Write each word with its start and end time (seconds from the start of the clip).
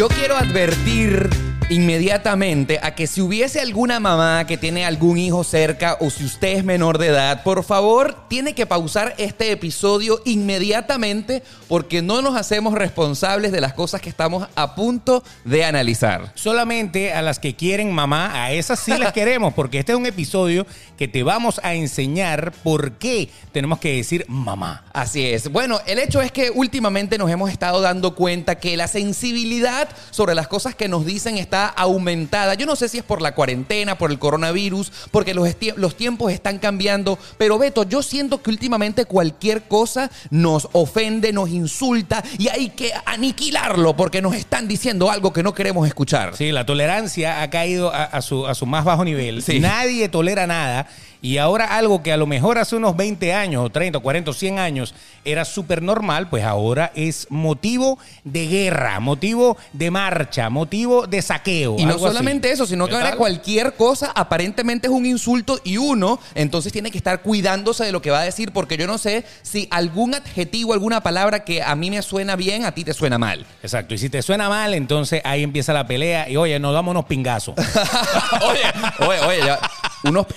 Yo 0.00 0.08
quiero 0.08 0.34
advertir 0.34 1.28
inmediatamente 1.70 2.80
a 2.82 2.96
que 2.96 3.06
si 3.06 3.20
hubiese 3.20 3.60
alguna 3.60 4.00
mamá 4.00 4.44
que 4.44 4.58
tiene 4.58 4.84
algún 4.84 5.18
hijo 5.18 5.44
cerca 5.44 5.96
o 6.00 6.10
si 6.10 6.24
usted 6.24 6.58
es 6.58 6.64
menor 6.64 6.98
de 6.98 7.06
edad, 7.06 7.44
por 7.44 7.62
favor, 7.62 8.26
tiene 8.28 8.54
que 8.54 8.66
pausar 8.66 9.14
este 9.18 9.52
episodio 9.52 10.20
inmediatamente 10.24 11.44
porque 11.68 12.02
no 12.02 12.22
nos 12.22 12.36
hacemos 12.36 12.74
responsables 12.74 13.52
de 13.52 13.60
las 13.60 13.72
cosas 13.72 14.00
que 14.00 14.08
estamos 14.08 14.48
a 14.56 14.74
punto 14.74 15.22
de 15.44 15.64
analizar. 15.64 16.32
Solamente 16.34 17.12
a 17.12 17.22
las 17.22 17.38
que 17.38 17.54
quieren 17.54 17.92
mamá, 17.92 18.42
a 18.42 18.50
esas 18.50 18.80
sí 18.80 18.92
las 18.98 19.12
queremos, 19.12 19.54
porque 19.54 19.78
este 19.78 19.92
es 19.92 19.98
un 19.98 20.06
episodio 20.06 20.66
que 20.98 21.06
te 21.06 21.22
vamos 21.22 21.60
a 21.62 21.74
enseñar 21.74 22.50
por 22.64 22.92
qué 22.92 23.30
tenemos 23.52 23.78
que 23.78 23.94
decir 23.94 24.24
mamá. 24.28 24.84
Así 24.92 25.24
es. 25.24 25.52
Bueno, 25.52 25.80
el 25.86 26.00
hecho 26.00 26.20
es 26.20 26.32
que 26.32 26.50
últimamente 26.50 27.16
nos 27.16 27.30
hemos 27.30 27.48
estado 27.50 27.80
dando 27.80 28.16
cuenta 28.16 28.56
que 28.56 28.76
la 28.76 28.88
sensibilidad 28.88 29.88
sobre 30.10 30.34
las 30.34 30.48
cosas 30.48 30.74
que 30.74 30.88
nos 30.88 31.06
dicen 31.06 31.38
está 31.38 31.59
aumentada. 31.66 32.54
Yo 32.54 32.66
no 32.66 32.76
sé 32.76 32.88
si 32.88 32.98
es 32.98 33.04
por 33.04 33.22
la 33.22 33.34
cuarentena, 33.34 33.98
por 33.98 34.10
el 34.10 34.18
coronavirus, 34.18 34.92
porque 35.10 35.34
los, 35.34 35.48
los 35.76 35.96
tiempos 35.96 36.32
están 36.32 36.58
cambiando, 36.58 37.18
pero 37.38 37.58
Beto, 37.58 37.84
yo 37.84 38.02
siento 38.02 38.42
que 38.42 38.50
últimamente 38.50 39.04
cualquier 39.04 39.62
cosa 39.62 40.10
nos 40.30 40.68
ofende, 40.72 41.32
nos 41.32 41.50
insulta 41.50 42.22
y 42.38 42.48
hay 42.48 42.70
que 42.70 42.92
aniquilarlo 43.04 43.96
porque 43.96 44.22
nos 44.22 44.34
están 44.34 44.68
diciendo 44.68 45.10
algo 45.10 45.32
que 45.32 45.42
no 45.42 45.54
queremos 45.54 45.86
escuchar. 45.86 46.36
Sí, 46.36 46.52
la 46.52 46.66
tolerancia 46.66 47.42
ha 47.42 47.50
caído 47.50 47.92
a, 47.92 48.20
su, 48.22 48.46
a 48.46 48.54
su, 48.54 48.66
más 48.66 48.84
bajo 48.84 49.04
nivel. 49.04 49.42
Nadie 49.60 50.08
tolera 50.08 50.46
nada. 50.46 50.86
Y 51.22 51.38
ahora 51.38 51.76
algo 51.76 52.02
que 52.02 52.12
a 52.12 52.16
lo 52.16 52.26
mejor 52.26 52.58
hace 52.58 52.76
unos 52.76 52.96
20 52.96 53.34
años, 53.34 53.64
o 53.64 53.70
30, 53.70 53.98
40, 53.98 54.32
100 54.32 54.58
años 54.58 54.94
era 55.24 55.44
súper 55.44 55.82
normal, 55.82 56.28
pues 56.30 56.44
ahora 56.44 56.92
es 56.94 57.26
motivo 57.30 57.98
de 58.24 58.46
guerra, 58.46 59.00
motivo 59.00 59.56
de 59.72 59.90
marcha, 59.90 60.48
motivo 60.48 61.06
de 61.06 61.20
saqueo. 61.20 61.76
Y 61.78 61.84
no 61.84 61.98
solamente 61.98 62.50
eso, 62.50 62.66
sino 62.66 62.88
que 62.88 62.94
ahora 62.94 63.16
cualquier 63.16 63.74
cosa 63.74 64.12
aparentemente 64.14 64.86
es 64.86 64.92
un 64.92 65.04
insulto 65.04 65.60
y 65.62 65.76
uno 65.76 66.18
entonces 66.34 66.72
tiene 66.72 66.90
que 66.90 66.98
estar 66.98 67.20
cuidándose 67.20 67.84
de 67.84 67.92
lo 67.92 68.00
que 68.00 68.10
va 68.10 68.20
a 68.20 68.24
decir 68.24 68.52
porque 68.52 68.76
yo 68.76 68.86
no 68.86 68.96
sé 68.98 69.24
si 69.42 69.68
algún 69.70 70.14
adjetivo, 70.14 70.72
alguna 70.72 71.02
palabra 71.02 71.44
que 71.44 71.62
a 71.62 71.74
mí 71.76 71.90
me 71.90 72.00
suena 72.02 72.36
bien, 72.36 72.64
a 72.64 72.72
ti 72.72 72.84
te 72.84 72.94
suena 72.94 73.18
mal. 73.18 73.44
Exacto, 73.62 73.94
y 73.94 73.98
si 73.98 74.08
te 74.08 74.22
suena 74.22 74.48
mal, 74.48 74.74
entonces 74.74 75.20
ahí 75.24 75.42
empieza 75.42 75.72
la 75.72 75.86
pelea 75.86 76.28
y 76.30 76.36
oye, 76.36 76.58
nos 76.58 76.72
damos 76.72 76.92
unos 76.92 77.04
pingazos. 77.04 77.54
oye, 78.42 79.06
oye, 79.06 79.20
oye, 79.20 79.38
ya. 79.44 79.58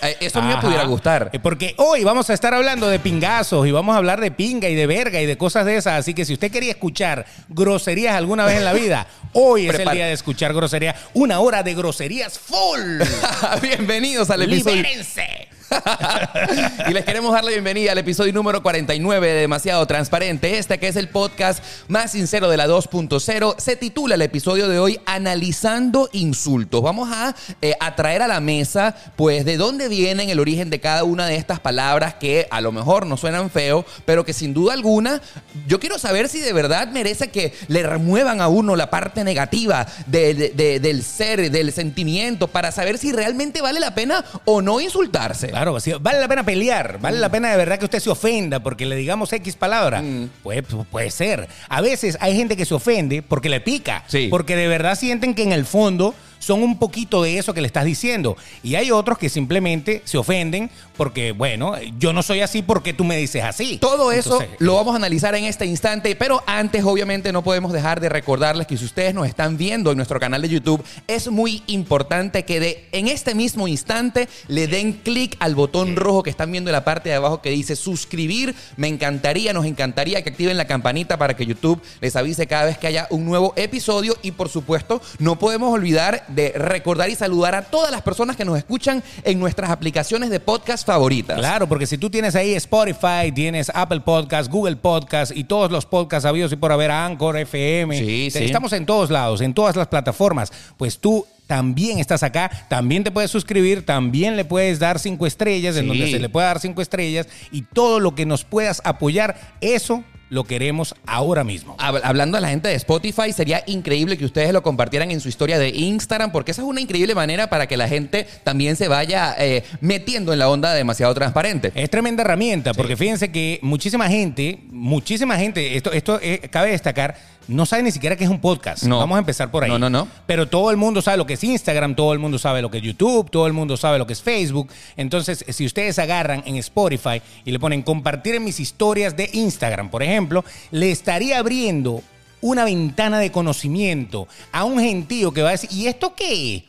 Eh, 0.01 0.17
eso 0.19 0.41
me 0.41 0.57
pudiera 0.57 0.83
gustar. 0.83 1.29
Eh, 1.31 1.39
porque 1.39 1.73
hoy 1.77 2.03
vamos 2.03 2.29
a 2.29 2.33
estar 2.33 2.53
hablando 2.53 2.87
de 2.87 2.99
pingazos 2.99 3.65
y 3.65 3.71
vamos 3.71 3.95
a 3.95 3.97
hablar 3.97 4.19
de 4.19 4.31
pinga 4.31 4.67
y 4.69 4.75
de 4.75 4.87
verga 4.87 5.21
y 5.21 5.25
de 5.25 5.37
cosas 5.37 5.65
de 5.65 5.77
esas. 5.77 5.99
Así 5.99 6.13
que 6.13 6.25
si 6.25 6.33
usted 6.33 6.51
quería 6.51 6.71
escuchar 6.71 7.25
groserías 7.47 8.15
alguna 8.15 8.45
vez 8.45 8.57
en 8.57 8.65
la 8.65 8.73
vida, 8.73 9.07
hoy 9.33 9.69
es 9.69 9.79
el 9.79 9.89
día 9.89 10.07
de 10.07 10.13
escuchar 10.13 10.53
groserías. 10.53 10.95
Una 11.13 11.39
hora 11.39 11.63
de 11.63 11.73
groserías 11.75 12.37
full. 12.37 13.01
Bienvenidos 13.61 14.29
al 14.29 14.41
episodio. 14.43 14.77
Libérense. 14.77 15.47
y 16.89 16.93
les 16.93 17.05
queremos 17.05 17.33
dar 17.33 17.43
la 17.43 17.51
bienvenida 17.51 17.91
al 17.91 17.97
episodio 17.97 18.33
número 18.33 18.61
49 18.61 19.27
de 19.27 19.41
Demasiado 19.41 19.85
Transparente. 19.87 20.57
Este 20.57 20.79
que 20.79 20.87
es 20.87 20.95
el 20.95 21.09
podcast 21.09 21.63
más 21.87 22.11
sincero 22.11 22.49
de 22.49 22.57
la 22.57 22.67
2.0. 22.67 23.55
Se 23.57 23.75
titula 23.75 24.15
el 24.15 24.21
episodio 24.21 24.67
de 24.67 24.79
hoy 24.79 24.99
Analizando 25.05 26.09
insultos. 26.11 26.81
Vamos 26.81 27.09
a 27.11 27.35
eh, 27.61 27.75
atraer 27.79 28.21
a 28.21 28.27
la 28.27 28.39
mesa, 28.39 28.95
pues, 29.15 29.45
de 29.45 29.57
dónde 29.57 29.87
vienen 29.87 30.29
el 30.29 30.39
origen 30.39 30.69
de 30.69 30.79
cada 30.79 31.03
una 31.03 31.25
de 31.27 31.35
estas 31.35 31.59
palabras 31.59 32.15
que 32.15 32.47
a 32.51 32.61
lo 32.61 32.71
mejor 32.71 33.05
no 33.05 33.17
suenan 33.17 33.49
feo, 33.49 33.85
pero 34.05 34.25
que 34.25 34.33
sin 34.33 34.53
duda 34.53 34.73
alguna 34.73 35.21
yo 35.67 35.79
quiero 35.79 35.97
saber 35.97 36.29
si 36.29 36.39
de 36.39 36.53
verdad 36.53 36.89
merece 36.89 37.29
que 37.29 37.53
le 37.67 37.83
remuevan 37.83 38.41
a 38.41 38.47
uno 38.47 38.75
la 38.75 38.89
parte 38.89 39.23
negativa 39.23 39.87
del 40.07 41.03
ser, 41.03 41.51
del 41.51 41.71
sentimiento, 41.71 42.47
para 42.47 42.71
saber 42.71 42.97
si 42.97 43.11
realmente 43.11 43.61
vale 43.61 43.79
la 43.79 43.95
pena 43.95 44.23
o 44.45 44.61
no 44.61 44.79
insultarse. 44.79 45.49
Claro, 45.49 45.62
vale 45.71 46.19
la 46.19 46.27
pena 46.27 46.43
pelear, 46.43 46.99
vale 46.99 47.19
la 47.19 47.29
pena 47.29 47.51
de 47.51 47.57
verdad 47.57 47.79
que 47.79 47.85
usted 47.85 47.99
se 47.99 48.09
ofenda 48.09 48.61
porque 48.61 48.85
le 48.85 48.95
digamos 48.95 49.31
X 49.33 49.55
palabra. 49.55 50.01
Mm. 50.01 50.29
Puede, 50.43 50.63
puede 50.63 51.11
ser. 51.11 51.47
A 51.69 51.81
veces 51.81 52.17
hay 52.19 52.35
gente 52.35 52.57
que 52.57 52.65
se 52.65 52.73
ofende 52.73 53.21
porque 53.21 53.49
le 53.49 53.61
pica, 53.61 54.03
porque 54.29 54.55
de 54.55 54.67
verdad 54.67 54.95
sienten 54.95 55.33
que 55.33 55.43
en 55.43 55.51
el 55.51 55.65
fondo 55.65 56.13
son 56.43 56.61
un 56.61 56.77
poquito 56.77 57.23
de 57.23 57.37
eso 57.37 57.53
que 57.53 57.61
le 57.61 57.67
estás 57.67 57.85
diciendo. 57.85 58.35
Y 58.63 58.75
hay 58.75 58.91
otros 58.91 59.17
que 59.17 59.29
simplemente 59.29 60.01
se 60.03 60.17
ofenden 60.17 60.69
porque, 60.97 61.31
bueno, 61.31 61.73
yo 61.97 62.13
no 62.13 62.21
soy 62.21 62.41
así 62.41 62.61
porque 62.61 62.93
tú 62.93 63.03
me 63.03 63.17
dices 63.17 63.43
así. 63.43 63.77
Todo 63.77 64.11
eso 64.11 64.39
lo 64.59 64.75
vamos 64.75 64.93
a 64.93 64.97
analizar 64.97 65.33
en 65.35 65.45
este 65.45 65.65
instante, 65.65 66.15
pero 66.15 66.43
antes 66.45 66.83
obviamente 66.83 67.31
no 67.31 67.43
podemos 67.43 67.71
dejar 67.71 67.99
de 67.99 68.09
recordarles 68.09 68.67
que 68.67 68.77
si 68.77 68.85
ustedes 68.85 69.13
nos 69.13 69.27
están 69.27 69.57
viendo 69.57 69.91
en 69.91 69.97
nuestro 69.97 70.19
canal 70.19 70.41
de 70.41 70.49
YouTube, 70.49 70.83
es 71.07 71.29
muy 71.31 71.63
importante 71.67 72.43
que 72.43 72.59
de, 72.59 72.87
en 72.91 73.07
este 73.07 73.35
mismo 73.35 73.67
instante 73.67 74.27
le 74.47 74.67
den 74.67 74.93
clic 74.93 75.37
al 75.39 75.55
botón 75.55 75.95
rojo 75.95 76.23
que 76.23 76.29
están 76.29 76.51
viendo 76.51 76.69
en 76.69 76.73
la 76.73 76.83
parte 76.83 77.09
de 77.09 77.15
abajo 77.15 77.41
que 77.41 77.51
dice 77.51 77.75
suscribir. 77.75 78.53
Me 78.75 78.89
encantaría, 78.89 79.53
nos 79.53 79.65
encantaría 79.65 80.21
que 80.23 80.29
activen 80.29 80.57
la 80.57 80.67
campanita 80.67 81.17
para 81.17 81.35
que 81.35 81.45
YouTube 81.45 81.81
les 82.01 82.15
avise 82.15 82.47
cada 82.47 82.65
vez 82.65 82.77
que 82.77 82.87
haya 82.87 83.07
un 83.09 83.25
nuevo 83.25 83.53
episodio 83.55 84.17
y 84.21 84.31
por 84.31 84.49
supuesto 84.49 85.01
no 85.19 85.39
podemos 85.39 85.73
olvidar 85.73 86.25
de 86.33 86.53
recordar 86.55 87.09
y 87.09 87.15
saludar 87.15 87.55
a 87.55 87.63
todas 87.63 87.91
las 87.91 88.01
personas 88.01 88.35
que 88.35 88.45
nos 88.45 88.57
escuchan 88.57 89.03
en 89.23 89.39
nuestras 89.39 89.69
aplicaciones 89.69 90.29
de 90.29 90.39
podcast 90.39 90.85
favoritas. 90.85 91.37
Claro, 91.37 91.67
porque 91.67 91.85
si 91.85 91.97
tú 91.97 92.09
tienes 92.09 92.35
ahí 92.35 92.53
Spotify, 92.53 93.31
tienes 93.33 93.71
Apple 93.73 94.01
Podcast, 94.01 94.51
Google 94.51 94.75
Podcast 94.75 95.35
y 95.35 95.43
todos 95.43 95.71
los 95.71 95.85
podcasts 95.85 96.25
habidos 96.25 96.51
y 96.51 96.55
por 96.55 96.71
haber 96.71 96.91
Anchor, 96.91 97.37
FM, 97.37 97.97
sí, 97.97 98.29
estamos 98.33 98.73
en 98.73 98.85
todos 98.85 99.09
lados, 99.09 99.41
en 99.41 99.53
todas 99.53 99.75
las 99.75 99.87
plataformas, 99.87 100.51
pues 100.77 100.99
tú 100.99 101.25
también 101.47 101.99
estás 101.99 102.23
acá, 102.23 102.49
también 102.69 103.03
te 103.03 103.11
puedes 103.11 103.29
suscribir, 103.29 103.85
también 103.85 104.35
le 104.35 104.45
puedes 104.45 104.79
dar 104.79 104.99
cinco 104.99 105.27
estrellas, 105.27 105.75
en 105.77 105.87
donde 105.87 106.09
se 106.09 106.19
le 106.19 106.29
puede 106.29 106.47
dar 106.47 106.59
cinco 106.59 106.81
estrellas 106.81 107.27
y 107.51 107.63
todo 107.63 107.99
lo 107.99 108.15
que 108.15 108.25
nos 108.25 108.43
puedas 108.43 108.81
apoyar, 108.85 109.37
eso 109.61 110.03
lo 110.33 110.43
queremos 110.45 110.95
ahora 111.05 111.43
mismo. 111.43 111.75
Hablando 111.77 112.37
a 112.37 112.41
la 112.41 112.49
gente 112.49 112.67
de 112.67 112.75
Spotify, 112.75 113.31
sería 113.31 113.63
increíble 113.67 114.17
que 114.17 114.25
ustedes 114.25 114.51
lo 114.51 114.63
compartieran 114.63 115.11
en 115.11 115.21
su 115.21 115.29
historia 115.29 115.59
de 115.59 115.69
Instagram, 115.69 116.31
porque 116.31 116.51
esa 116.51 116.63
es 116.63 116.67
una 116.67 116.81
increíble 116.81 117.13
manera 117.13 117.47
para 117.47 117.67
que 117.67 117.77
la 117.77 117.87
gente 117.87 118.27
también 118.43 118.75
se 118.75 118.87
vaya 118.87 119.35
eh, 119.37 119.63
metiendo 119.79 120.33
en 120.33 120.39
la 120.39 120.49
onda 120.49 120.73
demasiado 120.73 121.13
transparente. 121.13 121.71
Es 121.75 121.89
tremenda 121.89 122.23
herramienta, 122.23 122.73
porque 122.73 122.97
fíjense 122.97 123.31
que 123.31 123.59
muchísima 123.61 124.09
gente, 124.09 124.59
muchísima 124.71 125.37
gente, 125.37 125.77
esto, 125.77 125.91
esto 125.91 126.19
eh, 126.21 126.41
cabe 126.49 126.71
destacar, 126.71 127.15
no 127.47 127.65
sabe 127.65 127.83
ni 127.83 127.91
siquiera 127.91 128.15
qué 128.15 128.23
es 128.23 128.29
un 128.29 128.39
podcast. 128.39 128.83
No. 128.83 128.99
Vamos 128.99 129.15
a 129.15 129.19
empezar 129.19 129.51
por 129.51 129.63
ahí. 129.63 129.69
No, 129.69 129.79
no, 129.79 129.89
no. 129.89 130.07
Pero 130.25 130.47
todo 130.47 130.71
el 130.71 130.77
mundo 130.77 131.01
sabe 131.01 131.17
lo 131.17 131.25
que 131.25 131.33
es 131.33 131.43
Instagram, 131.43 131.95
todo 131.95 132.13
el 132.13 132.19
mundo 132.19 132.39
sabe 132.39 132.61
lo 132.61 132.71
que 132.71 132.77
es 132.77 132.83
YouTube, 132.83 133.29
todo 133.29 133.47
el 133.47 133.53
mundo 133.53 133.77
sabe 133.77 133.97
lo 133.97 134.07
que 134.07 134.13
es 134.13 134.21
Facebook. 134.21 134.69
Entonces, 134.97 135.45
si 135.47 135.65
ustedes 135.65 135.99
agarran 135.99 136.43
en 136.45 136.55
Spotify 136.57 137.21
y 137.45 137.51
le 137.51 137.59
ponen 137.59 137.81
compartir 137.81 138.35
en 138.35 138.43
mis 138.43 138.59
historias 138.59 139.15
de 139.15 139.29
Instagram, 139.33 139.89
por 139.89 140.03
ejemplo, 140.03 140.43
le 140.71 140.91
estaría 140.91 141.39
abriendo 141.39 142.01
una 142.41 142.65
ventana 142.65 143.19
de 143.19 143.31
conocimiento 143.31 144.27
a 144.51 144.65
un 144.65 144.79
gentío 144.79 145.31
que 145.33 145.41
va 145.41 145.49
a 145.49 145.53
decir, 145.53 145.69
¿y 145.71 145.87
esto 145.87 146.13
qué? 146.15 146.65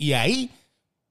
Y 0.00 0.12
ahí 0.12 0.48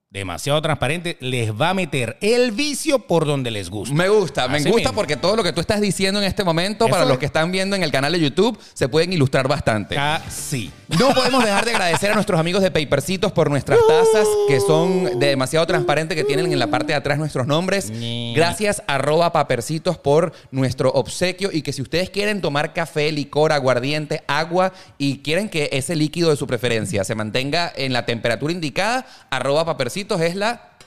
demasiado 0.10 0.62
transparente, 0.62 1.18
les 1.20 1.52
va 1.52 1.72
a 1.72 1.74
meter 1.74 2.18
el 2.22 2.52
vicio 2.52 3.00
por 3.00 3.26
donde 3.26 3.52
les 3.52 3.70
gusta. 3.70 3.94
Me 3.94 4.08
gusta, 4.08 4.48
me 4.48 4.64
gusta 4.64 4.94
porque 4.94 5.18
todo 5.18 5.36
lo 5.36 5.44
que 5.44 5.52
tú 5.52 5.60
estás 5.60 5.82
diciendo 5.82 6.22
en 6.22 6.26
este 6.26 6.46
momento, 6.46 6.88
para 6.88 7.04
los 7.04 7.18
que 7.18 7.26
están 7.26 7.52
viendo 7.52 7.76
en 7.76 7.84
el 7.84 7.92
canal 7.92 8.14
de 8.14 8.20
YouTube, 8.22 8.58
se 8.74 8.88
pueden 8.88 9.12
ilustrar 9.12 9.48
bastante. 9.48 9.98
sí. 10.30 10.72
No 10.88 11.14
podemos 11.14 11.44
dejar 11.44 11.66
de 11.66 11.72
agradecer 11.72 12.12
a 12.12 12.14
nuestros 12.14 12.40
amigos 12.40 12.62
de 12.64 12.72
Papercitos 12.72 13.34
por 13.34 13.50
nuestras 13.50 13.78
tazas, 13.86 14.26
que 14.48 14.62
son 14.62 15.20
de 15.20 15.28
demasiado 15.28 15.68
transparente, 15.68 16.16
que 16.16 16.24
tienen 16.24 16.50
en 16.54 16.60
la 16.60 16.68
parte 16.68 16.94
de 16.94 16.96
atrás 16.96 17.18
nuestros 17.18 17.46
nombres. 17.46 17.92
Gracias, 18.34 18.82
arroba 18.88 19.34
papercitos, 19.34 19.98
por 19.98 20.32
nuestro 20.52 20.90
obsequio 20.92 21.50
y 21.52 21.62
que 21.62 21.74
si 21.74 21.82
ustedes 21.82 22.10
quieren 22.10 22.40
tomar 22.40 22.74
café, 22.74 23.12
licor, 23.12 23.52
aguardiente, 23.52 24.24
agua 24.28 24.72
y 24.98 25.18
quieren 25.18 25.50
que 25.50 25.70
ese 25.74 25.98
líquido 25.98 26.30
de 26.30 26.38
su 26.38 26.48
preferencia 26.48 27.04
se 27.04 27.16
mantenga 27.16 27.74
en 27.76 27.92
la 27.92 28.06
temperatura 28.06 28.54
indicada, 28.54 29.06
arroba 29.30 29.66
papercitos 29.66 29.97
es 29.98 30.36
la 30.36 30.78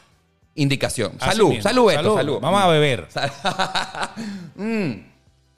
indicación. 0.54 1.12
Salud, 1.18 1.54
salud, 1.60 1.92
salud, 1.92 2.40
Vamos 2.40 2.62
a 2.62 2.68
beber. 2.68 3.08
Mm, 4.56 4.92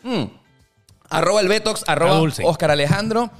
mm. 0.05 0.31
Arroba 1.11 1.41
el 1.41 1.49
Betox, 1.49 1.85
arroba 1.87 2.21
Oscar 2.45 2.71
Alejandro 2.71 3.31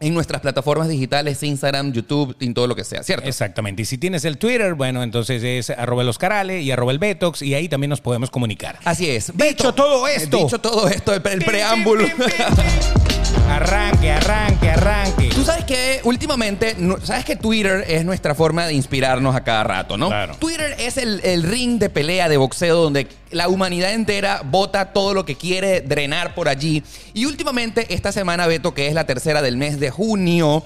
en 0.00 0.14
nuestras 0.14 0.40
plataformas 0.40 0.88
digitales, 0.88 1.42
Instagram, 1.42 1.92
YouTube, 1.92 2.36
en 2.40 2.52
todo 2.54 2.66
lo 2.66 2.74
que 2.74 2.84
sea, 2.84 3.02
¿cierto? 3.02 3.26
Exactamente. 3.26 3.82
Y 3.82 3.84
si 3.84 3.98
tienes 3.98 4.24
el 4.24 4.38
Twitter, 4.38 4.74
bueno, 4.74 5.02
entonces 5.02 5.42
es 5.42 5.70
arroba 5.70 6.02
el 6.02 6.08
Oscarale 6.08 6.60
y 6.60 6.70
arroba 6.70 6.92
el 6.92 6.98
Betox 6.98 7.42
y 7.42 7.54
ahí 7.54 7.68
también 7.68 7.90
nos 7.90 8.00
podemos 8.00 8.30
comunicar. 8.30 8.78
Así 8.84 9.08
es. 9.08 9.32
Dicho 9.36 9.72
todo 9.72 10.06
esto. 10.08 10.38
Dicho 10.38 10.60
todo 10.60 10.88
esto, 10.88 11.14
el, 11.14 11.22
el 11.26 11.44
preámbulo. 11.44 12.06
Arranque, 13.48 14.10
arranque, 14.10 14.70
arranque. 14.70 15.28
Tú 15.34 15.44
sabes 15.44 15.64
que 15.64 16.00
últimamente, 16.04 16.74
no- 16.78 16.98
sabes 17.02 17.24
que 17.24 17.36
Twitter 17.36 17.84
es 17.88 18.04
nuestra 18.04 18.34
forma 18.34 18.66
de 18.66 18.74
inspirarnos 18.74 19.34
a 19.36 19.44
cada 19.44 19.64
rato, 19.64 19.96
¿no? 19.96 20.08
Claro. 20.08 20.36
Twitter 20.38 20.74
es 20.78 20.96
el, 20.96 21.20
el 21.24 21.42
ring 21.42 21.78
de 21.78 21.88
pelea 21.90 22.28
de 22.28 22.36
boxeo 22.36 22.76
donde 22.82 23.06
la 23.30 23.48
humanidad 23.48 23.92
entera 23.92 24.42
vota 24.44 24.92
todo 24.92 25.14
lo 25.14 25.24
que 25.24 25.36
quiere 25.36 25.80
drenar 25.80 26.34
por 26.34 26.48
allí. 26.48 26.82
Y 27.12 27.26
últimamente, 27.26 27.92
esta 27.94 28.12
semana, 28.12 28.46
Beto, 28.46 28.74
que 28.74 28.88
es 28.88 28.94
la 28.94 29.04
tercera 29.06 29.42
del 29.42 29.56
mes 29.56 29.78
de 29.80 29.90
junio, 29.90 30.64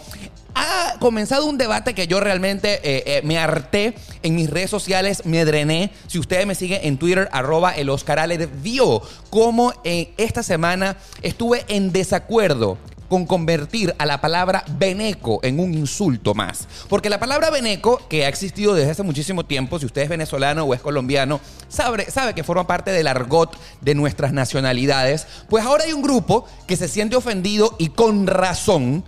ha 0.59 0.99
comenzado 0.99 1.47
un 1.47 1.57
debate 1.57 1.95
que 1.95 2.09
yo 2.09 2.19
realmente 2.19 2.81
eh, 2.83 3.05
eh, 3.07 3.21
me 3.25 3.39
harté 3.39 3.95
en 4.23 4.35
mis 4.35 4.51
redes 4.51 4.71
sociales, 4.71 5.25
me 5.25 5.45
drené. 5.45 5.93
Si 6.09 6.19
ustedes 6.19 6.47
me 6.47 6.57
siguen 6.57 6.81
en 6.83 6.99
Twitter, 6.99 7.29
arroba 7.33 7.73
el 7.73 7.89
Oscar 7.89 8.19
Ale, 8.19 8.47
vio 8.47 9.01
cómo 9.31 9.73
eh, 9.85 10.13
esta 10.17 10.43
semana 10.43 10.97
estuve 11.23 11.65
en 11.69 11.93
desacuerdo 11.93 12.77
con 13.09 13.27
convertir 13.27 13.95
a 13.99 14.07
la 14.07 14.21
palabra 14.21 14.65
veneco 14.79 15.41
en 15.43 15.61
un 15.61 15.75
insulto 15.75 16.35
más. 16.35 16.69
Porque 16.89 17.09
la 17.09 17.19
palabra 17.19 17.51
veneco, 17.51 18.03
que 18.09 18.25
ha 18.25 18.29
existido 18.29 18.75
desde 18.75 18.91
hace 18.91 19.03
muchísimo 19.03 19.45
tiempo, 19.45 19.79
si 19.79 19.87
usted 19.87 20.03
es 20.03 20.09
venezolano 20.09 20.65
o 20.65 20.75
es 20.75 20.81
colombiano, 20.81 21.41
sabe, 21.69 22.11
sabe 22.11 22.35
que 22.35 22.45
forma 22.45 22.67
parte 22.67 22.91
del 22.91 23.07
argot 23.07 23.57
de 23.81 23.95
nuestras 23.95 24.33
nacionalidades, 24.33 25.27
pues 25.49 25.65
ahora 25.65 25.85
hay 25.85 25.93
un 25.93 26.03
grupo 26.03 26.45
que 26.67 26.77
se 26.77 26.89
siente 26.89 27.17
ofendido 27.17 27.75
y 27.79 27.89
con 27.89 28.27
razón, 28.27 29.05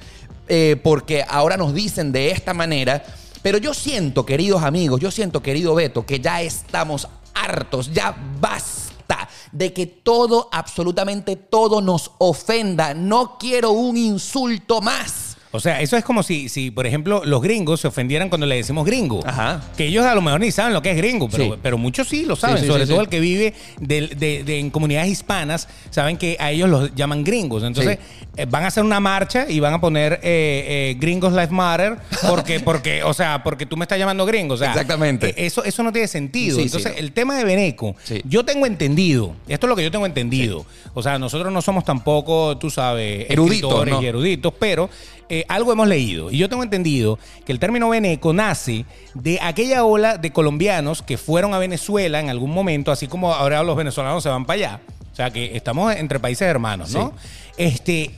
eh, 0.52 0.74
porque 0.82 1.24
ahora 1.28 1.56
nos 1.56 1.72
dicen 1.72 2.10
de 2.10 2.32
esta 2.32 2.52
manera. 2.52 3.04
Pero 3.40 3.56
yo 3.56 3.72
siento, 3.72 4.26
queridos 4.26 4.64
amigos, 4.64 5.00
yo 5.00 5.12
siento, 5.12 5.40
querido 5.40 5.76
Beto, 5.76 6.04
que 6.04 6.18
ya 6.18 6.42
estamos 6.42 7.06
hartos, 7.32 7.92
ya 7.92 8.16
basta 8.40 9.28
de 9.52 9.72
que 9.72 9.86
todo, 9.86 10.48
absolutamente 10.50 11.36
todo 11.36 11.80
nos 11.80 12.10
ofenda. 12.18 12.94
No 12.94 13.38
quiero 13.38 13.70
un 13.70 13.96
insulto 13.96 14.80
más. 14.80 15.29
O 15.52 15.58
sea, 15.58 15.80
eso 15.80 15.96
es 15.96 16.04
como 16.04 16.22
si, 16.22 16.48
si, 16.48 16.70
por 16.70 16.86
ejemplo, 16.86 17.22
los 17.24 17.42
gringos 17.42 17.80
se 17.80 17.88
ofendieran 17.88 18.28
cuando 18.28 18.46
le 18.46 18.54
decimos 18.56 18.86
gringo. 18.86 19.20
Ajá. 19.26 19.60
Que 19.76 19.86
ellos 19.86 20.06
a 20.06 20.14
lo 20.14 20.22
mejor 20.22 20.40
ni 20.40 20.52
saben 20.52 20.72
lo 20.72 20.80
que 20.80 20.90
es 20.92 20.96
gringo, 20.96 21.28
pero, 21.28 21.44
Sí. 21.44 21.52
pero 21.60 21.76
muchos 21.76 22.06
sí 22.08 22.24
lo 22.24 22.36
saben. 22.36 22.58
Sí, 22.58 22.62
sí, 22.62 22.68
sobre 22.68 22.86
todo 22.86 23.00
el 23.00 23.08
que 23.08 23.18
vive 23.18 23.54
de, 23.80 24.42
de- 24.44 24.58
en 24.60 24.70
comunidades 24.70 25.10
hispanas, 25.10 25.68
saben 25.90 26.16
que 26.18 26.36
a 26.38 26.52
ellos 26.52 26.68
los 26.68 26.94
llaman 26.94 27.24
gringos. 27.24 27.64
Entonces, 27.64 27.98
eh, 28.36 28.46
van 28.48 28.62
a 28.62 28.68
hacer 28.68 28.84
una 28.84 29.00
marcha 29.00 29.46
y 29.48 29.58
van 29.58 29.74
a 29.74 29.80
poner 29.80 30.20
eh, 30.22 30.92
eh, 30.92 30.96
Gringos 31.00 31.32
Life 31.32 31.52
Matter 31.52 31.96
porque, 32.28 32.60
porque, 32.64 33.02
o 33.02 33.12
sea, 33.12 33.42
porque 33.42 33.66
tú 33.66 33.76
me 33.76 33.84
estás 33.84 33.98
llamando 33.98 34.24
gringo. 34.24 34.54
O 34.54 34.56
sea, 34.56 34.70
Exactamente. 34.70 35.34
Eso, 35.44 35.64
eso 35.64 35.82
no 35.82 35.92
tiene 35.92 36.06
sentido. 36.06 36.60
Entonces, 36.60 36.92
el 36.96 37.10
tema 37.10 37.36
de 37.36 37.44
Beneco, 37.44 37.96
yo 38.24 38.44
tengo 38.44 38.66
entendido, 38.66 39.34
esto 39.48 39.66
es 39.66 39.68
lo 39.68 39.74
que 39.74 39.82
yo 39.82 39.90
tengo 39.90 40.06
entendido. 40.06 40.64
O 40.94 41.02
sea, 41.02 41.18
nosotros 41.18 41.52
no 41.52 41.60
somos 41.60 41.84
tampoco, 41.84 42.56
tú 42.58 42.70
sabes, 42.70 43.26
Eruditos, 43.30 43.70
escritores 43.70 43.94
¿no? 43.94 44.02
y 44.02 44.06
eruditos, 44.06 44.52
pero 44.58 44.88
eh, 45.28 45.39
algo 45.48 45.72
hemos 45.72 45.88
leído. 45.88 46.30
Y 46.30 46.38
yo 46.38 46.48
tengo 46.48 46.62
entendido 46.62 47.18
que 47.44 47.52
el 47.52 47.58
término 47.58 47.88
veneco 47.88 48.32
nace 48.32 48.84
de 49.14 49.38
aquella 49.40 49.84
ola 49.84 50.18
de 50.18 50.32
colombianos 50.32 51.02
que 51.02 51.16
fueron 51.16 51.54
a 51.54 51.58
Venezuela 51.58 52.20
en 52.20 52.28
algún 52.28 52.50
momento, 52.50 52.92
así 52.92 53.06
como 53.06 53.32
ahora 53.32 53.62
los 53.62 53.76
venezolanos 53.76 54.22
se 54.22 54.28
van 54.28 54.44
para 54.44 54.56
allá. 54.56 54.80
O 55.12 55.16
sea, 55.16 55.30
que 55.30 55.56
estamos 55.56 55.94
entre 55.94 56.20
países 56.20 56.46
hermanos, 56.48 56.92
¿no? 56.92 57.12
Este. 57.56 58.10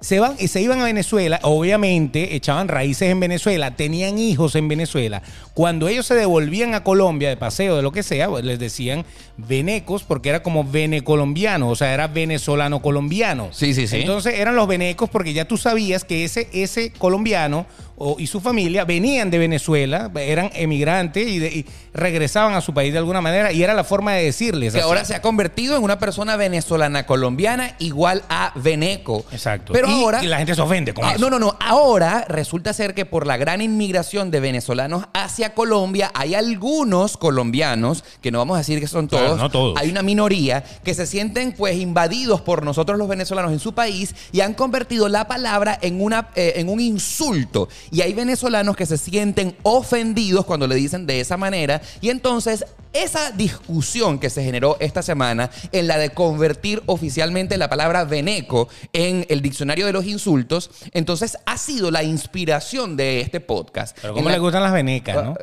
Se, 0.00 0.20
van, 0.20 0.36
y 0.38 0.48
se 0.48 0.60
iban 0.60 0.80
a 0.80 0.84
Venezuela, 0.84 1.40
obviamente 1.42 2.36
echaban 2.36 2.68
raíces 2.68 3.10
en 3.10 3.18
Venezuela, 3.18 3.74
tenían 3.74 4.18
hijos 4.18 4.54
en 4.54 4.68
Venezuela. 4.68 5.22
Cuando 5.54 5.88
ellos 5.88 6.06
se 6.06 6.14
devolvían 6.14 6.74
a 6.74 6.84
Colombia 6.84 7.28
de 7.28 7.36
paseo, 7.36 7.76
de 7.76 7.82
lo 7.82 7.90
que 7.90 8.04
sea, 8.04 8.28
pues, 8.28 8.44
les 8.44 8.60
decían 8.60 9.04
venecos 9.36 10.04
porque 10.04 10.28
era 10.28 10.42
como 10.42 10.62
venecolombiano, 10.62 11.68
o 11.68 11.74
sea, 11.74 11.92
era 11.92 12.06
venezolano-colombiano. 12.06 13.48
Sí, 13.52 13.74
sí, 13.74 13.88
sí. 13.88 13.96
Entonces 13.96 14.34
eran 14.38 14.54
los 14.54 14.68
venecos 14.68 15.10
porque 15.10 15.32
ya 15.32 15.46
tú 15.46 15.56
sabías 15.56 16.04
que 16.04 16.24
ese, 16.24 16.48
ese 16.52 16.92
colombiano 16.92 17.66
o- 17.98 18.16
y 18.18 18.26
su 18.26 18.40
familia 18.40 18.84
venían 18.84 19.30
de 19.30 19.38
Venezuela, 19.38 20.10
eran 20.16 20.50
emigrantes 20.54 21.26
y, 21.28 21.38
de- 21.38 21.48
y 21.48 21.66
regresaban 21.92 22.54
a 22.54 22.60
su 22.60 22.72
país 22.72 22.92
de 22.92 22.98
alguna 22.98 23.20
manera 23.20 23.52
y 23.52 23.62
era 23.62 23.74
la 23.74 23.84
forma 23.84 24.12
de 24.14 24.24
decirles. 24.24 24.72
Que 24.72 24.78
así. 24.80 24.86
ahora 24.88 25.04
se 25.04 25.14
ha 25.14 25.22
convertido 25.22 25.76
en 25.76 25.82
una 25.82 25.98
persona 25.98 26.36
venezolana 26.36 27.06
colombiana 27.06 27.74
igual 27.78 28.22
a 28.28 28.52
veneco. 28.54 29.24
Exacto. 29.32 29.72
Pero 29.72 29.88
Y- 29.88 29.92
ahora. 30.02 30.22
y 30.24 30.26
la 30.28 30.38
gente 30.38 30.54
se 30.54 30.60
ofende 30.62 30.94
con 30.94 31.04
Ah, 31.04 31.12
eso. 31.12 31.18
No, 31.20 31.30
no, 31.30 31.38
no. 31.38 31.56
Ahora 31.60 32.24
resulta 32.28 32.72
ser 32.72 32.94
que 32.94 33.04
por 33.04 33.26
la 33.26 33.36
gran 33.36 33.60
inmigración 33.60 34.30
de 34.30 34.40
venezolanos 34.40 35.04
hacia 35.12 35.54
Colombia, 35.54 36.10
hay 36.14 36.34
algunos 36.34 37.16
colombianos, 37.16 38.04
que 38.20 38.30
no 38.30 38.38
vamos 38.38 38.54
a 38.54 38.58
decir 38.58 38.78
que 38.80 38.86
son 38.86 39.08
todos, 39.08 39.38
no 39.38 39.50
todos. 39.50 39.76
hay 39.78 39.88
una 39.90 40.02
minoría 40.02 40.62
que 40.84 40.94
se 40.94 41.06
sienten 41.06 41.52
pues 41.52 41.76
invadidos 41.76 42.40
por 42.42 42.62
nosotros 42.64 42.98
los 42.98 43.08
venezolanos 43.08 43.52
en 43.52 43.58
su 43.58 43.72
país 43.74 44.14
y 44.32 44.40
han 44.40 44.54
convertido 44.54 45.08
la 45.08 45.26
palabra 45.26 45.78
en, 45.82 46.00
una, 46.00 46.28
eh, 46.36 46.54
en 46.56 46.68
un 46.68 46.80
insulto. 46.80 47.68
Y 47.90 48.02
hay 48.02 48.12
venezolanos 48.12 48.76
que 48.76 48.86
se 48.86 48.98
sienten 48.98 49.56
ofendidos 49.62 50.44
cuando 50.44 50.66
le 50.66 50.74
dicen 50.74 51.06
de 51.06 51.20
esa 51.20 51.36
manera. 51.36 51.80
Y 52.00 52.10
entonces 52.10 52.64
esa 53.02 53.30
discusión 53.32 54.18
que 54.18 54.30
se 54.30 54.42
generó 54.42 54.76
esta 54.80 55.02
semana 55.02 55.50
en 55.72 55.86
la 55.86 55.98
de 55.98 56.10
convertir 56.10 56.82
oficialmente 56.86 57.56
la 57.56 57.68
palabra 57.68 58.04
veneco 58.04 58.68
en 58.92 59.26
el 59.28 59.42
diccionario 59.42 59.86
de 59.86 59.92
los 59.92 60.06
insultos, 60.06 60.70
entonces 60.92 61.36
ha 61.46 61.58
sido 61.58 61.90
la 61.90 62.02
inspiración 62.02 62.96
de 62.96 63.20
este 63.20 63.40
podcast. 63.40 63.96
Pero 64.00 64.14
cómo 64.14 64.28
la- 64.28 64.34
le 64.36 64.40
gustan 64.40 64.62
las 64.62 64.72
venecas, 64.72 65.24
¿no? 65.24 65.34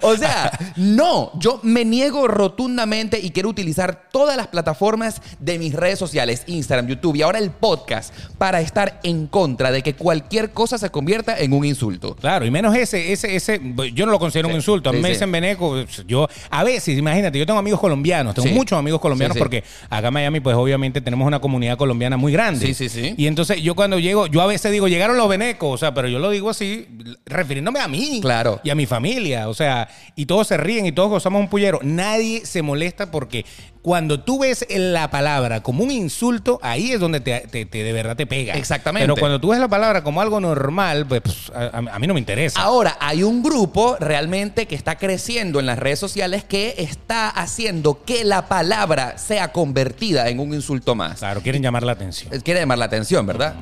o 0.00 0.16
sea, 0.16 0.50
no, 0.76 1.32
yo 1.38 1.60
me 1.62 1.84
niego 1.84 2.28
rotundamente 2.28 3.18
y 3.20 3.30
quiero 3.30 3.48
utilizar 3.48 4.08
todas 4.10 4.36
las 4.36 4.48
plataformas 4.48 5.20
de 5.38 5.58
mis 5.58 5.74
redes 5.74 5.98
sociales, 5.98 6.44
Instagram, 6.46 6.86
YouTube 6.86 7.16
y 7.16 7.22
ahora 7.22 7.38
el 7.38 7.50
podcast, 7.50 8.14
para 8.38 8.60
estar 8.60 9.00
en 9.02 9.26
contra 9.26 9.70
de 9.70 9.82
que 9.82 9.94
cualquier 9.94 10.52
cosa 10.52 10.78
se 10.78 10.90
convierta 10.90 11.38
en 11.38 11.52
un 11.52 11.64
insulto. 11.64 12.16
Claro, 12.16 12.44
y 12.46 12.50
menos 12.50 12.74
ese, 12.76 13.12
ese, 13.12 13.36
ese, 13.36 13.60
yo 13.94 14.06
no 14.06 14.12
lo 14.12 14.18
considero 14.18 14.48
un 14.48 14.54
insulto. 14.54 14.90
A 14.90 14.92
mí 14.92 14.98
sí, 14.98 15.02
me 15.02 15.08
dicen 15.10 15.30
veneco, 15.32 15.84
yo, 16.06 16.28
a 16.50 16.64
veces, 16.64 16.96
imagínate, 16.96 17.38
yo 17.38 17.46
tengo 17.46 17.58
amigos 17.58 17.80
colombianos, 17.80 18.34
tengo 18.34 18.48
Sí. 18.48 18.54
muchos 18.54 18.78
amigos 18.78 19.00
colombianos 19.00 19.34
Sí, 19.34 19.38
sí. 19.38 19.42
porque 19.42 19.64
acá 19.90 20.08
en 20.08 20.14
Miami, 20.14 20.40
pues 20.40 20.54
obviamente 20.56 21.00
tenemos 21.00 21.26
una 21.26 21.40
comunidad 21.40 21.76
colombiana 21.76 22.16
muy 22.16 22.32
grande. 22.32 22.66
Sí, 22.66 22.74
sí, 22.74 22.88
sí. 22.88 23.14
Y 23.16 23.26
entonces 23.26 23.60
yo 23.62 23.74
cuando 23.74 23.98
llego, 23.98 24.26
yo 24.26 24.40
a 24.42 24.46
veces 24.46 24.70
digo, 24.72 24.86
llegaron 24.88 25.16
los 25.16 25.28
venecos, 25.28 25.70
o 25.74 25.78
sea, 25.78 25.94
pero 25.94 26.08
yo 26.08 26.18
lo 26.18 26.30
digo 26.30 26.50
así, 26.50 26.86
refiriéndome 27.26 27.80
a 27.80 27.88
mí. 27.88 28.20
Claro. 28.22 28.60
Y 28.62 28.70
a 28.70 28.74
mi 28.74 28.86
familia, 28.86 29.48
o 29.48 29.54
sea, 29.54 29.88
y 30.16 30.26
todos 30.26 30.46
se 30.48 30.56
ríen 30.56 30.86
y 30.86 30.92
todos 30.92 31.08
gozamos 31.10 31.40
un 31.40 31.48
pullero. 31.48 31.78
Nadie 31.82 32.44
se 32.44 32.62
molesta 32.62 33.10
porque 33.10 33.44
cuando 33.82 34.20
tú 34.20 34.38
ves 34.38 34.64
la 34.70 35.10
palabra 35.10 35.60
como 35.62 35.82
un 35.82 35.90
insulto, 35.90 36.60
ahí 36.62 36.92
es 36.92 37.00
donde 37.00 37.18
te, 37.20 37.40
te- 37.50 37.66
te- 37.66 37.82
de 37.82 37.92
verdad 37.92 38.14
te 38.14 38.26
pega. 38.26 38.54
Exactamente. 38.54 39.04
Pero 39.06 39.16
cuando 39.16 39.40
tú 39.40 39.48
ves 39.48 39.58
la 39.58 39.66
palabra 39.66 40.04
como 40.04 40.20
algo 40.20 40.38
normal, 40.40 41.04
pues 41.06 41.22
a, 41.52 41.78
a- 41.92 41.98
mí 41.98 42.06
no 42.06 42.14
me 42.14 42.20
interesa. 42.20 42.60
Ahora, 42.62 42.96
hay 43.00 43.24
un 43.24 43.42
grupo 43.42 43.96
realmente 43.98 44.66
que 44.66 44.76
está 44.76 44.96
creciendo 45.12 45.60
en 45.60 45.66
las 45.66 45.78
redes 45.78 45.98
sociales 45.98 46.42
que 46.42 46.74
está 46.78 47.28
haciendo 47.28 48.02
que 48.02 48.24
la 48.24 48.48
palabra 48.48 49.18
sea 49.18 49.52
convertida 49.52 50.30
en 50.30 50.40
un 50.40 50.54
insulto 50.54 50.94
más. 50.94 51.18
Claro, 51.18 51.42
quieren 51.42 51.62
llamar 51.62 51.82
la 51.82 51.92
atención. 51.92 52.30
Quiere 52.40 52.60
llamar 52.60 52.78
la 52.78 52.86
atención, 52.86 53.26
¿verdad? 53.26 53.54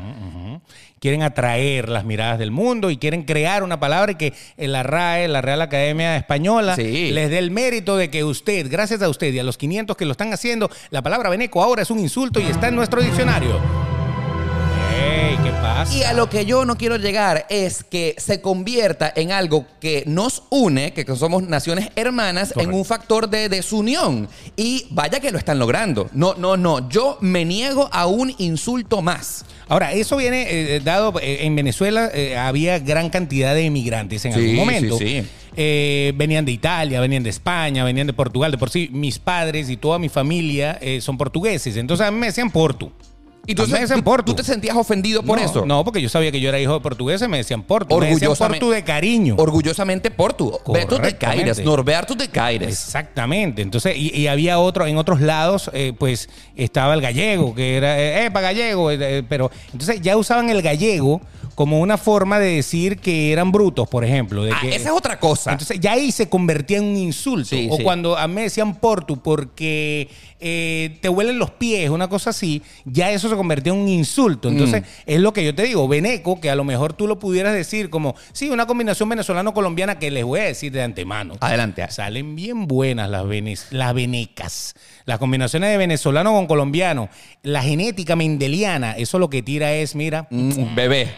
Quieren 1.00 1.22
atraer 1.24 1.88
las 1.88 2.04
miradas 2.04 2.38
del 2.38 2.52
mundo 2.52 2.88
y 2.90 2.98
quieren 2.98 3.24
crear 3.24 3.64
una 3.64 3.80
palabra 3.80 4.16
que 4.16 4.32
en 4.56 4.70
la 4.70 4.84
RAE, 4.84 5.26
la 5.26 5.40
Real 5.40 5.60
Academia 5.60 6.16
Española, 6.16 6.76
Sí. 6.76 7.10
les 7.10 7.30
dé 7.30 7.38
el 7.38 7.50
mérito 7.50 7.96
de 7.96 8.10
que 8.10 8.22
usted, 8.22 8.70
gracias 8.70 9.02
a 9.02 9.08
usted 9.08 9.32
y 9.32 9.38
a 9.40 9.42
los 9.42 9.58
500 9.58 9.96
que 9.96 10.04
lo 10.04 10.12
están 10.12 10.32
haciendo, 10.32 10.70
la 10.90 11.02
palabra 11.02 11.30
veneco 11.30 11.62
ahora 11.64 11.82
es 11.82 11.90
un 11.90 11.98
insulto 11.98 12.38
y 12.38 12.44
está 12.44 12.68
en 12.68 12.76
nuestro 12.76 13.02
diccionario. 13.02 13.58
¡Ey! 15.30 15.36
¿Qué 15.44 15.50
pasa? 15.62 15.94
Y 15.96 16.02
a 16.02 16.12
lo 16.12 16.28
que 16.28 16.44
yo 16.44 16.64
no 16.64 16.76
quiero 16.76 16.96
llegar 16.96 17.46
es 17.48 17.84
que 17.84 18.14
se 18.18 18.40
convierta 18.40 19.12
en 19.14 19.30
algo 19.32 19.64
que 19.80 20.02
nos 20.06 20.42
une, 20.50 20.92
que 20.92 21.04
somos 21.14 21.42
naciones 21.44 21.88
hermanas, 21.94 22.52
en 22.56 22.72
un 22.72 22.84
factor 22.84 23.28
de 23.28 23.48
desunión. 23.48 24.28
Y 24.56 24.86
vaya 24.90 25.20
que 25.20 25.30
lo 25.30 25.38
están 25.38 25.58
logrando. 25.58 26.08
No, 26.12 26.34
no, 26.34 26.56
no. 26.56 26.88
Yo 26.88 27.16
me 27.20 27.44
niego 27.44 27.88
a 27.92 28.06
un 28.06 28.34
insulto 28.38 29.02
más. 29.02 29.44
Ahora, 29.68 29.92
eso 29.92 30.16
viene 30.16 30.46
eh, 30.48 30.80
dado, 30.80 31.14
eh, 31.20 31.46
en 31.46 31.54
Venezuela 31.54 32.10
eh, 32.12 32.36
había 32.36 32.78
gran 32.80 33.08
cantidad 33.08 33.54
de 33.54 33.66
emigrantes 33.66 34.24
en 34.24 34.32
Sí, 34.32 34.40
algún 34.40 34.56
momento. 34.56 34.98
sí, 34.98 35.20
sí. 35.22 35.28
Eh, 35.56 36.12
venían 36.16 36.44
de 36.44 36.52
Italia, 36.52 37.00
venían 37.00 37.22
de 37.24 37.30
España, 37.30 37.84
venían 37.84 38.06
de 38.06 38.12
Portugal. 38.12 38.50
De 38.50 38.58
por 38.58 38.70
sí, 38.70 38.88
mis 38.92 39.18
padres 39.18 39.68
y 39.68 39.76
toda 39.76 39.98
mi 39.98 40.08
familia 40.08 40.78
eh, 40.80 41.00
son 41.00 41.18
portugueses. 41.18 41.76
Entonces 41.76 42.06
a 42.06 42.10
mí 42.10 42.18
me 42.18 42.26
decían 42.26 42.50
Portu. 42.50 42.90
Y 43.50 43.54
tú, 43.54 43.66
decían 43.66 44.02
tú- 44.04 44.16
tú 44.24 44.34
te 44.34 44.44
sentías 44.44 44.76
ofendido 44.76 45.22
por 45.22 45.38
no, 45.38 45.44
eso. 45.44 45.66
No, 45.66 45.84
porque 45.84 46.00
yo 46.00 46.08
sabía 46.08 46.30
que 46.30 46.40
yo 46.40 46.48
era 46.48 46.60
hijo 46.60 46.74
de 46.74 46.80
portugueses, 46.80 47.28
me 47.28 47.38
decían 47.38 47.62
Portu. 47.62 47.98
Me 47.98 48.06
decían 48.06 48.30
Orgullosamente- 48.30 48.60
Portu 48.60 48.70
de 48.74 48.84
cariño. 48.84 49.34
Orgullosamente 49.38 50.10
Portu. 50.10 50.58
Beto 50.72 50.98
de. 50.98 51.16
Caires. 51.16 51.58
Norberto 51.64 52.14
de 52.14 52.28
Caires. 52.28 52.68
Exactamente. 52.68 53.62
Entonces, 53.62 53.96
y, 53.96 54.14
y 54.16 54.26
había 54.28 54.58
otro, 54.58 54.86
en 54.86 54.96
otros 54.96 55.20
lados, 55.20 55.70
eh, 55.72 55.92
pues 55.98 56.28
estaba 56.56 56.94
el 56.94 57.00
gallego, 57.00 57.54
que 57.54 57.76
era, 57.76 57.98
eh, 58.00 58.26
epa, 58.26 58.40
gallego, 58.40 58.90
eh, 58.90 58.98
eh, 59.00 59.22
pero 59.28 59.50
entonces 59.72 60.00
ya 60.00 60.16
usaban 60.16 60.48
el 60.50 60.62
gallego 60.62 61.20
como 61.54 61.80
una 61.80 61.98
forma 61.98 62.38
de 62.38 62.56
decir 62.56 62.98
que 62.98 63.32
eran 63.32 63.52
brutos, 63.52 63.88
por 63.88 64.04
ejemplo. 64.04 64.44
De 64.44 64.52
Ah, 64.52 64.58
que, 64.60 64.68
esa 64.74 64.88
es 64.90 64.94
otra 64.94 65.18
cosa. 65.18 65.52
entonces 65.52 65.78
ya 65.80 65.92
ahí 65.92 66.10
se 66.12 66.28
convertía 66.28 66.78
en 66.78 66.84
un 66.84 66.96
insulto. 66.96 67.48
Sí, 67.50 67.68
o 67.70 67.76
sí. 67.76 67.82
cuando 67.82 68.16
a 68.16 68.26
mí 68.28 68.34
me 68.34 68.42
decían 68.42 68.74
portu 68.76 69.20
porque 69.20 70.08
eh, 70.40 70.98
te 71.02 71.08
huelen 71.08 71.38
los 71.38 71.50
pies, 71.50 71.90
una 71.90 72.08
cosa 72.08 72.30
así, 72.30 72.62
ya 72.84 73.10
eso 73.10 73.28
se 73.28 73.36
convirtió 73.36 73.72
en 73.74 73.80
un 73.80 73.88
insulto. 73.88 74.48
Entonces, 74.48 74.82
es 75.06 75.20
lo 75.20 75.32
que 75.32 75.44
yo 75.44 75.54
te 75.54 75.62
digo, 75.64 75.86
veneco, 75.86 76.40
que 76.40 76.50
a 76.50 76.54
lo 76.54 76.64
mejor 76.64 76.92
tú 76.94 77.06
lo 77.06 77.18
pudieras 77.18 77.52
decir 77.54 77.90
como, 77.90 78.14
sí, 78.32 78.48
una 78.48 78.66
combinación 78.66 79.08
venezolano-colombiana 79.08 79.98
que 79.98 80.10
les 80.10 80.24
voy 80.24 80.40
a 80.40 80.44
decir 80.44 80.72
de 80.72 80.82
antemano. 80.82 81.34
Adelante. 81.40 81.84
Salen 81.90 82.36
bien 82.36 82.66
buenas 82.66 83.10
las, 83.10 83.24
las 83.70 83.94
venecas. 83.94 84.74
Las 85.04 85.18
combinaciones 85.18 85.70
de 85.70 85.76
venezolano 85.76 86.32
con 86.32 86.46
colombiano. 86.46 87.08
La 87.42 87.62
genética 87.62 88.16
mendeliana, 88.16 88.92
eso 88.92 89.18
lo 89.18 89.28
que 89.30 89.42
tira 89.42 89.72
es, 89.72 89.94
mira, 89.94 90.26
Mm, 90.30 90.74
bebé. 90.74 91.08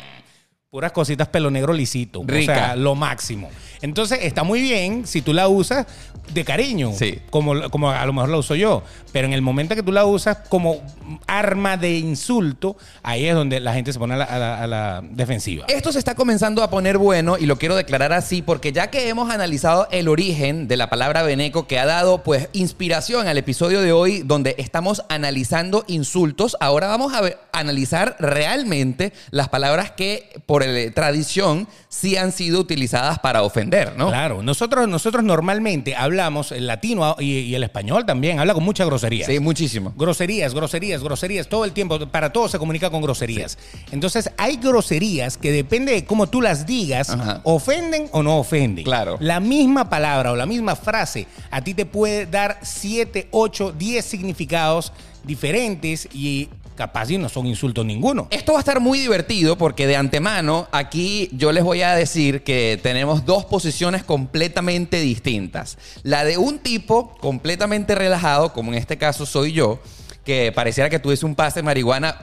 Puras 0.73 0.93
cositas 0.93 1.29
pelo 1.29 1.51
negro 1.51 1.75
lisito. 1.75 2.23
Rica. 2.27 2.53
O 2.53 2.57
sea, 2.57 2.77
lo 2.77 2.95
máximo. 2.95 3.51
Entonces, 3.83 4.21
está 4.23 4.43
muy 4.43 4.63
bien 4.63 5.07
si 5.07 5.21
tú 5.21 5.35
la 5.35 5.47
usas 5.47 5.87
de 6.33 6.45
cariño. 6.47 6.93
Sí. 6.97 7.19
Como, 7.29 7.69
como 7.69 7.91
a 7.91 8.07
lo 8.07 8.13
mejor 8.15 8.31
la 8.31 8.39
uso 8.39 8.55
yo. 8.55 8.83
Pero 9.13 9.27
en 9.27 9.35
el 9.35 9.43
momento 9.43 9.75
que 9.75 9.83
tú 9.83 9.93
la 9.93 10.07
usas 10.07 10.39
como 10.49 10.81
arma 11.27 11.77
de 11.77 11.99
insulto, 11.99 12.79
ahí 13.03 13.27
es 13.27 13.35
donde 13.35 13.61
la 13.61 13.75
gente 13.75 13.93
se 13.93 13.99
pone 13.99 14.15
a 14.15 14.17
la, 14.17 14.25
a 14.25 14.39
la- 14.39 14.63
a 14.63 14.67
la 14.67 15.03
defensiva. 15.11 15.67
Esto 15.69 15.93
se 15.93 15.99
está 15.99 16.15
comenzando 16.15 16.63
a 16.63 16.71
poner 16.71 16.97
bueno 16.97 17.37
y 17.37 17.45
lo 17.45 17.59
quiero 17.59 17.75
declarar 17.77 18.15
así 18.15 18.41
porque 18.41 18.73
ya 18.73 18.89
que 18.89 19.11
hemos 19.11 19.31
analizado 19.31 19.89
el 19.91 20.09
origen 20.09 20.69
de 20.69 20.79
la 20.79 20.89
palabra 20.89 21.23
veneco 21.23 21.67
que 21.67 21.79
ha 21.81 21.85
dado 21.85 22.23
pues 22.23 22.49
inspiración 22.55 23.27
al 23.29 23.37
episodio 23.37 23.83
de 23.83 23.93
hoy 23.93 24.23
donde 24.25 24.55
estamos 24.57 25.03
analizando 25.11 25.85
insultos, 25.87 26.57
ahora 26.61 26.87
vamos 26.87 27.13
a 27.13 27.21
ver- 27.21 27.39
analizar 27.53 28.17
realmente 28.21 29.13
las 29.33 29.51
palabras 29.51 29.91
que 29.91 30.41
por 30.47 30.62
el- 30.63 30.93
tradición 30.95 31.69
sí 31.89 32.17
han 32.17 32.33
sido 32.33 32.61
utilizadas 32.61 33.19
para 33.19 33.43
ofender, 33.43 33.95
¿no? 33.97 34.09
Claro, 34.09 34.43
nosotros, 34.43 34.89
nosotros 34.89 35.23
normalmente 35.25 35.95
hablamos, 35.95 36.53
el 36.53 36.67
latino 36.67 37.17
y, 37.19 37.39
y 37.41 37.55
el 37.55 37.63
español 37.65 38.07
también, 38.07 38.39
habla 38.39 38.55
con 38.55 38.65
mucha 38.65 38.85
grosería. 38.85 39.27
Sí, 39.27 39.39
muchísimo. 39.41 39.93
Groserías, 39.97 40.55
groserías, 40.55 41.03
groserías, 41.03 41.49
todo 41.49 41.65
el 41.65 41.73
tiempo, 41.73 41.99
para 42.09 42.33
todo 42.33 42.49
se 42.49 42.59
comunica 42.59 42.89
con 42.91 43.03
groserías. 43.03 43.59
Entonces, 43.91 44.31
hay 44.39 44.57
groserías 44.57 45.37
que 45.37 45.53
depende 45.53 45.93
de 45.93 46.05
cómo 46.05 46.29
tú 46.29 46.41
las 46.41 46.67
digas, 46.67 47.11
Ajá. 47.11 47.41
ofenden 47.45 48.09
o 48.13 48.23
no 48.23 48.39
ofenden. 48.39 48.85
Claro. 48.85 49.17
La 49.21 49.41
misma 49.41 49.89
palabra 49.91 50.33
o 50.33 50.37
la 50.37 50.47
misma 50.47 50.77
frase 50.77 51.27
a 51.51 51.61
ti 51.63 51.75
te 51.75 51.85
puede 51.87 52.27
dar 52.27 52.59
7, 52.63 53.29
8, 53.31 53.73
10 53.79 54.05
significados 54.05 54.93
diferentes 55.25 56.09
y 56.13 56.49
capaz 56.77 57.11
y 57.11 57.19
no 57.19 57.29
son 57.29 57.47
insultos 57.47 57.85
ninguno. 57.85 58.29
Esto 58.31 58.53
va 58.53 58.59
a 58.59 58.61
estar 58.61 58.81
muy 58.81 58.99
divertido 58.99 59.57
porque 59.59 59.87
de 59.87 59.97
antemano 59.97 60.69
aquí 60.73 61.29
yo 61.33 61.53
les 61.53 61.65
voy 61.65 61.83
a 61.83 61.95
decir 61.95 62.43
que 62.45 62.79
tenemos 62.83 63.25
dos 63.25 63.45
posiciones 63.45 64.03
completamente 64.05 65.01
distintas. 65.01 65.79
La 66.03 66.25
de 66.25 66.39
un 66.39 66.59
tipo 66.59 67.15
completamente 67.21 67.95
relajado, 67.95 68.53
como 68.53 68.73
en 68.73 68.79
este 68.79 68.99
caso 68.99 69.27
soy 69.27 69.53
yo, 69.53 69.81
que 70.25 70.53
pareciera 70.53 70.89
que 70.89 70.99
tuviese 70.99 71.27
un 71.27 71.35
pase 71.35 71.61
de 71.61 71.63
marihuana 71.65 72.17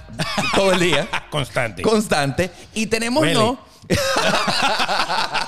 todo 0.55 0.71
el 0.73 0.79
día, 0.79 1.07
Constante. 1.29 1.81
constante, 1.81 2.49
y 2.73 2.87
tenemos 2.87 3.21
Huele. 3.23 3.33
no. 3.35 3.59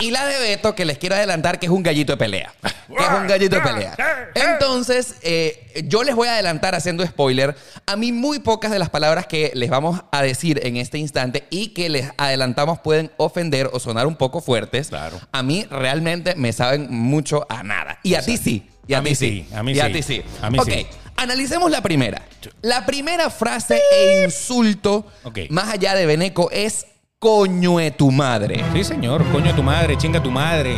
Y 0.00 0.10
la 0.10 0.26
de 0.26 0.38
Beto, 0.38 0.74
que 0.74 0.84
les 0.84 0.98
quiero 0.98 1.14
adelantar 1.16 1.58
que 1.58 1.66
es 1.66 1.72
un 1.72 1.82
gallito 1.82 2.12
de 2.12 2.16
pelea. 2.16 2.52
Que 2.62 3.02
es 3.02 3.10
un 3.20 3.26
gallito 3.26 3.56
de 3.56 3.62
pelea. 3.62 3.96
Entonces, 4.34 5.16
eh, 5.22 5.84
yo 5.86 6.02
les 6.04 6.14
voy 6.14 6.28
a 6.28 6.34
adelantar 6.34 6.74
haciendo 6.74 7.04
spoiler. 7.06 7.56
A 7.86 7.96
mí 7.96 8.12
muy 8.12 8.38
pocas 8.38 8.70
de 8.70 8.78
las 8.78 8.90
palabras 8.90 9.26
que 9.26 9.50
les 9.54 9.70
vamos 9.70 10.00
a 10.12 10.22
decir 10.22 10.60
en 10.64 10.76
este 10.76 10.98
instante 10.98 11.44
y 11.50 11.68
que 11.68 11.88
les 11.88 12.10
adelantamos 12.16 12.78
pueden 12.80 13.10
ofender 13.16 13.70
o 13.72 13.80
sonar 13.80 14.06
un 14.06 14.16
poco 14.16 14.40
fuertes. 14.40 14.88
Claro. 14.88 15.20
A 15.32 15.42
mí 15.42 15.66
realmente 15.70 16.34
me 16.34 16.52
saben 16.52 16.88
mucho 16.90 17.46
a 17.48 17.62
nada. 17.62 17.98
Y 18.02 18.14
a 18.14 18.22
ti 18.22 18.36
sí. 18.36 18.68
Y 18.86 18.94
a, 18.94 18.98
A 18.98 19.02
mí 19.02 19.14
sí. 19.14 19.46
sí, 19.48 19.54
a 19.54 19.62
mí 19.62 19.72
y 19.72 19.80
a 19.80 19.92
ti 19.92 20.02
sí. 20.02 20.22
A 20.40 20.48
mí 20.48 20.58
ok, 20.58 20.70
sí. 20.70 20.86
analicemos 21.16 21.70
la 21.70 21.82
primera. 21.82 22.22
La 22.62 22.86
primera 22.86 23.28
frase 23.28 23.82
e 23.92 24.24
insulto, 24.24 25.06
más 25.50 25.68
allá 25.68 25.94
de 25.94 26.06
Beneco, 26.06 26.50
es 26.50 26.86
coño 27.18 27.78
de 27.78 27.90
tu 27.90 28.10
madre. 28.10 28.64
Sí, 28.72 28.84
señor. 28.84 29.24
Coño 29.32 29.46
de 29.46 29.54
tu 29.54 29.62
madre, 29.62 29.96
chinga 29.98 30.22
tu 30.22 30.30
madre. 30.30 30.76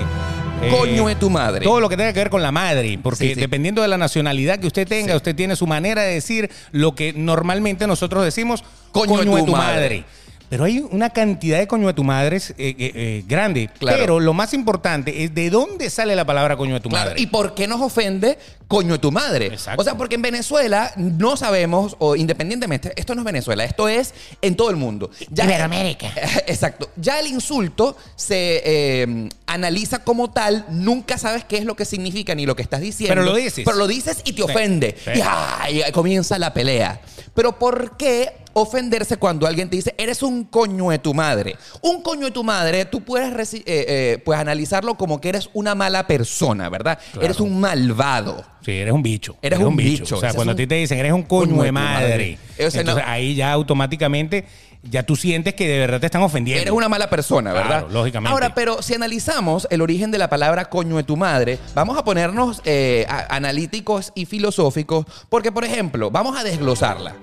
Eh, 0.62 0.68
Coño 0.70 1.06
de 1.08 1.14
tu 1.14 1.30
madre. 1.30 1.64
Todo 1.64 1.80
lo 1.80 1.88
que 1.88 1.96
tenga 1.96 2.12
que 2.12 2.18
ver 2.20 2.28
con 2.30 2.42
la 2.42 2.52
madre, 2.52 2.98
porque 3.02 3.28
Sí, 3.28 3.34
sí. 3.34 3.40
dependiendo 3.40 3.80
de 3.80 3.88
la 3.88 3.96
nacionalidad 3.96 4.58
que 4.58 4.66
usted 4.66 4.86
tenga, 4.86 5.12
Sí. 5.12 5.16
usted 5.16 5.34
tiene 5.34 5.56
su 5.56 5.66
manera 5.66 6.02
de 6.02 6.12
decir 6.14 6.50
lo 6.72 6.94
que 6.94 7.14
normalmente 7.14 7.86
nosotros 7.86 8.24
decimos 8.24 8.62
Coño 8.92 9.16
coño, 9.16 9.30
de 9.30 9.36
de 9.36 9.40
tu 9.42 9.46
tu 9.46 9.52
madre. 9.52 9.74
madre. 9.80 10.04
Pero 10.50 10.64
hay 10.64 10.84
una 10.90 11.10
cantidad 11.10 11.60
de 11.60 11.68
coño 11.68 11.86
de 11.86 11.94
tu 11.94 12.02
madres 12.02 12.50
eh, 12.50 12.74
eh, 12.76 12.92
eh, 12.94 13.24
grande. 13.26 13.70
Claro. 13.78 13.98
Pero 14.00 14.18
lo 14.20 14.34
más 14.34 14.52
importante 14.52 15.22
es 15.22 15.32
de 15.32 15.48
dónde 15.48 15.88
sale 15.90 16.16
la 16.16 16.26
palabra 16.26 16.56
coño 16.56 16.74
de 16.74 16.80
tu 16.80 16.88
Claro, 16.88 17.10
madre. 17.10 17.22
¿Y 17.22 17.28
por 17.28 17.54
qué 17.54 17.68
nos 17.68 17.80
ofende 17.80 18.36
coño 18.66 18.94
de 18.94 18.98
tu 18.98 19.12
madre? 19.12 19.46
Exacto. 19.46 19.80
O 19.80 19.84
sea, 19.84 19.96
porque 19.96 20.16
en 20.16 20.22
Venezuela 20.22 20.92
no 20.96 21.36
sabemos, 21.36 21.94
o 22.00 22.16
independientemente, 22.16 22.92
esto 22.96 23.14
no 23.14 23.20
es 23.20 23.24
Venezuela, 23.26 23.62
esto 23.62 23.88
es 23.88 24.12
en 24.42 24.56
todo 24.56 24.70
el 24.70 24.76
mundo. 24.76 25.12
Ya 25.30 25.44
Iberoamérica. 25.44 26.08
Exacto. 26.48 26.90
Ya 26.96 27.20
el 27.20 27.28
insulto 27.28 27.96
se 28.16 28.60
eh, 28.64 29.28
analiza 29.46 30.00
como 30.00 30.32
tal, 30.32 30.66
nunca 30.68 31.16
sabes 31.16 31.44
qué 31.44 31.58
es 31.58 31.64
lo 31.64 31.76
que 31.76 31.84
significa 31.84 32.34
ni 32.34 32.44
lo 32.44 32.56
que 32.56 32.62
estás 32.62 32.80
diciendo. 32.80 33.14
Pero 33.14 33.22
lo 33.22 33.36
dices. 33.36 33.64
Pero 33.64 33.76
lo 33.76 33.86
dices 33.86 34.20
y 34.24 34.32
te 34.32 34.42
ofende. 34.42 34.96
sí. 35.04 35.12
Y, 35.14 35.22
ay, 35.22 35.92
comienza 35.92 36.40
la 36.40 36.52
pelea. 36.52 37.00
Pero 37.34 37.56
¿por 37.56 37.96
qué 37.96 38.39
ofenderse 38.52 39.16
cuando 39.16 39.46
alguien 39.46 39.68
te 39.70 39.76
dice, 39.76 39.94
eres 39.98 40.22
un 40.22 40.44
coño 40.44 40.90
de 40.90 40.98
tu 40.98 41.14
madre? 41.14 41.56
Un 41.82 42.02
coño 42.02 42.26
de 42.26 42.30
tu 42.32 42.44
madre, 42.44 42.84
tú 42.84 43.02
puedes, 43.02 43.54
eh, 43.54 43.62
eh, 43.66 44.22
pues 44.24 44.38
analizarlo 44.38 44.94
como 44.96 45.20
que 45.20 45.28
eres 45.30 45.50
una 45.52 45.74
mala 45.74 46.06
persona, 46.06 46.68
¿verdad? 46.68 46.98
Claro. 47.12 47.24
Eres 47.24 47.40
un 47.40 47.60
malvado. 47.60 48.44
Sí, 48.64 48.72
eres 48.72 48.92
un 48.92 49.02
bicho. 49.02 49.36
Eres 49.42 49.58
un 49.58 49.76
bicho. 49.76 50.16
O 50.16 50.20
sea, 50.20 50.34
cuando 50.34 50.52
a 50.52 50.56
ti 50.56 50.66
te 50.66 50.74
dicen 50.74 50.98
eres 50.98 51.12
un 51.12 51.22
coño, 51.22 51.50
coño 51.52 51.62
de 51.62 51.72
madre, 51.72 52.38
no- 52.58 52.64
entonces 52.66 53.04
ahí 53.06 53.34
ya 53.34 53.52
automáticamente 53.52 54.44
ya 54.82 55.02
tú 55.02 55.14
sientes 55.14 55.52
que 55.54 55.68
de 55.68 55.78
verdad 55.78 56.00
te 56.00 56.06
están 56.06 56.22
ofendiendo. 56.22 56.62
Eres 56.62 56.72
una 56.72 56.88
mala 56.88 57.10
persona, 57.10 57.52
¿verdad? 57.52 57.68
Claro, 57.68 57.88
lógicamente. 57.90 58.32
Ahora, 58.32 58.54
pero 58.54 58.80
si 58.82 58.94
analizamos 58.94 59.66
el 59.70 59.82
origen 59.82 60.10
de 60.10 60.16
la 60.18 60.30
palabra 60.30 60.66
coño 60.70 60.96
de 60.96 61.02
tu 61.02 61.16
madre, 61.18 61.58
vamos 61.74 61.98
a 61.98 62.04
ponernos 62.04 62.62
eh, 62.64 63.04
a- 63.08 63.34
analíticos 63.36 64.10
y 64.14 64.24
filosóficos, 64.24 65.04
porque, 65.28 65.52
por 65.52 65.64
ejemplo, 65.66 66.10
vamos 66.10 66.38
a 66.38 66.44
desglosarla. 66.44 67.14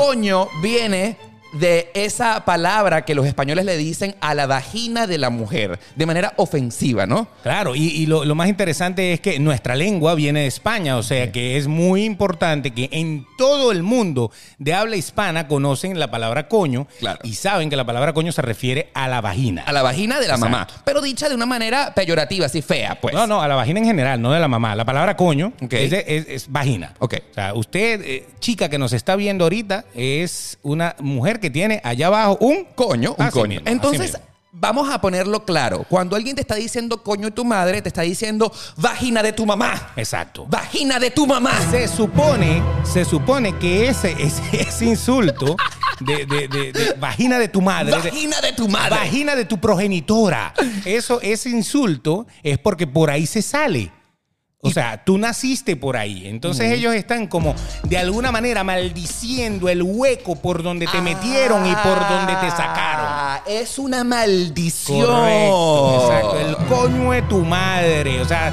Coño 0.00 0.48
viene 0.62 1.14
de 1.52 1.90
esa 1.94 2.44
palabra 2.44 3.04
que 3.04 3.14
los 3.14 3.26
españoles 3.26 3.64
le 3.64 3.76
dicen 3.76 4.14
a 4.20 4.34
la 4.34 4.46
vagina 4.46 5.06
de 5.06 5.18
la 5.18 5.30
mujer, 5.30 5.78
de 5.96 6.06
manera 6.06 6.32
ofensiva, 6.36 7.06
¿no? 7.06 7.26
Claro, 7.42 7.74
y, 7.74 7.86
y 7.88 8.06
lo, 8.06 8.24
lo 8.24 8.34
más 8.34 8.48
interesante 8.48 9.12
es 9.12 9.20
que 9.20 9.38
nuestra 9.40 9.74
lengua 9.74 10.14
viene 10.14 10.40
de 10.40 10.46
España, 10.46 10.96
o 10.96 11.02
sea 11.02 11.32
que 11.32 11.56
es 11.56 11.66
muy 11.66 12.04
importante 12.04 12.70
que 12.72 12.88
en 12.92 13.26
todo 13.36 13.72
el 13.72 13.82
mundo 13.82 14.30
de 14.58 14.74
habla 14.74 14.96
hispana 14.96 15.48
conocen 15.48 15.98
la 15.98 16.10
palabra 16.10 16.46
coño 16.48 16.86
Claro. 17.00 17.18
y 17.24 17.34
saben 17.34 17.68
que 17.70 17.76
la 17.76 17.84
palabra 17.84 18.12
coño 18.12 18.30
se 18.32 18.42
refiere 18.42 18.90
a 18.94 19.08
la 19.08 19.20
vagina. 19.20 19.62
A 19.66 19.72
la 19.72 19.82
vagina 19.82 20.20
de 20.20 20.28
la 20.28 20.34
Exacto. 20.34 20.50
mamá, 20.50 20.66
pero 20.84 21.00
dicha 21.00 21.28
de 21.28 21.34
una 21.34 21.46
manera 21.46 21.92
peyorativa, 21.94 22.46
así 22.46 22.62
fea, 22.62 23.00
pues. 23.00 23.12
No, 23.14 23.26
no, 23.26 23.42
a 23.42 23.48
la 23.48 23.56
vagina 23.56 23.80
en 23.80 23.86
general, 23.86 24.22
no 24.22 24.30
de 24.32 24.38
la 24.40 24.48
mamá. 24.48 24.74
La 24.76 24.84
palabra 24.84 25.16
coño 25.16 25.52
Ok. 25.62 25.72
es, 25.72 25.90
de- 25.90 26.04
es- 26.06 26.26
es 26.28 26.52
vagina. 26.52 26.94
Ok. 27.00 27.14
O 27.30 27.34
sea, 27.34 27.54
usted, 27.54 28.00
eh, 28.04 28.26
chica 28.38 28.68
que 28.68 28.78
nos 28.78 28.92
está 28.92 29.16
viendo 29.16 29.44
ahorita, 29.44 29.84
es 29.94 30.58
una 30.62 30.94
mujer 31.00 31.39
que 31.40 31.50
tiene 31.50 31.80
allá 31.84 32.06
abajo 32.08 32.38
un 32.40 32.64
Coño, 32.74 33.14
un 33.18 33.30
coño. 33.30 33.48
mismo, 33.60 33.66
Entonces, 33.68 34.18
vamos 34.52 34.92
a 34.92 35.00
ponerlo 35.00 35.44
claro. 35.44 35.84
Cuando 35.88 36.16
alguien 36.16 36.34
te 36.34 36.42
está 36.42 36.56
diciendo 36.56 37.02
coño 37.02 37.26
de 37.26 37.30
tu 37.30 37.44
madre, 37.44 37.80
te 37.82 37.88
está 37.88 38.02
diciendo 38.02 38.52
vagina 38.76 39.22
de 39.22 39.32
tu 39.32 39.46
mamá. 39.46 39.92
Exacto. 39.96 40.44
Vagina 40.48 40.98
de 40.98 41.10
tu 41.10 41.26
mamá. 41.26 41.52
Se 41.70 41.86
supone, 41.88 42.62
se 42.84 43.04
supone 43.04 43.56
que 43.58 43.88
ese, 43.88 44.12
ese, 44.18 44.42
ese 44.52 44.84
insulto 44.86 45.56
de, 46.00 46.26
de- 46.26 46.48
de- 46.48 46.72
de 46.72 46.92
vagina 46.94 47.38
de 47.38 47.48
tu 47.48 47.60
madre, 47.60 47.92
Vagina 47.92 48.40
de 48.40 48.52
tu 48.52 48.68
madre. 48.68 48.90
vagina 48.96 49.36
de 49.36 49.44
tu 49.44 49.58
progenitora, 49.58 50.52
eso, 50.84 51.20
ese 51.20 51.50
insulto 51.50 52.26
es 52.42 52.58
porque 52.58 52.86
por 52.86 53.10
ahí 53.10 53.26
se 53.26 53.42
sale. 53.42 53.92
O 54.62 54.70
sea, 54.70 55.02
tú 55.04 55.16
naciste 55.16 55.74
por 55.74 55.96
ahí. 55.96 56.26
Entonces 56.26 56.70
ellos 56.72 56.94
están 56.94 57.26
como 57.28 57.54
de 57.84 57.96
alguna 57.96 58.30
manera 58.30 58.62
maldiciendo 58.62 59.68
el 59.70 59.82
hueco 59.82 60.36
por 60.36 60.62
donde 60.62 60.86
te 60.86 61.00
metieron 61.00 61.64
y 61.66 61.74
por 61.76 61.98
donde 62.08 62.34
te 62.36 62.50
sacaron. 62.50 63.06
Ah, 63.08 63.40
Es 63.46 63.78
una 63.78 64.04
maldición. 64.04 65.06
Correcto, 65.06 66.02
exacto. 66.04 66.38
El 66.40 66.56
coño 66.68 67.10
de 67.12 67.22
tu 67.22 67.38
madre. 67.44 68.20
O 68.20 68.24
sea, 68.26 68.52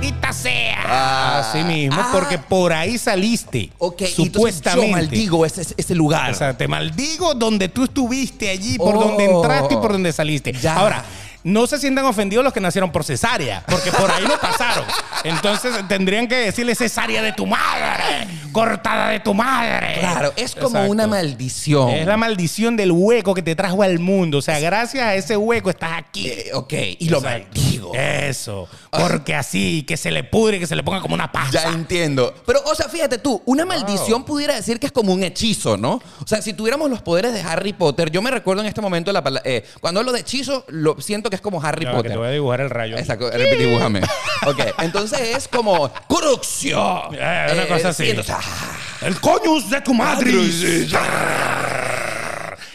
¡Dita 0.00 0.32
sea! 0.32 0.78
Ah, 0.86 1.38
Así 1.40 1.62
mismo, 1.62 2.00
ah. 2.00 2.08
porque 2.10 2.38
por 2.38 2.72
ahí 2.72 2.96
saliste. 2.96 3.70
Ok, 3.76 4.04
supuestamente. 4.06 4.86
yo 4.86 4.92
maldigo 4.96 5.44
ese, 5.44 5.74
ese 5.76 5.94
lugar. 5.94 6.30
O 6.30 6.34
sea, 6.34 6.56
te 6.56 6.66
maldigo 6.66 7.34
donde 7.34 7.68
tú 7.68 7.84
estuviste 7.84 8.48
allí, 8.48 8.78
por 8.78 8.96
Oh. 8.96 9.00
donde 9.00 9.26
entraste 9.26 9.74
y 9.74 9.76
por 9.76 9.92
donde 9.92 10.10
saliste. 10.14 10.54
Ya. 10.54 10.76
Ahora, 10.76 11.04
no 11.44 11.66
se 11.66 11.78
sientan 11.78 12.04
ofendidos 12.04 12.44
los 12.44 12.52
que 12.52 12.60
nacieron 12.60 12.92
por 12.92 13.04
cesárea, 13.04 13.62
porque 13.66 13.90
por 13.92 14.10
ahí 14.10 14.24
no 14.24 14.38
pasaron. 14.38 14.84
Entonces 15.24 15.74
tendrían 15.88 16.28
que 16.28 16.36
decirle 16.36 16.74
cesárea 16.74 17.22
de 17.22 17.32
tu 17.32 17.46
madre, 17.46 18.28
cortada 18.52 19.10
de 19.10 19.20
tu 19.20 19.34
madre. 19.34 19.96
claro, 20.00 20.32
es 20.36 20.54
como 20.54 20.68
Exacto. 20.68 20.90
una 20.90 21.06
maldición. 21.06 21.90
Es 21.90 22.06
la 22.06 22.16
maldición 22.16 22.76
del 22.76 22.92
hueco 22.92 23.34
que 23.34 23.42
te 23.42 23.54
trajo 23.54 23.82
al 23.82 23.98
mundo. 23.98 24.38
O 24.38 24.42
sea, 24.42 24.58
gracias 24.60 25.04
a 25.04 25.14
ese 25.14 25.36
hueco 25.36 25.70
estás 25.70 25.92
aquí. 25.98 26.28
Eh, 26.28 26.50
ok, 26.54 26.72
y 26.98 27.08
lo 27.08 27.18
Exacto. 27.18 27.60
Eso. 27.94 28.68
Porque 28.90 29.34
así, 29.34 29.82
que 29.86 29.96
se 29.96 30.10
le 30.10 30.24
pudre, 30.24 30.58
que 30.58 30.66
se 30.66 30.76
le 30.76 30.82
ponga 30.82 31.00
como 31.00 31.14
una 31.14 31.30
pasta. 31.32 31.64
Ya 31.64 31.68
entiendo. 31.70 32.34
Pero, 32.46 32.60
o 32.66 32.74
sea, 32.74 32.88
fíjate 32.88 33.18
tú, 33.18 33.42
una 33.46 33.64
maldición 33.64 34.24
pudiera 34.24 34.54
decir 34.54 34.78
que 34.78 34.86
es 34.86 34.92
como 34.92 35.12
un 35.12 35.22
hechizo, 35.22 35.76
¿no? 35.76 35.94
O 36.22 36.26
sea, 36.26 36.42
si 36.42 36.52
tuviéramos 36.52 36.90
los 36.90 37.02
poderes 37.02 37.32
de 37.32 37.40
Harry 37.42 37.72
Potter, 37.72 38.10
yo 38.10 38.22
me 38.22 38.30
recuerdo 38.30 38.62
en 38.62 38.68
este 38.68 38.80
momento, 38.80 39.12
la, 39.12 39.22
pala- 39.22 39.42
eh, 39.44 39.64
cuando 39.80 40.00
hablo 40.00 40.12
de 40.12 40.20
hechizo, 40.20 40.64
lo 40.68 41.00
siento 41.00 41.30
que 41.30 41.36
es 41.36 41.42
como 41.42 41.62
Harry 41.62 41.84
Ya 41.84 41.90
que 41.90 41.96
Potter. 41.96 42.12
te 42.12 42.18
voy 42.18 42.28
a 42.28 42.30
dibujar 42.30 42.60
el 42.60 42.70
rayo. 42.70 42.96
Exacto, 42.98 43.30
repite, 43.30 43.56
dibújame. 43.56 44.00
Ok, 44.46 44.58
entonces 44.78 45.20
es 45.36 45.48
como 45.48 45.90
Cruxio. 46.08 47.12
Eh, 47.12 47.48
una 47.52 47.66
cosa 47.68 47.90
así. 47.90 48.04
sí, 48.04 48.10
entonces, 48.10 48.34
ah, 48.38 48.78
El 49.02 49.20
coñus 49.20 49.68
de 49.68 49.80
tu 49.82 49.92
madre. 49.92 50.30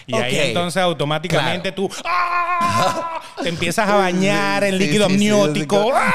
Y 0.08 0.16
ahí 0.16 0.38
entonces 0.38 0.82
automáticamente 0.82 1.72
tú 1.72 1.90
¡ah! 2.04 3.22
te 3.42 3.50
empiezas 3.50 3.90
a 3.90 3.96
bañar 3.96 4.64
en 4.64 4.78
líquido 4.78 5.08
sí, 5.08 5.10
sí, 5.10 5.16
amniótico 5.16 5.84
sí. 5.84 5.92
¡ah! 5.94 6.14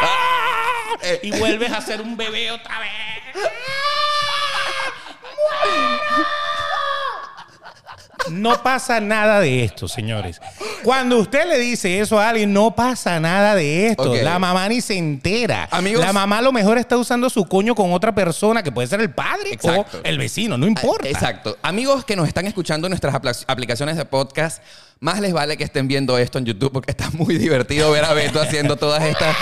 Eh. 1.03 1.21
y 1.23 1.31
vuelves 1.33 1.73
a 1.73 1.81
ser 1.81 2.01
un 2.01 2.17
bebé 2.17 2.51
otra 2.51 2.79
vez. 2.79 2.91
No 8.29 8.63
pasa 8.63 9.01
nada 9.01 9.41
de 9.41 9.65
esto, 9.65 9.89
señores. 9.89 10.41
Cuando 10.85 11.19
usted 11.19 11.47
le 11.49 11.59
dice 11.59 12.01
eso 12.01 12.19
a 12.21 12.29
alguien, 12.29 12.53
no 12.53 12.75
pasa 12.75 13.19
nada 13.19 13.55
de 13.55 13.89
esto. 13.89 14.13
Ok. 14.13 14.19
La 14.23 14.39
mamá 14.39 14.69
ni 14.69 14.81
se 14.81 14.97
entera. 14.97 15.69
Amigos- 15.71 16.05
la 16.05 16.13
mamá 16.13 16.39
a 16.39 16.43
lo 16.43 16.53
mejor 16.53 16.79
está 16.79 16.97
usando 16.97 17.29
su 17.31 17.47
coño 17.47 17.75
con 17.75 17.93
otra 17.93 18.15
persona, 18.15 18.63
que 18.63 18.71
puede 18.73 18.87
ser 18.89 19.01
el 19.01 19.11
padre 19.11 19.53
Exacto. 19.53 19.99
o 19.99 20.01
el 20.05 20.19
vecino, 20.19 20.57
no 20.59 20.67
importa. 20.67 21.09
Exacto. 21.09 21.57
Amigos 21.63 22.05
que 22.05 22.15
nos 22.17 22.29
están 22.29 22.47
escuchando 22.47 22.87
en 22.87 22.91
nuestras 22.91 23.15
apla- 23.15 23.35
aplicaciones 23.47 23.97
de 23.97 24.05
podcast, 24.05 24.63
más 25.01 25.19
les 25.21 25.33
vale 25.33 25.57
que 25.57 25.65
estén 25.65 25.89
viendo 25.89 26.19
esto 26.19 26.39
en 26.39 26.45
YouTube 26.45 26.73
porque 26.73 26.91
está 26.91 27.11
muy 27.13 27.37
divertido 27.39 27.91
ver 27.91 28.05
a 28.05 28.13
Beto 28.13 28.41
haciendo 28.41 28.77
todas 28.77 29.03
estas. 29.03 29.35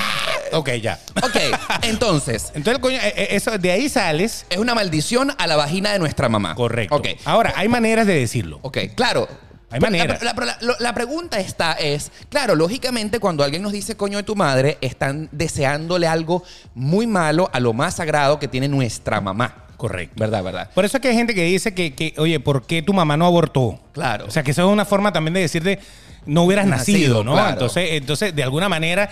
Ok, 0.52 0.70
ya. 0.82 0.98
Ok, 1.22 1.36
entonces, 1.82 2.52
Entonces, 2.54 2.74
el 2.74 2.80
coño, 2.80 2.96
eh, 2.98 3.12
eh, 3.16 3.28
eso, 3.30 3.56
de 3.58 3.70
ahí 3.70 3.88
sales. 3.88 4.46
es 4.50 4.58
una 4.58 4.74
maldición 4.74 5.32
a 5.38 5.46
la 5.46 5.56
vagina 5.56 5.92
de 5.92 5.98
nuestra 5.98 6.28
mamá. 6.28 6.54
Correcto. 6.54 6.94
Ok. 6.96 7.08
Ahora, 7.24 7.52
hay 7.56 7.68
maneras 7.68 8.06
de 8.06 8.14
decirlo. 8.14 8.58
Ok, 8.62 8.78
claro. 8.94 9.28
Hay 9.70 9.80
maneras. 9.80 10.22
La, 10.22 10.32
la- 10.32 10.56
la- 10.60 10.76
la 10.78 10.94
pregunta 10.94 11.38
está 11.40 11.72
es, 11.72 12.10
claro, 12.30 12.54
lógicamente 12.54 13.20
cuando 13.20 13.44
alguien 13.44 13.62
nos 13.62 13.72
dice 13.72 13.96
coño 13.96 14.16
de 14.16 14.22
tu 14.24 14.34
madre, 14.34 14.78
están 14.80 15.28
deseándole 15.30 16.06
algo 16.06 16.42
muy 16.74 17.06
malo 17.06 17.50
a 17.52 17.60
lo 17.60 17.74
más 17.74 17.96
sagrado 17.96 18.38
que 18.38 18.48
tiene 18.48 18.66
nuestra 18.68 19.20
mamá. 19.20 19.66
Correcto. 19.76 20.14
¿Verdad, 20.18 20.42
verdad? 20.42 20.70
Por 20.74 20.84
eso 20.86 20.96
es 20.96 21.02
que 21.02 21.08
hay 21.08 21.14
gente 21.14 21.34
que 21.34 21.42
dice 21.44 21.74
que, 21.74 21.94
que, 21.94 22.14
oye, 22.16 22.40
¿por 22.40 22.66
qué 22.66 22.80
tu 22.82 22.94
mamá 22.94 23.16
no 23.18 23.26
abortó? 23.26 23.78
Claro. 23.92 24.24
O 24.26 24.30
sea, 24.30 24.42
que 24.42 24.52
eso 24.52 24.66
es 24.66 24.72
una 24.72 24.86
forma 24.86 25.12
también 25.12 25.34
de 25.34 25.40
decirte, 25.40 25.78
no 26.26 26.44
hubieras 26.44 26.66
nacido, 26.66 26.98
Nacido, 26.98 27.24
¿no? 27.24 27.32
claro. 27.34 27.50
Entonces, 27.50 27.88
entonces, 27.92 28.34
de 28.34 28.42
alguna 28.42 28.68
manera, 28.70 29.08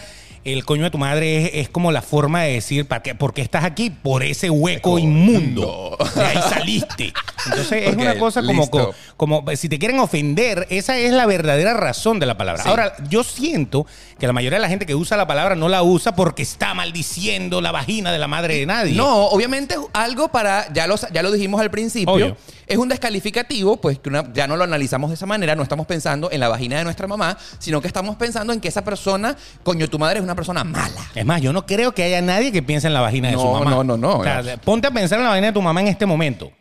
el 0.52 0.64
coño 0.64 0.84
de 0.84 0.90
tu 0.90 0.98
madre 0.98 1.44
es, 1.44 1.50
es 1.64 1.68
como 1.68 1.92
la 1.92 2.02
forma 2.02 2.42
de 2.42 2.52
decir, 2.54 2.86
¿para 2.86 3.02
qué, 3.02 3.14
¿por 3.14 3.34
qué 3.34 3.42
estás 3.42 3.64
aquí? 3.64 3.90
Por 3.90 4.22
ese 4.22 4.48
hueco 4.50 4.98
inmundo. 4.98 5.96
De 6.14 6.24
ahí 6.24 6.38
saliste. 6.48 7.12
Entonces, 7.46 7.88
es 7.88 7.96
una 7.96 8.18
cosa 8.18 8.42
como, 8.42 8.68
como, 8.70 8.92
como, 9.16 9.44
si 9.56 9.68
te 9.68 9.78
quieren 9.78 9.98
ofender, 9.98 10.66
esa 10.70 10.96
es 10.98 11.12
la 11.12 11.26
verdadera 11.26 11.74
razón 11.74 12.18
de 12.18 12.26
la 12.26 12.36
palabra. 12.36 12.62
Sí. 12.62 12.68
Ahora, 12.68 12.94
yo 13.08 13.24
siento 13.24 13.86
que 14.18 14.26
la 14.26 14.32
mayoría 14.32 14.58
de 14.58 14.62
la 14.62 14.68
gente 14.68 14.86
que 14.86 14.94
usa 14.94 15.16
la 15.16 15.26
palabra 15.26 15.54
no 15.56 15.68
la 15.68 15.82
usa 15.82 16.14
porque 16.16 16.42
está 16.42 16.74
maldiciendo 16.74 17.60
la 17.60 17.72
vagina 17.72 18.12
de 18.12 18.18
la 18.18 18.28
madre 18.28 18.56
de 18.56 18.66
nadie. 18.66 18.94
No, 18.94 19.26
obviamente 19.26 19.74
es 19.74 19.80
algo 19.92 20.28
para, 20.28 20.72
ya 20.72 20.86
lo, 20.86 20.96
ya 21.12 21.22
lo 21.22 21.30
dijimos 21.32 21.60
al 21.60 21.70
principio, 21.70 22.12
Obvio. 22.14 22.36
es 22.66 22.78
un 22.78 22.88
descalificativo, 22.88 23.76
pues 23.78 23.98
que 23.98 24.08
una- 24.08 24.32
ya 24.32 24.46
no 24.46 24.56
lo 24.56 24.64
analizamos 24.64 25.10
de 25.10 25.14
esa 25.14 25.26
manera, 25.26 25.54
no 25.54 25.62
estamos 25.62 25.86
pensando 25.86 26.30
en 26.30 26.40
la 26.40 26.48
vagina 26.48 26.78
de 26.78 26.84
nuestra 26.84 27.06
mamá, 27.06 27.36
sino 27.58 27.80
que 27.80 27.86
estamos 27.88 28.16
pensando 28.16 28.52
en 28.52 28.60
que 28.60 28.68
esa 28.68 28.84
persona, 28.84 29.36
coño, 29.62 29.88
tu 29.88 29.98
madre 29.98 30.18
es 30.18 30.22
una 30.24 30.34
persona 30.36 30.62
mala. 30.62 31.10
Es 31.14 31.24
más, 31.26 31.40
yo 31.42 31.52
no 31.52 31.66
creo 31.66 31.92
que 31.92 32.04
haya 32.04 32.20
nadie 32.22 32.52
que 32.52 32.62
piense 32.62 32.86
en 32.86 32.94
la 32.94 33.00
vagina 33.00 33.28
de 33.28 33.34
No, 33.34 33.40
su 33.40 33.48
mamá. 33.52 33.70
no, 33.70 33.82
no, 33.82 33.96
no. 33.96 34.18
O 34.18 34.22
sea, 34.22 34.56
ponte 34.58 34.86
a 34.86 34.90
pensar 34.92 35.18
en 35.18 35.24
la 35.24 35.30
vagina 35.30 35.48
de 35.48 35.52
tu 35.52 35.62
mamá 35.62 35.80
en 35.80 35.88
este 35.88 36.06
momento. 36.06 36.52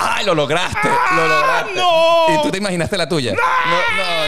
¡Ay, 0.00 0.24
lo 0.24 0.32
lograste! 0.32 0.88
¡Lo 1.16 1.26
lograste! 1.26 1.72
no! 1.74 2.26
¿Y 2.38 2.42
tú 2.42 2.50
te 2.52 2.58
imaginaste 2.58 2.96
la 2.96 3.08
tuya? 3.08 3.32
No, 3.34 3.40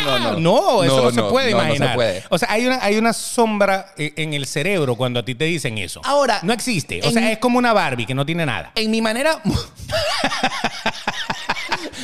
no, 0.05 0.19
no. 0.19 0.31
No, 0.33 0.41
No, 0.41 0.83
eso 0.83 1.03
no, 1.03 1.11
se 1.13 1.23
puede 1.23 1.53
no, 1.53 1.59
no 1.59 1.63
imaginar. 1.65 1.89
se 1.91 1.95
puede. 1.95 2.25
O 2.29 2.39
sea, 2.39 2.51
hay 2.51 2.67
una, 2.67 2.83
hay 2.83 2.99
una 2.99 3.13
sombra 3.13 3.93
eh, 3.97 4.13
en 4.17 4.35
el 4.35 4.47
cerebro 4.47 4.97
cuando 4.97 5.21
a 5.21 5.25
ti 5.25 5.37
te 5.37 5.45
dicen 5.45 5.79
eso. 5.79 6.01
Ahora, 6.05 6.41
No 6.43 6.53
existe. 6.53 7.01
O 7.05 7.07
en- 7.07 7.13
sea, 7.15 7.31
es 7.31 7.39
como 7.39 7.57
una 7.57 7.73
Barbie 7.73 8.05
que 8.05 8.15
no 8.17 8.27
tiene 8.27 8.45
nada. 8.47 8.73
En 8.75 8.91
mi 8.91 9.01
manera... 9.01 9.41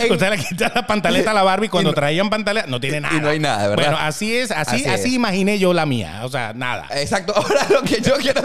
En- 0.00 0.12
Usted 0.12 0.30
le 0.30 0.38
quita 0.38 0.72
la 0.74 0.86
pantaleta 0.86 1.30
a 1.30 1.34
la 1.34 1.42
Barbie 1.42 1.68
cuando 1.68 1.90
Y 1.90 1.92
no- 1.92 1.94
traían 1.94 2.30
pantaleta, 2.30 2.66
no 2.66 2.80
tiene 2.80 3.00
nada. 3.00 3.20
no 3.20 3.28
hay 3.28 3.38
nada, 3.38 3.68
¿verdad? 3.68 3.74
Bueno, 3.90 3.98
así 3.98 4.36
es, 4.36 4.50
así, 4.50 4.76
Así 4.76 4.84
así, 4.88 5.08
es. 5.08 5.14
imaginé 5.14 5.58
yo 5.58 5.72
la 5.72 5.86
mía. 5.86 6.20
O 6.24 6.28
sea, 6.28 6.52
nada. 6.54 6.86
Exacto. 6.90 7.34
Ahora 7.36 7.66
lo 7.70 7.82
que 7.82 8.00
yo 8.00 8.14
quiero. 8.18 8.42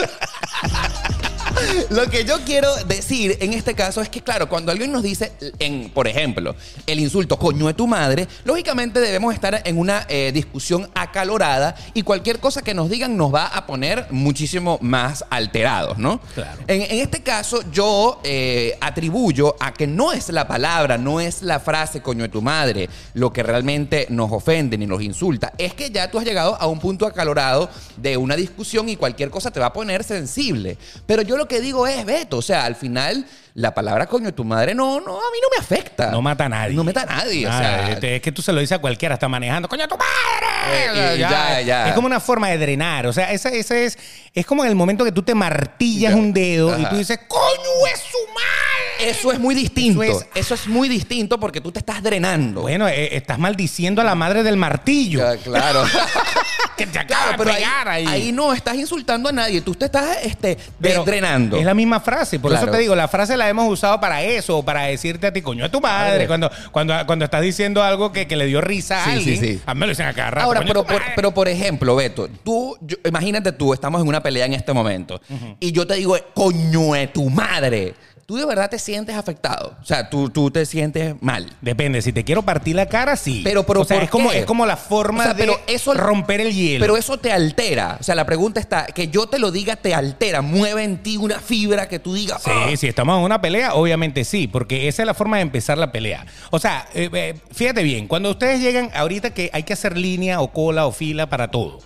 Lo 1.89 2.09
que 2.09 2.25
yo 2.25 2.39
quiero 2.45 2.73
decir 2.85 3.37
en 3.39 3.53
este 3.53 3.73
caso 3.73 4.01
es 4.01 4.09
que, 4.09 4.21
claro, 4.21 4.49
cuando 4.49 4.71
alguien 4.71 4.91
nos 4.91 5.03
dice, 5.03 5.31
en, 5.59 5.89
por 5.89 6.07
ejemplo, 6.07 6.55
el 6.87 6.99
insulto 6.99 7.37
coño 7.37 7.67
de 7.67 7.73
tu 7.73 7.87
madre, 7.87 8.27
lógicamente 8.43 8.99
debemos 8.99 9.33
estar 9.33 9.61
en 9.65 9.77
una 9.77 10.05
eh, 10.09 10.31
discusión 10.33 10.89
acalorada 10.95 11.75
y 11.93 12.03
cualquier 12.03 12.39
cosa 12.39 12.61
que 12.61 12.73
nos 12.73 12.89
digan 12.89 13.17
nos 13.17 13.33
va 13.33 13.47
a 13.47 13.65
poner 13.65 14.07
muchísimo 14.11 14.77
más 14.81 15.25
alterados, 15.29 15.97
¿no? 15.97 16.19
Claro. 16.33 16.61
En, 16.67 16.81
en 16.81 16.99
este 16.99 17.21
caso, 17.21 17.63
yo 17.71 18.19
eh, 18.23 18.77
atribuyo 18.81 19.55
a 19.59 19.73
que 19.73 19.87
no 19.87 20.11
es 20.13 20.29
la 20.29 20.47
palabra, 20.47 20.97
no 20.97 21.19
es 21.19 21.41
la 21.41 21.59
frase 21.59 22.01
coño 22.01 22.23
de 22.23 22.29
tu 22.29 22.41
madre 22.41 22.89
lo 23.13 23.33
que 23.33 23.43
realmente 23.43 24.07
nos 24.09 24.31
ofende 24.31 24.77
ni 24.77 24.85
nos 24.85 25.01
insulta. 25.01 25.53
Es 25.57 25.73
que 25.73 25.89
ya 25.89 26.09
tú 26.09 26.19
has 26.19 26.25
llegado 26.25 26.55
a 26.59 26.67
un 26.67 26.79
punto 26.79 27.05
acalorado 27.05 27.69
de 27.97 28.17
una 28.17 28.35
discusión 28.35 28.89
y 28.89 28.95
cualquier 28.95 29.29
cosa 29.29 29.51
te 29.51 29.59
va 29.59 29.67
a 29.67 29.73
poner 29.73 30.03
sensible. 30.03 30.77
Pero 31.05 31.21
yo 31.21 31.37
lo 31.37 31.47
que 31.51 31.59
digo 31.59 31.85
es, 31.85 32.05
Beto, 32.05 32.37
o 32.37 32.41
sea, 32.41 32.63
al 32.63 32.77
final 32.77 33.25
la 33.53 33.73
palabra 33.73 34.05
coño 34.07 34.25
de 34.27 34.31
tu 34.31 34.43
madre 34.45 34.73
no, 34.73 34.99
no, 35.01 35.11
a 35.17 35.31
mí 35.31 35.37
no 35.41 35.47
me 35.55 35.57
afecta. 35.59 36.09
No 36.11 36.21
mata 36.21 36.45
a 36.45 36.49
nadie. 36.49 36.75
No 36.75 36.83
mata 36.83 37.01
a 37.01 37.05
nadie. 37.05 37.45
o 37.47 37.51
sea, 37.51 37.91
este, 37.91 38.15
es 38.17 38.21
que 38.21 38.31
tú 38.31 38.41
se 38.41 38.51
lo 38.53 38.59
dices 38.61 38.77
a 38.77 38.79
cualquiera, 38.79 39.15
está 39.15 39.27
manejando, 39.27 39.67
coño, 39.67 39.87
tu 39.87 39.97
madre. 39.97 40.47
Eh, 40.73 41.15
y 41.15 41.19
ya, 41.19 41.61
ya. 41.61 41.87
Es 41.89 41.93
como 41.93 42.07
una 42.07 42.19
forma 42.19 42.47
de 42.49 42.57
drenar. 42.57 43.07
O 43.07 43.13
sea, 43.13 43.31
esa, 43.31 43.49
esa 43.49 43.75
es, 43.77 43.97
es 44.33 44.45
como 44.45 44.63
en 44.63 44.69
el 44.69 44.75
momento 44.75 45.03
que 45.03 45.11
tú 45.11 45.21
te 45.23 45.35
martillas 45.35 46.11
Ya. 46.13 46.17
un 46.17 46.31
dedo 46.33 46.77
y 46.79 46.85
tú 46.85 46.95
dices, 46.97 47.19
coño, 47.27 47.87
es 47.93 47.99
su 47.99 48.17
madre. 48.33 49.09
Eso 49.11 49.31
es 49.31 49.39
muy 49.39 49.55
distinto. 49.55 50.03
Eso 50.03 50.23
Eso 50.35 50.53
es- 50.53 50.67
muy 50.67 50.87
distinto 50.87 51.39
porque 51.39 51.59
tú 51.59 51.71
te 51.71 51.79
estás 51.79 52.01
drenando. 52.03 52.61
Bueno, 52.61 52.87
eh, 52.87 53.15
estás 53.17 53.39
maldiciendo 53.39 53.99
a 54.01 54.03
la 54.05 54.15
madre 54.15 54.43
del 54.43 54.57
martillo. 54.57 55.19
Ya, 55.19 55.37
claro. 55.41 55.83
que 56.77 56.85
te 56.87 56.99
acaba 56.99 57.35
Claro, 57.35 57.43
de 57.45 57.51
ahí, 57.51 57.57
pegar 57.57 57.87
ahí. 57.89 58.05
ahí 58.07 58.31
no 58.31 58.53
estás 58.53 58.75
insultando 58.75 59.29
a 59.29 59.31
nadie, 59.31 59.61
tú 59.61 59.75
te 59.75 59.85
estás 59.85 60.17
este, 60.23 60.57
drenando. 60.79 61.57
Es 61.57 61.65
la 61.65 61.73
misma 61.73 61.99
frase, 61.99 62.39
por 62.39 62.51
Claro. 62.51 62.65
eso 62.67 62.71
te 62.71 62.79
digo, 62.79 62.95
la 62.95 63.07
frase 63.07 63.37
la 63.41 63.49
hemos 63.49 63.67
usado 63.71 63.99
para 63.99 64.21
eso, 64.23 64.57
o 64.59 64.63
para 64.63 64.83
decirte 64.83 65.27
a 65.27 65.33
ti, 65.33 65.41
coño, 65.41 65.65
a 65.65 65.69
tu 65.69 65.81
madre, 65.81 66.11
Madre. 66.11 66.27
cuando, 66.27 66.51
cuando, 66.71 66.93
cuando 67.05 67.25
estás 67.25 67.41
diciendo 67.41 67.83
algo 67.83 68.11
que, 68.11 68.27
que 68.27 68.35
le 68.35 68.45
dio 68.45 68.61
risa 68.61 69.01
a 69.01 69.05
Sí, 69.05 69.11
alguien. 69.11 69.39
sí, 69.39 69.47
sí. 69.55 69.61
A 69.65 69.73
mí 69.73 69.79
me 69.79 69.85
lo 69.87 69.91
dicen 69.91 70.05
a 70.07 70.13
cada 70.13 70.31
rato. 70.31 70.45
Ahora, 70.47 70.59
coño, 70.61 70.67
pero 70.73 70.81
tu 70.83 70.87
por, 70.87 70.99
madre. 71.01 71.13
pero 71.15 71.33
por 71.33 71.47
ejemplo, 71.47 71.95
Beto, 71.95 72.27
tú, 72.43 72.77
yo- 72.81 72.97
imagínate 73.05 73.51
tú, 73.51 73.73
estamos 73.73 74.01
en 74.01 74.07
una 74.07 74.21
pelea 74.23 74.45
en 74.45 74.53
este 74.53 74.73
momento 74.73 75.19
y 75.59 75.71
yo 75.71 75.85
te 75.87 75.95
digo, 75.95 76.15
coño 76.33 76.93
de 76.93 77.07
tu 77.07 77.29
madre. 77.29 77.93
¿Tú 78.25 78.37
de 78.37 78.45
verdad 78.45 78.69
te 78.69 78.79
sientes 78.79 79.15
afectado? 79.15 79.75
O 79.81 79.85
sea, 79.85 80.09
tú, 80.09 80.29
tú 80.29 80.49
te 80.51 80.65
sientes 80.65 81.15
mal. 81.21 81.51
Depende, 81.59 82.01
si 82.01 82.13
te 82.13 82.23
quiero 82.23 82.43
partir 82.43 82.75
la 82.75 82.85
cara, 82.85 83.17
sí. 83.17 83.41
Pero, 83.43 83.63
pero 83.65 83.81
o 83.81 83.83
sea, 83.83 83.97
¿por 83.97 84.03
es 84.05 84.09
como, 84.09 84.31
es 84.31 84.45
como 84.45 84.65
la 84.65 84.77
forma 84.77 85.19
O 85.19 85.23
sea, 85.23 85.33
de 85.33 85.43
pero 85.43 85.59
eso- 85.67 85.93
romper 85.93 86.39
el 86.39 86.53
hielo. 86.53 86.81
Pero 86.83 86.95
eso 86.95 87.17
te 87.17 87.31
altera. 87.31 87.97
O 87.99 88.03
sea, 88.03 88.15
la 88.15 88.25
pregunta 88.25 88.59
está, 88.61 88.85
que 88.85 89.09
yo 89.09 89.27
te 89.27 89.37
lo 89.37 89.51
diga 89.51 89.75
te 89.75 89.93
altera, 89.93 90.41
mueve 90.41 90.83
en 90.83 91.03
ti 91.03 91.17
una 91.17 91.39
fibra 91.39 91.89
que 91.89 91.99
tú 91.99 92.13
digas. 92.13 92.41
Sí, 92.43 92.51
"Ah". 92.53 92.69
si 92.77 92.87
estamos 92.87 93.17
en 93.17 93.23
una 93.25 93.41
pelea, 93.41 93.73
obviamente 93.73 94.23
sí, 94.23 94.47
porque 94.47 94.87
esa 94.87 95.01
es 95.01 95.05
la 95.05 95.13
forma 95.13 95.35
de 95.37 95.41
empezar 95.43 95.77
la 95.77 95.91
pelea. 95.91 96.25
O 96.51 96.59
sea, 96.59 96.87
eh, 96.93 97.09
eh, 97.11 97.35
fíjate 97.51 97.83
bien, 97.83 98.07
cuando 98.07 98.29
ustedes 98.31 98.61
llegan, 98.61 98.91
ahorita 98.95 99.31
que 99.33 99.49
hay 99.51 99.63
que 99.63 99.73
hacer 99.73 99.97
línea 99.97 100.39
o 100.39 100.53
cola 100.53 100.85
o 100.85 100.91
fila 100.93 101.27
para 101.29 101.49
todo, 101.51 101.79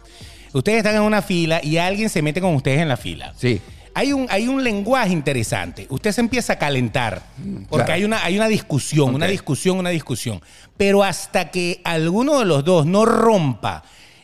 ustedes 0.53 0.77
están 0.79 0.95
en 0.95 1.01
una 1.01 1.21
fila 1.23 1.59
y 1.63 1.77
alguien 1.77 2.09
se 2.09 2.21
mete 2.21 2.39
con 2.39 2.53
ustedes 2.53 2.81
en 2.81 2.87
la 2.89 2.97
fila. 2.97 3.33
Sí. 3.35 3.61
Hay 3.97 4.11
un, 4.13 4.27
hay 4.29 4.47
un 4.47 4.63
lenguaje 4.63 5.11
interesante. 5.13 5.87
Usted 5.89 6.11
se 6.11 6.21
empieza 6.21 6.53
a 6.53 6.59
calentar. 6.59 7.23
Porque 7.69 7.85
claro. 7.85 7.93
hay, 7.93 8.03
una, 8.03 8.23
hay 8.23 8.35
una 8.35 8.47
discusión, 8.49 9.15
una 9.15 9.25
discusión, 9.25 9.77
una 9.79 9.89
discusión. 9.89 10.41
Pero 10.77 11.01
hasta 11.03 11.49
que 11.49 11.79
alguno 11.85 12.37
de 12.39 12.45
los 12.45 12.63
dos 12.65 12.85
no 12.85 13.05
rompa 13.05 13.83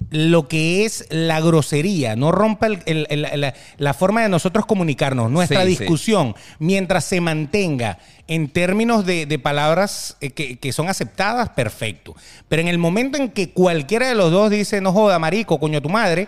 lo 0.10 0.48
que 0.48 0.84
es 0.84 1.06
la 1.10 1.40
grosería, 1.40 2.16
no 2.16 2.32
rompa 2.32 2.66
el- 2.68 2.80
el- 2.86 3.08
el- 3.10 3.40
la, 3.40 3.54
la 3.78 3.94
forma 3.94 4.24
de 4.24 4.30
nosotros 4.30 4.66
comunicarnos, 4.66 5.30
nuestra 5.32 5.62
Sí, 5.64 5.76
sí. 5.76 5.78
discusión, 5.80 6.36
mientras 6.60 7.06
se 7.06 7.22
mantenga 7.22 8.00
en 8.28 8.50
términos 8.50 9.06
de, 9.06 9.26
de 9.28 9.40
palabras 9.40 10.18
eh, 10.20 10.32
que, 10.32 10.58
que 10.58 10.74
son 10.74 10.90
aceptadas, 10.90 11.50
perfecto. 11.50 12.16
Pero 12.50 12.62
en 12.64 12.68
el 12.68 12.80
momento 12.80 13.18
en 13.18 13.30
que 13.30 13.52
cualquiera 13.52 14.08
de 14.10 14.16
los 14.16 14.32
dos 14.32 14.50
dice, 14.50 14.82
no 14.82 14.92
joda, 14.92 15.20
marico, 15.20 15.60
coño 15.60 15.82
tu 15.84 15.90
madre, 15.90 16.28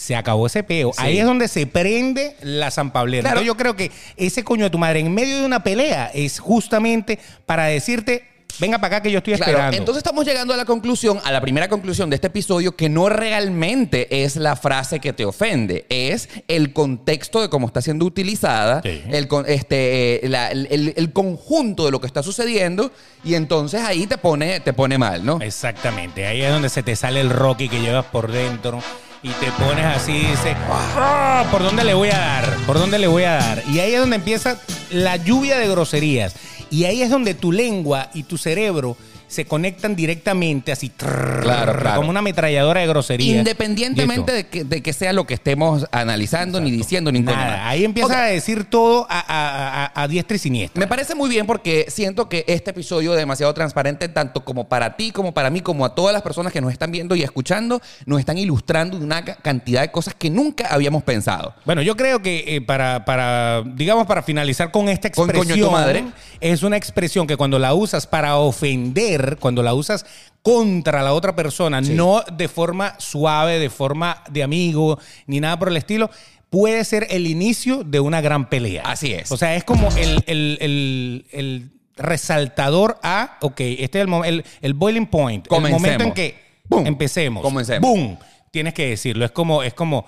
se 0.00 0.16
acabó 0.16 0.46
ese 0.46 0.62
peo. 0.62 0.92
Sí. 0.94 0.98
Ahí 1.02 1.18
es 1.18 1.26
donde 1.26 1.46
se 1.46 1.66
prende 1.66 2.34
la 2.40 2.70
zampablera. 2.70 3.22
Claro. 3.22 3.40
Entonces 3.40 3.46
yo 3.46 3.56
creo 3.56 3.76
que 3.76 3.90
ese 4.16 4.42
coño 4.42 4.64
de 4.64 4.70
tu 4.70 4.78
madre 4.78 5.00
en 5.00 5.12
medio 5.12 5.38
de 5.40 5.44
una 5.44 5.62
pelea 5.62 6.10
es 6.14 6.38
justamente 6.38 7.18
para 7.44 7.66
decirte, 7.66 8.24
venga 8.58 8.78
para 8.78 8.96
acá 8.96 9.02
que 9.02 9.10
yo 9.12 9.18
estoy 9.18 9.34
Claro, 9.34 9.52
esperando. 9.52 9.76
entonces 9.76 9.98
estamos 9.98 10.24
llegando 10.24 10.54
a 10.54 10.56
la 10.56 10.64
conclusión, 10.64 11.20
a 11.22 11.30
la 11.30 11.40
primera 11.42 11.68
conclusión 11.68 12.08
de 12.08 12.14
este 12.16 12.28
episodio, 12.28 12.74
que 12.76 12.88
no 12.88 13.10
realmente 13.10 14.24
es 14.24 14.36
la 14.36 14.56
frase 14.56 15.00
que 15.00 15.12
te 15.12 15.24
ofende, 15.26 15.84
es 15.90 16.28
el 16.48 16.72
contexto 16.72 17.42
de 17.42 17.48
cómo 17.50 17.66
está 17.66 17.82
siendo 17.82 18.06
utilizada, 18.06 18.80
Sí. 18.82 19.02
el, 19.10 19.28
con- 19.28 19.44
este, 19.48 20.24
eh, 20.24 20.28
la- 20.30 20.50
el, 20.50 20.66
el- 20.70 20.94
el 20.96 21.12
conjunto 21.12 21.84
de 21.84 21.90
lo 21.90 22.00
que 22.00 22.06
está 22.06 22.22
sucediendo, 22.22 22.90
y 23.22 23.34
entonces 23.34 23.82
ahí 23.82 24.06
te 24.06 24.16
pone, 24.18 24.60
te 24.60 24.72
pone 24.72 24.96
mal, 24.98 25.24
¿no? 25.26 25.40
Exactamente, 25.42 26.26
ahí 26.26 26.40
es 26.42 26.50
donde 26.50 26.70
se 26.70 26.82
te 26.82 26.96
sale 26.96 27.20
el 27.20 27.28
Rocky 27.30 27.68
que 27.68 27.80
llevas 27.80 28.06
por 28.06 28.32
dentro 28.32 28.82
y 29.22 29.28
te 29.28 29.50
pones 29.52 29.84
así 29.84 30.12
y 30.12 30.26
dices, 30.26 30.56
"Ah, 30.96 31.44
¿por 31.50 31.62
dónde 31.62 31.84
le 31.84 31.94
voy 31.94 32.08
a 32.08 32.18
dar? 32.18 32.56
¿Por 32.66 32.78
dónde 32.78 32.98
le 32.98 33.06
voy 33.06 33.24
a 33.24 33.32
dar? 33.34 33.62
Y 33.70 33.80
ahí 33.80 33.92
es 33.92 34.00
donde 34.00 34.16
empieza 34.16 34.58
la 34.90 35.16
lluvia 35.16 35.58
de 35.58 35.68
groserías. 35.68 36.34
Y 36.70 36.84
ahí 36.84 37.02
es 37.02 37.10
donde 37.10 37.34
tu 37.34 37.52
lengua 37.52 38.10
y 38.14 38.22
tu 38.22 38.38
cerebro 38.38 38.96
se 39.30 39.44
conectan 39.44 39.94
directamente 39.96 40.72
así, 40.72 40.88
trrr, 40.90 41.40
Claro, 41.42 41.72
claro. 41.78 41.96
como 41.96 42.10
una 42.10 42.18
ametralladora 42.18 42.80
de 42.80 42.86
groserías. 42.88 43.38
Independientemente 43.38 44.32
de 44.32 44.46
que, 44.48 44.64
de 44.64 44.82
que 44.82 44.92
sea 44.92 45.12
lo 45.12 45.24
que 45.26 45.34
estemos 45.34 45.86
analizando, 45.92 46.60
ni 46.60 46.70
diciendo, 46.70 47.12
ni 47.12 47.20
Nada, 47.20 47.36
nada. 47.38 47.68
ahí 47.68 47.84
empieza 47.84 48.08
Ok. 48.08 48.14
a 48.18 48.22
decir 48.24 48.64
todo 48.64 49.06
a, 49.08 49.20
a- 49.20 49.84
a- 49.84 50.02
a 50.02 50.08
diestra 50.08 50.34
y 50.36 50.38
siniestra. 50.38 50.80
Me 50.80 50.86
parece 50.88 51.14
muy 51.14 51.30
bien 51.30 51.46
porque 51.46 51.86
siento 51.88 52.28
que 52.28 52.44
este 52.48 52.70
episodio 52.72 53.12
es 53.12 53.18
demasiado 53.18 53.54
transparente, 53.54 54.08
tanto 54.08 54.44
como 54.44 54.68
para 54.68 54.96
ti, 54.96 55.12
como 55.12 55.32
para 55.32 55.48
mí, 55.48 55.60
como 55.60 55.84
a 55.84 55.94
todas 55.94 56.12
las 56.12 56.22
personas 56.22 56.52
que 56.52 56.60
nos 56.60 56.72
están 56.72 56.90
viendo 56.90 57.14
y 57.14 57.22
escuchando, 57.22 57.80
nos 58.06 58.18
están 58.18 58.36
ilustrando 58.36 58.96
una 58.96 59.24
ca- 59.24 59.36
cantidad 59.36 59.82
de 59.82 59.90
cosas 59.92 60.14
que 60.14 60.28
nunca 60.30 60.66
habíamos 60.70 61.02
pensado. 61.04 61.54
Bueno, 61.64 61.82
yo 61.82 61.96
creo 61.96 62.20
que 62.20 62.56
eh, 62.56 62.60
para, 62.60 63.04
para, 63.04 63.62
digamos, 63.74 64.06
para 64.06 64.22
finalizar 64.22 64.70
con 64.72 64.88
esta 64.88 65.10
Con 65.10 65.28
coño 65.28 65.38
expresión, 65.38 65.68
tu 65.68 65.72
madre. 65.72 66.04
es 66.40 66.62
una 66.64 66.76
expresión 66.76 67.26
que 67.26 67.36
cuando 67.36 67.58
la 67.60 67.74
usas 67.74 68.06
para 68.06 68.36
ofender, 68.36 69.19
cuando 69.38 69.62
la 69.62 69.74
usas 69.74 70.06
contra 70.42 71.02
la 71.02 71.12
otra 71.12 71.34
persona, 71.36 71.82
Sí. 71.82 71.92
no 71.94 72.22
de 72.32 72.48
forma 72.48 72.94
suave, 72.98 73.58
de 73.58 73.70
forma 73.70 74.22
de 74.30 74.42
amigo, 74.42 74.98
ni 75.26 75.40
nada 75.40 75.58
por 75.58 75.68
el 75.68 75.76
estilo, 75.76 76.10
puede 76.48 76.84
ser 76.84 77.06
el 77.10 77.26
inicio 77.26 77.84
de 77.84 78.00
una 78.00 78.20
gran 78.20 78.48
pelea. 78.48 78.82
Así 78.84 79.12
es. 79.12 79.30
O 79.30 79.36
sea, 79.36 79.54
es 79.56 79.64
como 79.64 79.88
el, 79.96 80.22
el- 80.26 80.58
el- 80.60 81.26
el 81.32 81.70
resaltador 81.96 82.98
a, 83.02 83.36
ok, 83.42 83.60
este 83.60 84.00
es 84.00 84.06
el, 84.08 84.24
el, 84.24 84.44
el 84.62 84.74
boiling 84.74 85.06
point, 85.06 85.44
el 85.44 85.48
Comencemos. 85.48 85.82
momento 85.82 86.04
en 86.04 86.12
que 86.14 86.34
Boom. 86.64 86.86
empecemos. 86.86 87.42
Comencemos. 87.42 87.88
Boom. 87.88 88.18
Tienes 88.50 88.74
que 88.74 88.88
decirlo. 88.88 89.24
Es 89.24 89.30
como, 89.32 89.62
es 89.62 89.74
como, 89.74 90.06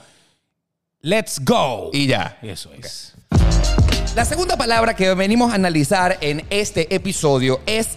let's 1.03 1.39
go. 1.45 1.91
Y 1.93 2.07
ya. 2.07 2.39
Eso 2.43 2.71
es. 2.73 3.15
La 4.15 4.25
segunda 4.25 4.57
palabra 4.57 4.95
que 4.95 5.15
venimos 5.15 5.53
a 5.53 5.55
analizar 5.55 6.19
en 6.21 6.45
este 6.51 6.95
episodio 6.95 7.61
es 7.67 7.89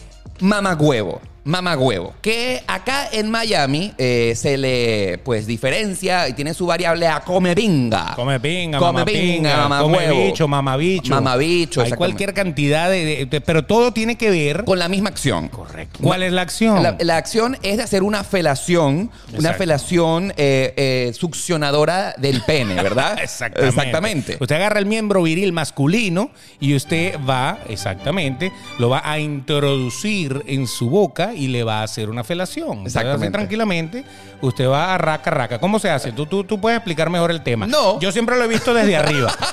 mamagüevo. 0.42 1.22
Mamagüevo, 1.46 2.16
que 2.24 2.64
acá 2.66 3.08
en 3.12 3.30
Miami 3.30 3.94
eh, 4.00 4.34
se 4.36 4.58
le 4.58 5.20
pues 5.24 5.46
diferencia 5.46 6.28
y 6.28 6.34
tiene 6.34 6.56
su 6.56 6.66
variable 6.66 7.08
a 7.08 7.20
come 7.20 7.54
pinga. 7.56 8.14
Come 8.16 8.40
pinga, 8.40 8.80
come 8.80 8.92
mamá 8.94 9.06
pinga, 9.06 9.22
pinga, 9.22 9.52
come 9.54 9.70
mamagüevo. 9.70 10.24
bicho, 10.26 10.48
mamabicho. 10.48 11.14
Mamabicho, 11.14 11.82
Hay 11.82 11.92
cualquier 11.92 12.34
cantidad 12.34 12.90
de, 12.90 13.06
de- 13.06 13.26
de- 13.28 13.42
Pero 13.42 13.64
todo 13.64 13.92
tiene 13.94 14.16
que 14.18 14.32
ver. 14.32 14.66
Con 14.66 14.80
la 14.80 14.90
misma 14.90 15.10
acción. 15.10 15.50
Correcto. 15.50 16.00
¿Cuál 16.02 16.24
es 16.24 16.34
la 16.34 16.42
acción? 16.42 16.82
La, 16.82 16.98
la 17.00 17.18
acción 17.18 17.58
es 17.62 17.78
de 17.78 17.84
hacer 17.84 18.02
una 18.02 18.24
felación, 18.24 19.12
una 19.38 19.54
felación 19.54 20.34
eh, 20.38 20.74
eh, 20.78 21.12
succionadora 21.14 22.16
del 22.18 22.42
pene, 22.42 22.74
¿verdad? 22.82 23.20
Exactamente. 23.22 23.70
Exactamente. 23.70 24.38
Usted 24.40 24.56
agarra 24.56 24.80
el 24.80 24.88
miembro 24.88 25.22
viril 25.22 25.54
masculino 25.54 26.32
y 26.60 26.76
usted 26.76 27.20
va, 27.24 27.60
exactamente, 27.70 28.52
lo 28.80 28.90
va 28.90 29.04
a 29.06 29.20
introducir 29.20 30.44
en 30.48 30.66
su 30.66 30.90
boca 30.90 31.34
y 31.36 31.48
le 31.48 31.64
va 31.64 31.80
a 31.82 31.84
hacer 31.84 32.10
una 32.10 32.24
felación. 32.24 32.86
Exactamente. 32.86 33.32
tranquilamente, 33.32 34.04
usted 34.42 34.68
va 34.68 34.94
a 34.94 34.98
raca, 34.98 35.30
raca. 35.32 35.60
¿Cómo 35.60 35.80
se 35.80 35.90
hace? 35.90 36.12
Tú, 36.12 36.26
tú, 36.26 36.44
tú 36.44 36.60
puedes 36.60 36.78
explicar 36.78 37.10
mejor 37.10 37.32
el 37.32 37.42
tema. 37.44 37.68
No. 37.68 38.00
Yo 38.00 38.12
siempre 38.12 38.38
lo 38.38 38.44
he 38.44 38.48
visto 38.48 38.74
desde 38.74 38.96
arriba. 38.96 39.32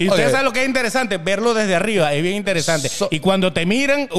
Y 0.00 0.08
usted 0.08 0.26
Ok. 0.26 0.30
sabe 0.32 0.44
lo 0.44 0.52
que 0.52 0.62
es 0.62 0.66
interesante, 0.68 1.18
verlo 1.18 1.54
desde 1.54 1.74
arriba, 1.74 2.12
es 2.12 2.22
bien 2.22 2.36
interesante. 2.36 2.88
So- 2.88 3.08
y 3.10 3.20
cuando 3.20 3.52
te 3.52 3.66
miran, 3.66 4.08
uh, 4.12 4.18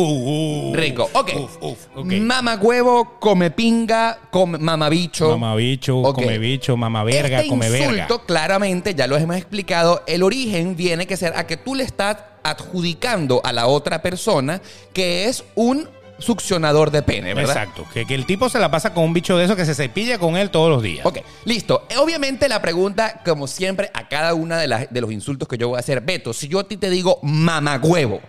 uh, 0.71 0.75
Rico. 0.75 1.09
Ok. 1.13 1.31
Uf, 1.35 1.57
uf, 1.61 1.77
ok. 1.95 2.05
Mamagüevo, 2.05 3.17
come 3.19 3.51
pinga, 3.51 4.19
come 4.29 4.57
mamabicho. 4.57 5.29
Mamabicho, 5.37 5.97
Ok. 5.99 6.15
come 6.15 6.37
bicho, 6.37 6.75
mama 6.77 7.03
verga, 7.03 7.37
este 7.37 7.49
come 7.49 7.67
insulto, 7.67 7.93
verga. 7.93 8.25
claramente, 8.25 8.93
ya 8.95 9.07
lo 9.07 9.17
hemos 9.17 9.37
explicado, 9.37 10.03
el 10.07 10.23
origen 10.23 10.75
viene 10.75 11.07
que 11.07 11.15
ser 11.17 11.33
a 11.35 11.45
que 11.47 11.57
tú 11.57 11.75
le 11.75 11.83
estás 11.83 12.17
adjudicando 12.43 13.41
a 13.43 13.53
la 13.53 13.67
otra 13.67 14.01
persona 14.01 14.61
que 14.93 15.25
es 15.25 15.43
un 15.55 15.87
succionador 16.19 16.91
de 16.91 17.01
pene, 17.01 17.33
¿verdad? 17.33 17.55
Exacto. 17.55 17.85
Que, 17.93 18.05
que 18.05 18.13
el 18.13 18.25
tipo 18.25 18.49
se 18.49 18.59
la 18.59 18.69
pasa 18.69 18.93
con 18.93 19.05
un 19.05 19.13
bicho 19.13 19.37
de 19.37 19.45
eso 19.45 19.55
que 19.55 19.65
se 19.65 19.73
cepilla 19.73 20.19
con 20.19 20.37
él 20.37 20.49
todos 20.49 20.69
los 20.69 20.83
días. 20.83 21.05
Ok, 21.05 21.19
listo. 21.45 21.87
Obviamente 21.97 22.47
la 22.49 22.61
pregunta, 22.61 23.21
como 23.25 23.47
siempre, 23.47 23.89
a 23.93 24.07
cada 24.07 24.33
una 24.33 24.57
de, 24.57 24.67
las, 24.67 24.91
de 24.91 25.01
los 25.01 25.11
insultos 25.11 25.47
que 25.47 25.57
yo 25.57 25.69
voy 25.69 25.77
a 25.77 25.79
hacer, 25.79 26.01
Beto, 26.01 26.33
si 26.33 26.47
yo 26.47 26.59
a 26.59 26.67
ti 26.67 26.77
te 26.77 26.89
digo 26.89 27.19
mamagüevo, 27.23 28.21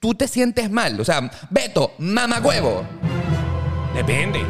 tú 0.00 0.14
te 0.14 0.28
sientes 0.28 0.70
mal. 0.70 1.00
O 1.00 1.04
sea, 1.04 1.30
Beto, 1.50 1.92
mamagüevo. 1.98 2.84
Depende. 3.94 4.40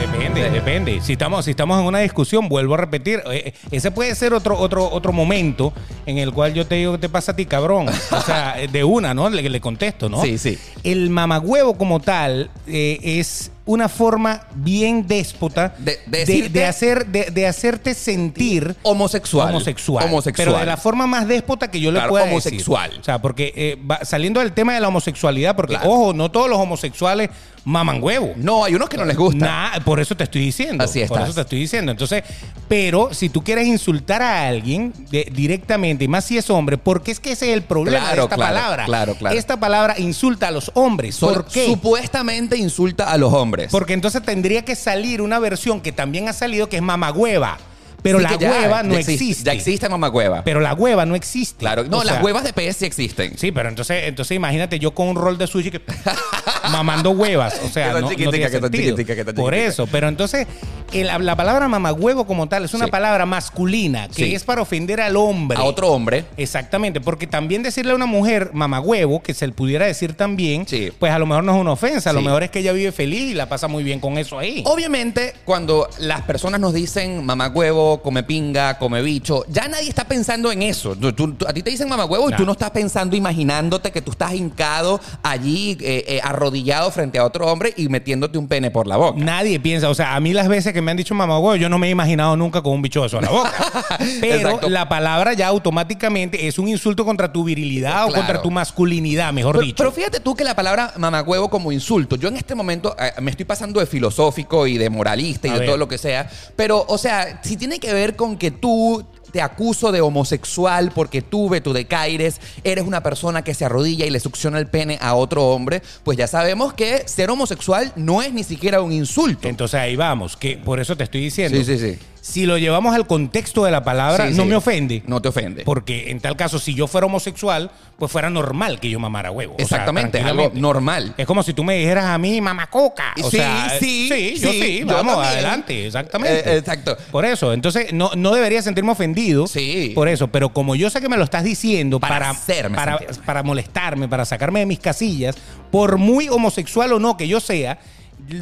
Depende, 0.00 0.50
depende. 0.50 1.00
Si 1.00 1.12
estamos, 1.12 1.44
si 1.44 1.50
estamos 1.52 1.80
en 1.80 1.86
una 1.86 1.98
discusión, 2.00 2.48
vuelvo 2.48 2.74
a 2.74 2.76
repetir, 2.76 3.20
eh, 3.32 3.52
ese 3.72 3.90
puede 3.90 4.14
ser 4.14 4.32
otro, 4.32 4.56
otro, 4.56 4.88
otro 4.88 5.12
momento 5.12 5.72
en 6.06 6.18
el 6.18 6.32
cual 6.32 6.54
yo 6.54 6.66
te 6.66 6.76
digo 6.76 6.92
que 6.92 6.98
te 6.98 7.08
pasa 7.08 7.32
a 7.32 7.36
ti, 7.36 7.46
cabrón. 7.46 7.88
O 7.88 8.20
sea, 8.20 8.60
eh, 8.60 8.68
de 8.72 8.84
una, 8.84 9.12
¿no? 9.12 9.28
Le, 9.28 9.48
le 9.48 9.60
contesto, 9.60 10.08
¿no? 10.08 10.22
Sí, 10.22 10.38
sí. 10.38 10.56
El 10.84 11.10
mamagüevo 11.10 11.74
como 11.76 11.98
tal 11.98 12.48
eh, 12.68 12.98
es 13.02 13.50
una 13.66 13.88
forma 13.88 14.42
bien 14.54 15.06
déspota 15.06 15.74
De- 15.78 15.98
de 16.06 16.24
de, 16.24 16.24
decirte- 16.26 16.48
de 16.52 16.64
hacer, 16.64 17.06
de, 17.06 17.46
hacerte 17.46 17.94
sentir 17.94 18.76
Homosexual. 18.82 19.48
homosexual. 19.50 20.04
Homosexual. 20.06 20.46
Pero 20.48 20.58
de 20.60 20.64
la 20.66 20.76
forma 20.76 21.06
más 21.08 21.26
déspota 21.26 21.68
que 21.70 21.80
yo 21.80 21.90
le 21.90 22.00
pueda 22.02 22.24
homosexual. 22.24 22.88
decir. 22.90 23.00
O 23.00 23.04
sea, 23.04 23.20
porque 23.20 23.52
eh, 23.56 23.76
va- 23.84 24.04
saliendo 24.04 24.38
del 24.40 24.52
tema 24.52 24.74
de 24.74 24.80
la 24.80 24.88
homosexualidad, 24.88 25.56
porque, 25.56 25.74
Claro. 25.74 25.90
ojo, 25.90 26.12
no 26.14 26.30
todos 26.30 26.48
los 26.48 26.58
homosexuales 26.58 27.30
maman 27.68 28.02
huevo. 28.02 28.32
No, 28.36 28.64
hay 28.64 28.74
unos 28.74 28.88
que 28.88 28.96
no 28.96 29.04
les 29.04 29.16
gusta. 29.16 29.44
Nah, 29.44 29.80
por 29.84 30.00
eso 30.00 30.16
te 30.16 30.24
estoy 30.24 30.40
diciendo. 30.42 30.82
Así 30.82 31.00
Por 31.00 31.18
estás. 31.18 31.24
eso 31.24 31.34
te 31.34 31.40
estoy 31.42 31.60
diciendo. 31.60 31.92
Entonces, 31.92 32.24
pero 32.68 33.10
si 33.12 33.28
tú 33.28 33.44
quieres 33.44 33.66
insultar 33.66 34.22
a 34.22 34.48
alguien 34.48 34.92
de- 35.10 35.28
directamente, 35.32 36.04
y 36.04 36.08
más 36.08 36.24
si 36.24 36.38
es 36.38 36.48
hombre, 36.50 36.78
porque 36.78 37.10
es 37.10 37.20
que 37.20 37.32
ese 37.32 37.48
es 37.50 37.54
el 37.54 37.62
problema 37.62 37.98
Claro, 38.00 38.16
de 38.16 38.22
esta 38.24 38.36
claro, 38.36 38.54
palabra. 38.54 38.84
claro, 38.86 39.14
claro. 39.14 39.36
Esta 39.38 39.58
palabra 39.60 39.94
insulta 39.98 40.48
a 40.48 40.50
los 40.50 40.70
hombres. 40.74 41.14
Solo- 41.16 41.34
¿Por 41.44 41.46
qué? 41.46 41.66
Supuestamente 41.66 42.56
insulta 42.56 43.10
a 43.12 43.16
los 43.18 43.32
hombres. 43.32 43.68
Porque 43.70 43.92
entonces 43.92 44.22
tendría 44.22 44.64
que 44.64 44.74
salir 44.74 45.20
una 45.22 45.38
versión 45.38 45.80
que 45.80 45.92
también 45.92 46.28
ha 46.28 46.32
salido 46.32 46.68
que 46.68 46.76
es 46.76 46.82
mamagüeva. 46.82 47.58
Pero 48.02 48.18
Sí, 48.18 48.24
la 48.24 48.36
ya- 48.38 48.50
hueva 48.50 48.82
no 48.82 48.94
ya 48.94 49.00
existe. 49.00 49.44
Ya 49.44 49.52
existe 49.52 49.88
mamagüeva. 49.88 50.44
Pero 50.44 50.60
la 50.60 50.72
hueva 50.74 51.04
no 51.04 51.14
existe. 51.16 51.58
Claro. 51.58 51.84
No, 51.84 51.98
O 51.98 52.04
las 52.04 52.14
sea, 52.16 52.24
huevas 52.24 52.44
de 52.44 52.52
pez 52.52 52.76
sí 52.76 52.84
existen. 52.86 53.36
Sí, 53.36 53.50
pero 53.52 53.68
entonces, 53.68 54.04
entonces 54.04 54.36
imagínate 54.36 54.78
yo 54.78 54.92
con 54.92 55.08
un 55.08 55.16
rol 55.16 55.36
de 55.36 55.46
sushi 55.46 55.70
que 55.70 55.80
mamando 56.70 57.10
huevas. 57.10 57.60
O 57.64 57.68
sea, 57.68 57.92
no, 57.94 58.00
no 58.02 58.08
tiene 58.30 58.48
sentido. 58.48 58.96
Por 59.34 59.54
eso, 59.54 59.86
pero 59.86 60.08
entonces 60.08 60.46
el- 60.92 61.08
la 61.24 61.36
palabra 61.36 61.68
mamagüevo 61.68 62.26
como 62.26 62.48
tal 62.48 62.64
es 62.64 62.74
una 62.74 62.86
Sí. 62.86 62.90
palabra 62.90 63.26
masculina 63.26 64.08
que 64.08 64.24
Sí. 64.26 64.34
es 64.34 64.44
para 64.44 64.62
ofender 64.62 65.00
al 65.00 65.16
hombre. 65.16 65.58
A 65.58 65.64
otro 65.64 65.88
hombre. 65.92 66.24
Exactamente, 66.36 67.00
porque 67.00 67.26
también 67.26 67.62
decirle 67.62 67.92
a 67.92 67.94
una 67.96 68.06
mujer 68.06 68.50
mamagüevo, 68.52 69.22
que 69.22 69.34
se 69.34 69.46
le 69.46 69.52
pudiera 69.52 69.86
decir 69.86 70.14
también, 70.14 70.66
Sí. 70.66 70.90
pues 70.98 71.12
a 71.12 71.18
lo 71.18 71.26
mejor 71.26 71.44
no 71.44 71.54
es 71.54 71.60
una 71.60 71.72
ofensa, 71.72 72.10
a 72.10 72.12
lo 72.12 72.22
mejor 72.22 72.42
es 72.42 72.50
que 72.50 72.60
ella 72.60 72.72
vive 72.72 72.92
feliz 72.92 73.32
y 73.32 73.34
la 73.34 73.48
pasa 73.48 73.68
muy 73.68 73.82
bien 73.84 74.00
con 74.00 74.18
eso 74.18 74.38
ahí. 74.38 74.62
Obviamente, 74.66 75.34
cuando 75.44 75.88
las 75.98 76.22
personas 76.22 76.60
nos 76.60 76.72
dicen 76.74 77.24
mamagüevo, 77.24 77.87
come 77.96 78.22
pinga, 78.22 78.78
come 78.78 79.00
bicho, 79.02 79.44
ya 79.48 79.66
nadie 79.68 79.88
está 79.88 80.04
pensando 80.04 80.52
en 80.52 80.62
eso. 80.62 80.94
Tú- 80.94 81.12
tú- 81.14 81.32
tú- 81.34 81.46
a 81.48 81.52
ti 81.52 81.62
te 81.62 81.70
dicen 81.70 81.88
mamagüevo 81.88 82.28
y 82.28 82.32
No. 82.32 82.36
tú 82.36 82.44
no 82.46 82.52
estás 82.52 82.70
pensando, 82.70 83.16
imaginándote 83.16 83.90
que 83.90 84.02
tú 84.02 84.10
estás 84.12 84.34
hincado 84.34 85.00
allí, 85.22 85.76
eh, 85.80 86.04
eh, 86.06 86.20
arrodillado 86.22 86.90
frente 86.90 87.18
a 87.18 87.24
otro 87.24 87.46
hombre 87.50 87.72
y 87.76 87.88
metiéndote 87.88 88.38
un 88.38 88.46
pene 88.48 88.70
por 88.70 88.86
la 88.86 88.96
boca. 88.96 89.18
Nadie 89.18 89.58
piensa, 89.58 89.88
o 89.88 89.94
sea, 89.94 90.14
a 90.14 90.20
mí 90.20 90.32
las 90.32 90.48
veces 90.48 90.72
que 90.72 90.82
me 90.82 90.90
han 90.90 90.96
dicho 90.96 91.14
mamagüevo, 91.14 91.56
yo 91.56 91.68
no 91.68 91.78
me 91.78 91.88
he 91.88 91.90
imaginado 91.90 92.36
nunca 92.36 92.62
con 92.62 92.74
un 92.74 92.82
bicho 92.82 93.04
eso 93.04 93.18
en 93.18 93.24
la 93.24 93.30
boca. 93.30 93.52
Pero 94.20 94.34
Exacto. 94.50 94.68
la 94.68 94.88
palabra 94.88 95.32
ya 95.32 95.48
automáticamente 95.48 96.46
es 96.46 96.58
un 96.58 96.68
insulto 96.68 97.04
contra 97.04 97.32
tu 97.32 97.44
virilidad 97.44 98.06
o 98.06 98.12
contra 98.12 98.42
tu 98.42 98.50
masculinidad, 98.50 99.32
mejor 99.32 99.54
Pero, 99.56 99.64
dicho. 99.64 99.76
pero 99.78 99.92
fíjate 99.92 100.20
tú 100.20 100.34
que 100.34 100.44
la 100.44 100.54
palabra 100.54 100.92
mamagüevo 100.96 101.48
como 101.48 101.72
insulto, 101.72 102.16
yo 102.16 102.28
en 102.28 102.36
este 102.36 102.54
momento 102.54 102.94
eh, 102.98 103.12
me 103.20 103.30
estoy 103.30 103.44
pasando 103.46 103.80
de 103.80 103.86
filosófico 103.86 104.66
y 104.66 104.78
de 104.78 104.90
moralista 104.90 105.46
y 105.48 105.50
A 105.50 105.54
de 105.54 105.58
ver. 105.60 105.68
todo 105.68 105.76
lo 105.76 105.88
que 105.88 105.98
sea, 105.98 106.28
pero 106.56 106.84
o 106.88 106.98
sea, 106.98 107.40
si 107.42 107.56
tiene 107.56 107.77
que 107.78 107.92
ver 107.92 108.16
con 108.16 108.36
que 108.36 108.50
tú 108.50 109.04
te 109.32 109.42
acuso 109.42 109.92
de 109.92 110.00
homosexual 110.00 110.90
porque 110.94 111.22
tú, 111.22 111.48
Beto 111.48 111.72
de 111.72 111.86
Caires, 111.86 112.40
eres 112.64 112.86
una 112.86 113.02
persona 113.02 113.42
que 113.42 113.54
se 113.54 113.64
arrodilla 113.64 114.06
y 114.06 114.10
le 114.10 114.20
succiona 114.20 114.58
el 114.58 114.66
pene 114.66 114.98
a 115.00 115.14
otro 115.14 115.48
hombre, 115.48 115.82
pues 116.02 116.16
ya 116.16 116.26
sabemos 116.26 116.72
que 116.72 117.06
ser 117.06 117.30
homosexual 117.30 117.92
no 117.96 118.22
es 118.22 118.32
ni 118.32 118.44
siquiera 118.44 118.80
un 118.80 118.92
insulto. 118.92 119.48
Entonces 119.48 119.80
ahí 119.80 119.96
vamos, 119.96 120.36
que 120.36 120.56
por 120.56 120.80
eso 120.80 120.96
te 120.96 121.04
estoy 121.04 121.20
diciendo. 121.20 121.58
Sí, 121.58 121.64
sí, 121.64 121.78
sí. 121.78 121.98
Si 122.28 122.44
lo 122.44 122.58
llevamos 122.58 122.94
al 122.94 123.06
contexto 123.06 123.64
de 123.64 123.70
la 123.70 123.82
palabra, 123.82 124.28
Sí, 124.28 124.34
no 124.34 124.42
sí. 124.42 124.48
me 124.50 124.56
ofende. 124.56 125.02
No 125.06 125.22
te 125.22 125.28
ofende. 125.28 125.62
Porque 125.64 126.10
en 126.10 126.20
tal 126.20 126.36
caso, 126.36 126.58
si 126.58 126.74
yo 126.74 126.86
fuera 126.86 127.06
homosexual, 127.06 127.70
pues 127.98 128.12
fuera 128.12 128.28
normal 128.28 128.80
que 128.80 128.90
yo 128.90 129.00
mamara 129.00 129.30
huevo. 129.30 129.54
O 129.54 129.56
sea, 129.56 129.64
Exactamente, 129.64 130.18
algo 130.18 130.26
tranquilamente. 130.26 130.60
normal. 130.60 131.14
Es 131.16 131.26
como 131.26 131.42
si 131.42 131.54
tú 131.54 131.64
me 131.64 131.76
dijeras 131.78 132.04
a 132.04 132.18
mí, 132.18 132.40
mamacoca. 132.42 133.14
O 133.22 133.30
Sí, 133.30 133.38
sea, 133.38 133.70
sí, 133.80 134.08
sí, 134.12 134.34
yo 134.38 134.50
sí, 134.52 134.80
yo 134.80 134.86
vamos, 134.86 135.26
adelante, 135.26 135.86
exactamente. 135.86 136.50
Eh, 136.50 136.58
exacto. 136.58 136.96
Por 137.10 137.24
eso, 137.24 137.52
entonces 137.54 137.92
no, 137.94 138.10
no 138.14 138.34
debería 138.34 138.60
sentirme 138.60 138.92
ofendido. 138.92 139.46
Sí. 139.46 139.92
Por 139.94 140.06
eso, 140.08 140.28
pero 140.28 140.50
como 140.50 140.74
yo 140.76 140.90
sé 140.90 141.00
que 141.00 141.08
me 141.08 141.16
lo 141.16 141.24
estás 141.24 141.44
diciendo 141.44 141.98
Para 141.98 142.14
para, 142.18 142.30
hacerme 142.30 142.76
para, 142.76 142.98
para 143.24 143.42
molestarme, 143.42 144.06
para 144.08 144.24
sacarme 144.26 144.60
de 144.60 144.66
mis 144.66 144.80
casillas, 144.80 145.34
por 145.70 145.96
muy 145.96 146.28
homosexual 146.28 146.92
o 146.92 146.98
no 146.98 147.16
que 147.16 147.26
yo 147.26 147.40
sea, 147.40 147.78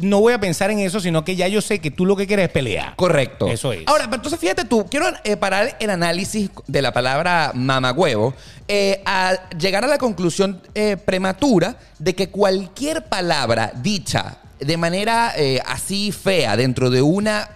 no 0.01 0.19
voy 0.19 0.33
a 0.33 0.39
pensar 0.39 0.71
en 0.71 0.79
eso, 0.79 0.99
sino 0.99 1.23
que 1.23 1.35
ya 1.35 1.47
yo 1.47 1.61
sé 1.61 1.79
que 1.79 1.91
tú 1.91 2.05
lo 2.05 2.15
que 2.15 2.27
quieres 2.27 2.47
es 2.47 2.51
pelear. 2.51 2.95
Correcto. 2.95 3.47
Eso 3.47 3.73
es. 3.73 3.83
Ahora, 3.85 4.05
pero 4.05 4.15
entonces 4.15 4.39
fíjate 4.39 4.65
tú, 4.65 4.85
quiero 4.89 5.07
eh, 5.23 5.37
parar 5.37 5.77
el 5.79 5.89
análisis 5.89 6.49
de 6.67 6.81
la 6.81 6.91
palabra 6.91 7.51
mamagüevo 7.53 8.33
eh, 8.67 9.01
a 9.05 9.49
llegar 9.57 9.85
a 9.85 9.87
la 9.87 9.97
conclusión 9.97 10.61
eh, 10.75 10.97
prematura 10.97 11.77
de 11.99 12.15
que 12.15 12.29
cualquier 12.29 13.05
palabra 13.05 13.71
dicha 13.75 14.37
de 14.59 14.77
manera 14.77 15.33
eh, 15.35 15.61
así 15.65 16.11
fea 16.11 16.57
dentro 16.57 16.89
de 16.89 17.01
una 17.01 17.49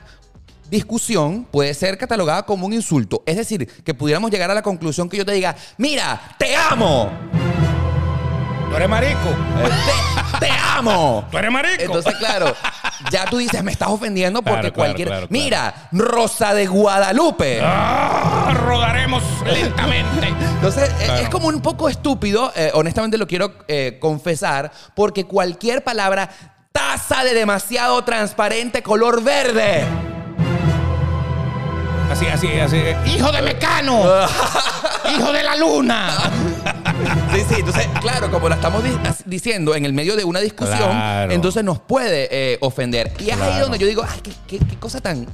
discusión 0.69 1.45
puede 1.51 1.73
ser 1.73 1.97
catalogada 1.97 2.43
como 2.43 2.65
un 2.65 2.73
insulto. 2.73 3.23
Es 3.25 3.35
decir, 3.35 3.67
que 3.83 3.93
pudiéramos 3.93 4.31
llegar 4.31 4.49
a 4.51 4.53
la 4.53 4.61
conclusión 4.61 5.09
que 5.09 5.17
yo 5.17 5.25
te 5.25 5.33
diga, 5.33 5.55
mira, 5.77 6.35
te 6.37 6.55
amo. 6.55 7.11
Tú 8.69 8.75
eres 8.77 8.87
marico. 8.87 9.35
Te, 9.61 10.20
te 10.41 10.49
amo. 10.49 11.25
Tú 11.32 11.38
eres 11.38 11.51
marico. 11.51 11.75
Entonces, 11.84 12.15
claro, 12.15 12.54
ya 13.12 13.25
tú 13.25 13.38
dices, 13.38 13.63
me 13.63 13.71
estás 13.71 13.89
ofendiendo 13.89 14.41
porque 14.41 14.71
Claro, 14.71 14.73
claro, 14.73 14.88
cualquier. 14.88 15.08
claro, 15.08 15.27
claro. 15.27 15.43
Mira, 15.43 15.73
Rosa 15.91 16.54
de 16.56 16.65
Guadalupe. 16.65 17.62
Ah, 17.63 18.51
rodaremos 18.65 19.23
lentamente. 19.45 20.27
Entonces, 20.27 20.89
eh, 20.99 21.06
Claro. 21.06 21.21
es 21.23 21.30
como 21.30 21.47
un 21.47 21.62
poco 21.62 21.88
estúpido, 21.89 22.51
eh, 22.56 22.71
honestamente 22.73 23.17
lo 23.19 23.27
quiero 23.27 23.54
eh, 23.67 23.97
confesar, 24.01 24.71
porque 24.95 25.25
cualquier 25.25 25.84
palabra, 25.84 26.30
taza 26.71 27.23
de 27.23 27.34
demasiado 27.36 28.04
transparente 28.04 28.82
color 28.82 29.21
verde. 29.23 29.86
Así, 32.12 32.25
así, 32.27 32.47
así. 32.60 32.82
¡Hijo 33.06 33.32
de 33.32 33.41
Mecano! 33.41 34.04
¡Hijo 35.17 35.32
de 35.32 35.43
la 35.43 35.56
luna! 35.56 36.10
Sí, 37.33 37.39
sí, 37.49 37.55
entonces, 37.59 37.87
claro, 38.01 38.29
como 38.31 38.49
la 38.49 38.55
estamos 38.55 38.83
di- 38.83 38.91
diciendo 39.25 39.75
en 39.75 39.85
el 39.85 39.93
medio 39.93 40.15
de 40.15 40.23
una 40.23 40.39
discusión, 40.39 40.77
Claro. 40.89 41.31
entonces 41.31 41.63
nos 41.63 41.79
puede 41.79 42.27
eh, 42.31 42.57
ofender. 42.61 43.11
Y 43.19 43.25
es 43.29 43.31
ahí 43.33 43.37
Claro. 43.37 43.63
donde 43.63 43.77
yo 43.79 43.87
digo, 43.87 44.03
ay, 44.07 44.19
qué, 44.21 44.31
qué- 44.47 44.65
qué 44.65 44.75
cosa 44.77 44.99
tan 45.01 45.25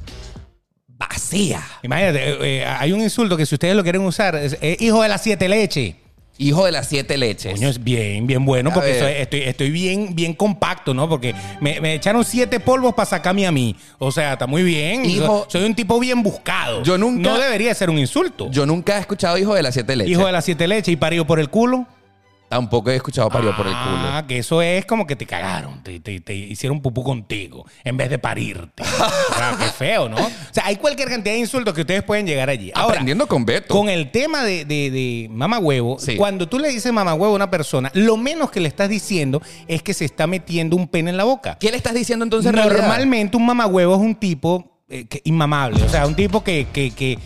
vacía. 0.86 1.62
Imagínate, 1.82 2.30
eh, 2.30 2.36
eh, 2.60 2.64
hay 2.66 2.92
un 2.92 3.00
insulto 3.00 3.36
que 3.36 3.46
si 3.46 3.54
ustedes 3.54 3.74
lo 3.76 3.82
quieren 3.82 4.02
usar, 4.02 4.34
es 4.36 4.56
eh, 4.60 4.76
hijo 4.80 5.02
de 5.02 5.08
las 5.08 5.22
siete 5.22 5.48
leches. 5.48 5.94
Hijo 6.40 6.64
de 6.64 6.70
las 6.72 6.88
siete 6.88 7.16
leches. 7.18 7.52
Coño, 7.54 7.68
es 7.68 7.82
bien, 7.82 8.26
bien 8.26 8.44
bueno, 8.44 8.70
A 8.70 8.74
porque 8.74 8.98
soy- 8.98 9.12
estoy, 9.12 9.40
estoy 9.42 9.70
bien, 9.72 10.14
bien 10.14 10.34
compacto, 10.34 10.94
¿no? 10.94 11.08
Porque 11.08 11.34
me, 11.60 11.80
me 11.80 11.94
echaron 11.94 12.24
siete 12.24 12.60
polvos 12.60 12.94
para 12.94 13.06
sacarme 13.06 13.44
a 13.46 13.50
mí. 13.50 13.74
O 13.98 14.12
sea, 14.12 14.34
está 14.34 14.46
muy 14.46 14.62
bien. 14.62 15.04
Hijo- 15.04 15.46
soy 15.50 15.64
un 15.64 15.74
tipo 15.74 15.98
bien 15.98 16.22
buscado. 16.22 16.84
Yo 16.84 16.96
nunca- 16.96 17.30
No 17.30 17.38
debería 17.38 17.74
ser 17.74 17.90
un 17.90 17.98
insulto. 17.98 18.48
Yo 18.52 18.64
nunca 18.66 18.96
he 18.98 19.00
escuchado 19.00 19.36
hijo 19.36 19.52
de 19.54 19.62
las 19.64 19.74
siete 19.74 19.96
leches. 19.96 20.12
Hijo 20.12 20.24
de 20.26 20.32
las 20.32 20.44
siete 20.44 20.68
leches 20.68 20.92
y 20.92 20.96
parido 20.96 21.26
por 21.26 21.40
el 21.40 21.50
culo. 21.50 21.86
Tampoco 22.48 22.90
he 22.90 22.96
escuchado 22.96 23.28
parió 23.28 23.54
por 23.56 23.66
el 23.66 23.72
Ah, 23.76 24.14
culo. 24.20 24.26
que 24.26 24.38
eso 24.38 24.62
es 24.62 24.86
como 24.86 25.06
que 25.06 25.16
te 25.16 25.26
cagaron, 25.26 25.82
te, 25.82 26.00
te- 26.00 26.20
te 26.20 26.34
hicieron 26.34 26.80
pupú 26.80 27.04
contigo 27.04 27.66
en 27.84 27.96
vez 27.96 28.08
de 28.08 28.18
parirte. 28.18 28.82
o 29.32 29.34
sea, 29.36 29.56
qué 29.58 29.66
feo, 29.66 30.08
¿no? 30.08 30.16
O 30.16 30.30
sea, 30.52 30.64
hay 30.66 30.76
cualquier 30.76 31.08
cantidad 31.08 31.34
de 31.34 31.40
insultos 31.40 31.74
que 31.74 31.82
ustedes 31.82 32.02
pueden 32.02 32.26
llegar 32.26 32.48
allí. 32.48 32.70
Ahora, 32.74 32.94
Aprendiendo 32.94 33.26
con 33.26 33.44
Beto. 33.44 33.74
con 33.74 33.88
el 33.88 34.10
tema 34.10 34.44
de, 34.44 34.64
de, 34.64 34.90
de 34.90 35.28
mamá 35.30 35.58
huevo, 35.58 35.98
Sí. 35.98 36.16
cuando 36.16 36.48
tú 36.48 36.58
le 36.58 36.68
dices 36.70 36.92
mamá 36.92 37.14
huevo 37.14 37.32
a 37.32 37.36
una 37.36 37.50
persona, 37.50 37.90
lo 37.94 38.16
menos 38.16 38.50
que 38.50 38.60
le 38.60 38.68
estás 38.68 38.88
diciendo 38.88 39.42
es 39.66 39.82
que 39.82 39.92
se 39.92 40.04
está 40.06 40.26
metiendo 40.26 40.74
un 40.76 40.88
pene 40.88 41.10
en 41.10 41.16
la 41.18 41.24
boca. 41.24 41.58
¿Qué 41.60 41.70
le 41.70 41.76
estás 41.76 41.94
diciendo 41.94 42.24
entonces 42.24 42.50
en? 42.52 42.56
Normalmente 42.58 43.36
un 43.36 43.44
mamá 43.46 43.66
huevo 43.66 43.94
es 43.94 44.00
un 44.00 44.14
tipo 44.14 44.78
eh, 44.88 45.06
que- 45.06 45.20
inmamable, 45.24 45.82
o 45.82 45.88
sea, 45.90 46.06
un 46.06 46.14
tipo 46.14 46.42
que, 46.42 46.66
que, 46.72 46.92
que, 46.92 47.18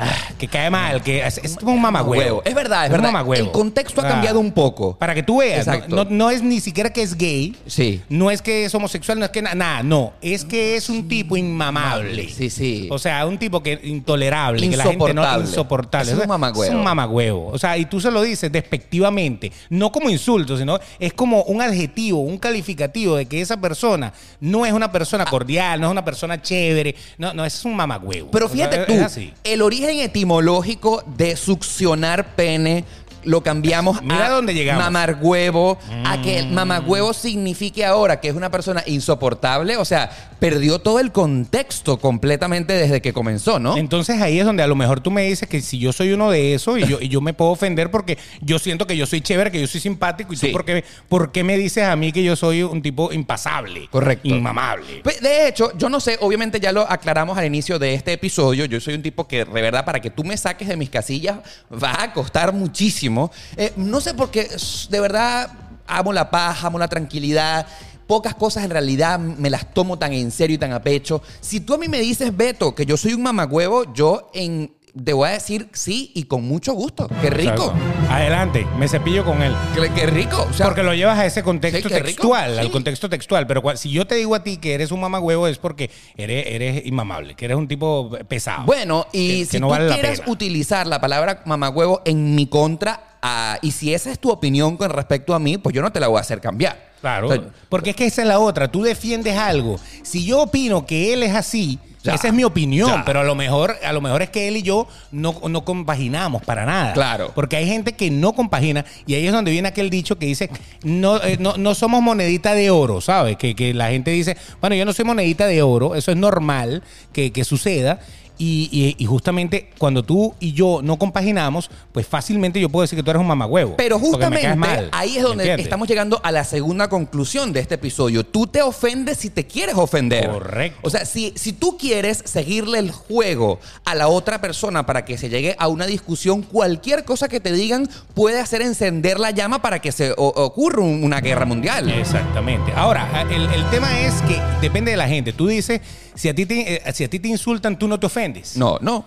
ah, 0.00 0.32
que 0.38 0.48
cae 0.48 0.70
mal, 0.70 1.02
que 1.02 1.24
es, 1.26 1.38
es 1.38 1.56
como 1.56 1.72
un 1.72 1.80
mamá 1.82 2.02
huevo. 2.02 2.42
Es 2.44 2.54
verdad, 2.54 2.84
es 2.86 2.90
un 2.90 2.92
verdad. 2.96 3.12
mamagüevo. 3.12 3.44
El 3.46 3.52
contexto 3.52 4.00
ha 4.00 4.06
Ah. 4.06 4.08
cambiado 4.12 4.40
un 4.40 4.52
poco. 4.52 4.96
Para 4.96 5.14
que 5.14 5.22
tú 5.22 5.38
veas, 5.38 5.66
no- 5.88 6.04
no, 6.04 6.10
no 6.10 6.30
es 6.30 6.42
ni 6.42 6.60
siquiera 6.60 6.90
que 6.92 7.02
es 7.02 7.16
gay, 7.16 7.54
Sí. 7.66 8.00
no 8.08 8.30
es 8.30 8.42
que 8.42 8.64
es 8.64 8.74
homosexual, 8.74 9.18
no 9.18 9.24
es 9.24 9.30
que 9.30 9.42
na- 9.42 9.54
nada, 9.54 9.82
no, 9.82 10.12
es 10.22 10.44
que 10.44 10.76
es 10.76 10.88
un 10.88 11.06
tipo 11.08 11.36
inmamable. 11.36 12.28
Sí, 12.30 12.50
sí. 12.50 12.88
O 12.90 12.98
sea, 12.98 13.26
un 13.26 13.38
tipo 13.38 13.62
que 13.62 13.78
intolerable, 13.84 14.68
que 14.68 14.76
la 14.76 14.84
gente 14.84 14.98
no 15.14 15.22
Insoportable. 15.22 15.46
insoportable. 15.48 16.12
Es 16.12 16.18
un 16.18 16.28
mamagüevo. 16.28 16.64
Es 16.64 16.70
un 16.78 16.84
mamagüevo. 16.84 17.48
O 17.48 17.58
sea, 17.58 17.76
y 17.78 17.84
tú 17.86 18.00
se 18.00 18.10
lo 18.10 18.22
dices 18.22 18.50
despectivamente, 18.50 19.52
no 19.68 19.92
como 19.92 20.10
insulto, 20.10 20.56
sino 20.56 20.78
es 20.98 21.12
como 21.12 21.42
un 21.44 21.62
adjetivo, 21.62 22.20
un 22.20 22.38
calificativo 22.38 23.16
de 23.16 23.26
que 23.26 23.40
esa 23.40 23.60
persona 23.60 24.12
no 24.40 24.64
es 24.66 24.72
una 24.72 24.90
persona 24.90 25.24
cordial, 25.26 25.80
no 25.80 25.86
es 25.86 25.92
una 25.92 26.04
persona 26.04 26.40
chévere, 26.40 26.94
no, 27.18 27.32
no, 27.34 27.44
es 27.44 27.64
un 27.64 27.76
mamagüevo. 27.76 28.30
Pero 28.30 28.46
O 28.46 28.48
sea, 28.48 28.68
fíjate 28.68 28.92
tú, 28.92 29.30
el 29.44 29.62
origen 29.62 29.89
etimológico 29.98 31.02
de 31.16 31.36
succionar 31.36 32.36
pene 32.36 32.84
lo 33.24 33.42
cambiamos 33.42 34.02
Mira 34.02 34.26
a 34.26 34.30
dónde 34.30 34.54
llegamos. 34.54 34.82
Mm. 34.82 34.84
mamar 34.86 35.18
huevo, 35.20 35.78
a 36.04 36.20
que 36.22 36.38
el 36.38 36.50
mamagüevo 36.50 37.12
signifique 37.12 37.84
ahora 37.84 38.20
que 38.20 38.28
es 38.28 38.34
una 38.34 38.50
persona 38.50 38.82
insoportable, 38.86 39.76
o 39.76 39.84
sea, 39.84 40.10
perdió 40.38 40.78
todo 40.78 41.00
el 41.00 41.12
contexto 41.12 41.98
completamente 41.98 42.72
desde 42.72 43.02
que 43.02 43.12
comenzó, 43.12 43.58
¿no? 43.58 43.76
Entonces 43.76 44.20
ahí 44.22 44.38
es 44.38 44.44
donde 44.46 44.62
a 44.62 44.66
lo 44.66 44.74
mejor 44.74 45.00
tú 45.00 45.10
me 45.10 45.22
dices 45.24 45.48
que 45.48 45.60
si 45.60 45.78
yo 45.78 45.92
soy 45.92 46.12
uno 46.12 46.30
de 46.30 46.54
esos 46.54 46.78
y 46.78 46.86
yo, 46.86 46.98
y 47.00 47.08
yo 47.08 47.20
me 47.20 47.34
puedo 47.34 47.50
ofender 47.50 47.90
porque 47.90 48.16
yo 48.40 48.58
siento 48.58 48.86
que 48.86 48.96
yo 48.96 49.04
soy 49.06 49.20
chévere, 49.20 49.50
que 49.50 49.60
yo 49.60 49.66
soy 49.66 49.80
simpático 49.80 50.32
y 50.32 50.36
Sí. 50.36 50.46
tú 50.46 50.52
por 50.52 50.64
qué, 50.64 50.84
por 51.08 51.32
qué 51.32 51.44
me 51.44 51.58
dices 51.58 51.84
a 51.84 51.94
mí 51.96 52.12
que 52.12 52.22
yo 52.22 52.36
soy 52.36 52.62
un 52.62 52.80
tipo 52.80 53.12
impasable, 53.12 53.88
Correcto. 53.90 54.28
inmamable. 54.28 55.02
Pe- 55.04 55.18
De 55.20 55.48
hecho, 55.48 55.76
yo 55.76 55.88
no 55.90 56.00
sé, 56.00 56.16
obviamente 56.20 56.58
ya 56.60 56.72
lo 56.72 56.90
aclaramos 56.90 57.36
al 57.36 57.44
inicio 57.44 57.78
de 57.78 57.92
este 57.94 58.12
episodio. 58.14 58.64
Yo 58.64 58.80
soy 58.80 58.94
un 58.94 59.02
tipo 59.02 59.26
que, 59.28 59.44
de 59.44 59.60
verdad, 59.62 59.84
para 59.84 60.00
que 60.00 60.10
tú 60.10 60.24
me 60.24 60.36
saques 60.36 60.68
de 60.68 60.76
mis 60.76 60.88
casillas, 60.88 61.38
va 61.70 62.02
a 62.02 62.12
costar 62.14 62.52
muchísimo. 62.54 63.09
Eh, 63.56 63.72
no 63.76 64.00
sé 64.00 64.14
por 64.14 64.30
qué, 64.30 64.48
de 64.90 65.00
verdad, 65.00 65.50
amo 65.86 66.12
la 66.12 66.30
paz, 66.30 66.64
amo 66.64 66.78
la 66.78 66.88
tranquilidad. 66.88 67.66
Pocas 68.06 68.34
cosas 68.34 68.64
en 68.64 68.70
realidad 68.70 69.18
me 69.18 69.50
las 69.50 69.72
tomo 69.72 69.98
tan 69.98 70.12
en 70.12 70.30
serio 70.30 70.56
y 70.56 70.58
tan 70.58 70.72
a 70.72 70.82
pecho. 70.82 71.22
Si 71.40 71.60
tú 71.60 71.74
a 71.74 71.78
mí 71.78 71.88
me 71.88 72.00
dices, 72.00 72.36
Beto, 72.36 72.74
que 72.74 72.84
yo 72.84 72.96
soy 72.96 73.14
un 73.14 73.22
mamagüevo, 73.22 73.92
yo 73.94 74.30
en, 74.34 74.72
te 75.04 75.12
voy 75.12 75.28
a 75.28 75.32
decir 75.32 75.68
sí 75.72 76.10
y 76.14 76.24
con 76.24 76.44
mucho 76.44 76.72
gusto. 76.72 77.08
¡Qué 77.20 77.30
rico! 77.30 77.72
Adelante, 78.08 78.66
me 78.78 78.88
cepillo 78.88 79.24
con 79.24 79.42
él. 79.42 79.54
¡Qué, 79.74 79.88
qué 79.94 80.06
rico! 80.06 80.46
O 80.50 80.52
sea, 80.52 80.66
Porque 80.66 80.82
lo 80.82 80.94
llevas 80.94 81.18
a 81.18 81.26
ese 81.26 81.42
contexto 81.42 81.88
Sí, 81.88 81.94
textual, 81.94 82.58
al 82.58 82.70
contexto 82.70 83.08
textual. 83.08 83.46
Pero 83.46 83.62
si 83.76 83.90
yo 83.90 84.06
te 84.06 84.16
digo 84.16 84.34
a 84.34 84.42
ti 84.42 84.56
que 84.56 84.74
eres 84.74 84.90
un 84.90 85.00
mamagüevo 85.00 85.46
es 85.46 85.58
porque 85.58 85.90
eres, 86.16 86.44
eres 86.46 86.86
inmamable, 86.86 87.34
que 87.34 87.44
eres 87.44 87.56
un 87.56 87.68
tipo 87.68 88.10
pesado. 88.28 88.64
Bueno, 88.64 89.06
y 89.12 89.28
Que- 89.28 89.38
que 89.38 89.44
si 89.46 89.60
no 89.60 89.66
tú 89.68 89.70
vale 89.72 89.92
quieres 89.92 90.22
utilizar 90.26 90.86
la 90.86 91.00
palabra 91.00 91.42
mamagüevo 91.46 92.02
en 92.04 92.34
mi 92.34 92.46
contra, 92.46 93.16
ah, 93.22 93.58
y 93.62 93.70
si 93.70 93.94
esa 93.94 94.10
es 94.10 94.18
tu 94.18 94.30
opinión 94.30 94.76
con 94.76 94.90
respecto 94.90 95.34
a 95.34 95.38
mí, 95.38 95.58
pues 95.58 95.74
yo 95.74 95.82
no 95.82 95.92
te 95.92 96.00
la 96.00 96.08
voy 96.08 96.18
a 96.18 96.20
hacer 96.22 96.40
cambiar. 96.40 96.90
Claro, 97.00 97.28
O 97.28 97.32
sea, 97.32 97.42
porque 97.70 97.90
es 97.90 97.96
que 97.96 98.04
esa 98.06 98.22
es 98.22 98.28
la 98.28 98.38
otra. 98.40 98.68
Tú 98.70 98.82
defiendes 98.82 99.34
algo. 99.36 99.78
Si 100.02 100.24
yo 100.26 100.42
opino 100.42 100.84
que 100.84 101.14
él 101.14 101.22
es 101.22 101.34
así, 101.34 101.78
Ya, 102.02 102.14
esa 102.14 102.28
es 102.28 102.34
mi 102.34 102.44
opinión. 102.44 102.88
ya. 102.88 103.04
Pero 103.04 103.20
a 103.20 103.24
lo 103.24 103.34
mejor, 103.34 103.76
a 103.84 103.92
lo 103.92 104.00
mejor 104.00 104.22
es 104.22 104.30
que 104.30 104.48
él 104.48 104.56
y 104.56 104.62
yo 104.62 104.86
no, 105.12 105.34
no 105.48 105.64
compaginamos 105.64 106.42
para 106.42 106.64
nada. 106.64 106.92
Claro. 106.92 107.32
Porque 107.34 107.56
hay 107.56 107.66
gente 107.66 107.92
que 107.92 108.10
no 108.10 108.32
compagina 108.32 108.84
y 109.06 109.14
ahí 109.14 109.26
es 109.26 109.32
donde 109.32 109.50
viene 109.50 109.68
aquel 109.68 109.90
dicho 109.90 110.18
que 110.18 110.26
dice 110.26 110.50
no, 110.82 111.22
eh, 111.22 111.36
no, 111.38 111.56
no 111.56 111.74
somos 111.74 112.02
monedita 112.02 112.54
de 112.54 112.70
oro, 112.70 113.00
¿sabes? 113.00 113.36
Que, 113.36 113.54
que 113.54 113.74
la 113.74 113.90
gente 113.90 114.10
dice, 114.10 114.36
bueno, 114.60 114.76
yo 114.76 114.84
no 114.84 114.92
soy 114.92 115.04
monedita 115.04 115.46
de 115.46 115.62
oro, 115.62 115.94
eso 115.94 116.10
es 116.10 116.16
normal 116.16 116.82
que, 117.12 117.32
que 117.32 117.44
suceda. 117.44 118.00
Y, 118.42 118.70
y- 118.72 118.96
y 118.98 119.04
justamente 119.04 119.68
cuando 119.76 120.02
tú 120.02 120.34
y 120.40 120.52
yo 120.54 120.80
no 120.82 120.98
compaginamos, 120.98 121.70
pues 121.92 122.06
fácilmente 122.06 122.58
yo 122.58 122.70
puedo 122.70 122.80
decir 122.82 122.96
que 122.98 123.02
tú 123.02 123.10
eres 123.10 123.20
un 123.20 123.26
mamagüevo. 123.26 123.76
Pero 123.76 123.98
justamente 123.98 124.56
mal, 124.56 124.88
ahí 124.92 125.10
es 125.10 125.16
¿me 125.16 125.22
donde 125.22 125.44
entiendes? 125.44 125.66
estamos 125.66 125.86
llegando 125.86 126.20
a 126.24 126.32
la 126.32 126.42
segunda 126.44 126.88
conclusión 126.88 127.52
de 127.52 127.60
este 127.60 127.74
episodio. 127.74 128.24
Tú 128.24 128.46
te 128.46 128.62
ofendes 128.62 129.18
si 129.18 129.28
te 129.28 129.46
quieres 129.46 129.74
ofender. 129.74 130.30
Correcto. 130.30 130.78
O 130.82 130.88
sea, 130.88 131.04
si, 131.04 131.34
si 131.36 131.52
tú 131.52 131.76
quieres 131.76 132.22
seguirle 132.24 132.78
el 132.78 132.90
juego 132.92 133.60
a 133.84 133.94
la 133.94 134.08
otra 134.08 134.40
persona 134.40 134.86
para 134.86 135.04
que 135.04 135.18
se 135.18 135.28
llegue 135.28 135.54
a 135.58 135.68
una 135.68 135.84
discusión, 135.86 136.40
cualquier 136.42 137.04
cosa 137.04 137.28
que 137.28 137.40
te 137.40 137.52
digan 137.52 137.90
puede 138.14 138.40
hacer 138.40 138.62
encender 138.62 139.20
la 139.20 139.32
llama 139.32 139.60
para 139.60 139.80
que 139.80 139.92
se 139.92 140.12
o- 140.12 140.16
ocurra 140.16 140.80
un- 140.80 141.04
una 141.04 141.20
guerra 141.20 141.44
mundial. 141.44 141.90
Exactamente. 141.90 142.72
Ahora, 142.74 143.26
el, 143.30 143.42
el 143.52 143.68
tema 143.68 144.00
es 144.00 144.14
que 144.22 144.40
depende 144.62 144.92
de 144.92 144.96
la 144.96 145.08
gente. 145.08 145.34
Tú 145.34 145.46
dices, 145.46 145.82
si 146.14 146.28
a 146.30 146.34
ti 146.34 146.46
te, 146.46 146.74
eh, 146.88 146.92
si 146.94 147.04
a 147.04 147.10
ti 147.10 147.18
te 147.18 147.28
insultan, 147.28 147.78
tú 147.78 147.86
no 147.86 148.00
te 148.00 148.06
ofendes. 148.06 148.29
No, 148.56 148.78
no. 148.80 149.04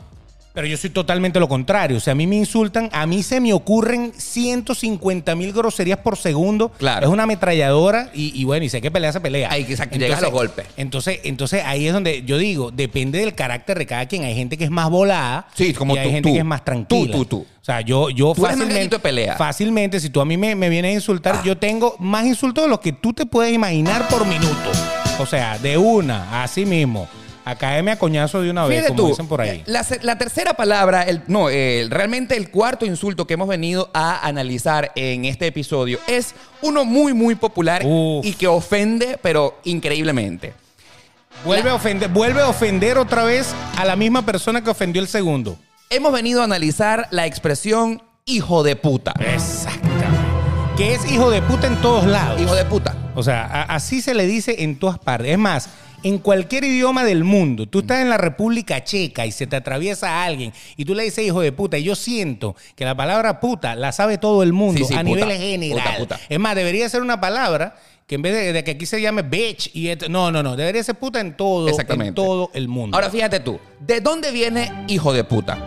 Pero 0.54 0.68
yo 0.68 0.78
soy 0.78 0.92
totalmente 0.92 1.40
lo 1.40 1.50
contrario. 1.50 1.98
O 1.98 2.00
sea, 2.00 2.12
a 2.12 2.16
mí 2.16 2.28
me 2.28 2.36
insultan, 2.36 2.88
a 2.94 3.08
mí 3.08 3.24
se 3.24 3.40
me 3.42 3.54
ocurren 3.54 4.14
150 4.16 5.36
mil 5.36 5.52
groserías 5.52 5.98
por 5.98 6.16
segundo. 6.16 6.70
Claro. 6.78 7.08
Es 7.08 7.12
una 7.12 7.24
ametralladora 7.24 8.12
y, 8.14 8.40
y 8.40 8.44
bueno, 8.44 8.64
y 8.64 8.70
sé 8.70 8.80
que 8.80 8.92
pelea 8.92 9.12
se 9.12 9.20
pelea. 9.20 9.52
Ahí, 9.52 9.64
exacto, 9.64 9.98
llega 9.98 10.18
a 10.18 10.22
los 10.22 10.32
golpes. 10.32 10.68
Entonces, 10.78 11.22
entonces 11.24 11.64
ahí 11.66 11.88
es 11.88 11.94
donde 11.94 12.22
yo 12.22 12.38
digo, 12.38 12.70
depende 12.70 13.18
del 13.18 13.34
carácter 13.34 13.80
de 13.80 13.88
cada 13.88 14.06
quien. 14.06 14.26
Hay 14.26 14.36
gente 14.36 14.56
que 14.56 14.64
es 14.66 14.70
más 14.70 14.92
volada 14.92 15.48
Sí, 15.56 15.74
como 15.74 15.96
y 15.96 15.98
hay 15.98 16.06
tú, 16.08 16.12
gente 16.12 16.30
tú. 16.30 16.34
que 16.34 16.40
es 16.40 16.46
más 16.46 16.64
tranquila. 16.64 17.12
Tú, 17.12 17.18
tú, 17.18 17.26
tú. 17.26 17.46
O 17.60 17.66
sea, 17.66 17.82
yo, 17.82 18.12
yo 18.12 18.34
Tú 18.36 18.44
fácilmente, 18.44 18.98
de 18.98 19.00
pelea. 19.00 19.36
fácilmente, 19.38 20.00
si 20.00 20.12
tú 20.12 20.22
a 20.22 20.26
mí 20.26 20.38
me, 20.38 20.54
me 20.54 20.70
vienes 20.70 20.92
a 20.92 20.94
insultar, 20.94 21.42
yo 21.44 21.58
tengo 21.58 21.96
más 21.98 22.26
insultos 22.28 22.66
de 22.66 22.70
los 22.70 22.80
que 22.80 22.92
tú 22.94 23.12
te 23.14 23.26
puedes 23.26 23.52
imaginar 23.54 24.08
por 24.08 24.28
minuto. 24.28 24.70
O 25.18 25.26
sea, 25.26 25.58
de 25.58 25.78
una, 25.80 26.44
así 26.44 26.64
mismo. 26.66 27.08
A 27.46 27.56
caerme 27.56 27.92
a 27.92 28.00
coñazo 28.00 28.42
de 28.42 28.50
una 28.50 28.66
vez, 28.66 28.78
Fíjate 28.78 28.88
como 28.96 29.04
tú, 29.04 29.08
dicen 29.10 29.28
por 29.28 29.42
ahí. 29.42 29.64
La, 29.66 29.86
la 30.02 30.18
tercera 30.18 30.54
palabra, 30.54 31.04
el, 31.04 31.24
no, 31.28 31.50
el- 31.50 31.92
realmente 31.92 32.38
el 32.38 32.50
cuarto 32.50 32.86
insulto 32.86 33.28
que 33.28 33.34
hemos 33.34 33.50
venido 33.50 33.90
a 33.94 34.26
analizar 34.26 34.92
en 34.96 35.26
este 35.26 35.48
episodio 35.48 36.00
es 36.08 36.36
uno 36.62 36.86
muy, 36.86 37.14
muy 37.14 37.36
popular 37.36 37.82
Uf. 37.86 38.26
y 38.26 38.34
que 38.34 38.48
ofende, 38.48 39.20
pero 39.22 39.60
increíblemente. 39.66 40.54
Vuelve 41.44 41.70
a 41.70 41.76
ofender, 41.76 42.10
vuelve 42.10 42.42
a 42.42 42.48
ofender 42.48 42.98
otra 42.98 43.26
vez 43.26 43.54
a 43.78 43.84
la 43.84 43.98
misma 43.98 44.26
persona 44.26 44.64
que 44.64 44.70
ofendió 44.70 45.02
el 45.02 45.10
segundo. 45.10 45.58
Hemos 45.90 46.14
venido 46.14 46.40
a 46.42 46.46
analizar 46.46 47.08
la 47.12 47.26
expresión 47.26 48.02
hijo 48.26 48.64
de 48.64 48.78
puta. 48.78 49.14
Exactamente. 49.20 50.08
Que 50.78 50.94
es 50.96 51.12
hijo 51.12 51.30
de 51.30 51.42
puta 51.42 51.68
en 51.68 51.76
todos 51.82 52.06
lados. 52.06 52.40
Hijo 52.42 52.56
de 52.56 52.64
puta. 52.66 52.96
O 53.16 53.22
sea, 53.22 53.64
así 53.64 54.02
se 54.02 54.14
le 54.14 54.26
dice 54.26 54.64
en 54.64 54.80
todas 54.80 54.98
partes. 54.98 55.32
Es 55.32 55.38
más, 55.38 55.70
en 56.04 56.18
cualquier 56.20 56.64
idioma 56.66 57.04
del 57.04 57.24
mundo, 57.24 57.66
tú 57.68 57.80
estás 57.80 58.02
en 58.02 58.10
la 58.10 58.18
República 58.18 58.84
Checa 58.84 59.26
y 59.26 59.32
se 59.32 59.48
te 59.48 59.56
atraviesa 59.56 60.24
alguien 60.24 60.54
y 60.78 60.86
tú 60.86 60.94
le 60.96 61.04
dices 61.04 61.26
hijo 61.26 61.42
de 61.42 61.52
puta. 61.52 61.78
Y 61.78 61.84
yo 61.84 61.96
siento 61.96 62.56
que 62.76 62.86
la 62.86 62.96
palabra 62.96 63.40
puta 63.40 63.76
la 63.76 63.92
sabe 63.92 64.18
todo 64.18 64.44
el 64.44 64.54
mundo 64.54 64.80
Sí, 64.80 64.86
sí, 64.86 64.94
a 64.94 65.04
puta. 65.04 65.26
nivel 65.26 65.38
general. 65.38 65.80
Puta, 65.84 65.98
puta. 66.18 66.20
Es 66.30 66.40
más, 66.40 66.56
debería 66.56 66.88
ser 66.90 67.02
una 67.02 67.20
palabra 67.22 67.76
que 68.06 68.16
en 68.16 68.22
vez 68.22 68.34
de, 68.34 68.52
de 68.54 68.64
que 68.66 68.72
aquí 68.72 68.86
se 68.86 69.02
llame 69.02 69.22
bitch 69.22 69.72
y 69.74 69.88
esto- 69.88 70.10
no, 70.10 70.30
no, 70.30 70.44
no, 70.44 70.56
debería 70.58 70.84
ser 70.84 70.96
puta 70.96 71.22
en 71.22 71.38
todo, 71.38 71.70
Exactamente. 71.70 72.10
en 72.10 72.16
todo 72.16 72.52
el 72.54 72.68
mundo. 72.68 72.96
Ahora 72.98 73.10
fíjate 73.10 73.40
tú, 73.40 73.60
¿de 73.80 74.02
dónde 74.02 74.32
viene 74.32 74.72
hijo 74.90 75.14
de 75.14 75.24
puta? 75.24 75.58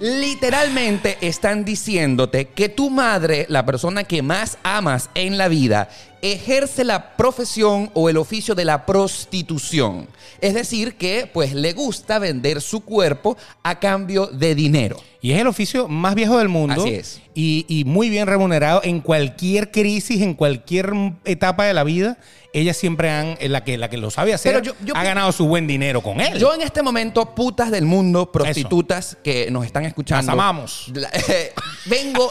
Literalmente 0.00 1.18
están 1.20 1.64
diciéndote 1.64 2.46
que 2.46 2.68
tu 2.68 2.88
madre, 2.88 3.46
la 3.48 3.66
persona 3.66 4.04
que 4.04 4.22
más 4.22 4.56
amas 4.62 5.10
en 5.14 5.36
la 5.36 5.48
vida, 5.48 5.88
ejerce 6.22 6.84
la 6.84 7.16
profesión 7.16 7.90
o 7.94 8.08
el 8.08 8.16
oficio 8.16 8.54
de 8.54 8.64
la 8.64 8.86
prostitución. 8.86 10.06
Es 10.40 10.54
decir, 10.54 10.94
que 10.94 11.28
pues 11.32 11.52
le 11.52 11.72
gusta 11.72 12.20
vender 12.20 12.60
su 12.60 12.82
cuerpo 12.82 13.36
a 13.64 13.80
cambio 13.80 14.26
de 14.26 14.54
dinero. 14.54 15.00
Y 15.20 15.32
es 15.32 15.40
el 15.40 15.48
oficio 15.48 15.88
más 15.88 16.14
viejo 16.14 16.38
del 16.38 16.48
mundo. 16.48 16.80
Así 16.80 16.94
es. 16.94 17.20
Y, 17.34 17.66
y 17.68 17.84
muy 17.84 18.08
bien 18.08 18.28
remunerado 18.28 18.80
en 18.84 19.00
cualquier 19.00 19.72
crisis, 19.72 20.22
en 20.22 20.34
cualquier 20.34 20.92
etapa 21.24 21.64
de 21.64 21.74
la 21.74 21.82
vida. 21.82 22.18
Ella 22.52 22.72
siempre 22.72 23.10
han, 23.10 23.36
eh, 23.40 23.48
la 23.48 23.62
que, 23.62 23.76
la 23.76 23.90
que 23.90 23.98
lo 23.98 24.10
sabe 24.10 24.32
hacer, 24.32 24.52
Pero 24.54 24.64
yo- 24.64 24.74
yo 24.84 24.96
ha 24.96 25.02
ganado 25.04 25.30
su 25.32 25.46
buen 25.46 25.66
dinero 25.66 26.00
con 26.02 26.20
él. 26.20 26.38
Yo 26.38 26.54
en 26.54 26.62
este 26.62 26.82
momento, 26.82 27.34
putas 27.34 27.70
del 27.70 27.84
mundo, 27.84 28.32
prostitutas 28.32 29.16
que 29.22 29.50
nos 29.50 29.66
están 29.66 29.84
escuchando. 29.84 30.26
Las 30.26 30.32
amamos. 30.32 30.90
la- 30.94 31.10
vengo 31.86 32.30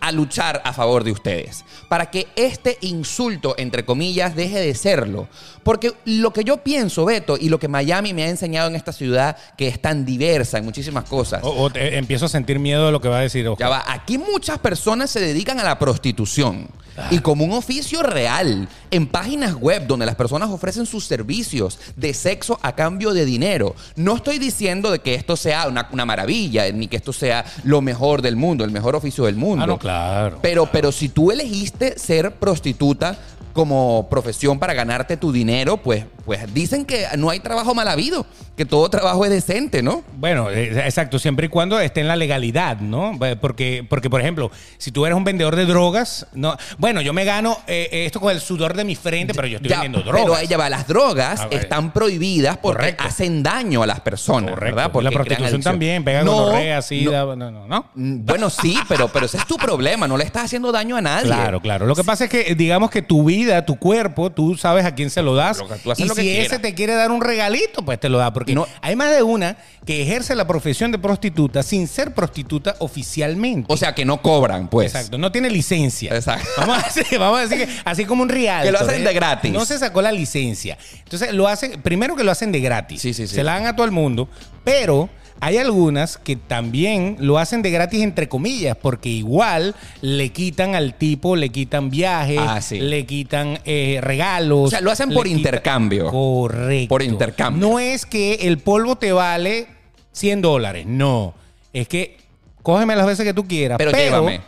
a 0.00 0.12
luchar 0.12 0.62
a 0.64 0.72
favor 0.72 1.02
de 1.04 1.12
ustedes. 1.12 1.64
Para 1.88 2.10
que 2.10 2.26
este 2.36 2.76
insulto, 2.80 3.54
entre 3.58 3.84
comillas, 3.84 4.34
deje 4.36 4.60
de 4.60 4.74
serlo. 4.74 5.28
Porque 5.62 5.92
lo 6.04 6.32
que 6.32 6.44
yo 6.44 6.58
pienso, 6.58 7.04
Beto, 7.04 7.36
y 7.40 7.48
lo 7.48 7.58
que 7.58 7.68
Miami 7.68 8.12
me 8.14 8.24
ha 8.24 8.28
enseñado 8.28 8.68
en 8.68 8.76
esta 8.76 8.92
ciudad, 8.92 9.36
que 9.56 9.68
es 9.68 9.80
tan 9.80 10.04
diversa 10.04 10.58
en 10.58 10.64
muchísimas 10.64 11.04
cosas. 11.08 11.42
O- 11.44 11.62
o 11.62 11.70
te- 11.70 11.96
empiezo 11.96 12.26
a 12.26 12.28
sentir 12.28 12.58
miedo 12.58 12.86
de 12.86 12.92
lo 12.92 13.00
que 13.00 13.08
va 13.08 13.18
a 13.18 13.22
decir 13.22 13.46
Oscar. 13.48 13.66
Ya 13.66 13.70
va, 13.70 13.84
aquí 13.86 14.18
muchas 14.18 14.58
personas 14.58 15.10
se 15.10 15.20
dedican 15.20 15.58
a 15.60 15.64
la 15.64 15.78
prostitución. 15.78 16.68
Y 17.10 17.18
como 17.20 17.44
un 17.44 17.52
oficio 17.52 18.02
real, 18.02 18.68
en 18.90 19.06
páginas 19.06 19.54
web 19.54 19.86
donde 19.86 20.06
las 20.06 20.14
personas 20.14 20.50
ofrecen 20.50 20.86
sus 20.86 21.04
servicios 21.04 21.78
de 21.96 22.14
sexo 22.14 22.58
a 22.62 22.74
cambio 22.74 23.12
de 23.12 23.24
dinero. 23.24 23.74
No 23.96 24.16
estoy 24.16 24.38
diciendo 24.38 24.90
de 24.90 25.00
que 25.00 25.14
esto 25.14 25.36
sea 25.36 25.68
una, 25.68 25.88
una 25.92 26.04
maravilla, 26.04 26.70
ni 26.72 26.88
que 26.88 26.96
esto 26.96 27.12
sea 27.12 27.44
lo 27.64 27.80
mejor 27.80 28.22
del 28.22 28.36
mundo, 28.36 28.64
el 28.64 28.70
mejor 28.70 28.96
oficio 28.96 29.24
del 29.24 29.36
mundo. 29.36 29.64
Ah, 29.64 29.66
no, 29.66 29.78
claro. 29.78 30.38
Pero, 30.42 30.66
pero 30.66 30.92
si 30.92 31.08
tú 31.08 31.30
elegiste 31.30 31.98
ser 31.98 32.32
prostituta 32.34 33.18
como 33.52 34.06
profesión 34.10 34.58
para 34.58 34.74
ganarte 34.74 35.16
tu 35.16 35.32
dinero, 35.32 35.78
pues, 35.78 36.04
pues 36.26 36.52
dicen 36.52 36.84
que 36.84 37.06
no 37.16 37.30
hay 37.30 37.38
trabajo 37.40 37.74
mal 37.74 37.86
habido, 37.88 38.26
que 38.56 38.64
todo 38.66 38.90
trabajo 38.90 39.24
es 39.24 39.30
decente, 39.30 39.80
¿no? 39.82 40.02
Bueno, 40.16 40.50
eh, 40.50 40.72
exacto, 40.84 41.18
siempre 41.20 41.46
y 41.46 41.48
cuando 41.48 41.78
esté 41.80 42.00
en 42.00 42.08
la 42.08 42.16
legalidad, 42.16 42.78
¿no? 42.80 43.16
Eh, 43.24 43.36
Porque, 43.36 43.86
porque 43.88 44.10
por 44.10 44.20
ejemplo, 44.20 44.50
si 44.76 44.90
tú 44.90 45.06
eres 45.06 45.16
un 45.16 45.22
vendedor 45.24 45.54
de 45.56 45.64
drogas, 45.66 46.26
no, 46.34 46.56
bueno, 46.78 47.00
yo 47.00 47.12
me 47.12 47.24
gano 47.24 47.58
eh, 47.68 47.88
esto 48.06 48.20
con 48.20 48.32
el 48.32 48.40
sudor 48.40 48.74
de 48.76 48.84
mi 48.84 48.96
frente, 48.96 49.32
pero 49.34 49.46
yo 49.46 49.56
estoy 49.58 49.70
Ya, 49.70 49.80
vendiendo 49.80 50.00
drogas. 50.02 50.22
Pero 50.24 50.38
ella 50.38 50.56
va, 50.58 50.68
las 50.68 50.88
drogas 50.88 51.46
están 51.50 51.92
prohibidas 51.92 52.56
porque 52.58 52.78
Correcto. 52.78 53.04
hacen 53.04 53.42
daño 53.44 53.84
a 53.84 53.86
las 53.86 54.00
personas, 54.00 54.50
Correcto. 54.50 54.74
¿verdad? 54.76 54.90
Porque 54.92 55.04
la 55.04 55.10
prostitución 55.12 55.62
también, 55.62 56.02
pega 56.04 56.24
No, 56.24 56.32
gonorrea, 56.32 56.82
sida, 56.82 57.24
no. 57.24 57.36
no, 57.36 57.50
no, 57.52 57.66
no. 57.68 57.86
Mm, 57.94 58.24
Bueno, 58.26 58.50
sí, 58.50 58.76
pero, 58.88 59.06
pero 59.08 59.26
ese 59.26 59.36
es 59.36 59.46
tu 59.46 59.56
problema, 59.56 60.08
no 60.08 60.16
le 60.16 60.24
estás 60.24 60.46
haciendo 60.46 60.72
daño 60.72 60.96
a 60.96 61.00
nadie. 61.00 61.26
Claro, 61.26 61.60
claro. 61.60 61.86
Lo 61.86 61.94
que 61.94 62.02
pasa 62.02 62.24
es 62.24 62.30
que, 62.30 62.54
digamos 62.56 62.90
que 62.90 63.02
tu 63.02 63.22
vida, 63.24 63.64
tu 63.64 63.76
cuerpo, 63.76 64.30
tú 64.30 64.56
sabes 64.56 64.84
a 64.84 64.94
quién 64.94 65.08
se 65.10 65.22
lo 65.22 65.36
das. 65.36 65.58
Lo 65.58 65.68
que 65.68 65.76
tú 65.76 65.92
haces 65.92 66.04
y 66.04 66.08
lo 66.08 66.14
que 66.22 66.34
si 66.34 66.38
ese 66.38 66.58
te 66.58 66.74
quiere 66.74 66.94
dar 66.94 67.10
un 67.10 67.20
regalito, 67.20 67.84
pues 67.84 67.98
te 68.00 68.08
lo 68.08 68.18
da. 68.18 68.32
Porque 68.32 68.54
No. 68.54 68.66
hay 68.80 68.96
más 68.96 69.10
de 69.14 69.22
una 69.22 69.56
que 69.84 70.02
ejerce 70.02 70.34
la 70.34 70.46
profesión 70.46 70.90
de 70.92 70.98
prostituta 70.98 71.62
sin 71.62 71.86
ser 71.88 72.12
prostituta 72.14 72.74
oficialmente. 72.78 73.72
O 73.72 73.76
sea, 73.76 73.94
que 73.94 74.04
no 74.04 74.20
cobran, 74.22 74.68
pues. 74.68 74.94
Exacto, 74.94 75.18
no 75.18 75.30
tiene 75.32 75.50
licencia. 75.50 76.14
Exacto. 76.14 76.48
Vamos 76.58 76.78
a 76.82 76.86
decir, 76.88 77.06
vamos 77.18 77.38
a 77.38 77.42
decir 77.46 77.66
que 77.66 77.72
así 77.84 78.04
como 78.04 78.22
un 78.22 78.28
real. 78.28 78.64
Que 78.64 78.72
lo 78.72 78.78
hacen 78.80 79.04
de 79.04 79.12
gratis. 79.12 79.52
No 79.52 79.64
se 79.64 79.78
sacó 79.78 80.02
la 80.02 80.12
licencia. 80.12 80.76
Entonces 80.98 81.32
lo 81.32 81.48
hacen, 81.48 81.80
primero 81.82 82.16
que 82.16 82.24
lo 82.24 82.30
hacen 82.32 82.52
de 82.52 82.60
gratis. 82.60 83.00
Sí, 83.02 83.14
sí, 83.14 83.26
sí. 83.26 83.34
Se 83.36 83.44
la 83.44 83.52
dan 83.54 83.66
a 83.66 83.76
todo 83.76 83.86
el 83.86 83.92
mundo, 83.92 84.28
pero 84.64 85.08
hay 85.40 85.58
algunas 85.58 86.16
que 86.18 86.36
también 86.36 87.16
lo 87.20 87.38
hacen 87.38 87.62
de 87.62 87.70
gratis 87.70 88.02
entre 88.02 88.28
comillas, 88.28 88.76
porque 88.80 89.08
igual 89.08 89.74
le 90.00 90.30
quitan 90.30 90.74
al 90.74 90.94
tipo, 90.94 91.36
le 91.36 91.50
quitan 91.50 91.90
viajes, 91.90 92.38
Ah, 92.40 92.60
sí. 92.60 92.80
le 92.80 93.04
quitan 93.06 93.58
eh, 93.64 93.98
regalos. 94.02 94.68
O 94.68 94.70
sea, 94.70 94.80
lo 94.80 94.90
hacen 94.90 95.10
por 95.12 95.26
intercambio. 95.26 96.10
Correcto. 96.10 96.88
Por 96.88 97.02
intercambio. 97.02 97.68
No 97.68 97.78
es 97.78 98.06
que 98.06 98.34
el 98.42 98.58
polvo 98.58 98.96
te 98.96 99.12
vale 99.12 99.66
100 100.12 100.42
dólares, 100.42 100.86
no. 100.86 101.34
Es 101.72 101.88
que 101.88 102.16
cógeme 102.62 102.96
las 102.96 103.06
veces 103.06 103.24
que 103.24 103.34
tú 103.34 103.46
quieras. 103.46 103.78
Pero 103.78 103.90
Pero, 103.92 104.04
llévame. 104.26 104.40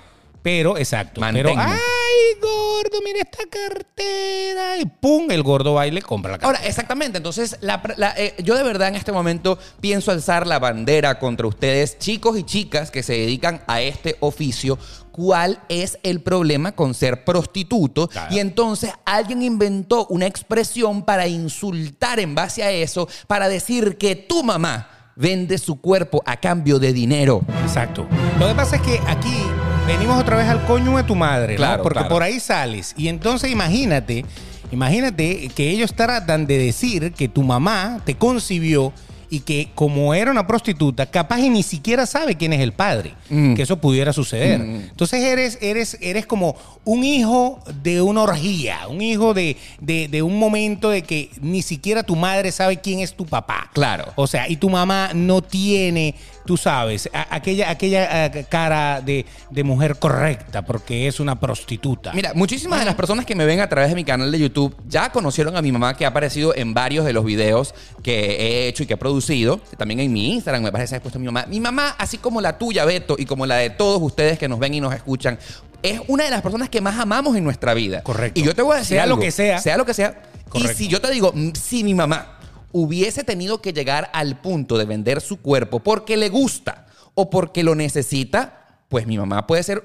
Pero 0.43 0.77
exacto. 0.79 1.21
Pero, 1.21 1.55
Manténme. 1.55 1.63
ay, 1.63 2.41
gordo, 2.41 2.99
mira 3.05 3.19
esta 3.21 3.45
cartera. 3.51 4.79
Y 4.79 4.87
pum, 4.87 5.31
el 5.31 5.43
gordo 5.43 5.75
va 5.75 5.87
y 5.87 5.91
le 5.91 6.03
compra 6.03 6.33
la 6.33 6.39
cartera. 6.39 6.59
Ahora, 6.59 6.69
exactamente. 6.69 7.19
Entonces, 7.19 7.57
la- 7.61 7.83
la- 7.97 8.15
eh, 8.17 8.35
yo 8.43 8.57
de 8.57 8.63
verdad 8.63 8.89
en 8.89 8.95
este 8.97 9.13
momento 9.13 9.59
pienso 9.81 10.11
alzar 10.11 10.47
la 10.47 10.59
bandera 10.59 11.19
contra 11.19 11.47
ustedes, 11.47 11.99
chicos 11.99 12.39
y 12.39 12.45
chicas 12.45 12.91
que 12.91 13.03
se 13.03 13.13
dedican 13.15 13.63
a 13.67 13.81
este 13.81 14.17
oficio. 14.21 14.79
¿Cuál 15.13 15.61
es 15.69 15.99
el 16.05 16.21
problema 16.23 16.73
con 16.73 16.95
ser 16.95 17.25
prostituto? 17.25 18.07
Claro. 18.09 18.33
Y 18.33 18.39
entonces 18.39 18.93
alguien 19.05 19.43
inventó 19.43 20.07
una 20.11 20.27
expresión 20.27 21.05
para 21.05 21.27
insultar 21.27 22.21
en 22.21 22.37
base 22.37 22.63
a 22.63 22.71
eso, 22.71 23.09
para 23.27 23.49
decir 23.49 23.99
que 23.99 24.15
tu 24.15 24.45
mamá 24.45 24.89
vende 25.17 25.59
su 25.59 25.81
cuerpo 25.81 26.23
a 26.25 26.37
cambio 26.37 26.79
de 26.79 26.93
dinero. 26.93 27.41
Exacto. 27.65 28.07
Lo 28.39 28.47
que 28.47 28.55
pasa 28.55 28.77
es 28.77 28.83
que 28.83 29.01
aquí 29.09 29.43
venimos 29.89 30.21
otra 30.21 30.37
vez 30.37 30.47
al 30.47 30.65
coño 30.67 30.97
de 30.97 31.03
tu 31.03 31.15
madre, 31.17 31.55
¿no? 31.55 31.57
Claro, 31.59 31.83
Porque 31.83 31.99
claro. 32.01 32.09
por 32.15 32.23
ahí 32.23 32.39
sales. 32.41 32.95
Y 32.97 33.09
entonces 33.09 33.51
imagínate, 33.51 34.25
imagínate 34.71 35.49
que 35.55 35.71
ellos 35.71 35.95
tratan 35.95 36.47
de 36.47 36.59
decir 36.59 37.13
que 37.13 37.29
tu 37.29 37.43
mamá 37.43 38.01
te 38.05 38.15
concibió 38.15 38.93
y 39.31 39.41
que 39.41 39.69
como 39.75 40.15
era 40.15 40.31
una 40.31 40.47
prostituta, 40.47 41.05
capaz 41.05 41.41
y 41.41 41.51
ni 41.51 41.63
siquiera 41.63 42.07
sabe 42.07 42.37
quién 42.37 42.55
es 42.55 42.61
el 42.61 42.73
padre, 42.73 43.15
Mm. 43.29 43.53
que 43.55 43.63
eso 43.63 43.77
pudiera 43.79 44.15
suceder. 44.15 44.59
Entonces 44.61 45.23
eres, 45.23 45.59
eres, 45.61 45.99
eres 46.01 46.25
como 46.27 46.57
un 46.87 47.05
hijo 47.05 47.61
de 47.83 48.01
una 48.01 48.23
orgía, 48.23 48.89
un 48.89 49.03
hijo 49.03 49.35
de, 49.35 49.59
de- 49.81 50.09
de 50.09 50.23
un 50.23 50.39
momento 50.39 50.89
de 50.89 51.03
que 51.03 51.29
ni 51.43 51.61
siquiera 51.61 52.03
tu 52.05 52.17
madre 52.17 52.53
sabe 52.53 52.79
quién 52.79 53.01
es 53.01 53.15
tu 53.15 53.27
papá. 53.27 53.71
Claro. 53.75 54.13
O 54.17 54.27
sea, 54.27 54.49
y 54.49 54.57
tu 54.57 54.71
mamá 54.71 55.11
no 55.15 55.43
tiene, 55.43 56.15
tú 56.49 56.57
sabes, 56.57 57.11
a- 57.13 57.27
aquella, 57.37 57.69
aquella 57.69 58.25
eh, 58.25 58.47
cara 58.49 59.03
de, 59.03 59.27
de 59.51 59.65
mujer 59.65 59.99
correcta 59.99 60.63
porque 60.65 61.07
es 61.07 61.21
una 61.21 61.39
prostituta. 61.39 62.15
Mira, 62.15 62.33
muchísimas 62.35 62.79
de 62.79 62.87
las 62.87 62.95
personas 62.95 63.27
que 63.27 63.35
me 63.35 63.45
ven 63.45 63.61
a 63.61 63.69
través 63.69 63.91
de 63.91 63.95
mi 63.95 64.03
canal 64.03 64.33
de 64.33 64.39
YouTube 64.39 64.75
ya 64.89 65.13
conocieron 65.13 65.59
a 65.59 65.61
mi 65.61 65.71
mamá 65.73 65.95
que 65.95 66.07
ha 66.07 66.09
aparecido 66.09 66.57
en 66.57 66.73
varios 66.73 67.05
de 67.05 67.13
los 67.13 67.23
videos 67.27 67.75
que 68.03 68.15
he 68.37 68.69
hecho 68.69 68.83
y 68.83 68.87
que 68.87 68.95
he 68.95 68.97
producido. 68.97 69.61
También 69.77 70.01
en 70.01 70.11
mi 70.11 70.33
Instagram 70.33 70.63
me 70.63 70.73
parece 70.73 70.95
que 70.95 70.97
he 70.97 71.01
puesto 71.03 71.19
a 71.19 71.21
mi 71.21 71.27
mamá. 71.27 71.45
Mi 71.51 71.61
mamá, 71.61 71.95
así 71.99 72.17
como 72.17 72.41
la 72.41 72.57
tuya, 72.57 72.87
Beto, 72.87 73.17
y 73.19 73.27
como 73.27 73.45
la 73.45 73.57
de 73.57 73.69
todos 73.69 74.01
ustedes 74.01 74.39
que 74.39 74.49
nos 74.49 74.59
ven 74.59 74.73
y 74.73 74.81
nos 74.81 74.95
escuchan, 74.95 75.39
es 75.83 76.01
una 76.09 76.25
de 76.25 76.31
las 76.31 76.41
personas 76.41 76.71
que 76.71 76.81
más 76.81 76.99
amamos 76.99 77.37
en 77.37 77.45
nuestra 77.45 77.75
vida. 77.75 78.03
Correcto. 78.03 78.41
Y 78.41 78.43
yo 78.43 78.55
te 78.55 78.63
voy 78.63 78.77
a 78.77 78.79
decir 78.79 78.97
Sea 78.97 79.05
lo 79.07 79.19
que 79.21 79.31
sea. 79.31 79.59
Sea 79.61 79.77
lo 79.77 79.85
que 79.85 79.93
sea. 79.93 80.23
Correcto. 80.49 80.73
Y 80.73 80.77
si 80.77 80.89
yo 80.89 80.99
te 81.03 81.11
digo, 81.11 81.31
mm, 81.35 81.51
si 81.53 81.85
mi 81.85 81.93
mamá 81.93 82.38
hubiese 82.73 83.25
tenido 83.25 83.61
que 83.63 83.73
llegar 83.73 84.11
al 84.13 84.41
punto 84.41 84.77
de 84.79 84.85
vender 84.85 85.21
su 85.21 85.41
cuerpo 85.41 85.81
porque 85.81 86.17
le 86.17 86.29
gusta 86.29 86.87
o 87.15 87.31
porque 87.31 87.63
lo 87.63 87.75
necesita, 87.75 88.81
pues 88.89 89.07
mi 89.07 89.19
mamá 89.19 89.47
puede 89.47 89.63
ser 89.63 89.85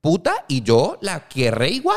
puta 0.00 0.44
y 0.48 0.62
yo 0.62 0.98
la 1.00 1.28
querré 1.28 1.70
igual. 1.70 1.96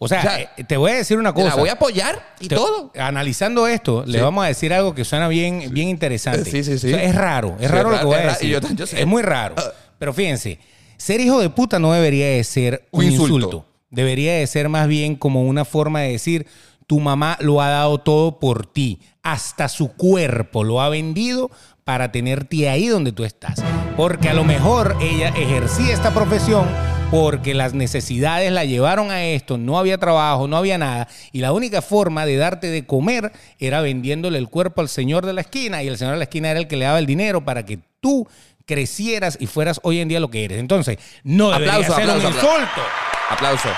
O 0.00 0.06
sea, 0.06 0.20
O 0.20 0.22
sea, 0.22 0.40
eh, 0.56 0.64
te 0.66 0.76
voy 0.76 0.92
a 0.92 0.94
decir 0.94 1.18
una 1.18 1.32
cosa. 1.32 1.48
La 1.48 1.54
voy 1.56 1.68
a 1.68 1.72
apoyar 1.72 2.34
y 2.40 2.46
Te- 2.48 2.54
todo. 2.54 2.92
Analizando 2.96 3.66
esto, 3.66 4.04
le 4.06 4.20
vamos 4.20 4.44
a 4.44 4.48
decir 4.48 4.72
algo 4.72 4.94
que 4.94 5.04
suena 5.04 5.26
bien, 5.28 5.72
bien 5.72 5.88
interesante. 5.88 6.48
Sí, 6.48 6.62
sí, 6.62 6.78
sí. 6.78 6.86
O 6.92 6.96
sea, 6.96 7.02
es 7.02 7.14
raro, 7.14 7.56
es 7.58 7.66
Sí, 7.66 7.72
raro 7.72 7.88
es 7.88 7.94
lo 7.94 7.98
que 8.00 8.04
voy 8.06 8.14
a 8.16 8.26
decir. 8.28 8.48
y 8.48 8.52
yo- 8.52 8.60
yo 8.76 8.86
sé. 8.86 8.96
Ah. 8.96 9.00
Es 9.00 9.06
muy 9.06 9.22
raro. 9.22 9.56
Pero 9.98 10.12
fíjense, 10.12 10.60
ser 10.96 11.20
hijo 11.20 11.40
de 11.40 11.50
puta 11.50 11.80
no 11.80 11.92
debería 11.92 12.26
de 12.28 12.44
ser 12.44 12.86
un, 12.92 13.04
Un 13.04 13.10
insulto. 13.10 13.34
insulto. 13.36 13.64
Debería 13.90 14.34
de 14.34 14.46
ser 14.46 14.68
más 14.68 14.86
bien 14.86 15.16
como 15.16 15.42
una 15.42 15.64
forma 15.64 16.02
de 16.02 16.12
decir, 16.12 16.46
tu 16.88 16.98
mamá 16.98 17.36
lo 17.40 17.60
ha 17.62 17.68
dado 17.68 17.98
todo 17.98 18.40
por 18.40 18.66
ti. 18.66 19.00
Hasta 19.22 19.68
su 19.68 19.92
cuerpo 19.92 20.64
lo 20.64 20.80
ha 20.80 20.88
vendido 20.88 21.50
para 21.84 22.10
tenerte 22.10 22.68
ahí 22.68 22.88
donde 22.88 23.12
tú 23.12 23.24
estás. 23.24 23.62
Porque 23.96 24.30
a 24.30 24.34
lo 24.34 24.42
mejor 24.42 24.96
ella 25.00 25.28
ejercía 25.28 25.92
esta 25.94 26.12
profesión 26.12 26.66
porque 27.10 27.54
las 27.54 27.74
necesidades 27.74 28.50
la 28.52 28.64
llevaron 28.64 29.10
a 29.10 29.22
esto, 29.24 29.56
no 29.58 29.78
había 29.78 29.98
trabajo, 29.98 30.46
no 30.48 30.56
había 30.58 30.76
nada, 30.76 31.08
y 31.32 31.40
la 31.40 31.52
única 31.52 31.80
forma 31.80 32.26
de 32.26 32.36
darte 32.36 32.66
de 32.66 32.84
comer 32.84 33.32
era 33.58 33.80
vendiéndole 33.80 34.36
el 34.38 34.48
cuerpo 34.50 34.82
al 34.82 34.90
señor 34.90 35.24
de 35.24 35.32
la 35.32 35.40
esquina, 35.40 35.82
y 35.82 35.88
el 35.88 35.96
señor 35.96 36.12
de 36.12 36.18
la 36.18 36.24
esquina 36.24 36.50
era 36.50 36.60
el 36.60 36.68
que 36.68 36.76
le 36.76 36.84
daba 36.84 36.98
el 36.98 37.06
dinero 37.06 37.42
para 37.46 37.64
que 37.64 37.78
tú 38.00 38.28
crecieras 38.66 39.38
y 39.40 39.46
fueras 39.46 39.80
hoy 39.84 40.00
en 40.00 40.08
día 40.08 40.20
lo 40.20 40.28
que 40.30 40.44
eres. 40.44 40.58
Entonces, 40.58 40.98
no 41.22 41.48
debería 41.50 41.76
Aplauso, 41.76 41.94
ser 41.94 42.10
aplauso, 42.10 42.28
un 42.28 42.34
insulto. 42.34 42.82
Aplauso. 43.30 43.68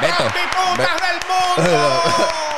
Beto. 0.00 0.24
¡Papi, 0.24 0.40
putas 0.50 0.88
Be- 1.00 1.64
del 1.64 1.70
mundo! 1.76 2.24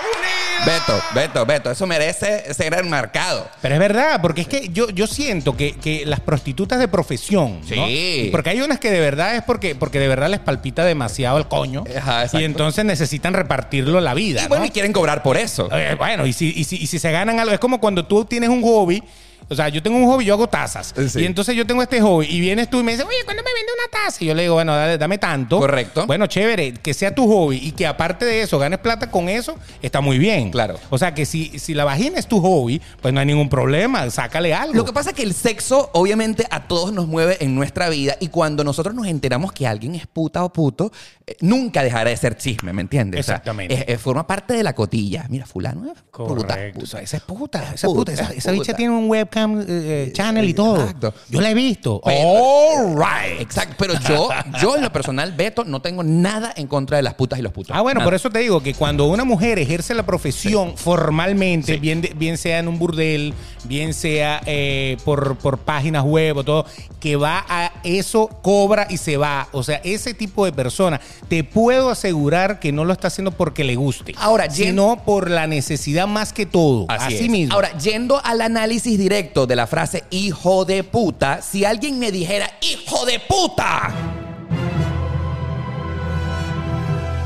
Beto, 0.64 1.02
Beto, 1.14 1.46
Beto. 1.46 1.70
Eso 1.70 1.86
merece 1.86 2.54
ser 2.54 2.74
enmarcado. 2.74 3.48
Pero 3.60 3.74
es 3.74 3.80
verdad, 3.80 4.20
porque 4.20 4.42
es 4.42 4.48
que 4.48 4.68
yo, 4.68 4.90
yo 4.90 5.06
siento 5.06 5.56
que, 5.56 5.74
que 5.74 6.06
las 6.06 6.20
prostitutas 6.20 6.78
de 6.78 6.88
profesión, 6.88 7.60
¿no? 7.60 7.86
Sí. 7.86 8.28
porque 8.30 8.50
hay 8.50 8.60
unas 8.60 8.78
que 8.78 8.90
de 8.90 9.00
verdad 9.00 9.34
es 9.34 9.42
porque, 9.42 9.74
porque 9.74 9.98
de 9.98 10.08
verdad 10.08 10.28
les 10.28 10.40
palpita 10.40 10.84
demasiado 10.84 11.38
el 11.38 11.48
coño 11.48 11.84
Ajá, 11.88 12.22
exacto. 12.22 12.40
y 12.40 12.44
entonces 12.44 12.84
necesitan 12.84 13.34
repartirlo 13.34 14.00
la 14.00 14.14
vida. 14.14 14.42
Y 14.44 14.48
bueno, 14.48 14.62
¿no? 14.62 14.68
y 14.68 14.70
quieren 14.70 14.92
cobrar 14.92 15.22
por 15.22 15.36
eso. 15.36 15.68
Eh, 15.72 15.96
bueno, 15.98 16.26
y 16.26 16.32
si, 16.32 16.52
y, 16.54 16.64
si, 16.64 16.76
y 16.76 16.86
si 16.86 16.98
se 16.98 17.10
ganan 17.10 17.40
algo, 17.40 17.52
es 17.52 17.60
como 17.60 17.80
cuando 17.80 18.04
tú 18.04 18.24
tienes 18.24 18.48
un 18.48 18.62
hobby. 18.62 19.02
O 19.49 19.55
sea, 19.55 19.68
yo 19.68 19.82
tengo 19.82 19.99
un 19.99 20.07
hobby, 20.07 20.24
yo 20.24 20.34
hago 20.34 20.49
tazas. 20.49 20.95
Sí. 21.09 21.20
Y 21.20 21.24
entonces 21.26 21.55
yo 21.55 21.66
tengo 21.66 21.82
este 21.82 22.01
hobby 22.01 22.26
y 22.28 22.40
vienes 22.40 22.70
tú 22.70 22.80
y 22.80 22.82
me 22.82 22.93
dices, 22.93 23.07
oye, 23.07 23.16
¿cuándo 23.24 23.43
me 23.43 23.51
vende 23.53 23.70
una 23.78 23.90
taza? 24.05 24.16
Y 24.24 24.26
yo 24.28 24.34
le 24.34 24.43
digo, 24.43 24.55
bueno, 24.55 24.74
dale, 24.74 24.97
dame 24.99 25.18
tanto. 25.18 25.59
Correcto. 25.59 26.07
Bueno, 26.07 26.26
chévere, 26.26 26.72
que 26.74 26.95
sea 26.95 27.14
tu 27.14 27.26
hobby 27.30 27.57
y 27.62 27.72
que 27.72 27.86
aparte 27.86 28.24
de 28.24 28.43
eso 28.43 28.59
ganes 28.59 28.78
plata 28.78 29.11
con 29.11 29.28
eso, 29.28 29.57
está 29.82 30.01
muy 30.01 30.18
bien. 30.18 30.51
Claro. 30.51 30.78
O 30.90 30.97
sea, 30.99 31.12
que 31.14 31.26
si, 31.26 31.59
si 31.59 31.74
la 31.74 31.84
vagina 31.84 32.18
es 32.18 32.26
tu 32.26 32.40
hobby, 32.40 32.80
pues 33.01 33.12
no 33.12 33.20
hay 33.20 33.26
ningún 33.26 33.49
problema, 33.49 34.09
sácale 34.11 34.55
algo. 34.55 34.74
Lo 34.74 34.84
que 34.84 34.93
pasa 34.93 35.11
es 35.11 35.16
que 35.16 35.22
el 35.22 35.34
sexo, 35.34 35.90
obviamente, 35.93 36.47
a 36.51 36.66
todos 36.66 36.93
nos 36.93 37.07
mueve 37.07 37.36
en 37.40 37.55
nuestra 37.55 37.88
vida. 37.90 38.16
Y 38.20 38.28
cuando 38.28 38.64
nosotros 38.64 38.95
nos 38.95 39.07
enteramos 39.07 39.53
que 39.53 39.66
alguien 39.66 39.95
es 39.95 40.07
puta 40.07 40.45
o 40.45 40.53
puto, 40.53 40.93
eh, 41.26 41.36
nunca 41.40 41.82
dejará 41.82 42.09
de 42.11 42.16
ser 42.16 42.36
chisme, 42.38 42.72
¿me 42.72 42.80
entiendes? 42.82 43.20
O 43.20 43.22
sea, 43.24 43.34
Exactamente. 43.36 43.74
es- 43.74 43.84
es- 43.88 44.01
forma 44.01 44.26
parte 44.26 44.55
de 44.55 44.62
la 44.62 44.74
cotilla. 44.74 45.26
Mira, 45.28 45.45
fulano 45.47 45.93
es 45.93 46.01
puta. 46.11 46.57
Puta. 46.74 47.01
Esa 47.03 47.16
es 47.16 47.22
puta, 47.22 47.59
Es 47.62 47.64
esa 47.74 47.74
es 47.74 47.93
puta. 47.93 47.99
puta, 47.99 48.12
Esa, 48.12 48.22
es 48.32 48.38
esa 48.38 48.51
puta. 48.51 48.62
bicha 48.62 48.74
tiene 48.74 48.93
un 48.95 49.09
webcam 49.11 49.32
eh, 49.35 49.64
eh, 50.09 50.11
channel 50.12 50.49
y 50.49 50.55
todo. 50.55 50.80
Exacto. 50.80 51.14
Yo 51.28 51.41
la 51.41 51.51
he 51.51 51.55
visto. 51.55 52.01
Pero- 52.05 52.18
All 52.20 52.95
right. 52.97 53.41
Exacto. 53.41 53.74
Pero 53.78 53.95
yo, 54.09 54.28
yo 54.61 54.76
en 54.76 54.83
lo 54.83 54.93
personal, 54.93 55.33
Beto, 55.33 55.64
no 55.64 55.80
tengo 55.80 56.03
nada 56.03 56.53
en 56.57 56.66
contra 56.66 56.97
de 56.97 57.03
las 57.03 57.14
putas 57.14 57.39
y 57.39 57.43
los 57.43 57.53
putos. 57.53 57.74
Ah, 57.76 57.80
bueno, 57.80 57.99
Nada. 58.01 58.07
por 58.07 58.14
eso 58.14 58.30
te 58.30 58.39
digo 58.41 58.62
que 58.62 58.74
cuando 58.74 59.07
una 59.07 59.24
mujer 59.24 59.59
ejerce 59.59 59.95
la 59.95 60.05
profesión 60.05 60.76
formalmente, 60.76 61.76
bien, 61.78 62.03
bien 62.16 62.37
sea 62.39 62.59
en 62.59 62.68
un 62.68 62.78
burdel, 62.78 63.35
bien 63.64 63.95
sea 63.95 64.41
eh, 64.47 64.97
por, 65.05 65.37
por 65.39 65.59
páginas 65.59 66.05
web 66.05 66.37
o 66.39 66.45
todo, 66.45 66.66
que 67.01 67.16
va 67.16 67.45
a 67.49 67.72
eso, 67.85 68.28
cobra 68.43 68.87
y 68.91 68.97
se 68.97 69.16
va. 69.16 69.49
O 69.53 69.62
sea, 69.62 69.80
ese 69.85 70.14
tipo 70.14 70.45
de 70.45 70.53
persona, 70.53 71.01
te 71.28 71.45
puedo 71.45 71.91
asegurar 71.91 72.61
que 72.61 72.72
no 72.72 72.85
lo 72.85 72.93
está 72.93 73.09
haciendo 73.09 73.33
porque 73.33 73.64
le 73.64 73.76
guste. 73.76 74.14
Ahora, 74.18 74.49
sino 74.51 75.03
por 75.05 75.30
la 75.30 75.47
necesidad 75.47 76.07
más 76.07 76.33
que 76.33 76.47
todo. 76.47 76.87
Así, 76.89 77.28
mismo. 77.28 77.55
Ahora, 77.55 77.76
yendo 77.78 78.20
al 78.24 78.41
análisis 78.41 78.99
directo 78.99 79.22
de 79.23 79.57
la 79.57 79.68
frase 79.68 80.03
hijo 80.11 80.64
de 80.64 80.83
puta, 80.83 81.43
si 81.43 81.64
alguien 81.64 81.99
me 81.99 82.11
dijera 82.11 82.51
hijo 82.61 83.07
de 83.07 83.20
puta, 83.20 84.22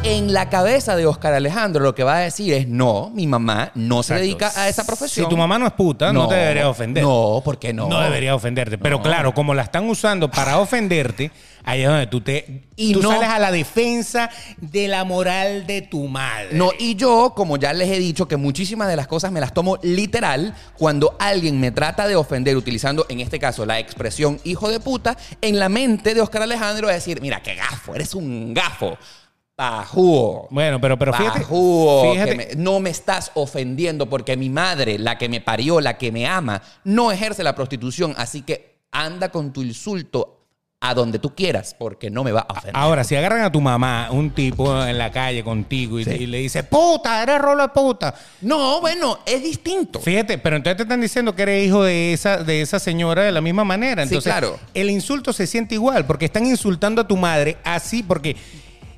en 0.08 0.32
la 0.32 0.48
cabeza 0.48 0.94
de 0.94 1.04
Oscar 1.04 1.34
Alejandro 1.34 1.82
lo 1.82 1.94
que 1.94 2.04
va 2.04 2.16
a 2.18 2.20
decir 2.20 2.52
es 2.54 2.68
no, 2.68 3.10
mi 3.12 3.26
mamá 3.26 3.72
no 3.74 4.02
se 4.04 4.14
Exacto. 4.14 4.22
dedica 4.22 4.52
a 4.54 4.68
esa 4.68 4.86
profesión. 4.86 5.26
Si 5.26 5.28
tu 5.30 5.36
mamá 5.36 5.58
no 5.58 5.66
es 5.66 5.72
puta, 5.72 6.12
no, 6.12 6.28
te 6.28 6.36
debería 6.36 6.68
ofender. 6.68 7.02
No, 7.02 7.42
¿por 7.44 7.58
qué 7.58 7.72
no? 7.72 7.88
No 7.88 8.00
debería 8.00 8.34
ofenderte. 8.34 8.78
Pero 8.78 8.98
No. 8.98 9.02
claro, 9.02 9.34
como 9.34 9.52
la 9.52 9.62
están 9.62 9.88
usando 9.88 10.30
para 10.30 10.58
ofenderte, 10.58 11.32
ahí 11.64 11.82
es 11.82 11.88
donde 11.88 12.06
tú 12.06 12.20
te 12.20 12.62
Y 12.76 12.92
tú 12.92 13.02
no- 13.02 13.10
sales 13.10 13.28
a 13.28 13.38
la 13.40 13.50
defensa 13.50 14.30
de 14.58 14.86
la 14.86 15.02
moral 15.04 15.66
de 15.66 15.82
tu 15.82 16.06
madre. 16.06 16.50
No, 16.52 16.70
y 16.78 16.94
yo, 16.94 17.32
como 17.34 17.56
ya 17.56 17.72
les 17.72 17.88
he 17.90 17.98
dicho, 17.98 18.28
que 18.28 18.36
muchísimas 18.36 18.86
de 18.88 18.94
las 18.96 19.08
cosas 19.08 19.32
me 19.32 19.40
las 19.40 19.52
tomo 19.52 19.76
literal 19.82 20.54
cuando 20.78 21.16
alguien 21.18 21.58
me 21.58 21.72
trata 21.72 22.06
de 22.06 22.14
ofender 22.14 22.56
utilizando, 22.56 23.06
en 23.08 23.18
este 23.20 23.40
caso, 23.40 23.66
la 23.66 23.80
expresión 23.80 24.38
hijo 24.44 24.70
de 24.70 24.78
puta, 24.78 25.16
en 25.40 25.58
la 25.58 25.68
mente 25.68 26.14
de 26.14 26.20
Oscar 26.20 26.42
Alejandro 26.42 26.88
es 26.90 26.94
decir, 26.96 27.20
mira, 27.20 27.42
qué 27.42 27.56
gafo, 27.56 27.94
eres 27.96 28.14
un 28.14 28.54
gafo. 28.54 28.96
Pajúo. 29.56 30.48
Bueno, 30.50 30.78
pero, 30.80 30.98
pero 30.98 31.14
fíjate, 31.14 31.40
Pajúo, 31.40 32.12
fíjate 32.12 32.30
que 32.30 32.36
me- 32.36 32.62
no 32.62 32.78
me 32.78 32.90
estás 32.90 33.30
ofendiendo 33.34 34.06
porque 34.08 34.36
mi 34.36 34.50
madre, 34.50 34.98
la 34.98 35.16
que 35.16 35.28
me 35.30 35.40
parió, 35.40 35.80
la 35.80 35.96
que 35.96 36.12
me 36.12 36.26
ama, 36.26 36.62
no 36.84 37.10
ejerce 37.10 37.42
la 37.42 37.54
prostitución. 37.54 38.14
Así 38.18 38.42
que 38.42 38.76
anda 38.92 39.30
con 39.30 39.52
tu 39.54 39.62
insulto 39.62 40.34
a 40.78 40.92
donde 40.92 41.18
tú 41.18 41.34
quieras 41.34 41.74
porque 41.76 42.10
no 42.10 42.22
me 42.22 42.32
va 42.32 42.40
a 42.46 42.52
ofender. 42.52 42.76
Ahora, 42.76 43.02
si 43.02 43.16
agarran 43.16 43.40
a 43.40 43.50
tu 43.50 43.62
mamá, 43.62 44.08
un 44.10 44.30
tipo 44.30 44.84
en 44.84 44.98
la 44.98 45.10
calle 45.10 45.42
contigo 45.42 45.98
y, 45.98 46.04
Sí. 46.04 46.10
y 46.10 46.26
le 46.26 46.36
dice, 46.38 46.62
puta, 46.62 47.22
eres 47.22 47.38
rolo 47.40 47.62
de 47.62 47.68
puta. 47.70 48.14
No, 48.42 48.82
bueno, 48.82 49.20
es 49.24 49.42
distinto. 49.42 50.00
Fíjate, 50.00 50.36
pero 50.36 50.56
entonces 50.56 50.76
te 50.76 50.82
están 50.82 51.00
diciendo 51.00 51.34
que 51.34 51.42
eres 51.42 51.66
hijo 51.66 51.82
de 51.82 52.12
esa, 52.12 52.44
de 52.44 52.60
esa 52.60 52.78
señora 52.78 53.22
de 53.22 53.32
la 53.32 53.40
misma 53.40 53.64
manera. 53.64 54.02
Sí, 54.02 54.10
Entonces, 54.10 54.30
claro. 54.30 54.60
el 54.74 54.90
insulto 54.90 55.32
se 55.32 55.46
siente 55.46 55.74
igual, 55.74 56.04
porque 56.06 56.26
están 56.26 56.44
insultando 56.44 57.00
a 57.00 57.08
tu 57.08 57.16
madre 57.16 57.56
así, 57.64 58.02
porque 58.02 58.36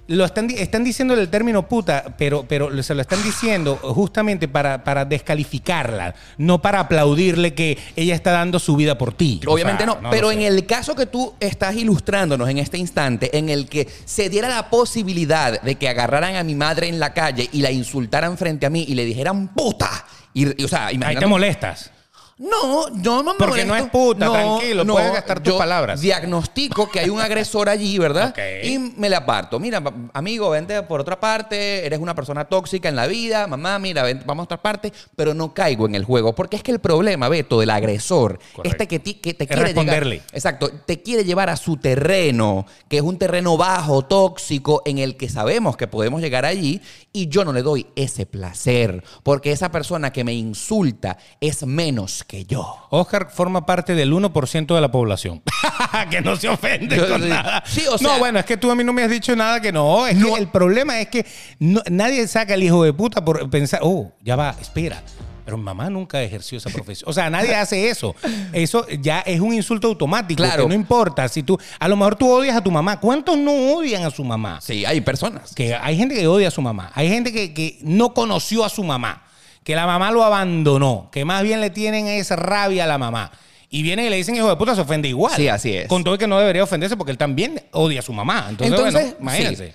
lo 0.08 0.24
están, 0.24 0.50
están 0.50 0.84
diciendo 0.84 1.14
el 1.14 1.28
término 1.28 1.68
puta, 1.68 2.14
pero, 2.16 2.44
pero 2.48 2.82
se 2.82 2.94
lo 2.94 3.02
están 3.02 3.22
diciendo 3.22 3.76
justamente 3.76 4.48
para, 4.48 4.82
para 4.82 5.04
descalificarla, 5.04 6.14
no 6.38 6.60
para 6.62 6.80
aplaudirle 6.80 7.54
que 7.54 7.78
ella 7.94 8.14
está 8.14 8.32
dando 8.32 8.58
su 8.58 8.74
vida 8.74 8.96
por 8.96 9.12
ti. 9.12 9.40
O 9.46 9.52
Obviamente 9.52 9.84
sea, 9.84 9.98
no, 10.00 10.10
pero 10.10 10.32
en 10.32 10.40
el 10.40 10.64
caso 10.66 10.96
que 10.96 11.06
tú 11.06 11.34
estás 11.38 11.76
ilustrándonos 11.76 12.48
en 12.48 12.58
este 12.58 12.78
instante, 12.78 13.36
en 13.36 13.50
el 13.50 13.68
que 13.68 13.86
se 14.06 14.30
diera 14.30 14.48
la 14.48 14.70
posibilidad 14.70 15.60
de 15.60 15.74
que 15.74 15.88
agarraran 15.88 16.36
a 16.36 16.42
mi 16.42 16.54
madre 16.54 16.88
en 16.88 16.98
la 16.98 17.12
calle 17.12 17.48
y 17.52 17.60
la 17.60 17.70
insultaran 17.70 18.38
frente 18.38 18.64
a 18.64 18.70
mí 18.70 18.86
y 18.88 18.94
le 18.94 19.04
dijeran 19.04 19.48
puta, 19.48 20.06
y, 20.32 20.60
y, 20.60 20.64
o 20.64 20.68
sea, 20.68 20.86
Ahí 20.86 21.16
te 21.16 21.26
molestas. 21.26 21.90
No, 22.38 22.88
yo 23.02 23.22
no 23.24 23.32
me 23.32 23.38
Porque 23.38 23.64
no 23.64 23.74
es 23.74 23.84
puta, 23.90 24.30
tranquilo, 24.30 24.86
puedes 24.86 25.12
gastar 25.12 25.40
tus 25.42 25.52
yo 25.54 25.58
palabras. 25.58 26.00
Diagnostico 26.00 26.88
que 26.88 27.00
hay 27.00 27.08
un 27.10 27.20
agresor 27.20 27.68
allí, 27.68 27.98
¿verdad? 27.98 28.32
Y 28.62 28.78
me 28.78 29.08
le 29.10 29.16
aparto. 29.16 29.58
Mira, 29.58 29.82
amigo, 30.12 30.50
vente 30.50 30.80
por 30.84 31.00
otra 31.00 31.18
parte, 31.18 31.84
eres 31.84 31.98
una 31.98 32.14
persona 32.14 32.44
tóxica 32.44 32.88
en 32.88 32.94
la 32.96 33.08
vida, 33.08 33.46
mamá, 33.48 33.78
mira, 33.80 34.04
vamos 34.24 34.42
a 34.42 34.44
otra 34.44 34.62
parte, 34.62 34.92
pero 35.16 35.34
no 35.34 35.52
caigo 35.52 35.86
en 35.86 35.96
el 35.96 36.04
juego. 36.04 36.34
Porque 36.34 36.56
es 36.56 36.62
que 36.62 36.70
el 36.70 36.78
problema, 36.78 37.28
Beto, 37.28 37.58
del 37.58 37.70
agresor, 37.70 38.38
Correcto. 38.52 38.62
este 38.70 38.86
que, 38.86 38.98
ti- 39.00 39.14
que 39.14 39.34
te 39.34 39.44
Es 39.44 39.48
quiere 39.48 39.62
responderle. 39.64 40.16
llegar. 40.16 40.28
Exacto, 40.32 40.70
te 40.86 41.02
quiere 41.02 41.24
llevar 41.24 41.50
a 41.50 41.56
su 41.56 41.76
terreno, 41.76 42.66
que 42.88 42.98
es 42.98 43.02
un 43.02 43.18
terreno 43.18 43.56
bajo, 43.56 44.02
tóxico, 44.02 44.82
en 44.84 44.98
el 44.98 45.16
que 45.16 45.28
sabemos 45.28 45.76
que 45.76 45.88
podemos 45.88 46.20
llegar 46.20 46.44
allí, 46.44 46.80
y 47.12 47.26
yo 47.28 47.44
no 47.44 47.52
le 47.52 47.62
doy 47.62 47.88
ese 47.96 48.26
placer, 48.26 49.02
porque 49.24 49.50
esa 49.50 49.72
persona 49.72 50.12
que 50.12 50.22
me 50.22 50.34
insulta 50.34 51.18
es 51.40 51.66
menos 51.66 52.22
que 52.28 52.44
yo. 52.44 52.76
Oscar 52.90 53.30
forma 53.30 53.64
parte 53.66 53.94
del 53.94 54.12
1% 54.12 54.74
de 54.74 54.80
la 54.82 54.90
población. 54.92 55.42
que 56.10 56.20
no 56.20 56.36
se 56.36 56.48
ofende 56.48 56.94
Yo- 56.96 57.08
con 57.08 57.22
sí. 57.22 57.28
nada. 57.30 57.64
Sí, 57.66 57.82
o 57.90 57.96
sea- 57.96 58.06
no, 58.12 58.18
bueno, 58.18 58.38
es 58.38 58.44
que 58.44 58.58
tú 58.58 58.70
a 58.70 58.74
mí 58.76 58.84
no 58.84 58.92
me 58.92 59.02
has 59.02 59.10
dicho 59.10 59.34
nada 59.34 59.60
que 59.62 59.72
no. 59.72 60.06
Es 60.06 60.14
No. 60.16 60.34
que 60.34 60.40
el 60.42 60.48
problema 60.48 61.00
es 61.00 61.08
que 61.08 61.24
no- 61.58 61.82
nadie 61.90 62.28
saca 62.28 62.52
al 62.54 62.62
hijo 62.62 62.84
de 62.84 62.92
puta 62.92 63.24
por 63.24 63.48
pensar, 63.48 63.80
oh, 63.82 64.12
ya 64.22 64.36
va, 64.36 64.54
espera. 64.60 65.02
Pero 65.42 65.56
mi 65.56 65.64
mamá 65.64 65.88
nunca 65.88 66.20
ejerció 66.22 66.58
esa 66.58 66.68
profesión. 66.68 67.08
O 67.08 67.12
sea, 67.14 67.30
nadie 67.30 67.54
hace 67.54 67.88
eso. 67.88 68.14
Eso 68.52 68.86
ya 69.00 69.20
es 69.20 69.40
un 69.40 69.54
insulto 69.54 69.88
automático. 69.88 70.42
Claro. 70.42 70.64
Que 70.64 70.68
no 70.68 70.74
importa. 70.74 71.26
Si 71.28 71.42
tú, 71.42 71.58
a 71.80 71.88
lo 71.88 71.96
mejor 71.96 72.16
tú 72.16 72.30
odias 72.30 72.54
a 72.54 72.60
tu 72.60 72.70
mamá. 72.70 73.00
¿Cuántos 73.00 73.38
no 73.38 73.52
odian 73.72 74.04
a 74.04 74.10
su 74.10 74.22
mamá? 74.22 74.60
Sí, 74.60 74.84
hay 74.84 75.00
personas. 75.00 75.54
que 75.54 75.74
hay 75.74 75.96
gente 75.96 76.14
que 76.14 76.26
odia 76.26 76.48
a 76.48 76.50
su 76.50 76.60
mamá, 76.60 76.92
hay 76.94 77.08
gente 77.08 77.32
que, 77.32 77.54
que 77.54 77.78
no 77.80 78.12
conoció 78.12 78.62
a 78.62 78.68
su 78.68 78.84
mamá, 78.84 79.22
que 79.64 79.74
la 79.74 79.86
mamá 79.86 80.10
lo 80.10 80.24
abandonó, 80.24 81.08
que 81.12 81.24
más 81.24 81.42
bien 81.42 81.60
le 81.60 81.70
tienen 81.70 82.06
esa 82.06 82.36
rabia 82.36 82.84
a 82.84 82.86
la 82.86 82.98
mamá. 82.98 83.30
Y 83.70 83.82
vienen 83.82 84.06
y 84.06 84.08
le 84.10 84.16
dicen 84.16 84.34
hijo 84.34 84.48
de 84.48 84.56
puta, 84.56 84.74
se 84.74 84.80
ofende 84.80 85.08
igual. 85.08 85.34
Sí, 85.36 85.46
así 85.48 85.74
es. 85.76 85.88
Con 85.88 86.02
todo 86.02 86.14
y 86.14 86.18
que 86.18 86.26
no 86.26 86.38
debería 86.38 86.64
ofenderse 86.64 86.96
porque 86.96 87.12
él 87.12 87.18
también 87.18 87.62
odia 87.72 88.00
a 88.00 88.02
su 88.02 88.12
mamá. 88.14 88.46
Entonces, 88.48 88.74
Entonces, 88.76 89.02
bueno, 89.02 89.16
imagínense. 89.20 89.66
sí. 89.68 89.72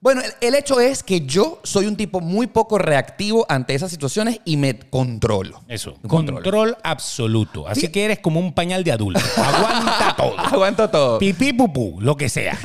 Bueno, 0.00 0.20
el, 0.20 0.32
el 0.48 0.54
hecho 0.56 0.80
es 0.80 1.02
que 1.04 1.20
yo 1.20 1.60
soy 1.62 1.86
un 1.86 1.96
tipo 1.96 2.20
muy 2.20 2.48
poco 2.48 2.76
reactivo 2.76 3.46
ante 3.48 3.72
esas 3.74 3.88
situaciones 3.90 4.40
y 4.44 4.56
me 4.56 4.76
controlo. 4.76 5.60
Eso. 5.68 5.94
Me 6.02 6.08
Control, 6.08 6.76
absoluto. 6.82 7.68
Así 7.68 7.82
Sí. 7.82 7.88
que 7.88 8.04
eres 8.04 8.18
como 8.18 8.40
un 8.40 8.52
pañal 8.52 8.82
de 8.82 8.90
adulto. 8.92 9.20
Aguanta 9.36 10.14
todo. 10.16 10.38
Aguanto 10.38 10.90
todo. 10.90 11.18
Pipí, 11.18 11.52
pupú, 11.52 11.98
lo 12.00 12.16
que 12.16 12.28
sea. 12.28 12.58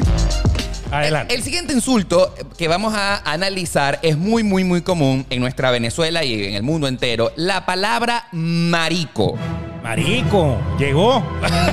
Adelante. 0.92 1.36
El 1.36 1.44
siguiente 1.44 1.74
insulto 1.74 2.34
que 2.58 2.68
vamos 2.68 2.94
a 2.96 3.18
analizar 3.30 4.00
es 4.02 4.18
muy, 4.18 4.44
muy, 4.44 4.64
muy 4.64 4.82
común 4.82 5.26
en 5.30 5.40
nuestra 5.40 5.72
Venezuela 5.72 6.24
y 6.24 6.46
en 6.46 6.54
el 6.54 6.64
mundo 6.64 6.88
entero. 6.88 7.32
La 7.36 7.66
palabra 7.66 8.28
marico. 8.32 9.38
Marico, 9.84 10.58
llegó. 10.78 11.22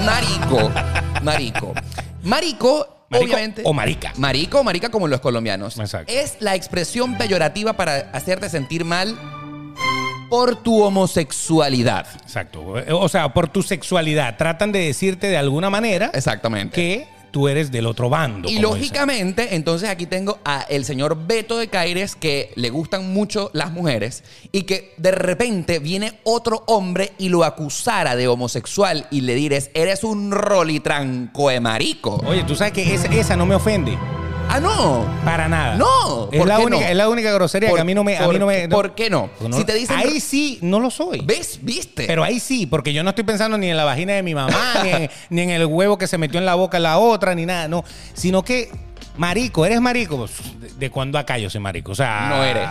Marico. 0.04 0.70
Marico. 1.22 1.74
Marico, 2.22 2.88
Marico 3.10 3.24
obviamente. 3.24 3.62
o 3.64 3.72
marica. 3.72 4.12
Marico 4.16 4.60
o 4.60 4.64
marica 4.64 4.88
como 4.88 5.08
los 5.08 5.20
colombianos. 5.20 5.78
Exacto. 5.78 6.12
Es 6.12 6.36
la 6.40 6.54
expresión 6.54 7.16
peyorativa 7.18 7.74
para 7.74 8.10
hacerte 8.12 8.48
sentir 8.48 8.84
mal 8.84 9.16
por 10.30 10.56
tu 10.56 10.82
homosexualidad. 10.82 12.06
Exacto. 12.22 12.74
O 12.90 13.08
sea, 13.08 13.32
por 13.32 13.48
tu 13.48 13.62
sexualidad. 13.62 14.36
Tratan 14.36 14.72
de 14.72 14.80
decirte 14.80 15.28
de 15.28 15.36
alguna 15.36 15.70
manera 15.70 16.10
Exactamente. 16.14 16.74
que 16.74 17.13
tú 17.35 17.49
eres 17.49 17.72
del 17.72 17.87
otro 17.87 18.09
bando. 18.09 18.49
Y 18.49 18.61
lógicamente, 18.61 19.57
entonces 19.57 19.89
aquí 19.89 20.07
tengo 20.07 20.39
a 20.45 20.61
el 20.68 20.85
señor 20.85 21.26
Beto 21.26 21.59
de 21.59 21.66
Caires 21.66 22.14
que 22.14 22.53
le 22.55 22.70
gustan 22.70 23.12
mucho 23.12 23.51
las 23.53 23.72
mujeres 23.72 24.22
y 24.53 24.62
que 24.62 24.95
de 24.99 25.11
repente 25.11 25.80
viene 25.80 26.20
otro 26.22 26.62
hombre 26.68 27.11
y 27.18 27.30
lo 27.30 27.43
acusara 27.43 28.14
de 28.14 28.28
homosexual 28.28 29.09
y 29.11 29.22
le 29.22 29.35
dirás, 29.35 29.68
eres 29.74 30.05
un 30.05 30.30
rolitranco 30.30 31.49
de 31.49 31.59
marico. 31.59 32.22
Oye, 32.24 32.45
tú 32.45 32.55
sabes 32.55 32.72
que 32.72 32.95
esa, 32.95 33.09
esa 33.12 33.35
no 33.35 33.47
me 33.47 33.57
ofende. 33.57 33.99
Ah, 34.57 34.61
no. 34.61 35.05
Para 35.24 35.48
nada. 35.48 35.74
No, 35.74 36.28
Es 36.30 36.38
¿por 36.38 36.46
la, 36.46 36.59
qué 36.59 36.64
única, 36.64 36.84
no? 36.84 36.90
es 36.90 36.96
la 36.96 37.09
única 37.09 37.32
grosería 37.32 37.68
Por- 37.70 37.78
que 37.78 37.80
a 37.80 37.84
mí 37.84 37.92
no 37.94 38.05
me. 38.05 38.16
A 38.16 38.24
por- 38.24 38.32
mí 38.34 38.38
no 38.38 38.46
me 38.46 38.68
no- 38.68 38.76
¿Por 38.76 38.94
qué 38.94 39.11
no? 39.11 39.28
no- 39.40 39.57
Si 39.57 39.64
te 39.64 39.74
dicen- 39.74 39.96
ahí 39.96 40.20
sí 40.20 40.59
no 40.62 40.78
lo 40.78 40.90
soy. 40.90 41.22
¿Ves? 41.24 41.59
¿Viste? 41.62 42.05
Pero 42.07 42.22
ahí 42.22 42.38
sí, 42.38 42.66
porque 42.66 42.92
yo 42.92 43.02
no 43.02 43.11
estoy 43.11 43.24
pensando 43.24 43.59
ni 43.59 43.68
en 43.68 43.76
la 43.76 43.84
vagina 43.84 44.12
de 44.12 44.22
mi 44.22 44.32
mamá, 44.34 44.52
ni, 44.84 44.90
en, 44.90 45.11
ni 45.30 45.42
en 45.42 45.50
el 45.50 45.66
huevo 45.66 45.98
que 45.98 46.07
se 46.07 46.18
metió 46.18 46.38
en 46.38 46.46
la 46.46 46.55
boca 46.55 46.78
la 46.78 46.98
otra, 46.98 47.34
ni 47.34 47.46
nada, 47.46 47.66
no. 47.66 47.84
Sino 48.12 48.44
que, 48.44 48.70
marico, 49.16 49.66
¿eres 49.66 49.80
marico? 49.80 50.18
Pues, 50.18 50.32
¿De, 50.61 50.68
de 50.74 50.90
cuándo 50.90 51.18
acá 51.18 51.36
yo 51.38 51.50
soy 51.50 51.61
marico? 51.61 51.90
O 51.92 51.96
sea... 51.96 52.26
No 52.28 52.44
eres. 52.44 52.68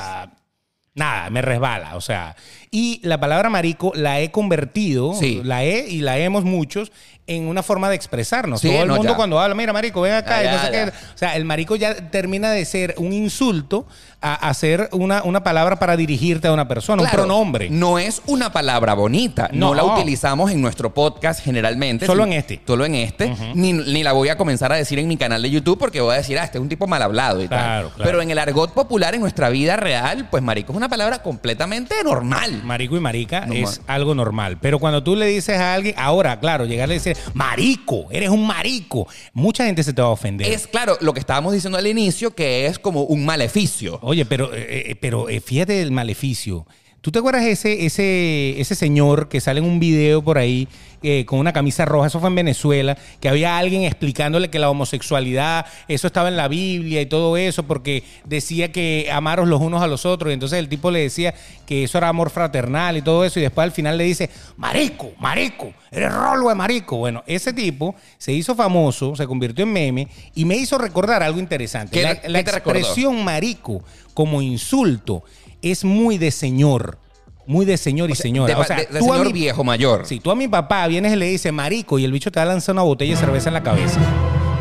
Nada, 0.95 1.29
me 1.31 1.41
resbala, 1.41 1.95
o 1.95 2.01
sea. 2.01 2.35
Y 2.75 2.99
la 3.03 3.19
palabra 3.19 3.51
marico 3.51 3.91
la 3.93 4.19
he 4.19 4.31
convertido, 4.31 5.13
Sí. 5.13 5.41
la 5.43 5.63
he 5.63 5.87
y 5.87 6.01
la 6.01 6.17
hemos 6.17 6.43
muchos, 6.43 6.91
en 7.27 7.47
una 7.47 7.61
forma 7.63 7.87
de 7.89 7.95
expresarnos. 7.95 8.59
Sí, 8.61 8.67
Todo 8.69 8.81
el 8.81 8.87
no, 8.89 8.95
mundo 8.95 9.11
ya. 9.13 9.15
cuando 9.15 9.39
habla, 9.39 9.53
mira, 9.55 9.71
marico, 9.71 10.01
ven 10.01 10.13
acá, 10.13 10.39
Ah, 10.39 10.43
y 10.43 10.47
no 10.47 10.51
ya, 10.55 10.61
sé 10.65 10.71
qué. 10.71 10.83
O 11.13 11.17
sea, 11.17 11.35
el 11.37 11.45
marico 11.45 11.75
ya 11.77 12.09
termina 12.09 12.51
de 12.51 12.65
ser 12.65 12.95
un 12.97 13.13
insulto 13.13 13.85
a, 14.21 14.33
a 14.49 14.53
ser 14.53 14.89
una, 14.91 15.23
una 15.23 15.41
palabra 15.43 15.77
para 15.79 15.95
dirigirte 15.95 16.47
a 16.49 16.51
una 16.53 16.67
persona, 16.67 17.01
Claro, 17.03 17.23
un 17.23 17.27
pronombre. 17.27 17.69
No 17.69 17.97
es 17.99 18.21
una 18.25 18.51
palabra 18.51 18.93
bonita. 18.95 19.49
No, 19.53 19.67
No. 19.67 19.73
la 19.75 19.83
utilizamos 19.85 20.51
en 20.51 20.61
nuestro 20.61 20.93
podcast 20.93 21.41
generalmente. 21.41 22.05
Solo 22.07 22.23
en 22.25 22.33
este. 22.33 22.59
Solo 22.67 22.85
en 22.85 22.95
este. 22.95 23.33
ni, 23.53 23.71
ni 23.71 24.03
la 24.03 24.11
voy 24.13 24.27
a 24.29 24.35
comenzar 24.37 24.71
a 24.73 24.75
decir 24.75 24.97
en 24.99 25.07
mi 25.07 25.15
canal 25.15 25.41
de 25.43 25.49
YouTube 25.49 25.77
porque 25.77 26.01
voy 26.01 26.15
a 26.15 26.17
decir, 26.17 26.37
ah, 26.39 26.43
este 26.43 26.57
es 26.57 26.61
un 26.61 26.67
tipo 26.69 26.87
mal 26.87 27.01
hablado 27.03 27.41
y 27.41 27.47
Claro, 27.47 27.87
tal. 27.89 27.95
claro. 27.95 28.09
Pero 28.09 28.21
en 28.21 28.31
el 28.31 28.39
argot 28.39 28.73
popular, 28.73 29.13
en 29.15 29.21
nuestra 29.21 29.47
vida 29.49 29.77
real, 29.77 30.27
pues 30.29 30.43
marico 30.43 30.73
es 30.73 30.77
una 30.77 30.89
palabra 30.89 31.21
completamente 31.21 31.95
normal. 32.03 32.62
Marico 32.63 32.97
y 32.97 32.99
marica 32.99 33.47
es 33.51 33.81
algo 33.87 34.15
normal. 34.15 34.57
Pero 34.61 34.79
cuando 34.79 35.03
tú 35.03 35.15
le 35.15 35.25
dices 35.27 35.57
a 35.57 35.73
alguien, 35.73 35.95
ahora, 35.97 36.39
claro, 36.39 36.65
llegarle 36.65 36.95
y 36.95 36.97
decir, 36.97 37.17
marico, 37.33 38.07
eres 38.11 38.29
un 38.29 38.45
marico, 38.45 39.07
mucha 39.33 39.65
gente 39.65 39.83
se 39.83 39.93
te 39.93 40.01
va 40.01 40.07
a 40.07 40.11
ofender. 40.11 40.47
Es 40.47 40.67
claro 40.67 40.97
lo 41.01 41.13
que 41.13 41.19
estábamos 41.19 41.53
diciendo 41.53 41.77
al 41.77 41.87
inicio, 41.87 42.33
que 42.33 42.65
es 42.65 42.79
como 42.79 43.03
un 43.03 43.25
maleficio. 43.25 43.99
Oye, 44.01 44.25
pero, 44.25 44.53
eh, 44.53 44.91
eh, 44.91 44.95
pero 44.99 45.29
eh, 45.29 45.39
fíjate 45.39 45.81
el 45.81 45.91
maleficio. 45.91 46.65
¿Tú 47.03 47.11
te 47.11 47.19
acuerdas 47.19 47.43
ese, 47.43 47.85
ese, 47.85 48.61
ese 48.61 48.75
señor 48.75 49.27
que 49.27 49.41
sale 49.41 49.59
en 49.59 49.65
un 49.65 49.77
video 49.77 50.21
por 50.23 50.37
ahí 50.37 50.69
eh, 51.01 51.25
con 51.25 51.37
una 51.39 51.51
camisa 51.51 51.83
roja? 51.83 52.07
Eso 52.07 52.21
fue 52.21 52.29
en 52.29 52.35
Venezuela, 52.35 52.97
que 53.19 53.27
había 53.27 53.57
alguien 53.57 53.83
explicándole 53.83 54.49
que 54.49 54.57
la 54.57 54.69
homosexualidad, 54.69 55.65
eso 55.89 56.07
estaba 56.07 56.29
en 56.29 56.37
la 56.37 56.47
Biblia 56.47 57.01
y 57.01 57.05
todo 57.05 57.35
eso, 57.35 57.63
porque 57.63 58.05
decía 58.23 58.71
que 58.71 59.09
amaros 59.11 59.49
los 59.49 59.59
unos 59.59 59.81
a 59.83 59.87
los 59.87 60.05
otros. 60.05 60.31
Y 60.31 60.35
entonces 60.35 60.59
el 60.59 60.69
tipo 60.69 60.91
le 60.91 60.99
decía 60.99 61.33
que 61.65 61.83
eso 61.83 61.97
era 61.97 62.07
amor 62.07 62.29
fraternal 62.29 62.95
y 62.95 63.01
todo 63.01 63.25
eso. 63.25 63.37
Y 63.37 63.43
después 63.43 63.65
al 63.65 63.73
final 63.73 63.97
le 63.97 64.05
dice, 64.05 64.29
marico, 64.55 65.11
marico, 65.19 65.73
eres 65.91 66.09
rolo 66.13 66.47
de 66.47 66.55
marico. 66.55 66.95
Bueno, 66.95 67.21
ese 67.27 67.51
tipo 67.51 67.95
se 68.17 68.31
hizo 68.31 68.55
famoso, 68.55 69.13
se 69.17 69.27
convirtió 69.27 69.65
en 69.65 69.73
meme 69.73 70.07
y 70.35 70.45
me 70.45 70.55
hizo 70.55 70.77
recordar 70.77 71.21
algo 71.21 71.37
interesante. 71.41 71.97
¿Qué- 71.97 72.03
La, 72.03 72.21
qué 72.21 72.29
la 72.29 72.43
te 72.45 72.51
recordó? 72.53 72.79
expresión 72.79 73.21
marico 73.25 73.83
como 74.13 74.41
insulto 74.41 75.23
es 75.71 75.83
muy 75.83 76.17
de 76.17 76.31
señor. 76.31 76.97
Muy 77.45 77.65
de 77.65 77.75
señor 77.77 78.09
y 78.09 78.13
O 78.13 78.15
sea, 78.15 78.23
señora. 78.23 78.55
de- 78.55 78.61
o 78.61 78.63
sea, 78.63 78.77
de- 78.77 78.85
de 78.85 78.99
tú 78.99 79.11
a 79.11 79.17
señor 79.17 79.25
mi- 79.27 79.33
viejo 79.33 79.63
mayor. 79.65 80.05
Si 80.05 80.19
tú 80.21 80.31
a 80.31 80.35
mi 80.35 80.47
papá 80.47 80.87
vienes 80.87 81.11
y 81.11 81.15
le 81.17 81.25
dices 81.27 81.51
marico 81.51 81.99
y 81.99 82.05
el 82.05 82.11
bicho 82.13 82.31
te 82.31 82.39
va 82.39 82.43
a 82.43 82.47
lanzar 82.47 82.73
una 82.73 82.83
botella 82.83 83.13
de 83.15 83.19
cerveza 83.19 83.49
en 83.49 83.53
la 83.55 83.63
cabeza. 83.63 83.99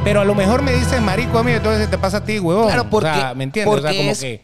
Pero 0.02 0.20
a 0.20 0.24
lo 0.24 0.34
mejor 0.34 0.62
me 0.62 0.72
dices 0.72 1.00
marico 1.00 1.38
a 1.38 1.44
mí, 1.44 1.52
entonces 1.52 1.88
te 1.88 1.96
pasa 1.96 2.16
a 2.16 2.24
ti, 2.24 2.40
huevón. 2.40 2.66
Claro, 2.66 2.90
porque- 2.90 3.08
O 3.08 3.14
sea, 3.14 3.34
¿me 3.34 3.44
entiendes? 3.44 3.72
O 3.72 3.80
sea, 3.80 3.90
porque 3.90 3.96
como 3.98 4.10
es- 4.10 4.18
que. 4.20 4.42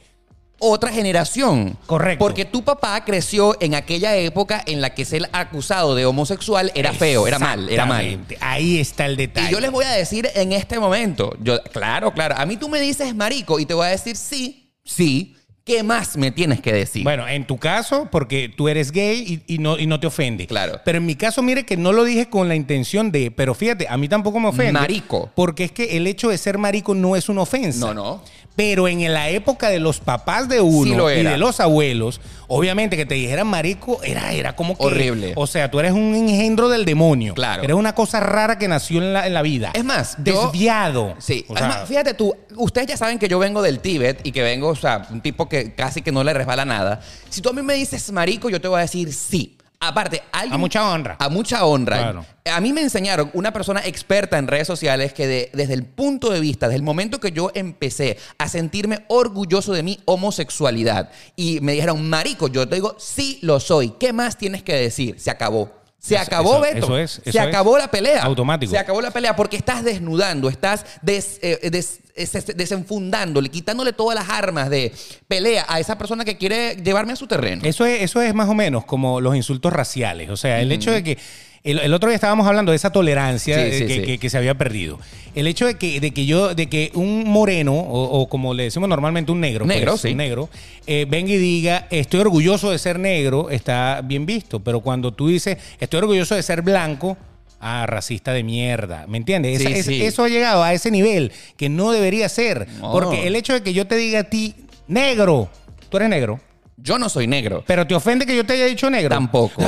otra 0.60 0.92
generación. 0.92 1.76
Correcto. 1.86 2.24
Porque 2.24 2.44
tu 2.44 2.62
papá 2.62 3.04
creció 3.04 3.56
en 3.60 3.74
aquella 3.74 4.14
época 4.16 4.62
en 4.66 4.80
la 4.80 4.94
que 4.94 5.04
ser 5.04 5.28
acusado 5.32 5.94
de 5.96 6.04
homosexual 6.06 6.70
era 6.76 6.92
feo, 6.92 7.26
era 7.26 7.38
mal, 7.40 7.68
era 7.68 7.86
mal. 7.86 8.24
Ahí 8.40 8.78
está 8.78 9.06
el 9.06 9.16
detalle. 9.16 9.48
Y 9.48 9.52
yo 9.52 9.58
les 9.60 9.70
voy 9.72 9.84
a 9.84 9.90
decir 9.90 10.28
en 10.34 10.52
este 10.52 10.78
momento, 10.78 11.36
yo, 11.40 11.60
claro, 11.72 12.12
claro, 12.12 12.36
a 12.38 12.46
mí 12.46 12.56
tú 12.56 12.68
me 12.68 12.80
dices 12.80 13.14
marico 13.16 13.58
y 13.58 13.66
te 13.66 13.74
voy 13.74 13.86
a 13.86 13.90
decir 13.90 14.14
sí, 14.16 14.72
sí, 14.84 15.34
¿qué 15.68 15.82
más 15.84 16.16
me 16.16 16.32
tienes 16.32 16.60
que 16.60 16.72
decir? 16.72 17.04
Bueno, 17.04 17.28
en 17.28 17.46
tu 17.46 17.58
caso, 17.58 18.08
porque 18.10 18.48
tú 18.54 18.68
eres 18.68 18.90
gay 18.90 19.42
y, 19.46 19.54
y 19.54 19.58
no, 19.58 19.78
y 19.78 19.86
no 19.86 20.00
te 20.00 20.06
ofende. 20.08 20.46
Claro. 20.48 20.80
Pero 20.84 20.98
en 20.98 21.06
mi 21.06 21.14
caso, 21.14 21.42
mire 21.42 21.64
que 21.64 21.76
no 21.76 21.92
lo 21.92 22.02
dije 22.04 22.28
con 22.28 22.48
la 22.48 22.54
intención 22.56 23.12
de, 23.12 23.30
pero 23.30 23.54
fíjate, 23.54 23.86
a 23.88 23.96
mí 23.98 24.08
tampoco 24.08 24.40
me 24.40 24.48
ofende. 24.48 24.72
Marico. 24.72 25.30
Porque 25.36 25.64
es 25.64 25.70
que 25.72 25.96
el 25.96 26.06
hecho 26.06 26.30
de 26.30 26.38
ser 26.38 26.58
marico 26.58 26.94
no 26.94 27.14
es 27.14 27.28
una 27.28 27.42
ofensa. 27.42 27.86
No, 27.86 27.94
no. 27.94 28.22
Pero 28.56 28.88
en 28.88 29.12
la 29.14 29.28
época 29.28 29.68
de 29.68 29.78
los 29.78 30.00
papás 30.00 30.48
de 30.48 30.60
uno 30.60 31.08
Sí 31.08 31.14
y 31.20 31.22
de 31.22 31.38
los 31.38 31.60
abuelos, 31.60 32.20
obviamente 32.48 32.96
que 32.96 33.06
te 33.06 33.14
dijeran 33.14 33.46
marico 33.46 34.02
era, 34.02 34.32
era 34.32 34.56
como 34.56 34.76
que. 34.76 34.84
Horrible. 34.84 35.32
O 35.36 35.46
sea, 35.46 35.70
tú 35.70 35.78
eres 35.78 35.92
un 35.92 36.12
engendro 36.16 36.68
del 36.68 36.84
demonio. 36.84 37.34
Claro. 37.34 37.62
Eres 37.62 37.76
una 37.76 37.94
cosa 37.94 38.18
rara 38.18 38.58
que 38.58 38.66
nació 38.66 38.98
en 39.00 39.12
la, 39.12 39.28
en 39.28 39.34
la 39.34 39.42
vida. 39.42 39.70
Es 39.74 39.84
más, 39.84 40.16
yo- 40.24 40.46
desviado. 40.46 41.14
Sí, 41.20 41.44
O 41.46 41.52
es 41.54 41.60
sea, 41.60 41.68
más, 41.68 41.88
fíjate 41.88 42.14
tú, 42.14 42.34
ustedes 42.56 42.88
ya 42.88 42.96
saben 42.96 43.20
que 43.20 43.28
yo 43.28 43.38
vengo 43.38 43.62
del 43.62 43.78
Tíbet 43.78 44.26
y 44.26 44.32
que 44.32 44.42
vengo, 44.42 44.70
o 44.70 44.74
sea, 44.76 45.06
un 45.10 45.20
tipo 45.20 45.48
que 45.48 45.57
casi 45.76 46.02
que 46.02 46.12
no 46.12 46.24
le 46.24 46.32
resbala 46.34 46.64
nada. 46.64 47.00
Si 47.30 47.40
tú 47.40 47.50
a 47.50 47.52
mí 47.52 47.62
me 47.62 47.74
dices 47.74 48.10
marico, 48.12 48.48
yo 48.50 48.60
te 48.60 48.68
voy 48.68 48.78
a 48.78 48.82
decir 48.82 49.12
sí. 49.12 49.54
Aparte, 49.80 50.22
alguien, 50.32 50.54
A 50.54 50.58
mucha 50.58 50.90
honra. 50.90 51.16
A 51.20 51.28
mucha 51.28 51.64
honra. 51.64 51.98
Claro. 51.98 52.26
A 52.52 52.60
mí 52.60 52.72
me 52.72 52.80
enseñaron 52.80 53.30
una 53.32 53.52
persona 53.52 53.80
experta 53.84 54.36
en 54.36 54.48
redes 54.48 54.66
sociales 54.66 55.12
que 55.12 55.28
de- 55.28 55.50
desde 55.54 55.74
el 55.74 55.84
punto 55.84 56.30
de 56.30 56.40
vista, 56.40 56.66
desde 56.66 56.78
el 56.78 56.82
momento 56.82 57.20
que 57.20 57.30
yo 57.30 57.52
empecé 57.54 58.18
a 58.38 58.48
sentirme 58.48 59.04
orgulloso 59.06 59.72
de 59.72 59.84
mi 59.84 60.00
homosexualidad 60.04 61.10
y 61.36 61.60
me 61.60 61.72
dijeron, 61.74 62.08
marico, 62.08 62.48
yo 62.48 62.68
te 62.68 62.74
digo, 62.74 62.96
sí 62.98 63.38
lo 63.42 63.60
soy. 63.60 63.90
¿Qué 64.00 64.12
más 64.12 64.36
tienes 64.36 64.64
que 64.64 64.74
decir? 64.74 65.20
Se 65.20 65.30
acabó. 65.30 65.77
Se 66.00 66.14
Eso- 66.14 66.22
acabó, 66.24 66.64
eso- 66.64 66.74
Beto. 66.74 66.86
eso 66.86 66.98
es, 66.98 67.10
Se 67.24 67.30
es. 67.30 67.36
acabó 67.36 67.76
la 67.76 67.90
pelea. 67.90 68.22
Automático. 68.22 68.70
Se 68.70 68.78
acabó 68.78 69.00
la 69.00 69.10
pelea 69.10 69.34
porque 69.34 69.56
estás 69.56 69.82
desnudando, 69.82 70.48
estás 70.48 70.84
des- 71.02 71.40
eh, 71.42 71.70
des- 71.70 71.98
es- 72.14 72.56
desenfundándole, 72.56 73.48
quitándole 73.48 73.92
todas 73.92 74.14
las 74.18 74.28
armas 74.28 74.70
de 74.70 74.92
pelea 75.26 75.64
a 75.68 75.80
esa 75.80 75.98
persona 75.98 76.24
que 76.24 76.36
quiere 76.36 76.76
llevarme 76.76 77.12
a 77.12 77.16
su 77.16 77.26
terreno. 77.26 77.62
Eso 77.64 77.84
es, 77.84 78.02
eso 78.02 78.22
es 78.22 78.32
más 78.32 78.48
o 78.48 78.54
menos 78.54 78.84
como 78.84 79.20
los 79.20 79.34
insultos 79.34 79.72
raciales. 79.72 80.30
O 80.30 80.36
sea, 80.36 80.60
el 80.60 80.70
hecho 80.70 80.92
de 80.92 81.02
que. 81.02 81.18
El, 81.64 81.80
el 81.80 81.92
otro 81.92 82.08
día 82.08 82.14
estábamos 82.14 82.46
hablando 82.46 82.72
de 82.72 82.76
esa 82.76 82.90
tolerancia 82.90 83.56
Sí, 83.56 83.60
eh, 83.62 83.72
sí, 83.78 83.86
que, 83.86 83.94
sí. 83.96 84.02
que- 84.02 84.18
que 84.18 84.30
se 84.30 84.38
había 84.38 84.54
perdido. 84.54 84.98
El 85.34 85.46
hecho 85.46 85.66
de 85.66 85.74
que, 85.76 86.00
de 86.00 86.12
que 86.12 86.24
yo, 86.26 86.54
de 86.54 86.68
que 86.68 86.90
un 86.94 87.24
moreno, 87.28 87.74
o, 87.74 88.20
o 88.20 88.28
como 88.28 88.54
le 88.54 88.64
decimos 88.64 88.88
normalmente 88.88 89.30
un 89.32 89.40
negro, 89.40 89.66
Negro, 89.66 89.92
pues, 89.92 90.04
un 90.04 90.16
negro, 90.16 90.48
eh, 90.86 91.06
venga 91.08 91.32
y 91.32 91.36
diga, 91.36 91.86
estoy 91.90 92.20
orgulloso 92.20 92.70
de 92.70 92.78
ser 92.78 92.98
negro, 92.98 93.50
está 93.50 94.00
bien 94.04 94.24
visto. 94.26 94.60
Pero 94.60 94.80
cuando 94.80 95.12
tú 95.12 95.28
dices, 95.28 95.58
estoy 95.80 95.98
orgulloso 95.98 96.34
de 96.34 96.42
ser 96.42 96.62
blanco, 96.62 97.16
ah, 97.60 97.86
racista 97.86 98.32
de 98.32 98.42
mierda. 98.44 99.04
¿Me 99.08 99.18
entiendes? 99.18 99.58
Sí, 99.60 99.66
Esa- 99.66 99.76
es- 99.78 99.86
sí. 99.86 100.02
Eso 100.02 100.24
ha 100.24 100.28
llegado 100.28 100.62
a 100.62 100.72
ese 100.72 100.90
nivel 100.90 101.32
que 101.56 101.68
no 101.68 101.90
debería 101.92 102.28
ser. 102.28 102.66
No. 102.80 102.92
Porque 102.92 103.26
el 103.26 103.36
hecho 103.36 103.52
de 103.52 103.62
que 103.62 103.72
yo 103.74 103.86
te 103.86 103.96
diga 103.96 104.20
a 104.20 104.24
ti, 104.24 104.54
negro, 104.86 105.48
tú 105.88 105.96
eres 105.98 106.08
negro. 106.08 106.40
Yo 106.80 106.98
no 106.98 107.08
soy 107.08 107.26
negro. 107.26 107.64
Pero 107.66 107.86
te 107.86 107.94
ofende 107.96 108.24
que 108.24 108.36
yo 108.36 108.46
te 108.46 108.52
haya 108.52 108.66
dicho 108.66 108.88
negro. 108.88 109.10
Tampoco. 109.10 109.60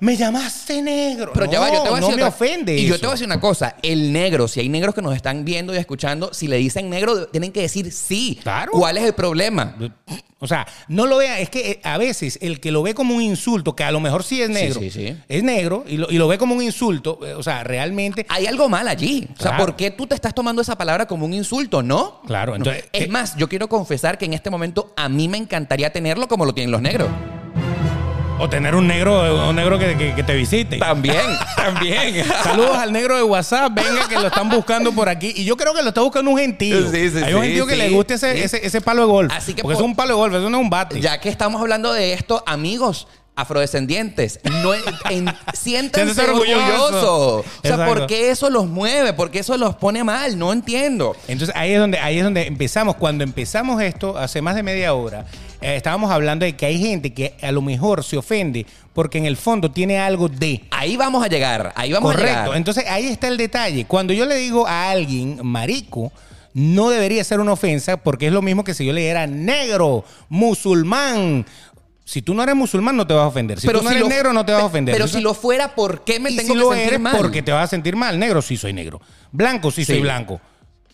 Me 0.00 0.16
llamaste 0.16 0.80
negro. 0.82 1.30
Pero 1.34 1.50
ya 1.50 1.60
va, 1.60 1.72
yo 1.72 1.82
te 1.82 1.88
voy 1.90 1.98
a 1.98 2.00
no 2.00 2.08
me 2.08 2.14
otra- 2.14 2.28
ofende 2.28 2.76
Y 2.76 2.86
yo 2.86 2.94
te 2.98 3.02
voy 3.06 3.10
a 3.10 3.12
decir 3.12 3.26
una 3.26 3.40
cosa. 3.40 3.76
El 3.82 4.12
negro, 4.12 4.48
si 4.48 4.60
hay 4.60 4.68
negros 4.68 4.94
que 4.94 5.02
nos 5.02 5.14
están 5.14 5.44
viendo 5.44 5.74
y 5.74 5.76
escuchando, 5.78 6.32
si 6.32 6.48
le 6.48 6.56
dicen 6.56 6.88
negro, 6.90 7.26
tienen 7.28 7.52
que 7.52 7.60
decir 7.60 7.92
sí. 7.92 8.38
Claro. 8.42 8.72
¿Cuál 8.72 8.96
es 8.96 9.04
el 9.04 9.12
problema? 9.14 9.76
O 10.42 10.46
sea, 10.46 10.66
no 10.88 11.04
lo 11.04 11.18
vea, 11.18 11.38
es 11.38 11.50
que 11.50 11.70
eh, 11.72 11.80
a 11.84 11.98
veces 11.98 12.38
el 12.40 12.60
que 12.60 12.72
lo 12.72 12.82
ve 12.82 12.94
como 12.94 13.14
un 13.14 13.20
insulto, 13.20 13.76
que 13.76 13.84
a 13.84 13.90
lo 13.90 14.00
mejor 14.00 14.24
sí 14.24 14.40
es 14.40 14.48
negro, 14.48 14.80
sí, 14.80 14.90
sí. 14.90 15.14
es 15.28 15.42
negro 15.42 15.84
y 15.86 15.98
lo, 15.98 16.10
y 16.10 16.14
lo 16.16 16.28
ve 16.28 16.38
como 16.38 16.54
un 16.54 16.62
insulto, 16.62 17.18
eh, 17.26 17.34
o 17.34 17.42
sea, 17.42 17.62
realmente 17.62 18.24
Hay 18.30 18.46
algo 18.46 18.66
mal 18.70 18.88
allí. 18.88 19.28
O 19.34 19.42
sea, 19.42 19.50
Claro. 19.50 19.66
¿por 19.66 19.76
qué 19.76 19.90
tú 19.90 20.06
te 20.06 20.14
estás 20.14 20.34
tomando 20.34 20.62
esa 20.62 20.78
palabra 20.78 21.06
como 21.06 21.26
un 21.26 21.34
insulto? 21.34 21.82
¿No? 21.82 22.22
Claro, 22.26 22.52
No. 22.52 22.56
entonces, 22.56 22.84
Es 22.94 23.04
¿qué? 23.04 23.08
más, 23.10 23.36
yo 23.36 23.50
quiero 23.50 23.68
confesar 23.68 24.16
que 24.16 24.24
en 24.24 24.32
este 24.32 24.48
momento 24.48 24.94
a 24.96 25.10
mí 25.10 25.28
me 25.28 25.36
encantaría 25.36 25.92
tenerlo 25.92 26.26
como 26.26 26.46
lo 26.46 26.54
tienen 26.54 26.70
los 26.70 26.80
negros. 26.80 27.08
O 28.42 28.48
tener 28.48 28.74
un 28.74 28.86
negro, 28.86 29.48
un 29.50 29.54
negro 29.54 29.78
que, 29.78 29.96
que- 29.98 30.14
que 30.14 30.22
te 30.22 30.34
visite. 30.34 30.78
También, 30.78 31.20
también. 31.56 32.24
Saludos 32.42 32.76
al 32.78 32.90
negro 32.92 33.14
de 33.16 33.22
WhatsApp, 33.22 33.72
venga 33.74 34.08
que 34.08 34.14
lo 34.14 34.28
están 34.28 34.48
buscando 34.48 34.92
por 34.92 35.08
aquí. 35.10 35.32
Y 35.36 35.44
yo 35.44 35.56
creo 35.58 35.74
que 35.74 35.82
lo 35.82 35.88
está 35.88 36.00
buscando 36.00 36.30
un 36.30 36.38
gentío. 36.38 36.90
Sí, 36.90 37.10
sí, 37.10 37.18
Hay 37.22 37.34
un 37.34 37.42
sí, 37.42 37.46
gentío 37.48 37.66
que 37.66 37.76
le 37.76 37.90
guste 37.90 38.14
ese, 38.14 38.42
ese, 38.42 38.66
ese 38.66 38.80
palo 38.80 39.02
de 39.02 39.08
golf. 39.08 39.32
Así 39.34 39.52
que 39.52 39.62
porque 39.62 39.74
por- 39.76 39.84
es 39.84 39.88
un 39.90 39.94
palo 39.94 40.14
de 40.14 40.14
golf, 40.14 40.34
eso 40.34 40.48
no 40.48 40.56
es 40.58 40.62
un 40.64 40.70
bate. 40.70 41.00
Ya 41.00 41.20
que 41.20 41.28
estamos 41.28 41.60
hablando 41.60 41.92
de 41.92 42.14
esto, 42.14 42.42
amigos 42.46 43.06
afrodescendientes, 43.36 44.40
no, 44.62 44.72
en- 45.10 45.32
siéntanse 45.54 46.22
orgullosos. 46.22 46.62
orgullosos. 46.64 47.02
O 47.02 47.44
sea, 47.62 47.70
Exacto. 47.72 47.94
¿por 47.94 48.06
qué 48.06 48.30
eso 48.30 48.48
los 48.50 48.66
mueve? 48.66 49.12
¿Por 49.12 49.30
qué 49.30 49.40
eso 49.40 49.56
los 49.58 49.74
pone 49.76 50.02
mal? 50.04 50.38
No 50.38 50.52
entiendo. 50.52 51.14
Entonces 51.28 51.54
ahí 51.56 51.72
es 51.72 51.78
donde 51.78 51.98
ahí 51.98 52.18
es 52.18 52.24
donde 52.24 52.46
empezamos. 52.46 52.96
Cuando 52.96 53.24
empezamos 53.24 53.82
esto 53.82 54.16
hace 54.16 54.40
más 54.42 54.54
de 54.54 54.62
media 54.62 54.94
hora, 54.94 55.26
eh, 55.60 55.76
estábamos 55.76 56.10
hablando 56.10 56.44
de 56.44 56.56
que 56.56 56.66
hay 56.66 56.78
gente 56.80 57.12
que 57.12 57.34
a 57.42 57.52
lo 57.52 57.62
mejor 57.62 58.02
se 58.04 58.16
ofende 58.16 58.66
porque 58.92 59.18
en 59.18 59.26
el 59.26 59.36
fondo 59.36 59.70
tiene 59.70 59.98
algo 59.98 60.28
de. 60.28 60.62
Ahí 60.70 60.96
vamos 60.96 61.24
a 61.24 61.28
llegar, 61.28 61.72
ahí 61.76 61.92
vamos 61.92 62.12
a 62.12 62.16
Correcto. 62.16 62.40
llegar. 62.44 62.56
Entonces 62.56 62.84
ahí 62.88 63.06
está 63.06 63.28
el 63.28 63.36
detalle. 63.36 63.84
Cuando 63.86 64.12
yo 64.12 64.26
le 64.26 64.36
digo 64.36 64.66
a 64.66 64.90
alguien 64.90 65.38
marico, 65.42 66.12
no 66.54 66.90
debería 66.90 67.22
ser 67.24 67.40
una 67.40 67.52
ofensa 67.52 67.96
porque 67.98 68.26
es 68.26 68.32
lo 68.32 68.42
mismo 68.42 68.64
que 68.64 68.74
si 68.74 68.84
yo 68.84 68.92
le 68.92 69.00
dijera 69.02 69.26
negro, 69.26 70.04
musulmán. 70.28 71.46
Si 72.04 72.22
tú 72.22 72.34
no 72.34 72.42
eres 72.42 72.56
musulmán, 72.56 72.96
no 72.96 73.06
te 73.06 73.14
vas 73.14 73.22
a 73.22 73.26
ofender. 73.28 73.60
Si 73.60 73.68
tú 73.68 73.82
no 73.82 73.88
eres 73.90 74.02
lo- 74.02 74.08
negro, 74.08 74.32
no 74.32 74.44
te 74.44 74.50
vas 74.52 74.62
a 74.62 74.66
ofender. 74.66 74.92
Pero 74.94 75.06
si 75.06 75.20
lo 75.20 75.32
fuera, 75.32 75.76
¿por 75.76 76.02
qué 76.02 76.18
me 76.18 76.30
y 76.30 76.36
tengo 76.36 76.48
si 76.48 76.52
que 76.54 76.58
lo 76.58 76.70
sentir 76.70 76.88
eres 76.88 77.00
mal? 77.00 77.16
porque 77.16 77.40
te 77.42 77.52
vas 77.52 77.64
a 77.64 77.66
sentir 77.68 77.94
mal. 77.94 78.18
Negro, 78.18 78.42
sí 78.42 78.56
soy 78.56 78.72
negro. 78.72 79.00
Blanco, 79.30 79.70
sí, 79.70 79.84
Sí. 79.84 79.92
soy 79.92 80.00
blanco. 80.00 80.40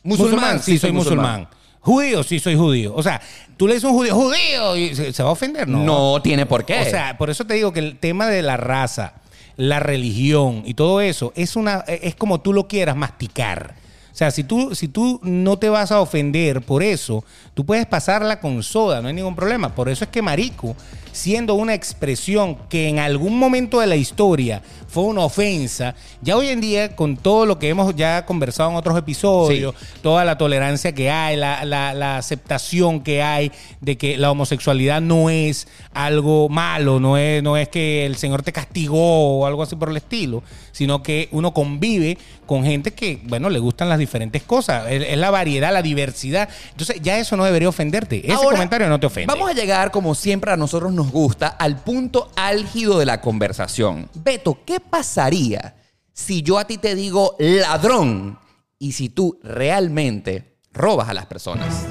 Musulmán, 0.02 0.58
sí, 0.58 0.72
sí 0.72 0.78
soy 0.78 0.90
soy 0.90 0.92
musulmán. 0.92 1.40
musulmán. 1.40 1.55
Judío, 1.86 2.24
sí 2.24 2.40
soy 2.40 2.56
judío. 2.56 2.92
O 2.96 3.02
sea, 3.04 3.20
tú 3.56 3.68
le 3.68 3.74
dices 3.74 3.84
a 3.84 3.92
un 3.92 3.96
judío, 3.96 4.14
judío, 4.16 4.76
y 4.76 4.92
se, 4.96 5.12
se 5.12 5.22
va 5.22 5.28
a 5.28 5.32
ofender, 5.32 5.68
¿no? 5.68 5.84
No 5.84 6.20
tiene 6.20 6.44
por 6.44 6.64
qué. 6.64 6.80
O 6.80 6.84
sea, 6.84 7.16
por 7.16 7.30
eso 7.30 7.46
te 7.46 7.54
digo 7.54 7.72
que 7.72 7.78
el 7.78 7.96
tema 7.96 8.26
de 8.26 8.42
la 8.42 8.56
raza, 8.56 9.14
la 9.56 9.78
religión 9.78 10.64
y 10.66 10.74
todo 10.74 11.00
eso 11.00 11.32
es 11.36 11.54
una 11.54 11.84
es 11.86 12.16
como 12.16 12.40
tú 12.40 12.52
lo 12.52 12.66
quieras 12.66 12.96
masticar. 12.96 13.76
O 14.16 14.18
sea, 14.18 14.30
si 14.30 14.44
tú, 14.44 14.74
si 14.74 14.88
tú 14.88 15.20
no 15.22 15.58
te 15.58 15.68
vas 15.68 15.92
a 15.92 16.00
ofender 16.00 16.62
por 16.62 16.82
eso, 16.82 17.22
tú 17.52 17.66
puedes 17.66 17.84
pasarla 17.84 18.40
con 18.40 18.62
soda, 18.62 19.02
no 19.02 19.08
hay 19.08 19.14
ningún 19.14 19.36
problema. 19.36 19.74
Por 19.74 19.90
eso 19.90 20.04
es 20.04 20.10
que 20.10 20.22
marico, 20.22 20.74
siendo 21.12 21.52
una 21.52 21.74
expresión 21.74 22.56
que 22.70 22.88
en 22.88 22.98
algún 22.98 23.38
momento 23.38 23.78
de 23.80 23.86
la 23.86 23.96
historia 23.96 24.62
fue 24.88 25.02
una 25.04 25.20
ofensa, 25.20 25.94
ya 26.22 26.34
hoy 26.34 26.48
en 26.48 26.62
día, 26.62 26.96
con 26.96 27.18
todo 27.18 27.44
lo 27.44 27.58
que 27.58 27.68
hemos 27.68 27.94
ya 27.94 28.24
conversado 28.24 28.70
en 28.70 28.76
otros 28.76 28.96
episodios, 28.96 29.74
toda 30.02 30.24
la 30.24 30.38
tolerancia 30.38 30.92
que 30.94 31.10
hay, 31.10 31.36
la, 31.36 31.66
la- 31.66 31.92
la 31.92 32.16
aceptación 32.16 33.00
que 33.00 33.22
hay 33.22 33.52
de 33.82 33.98
que 33.98 34.16
la 34.16 34.30
homosexualidad 34.30 35.02
no 35.02 35.28
es 35.28 35.68
algo 35.92 36.48
malo, 36.48 37.00
no 37.00 37.18
es, 37.18 37.42
no 37.42 37.58
es 37.58 37.68
que 37.68 38.06
el 38.06 38.16
Señor 38.16 38.42
te 38.42 38.52
castigó 38.52 39.40
o 39.40 39.46
algo 39.46 39.62
así 39.62 39.76
por 39.76 39.90
el 39.90 39.98
estilo, 39.98 40.42
sino 40.72 41.02
que 41.02 41.28
uno 41.32 41.52
convive 41.52 42.16
con 42.46 42.64
gente 42.64 42.92
que, 42.92 43.20
bueno, 43.24 43.50
le 43.50 43.58
gustan 43.58 43.88
las 43.88 43.98
diferentes 44.06 44.42
cosas, 44.44 44.86
es, 44.88 45.04
es 45.08 45.18
la 45.18 45.30
variedad, 45.30 45.72
la 45.72 45.82
diversidad. 45.82 46.48
Entonces 46.70 47.00
ya 47.02 47.18
eso 47.18 47.36
no 47.36 47.44
debería 47.44 47.68
ofenderte. 47.68 48.20
Ese 48.24 48.32
Ahora, 48.32 48.52
comentario 48.52 48.88
no 48.88 49.00
te 49.00 49.06
ofende. 49.06 49.32
Vamos 49.32 49.50
a 49.50 49.52
llegar, 49.52 49.90
como 49.90 50.14
siempre 50.14 50.52
a 50.52 50.56
nosotros 50.56 50.92
nos 50.92 51.10
gusta, 51.10 51.48
al 51.48 51.76
punto 51.76 52.30
álgido 52.36 52.98
de 52.98 53.06
la 53.06 53.20
conversación. 53.20 54.08
Beto, 54.14 54.58
¿qué 54.64 54.80
pasaría 54.80 55.74
si 56.12 56.42
yo 56.42 56.58
a 56.58 56.66
ti 56.66 56.78
te 56.78 56.94
digo 56.94 57.34
ladrón 57.38 58.38
y 58.78 58.92
si 58.92 59.08
tú 59.08 59.38
realmente 59.42 60.58
robas 60.72 61.08
a 61.08 61.14
las 61.14 61.26
personas? 61.26 61.86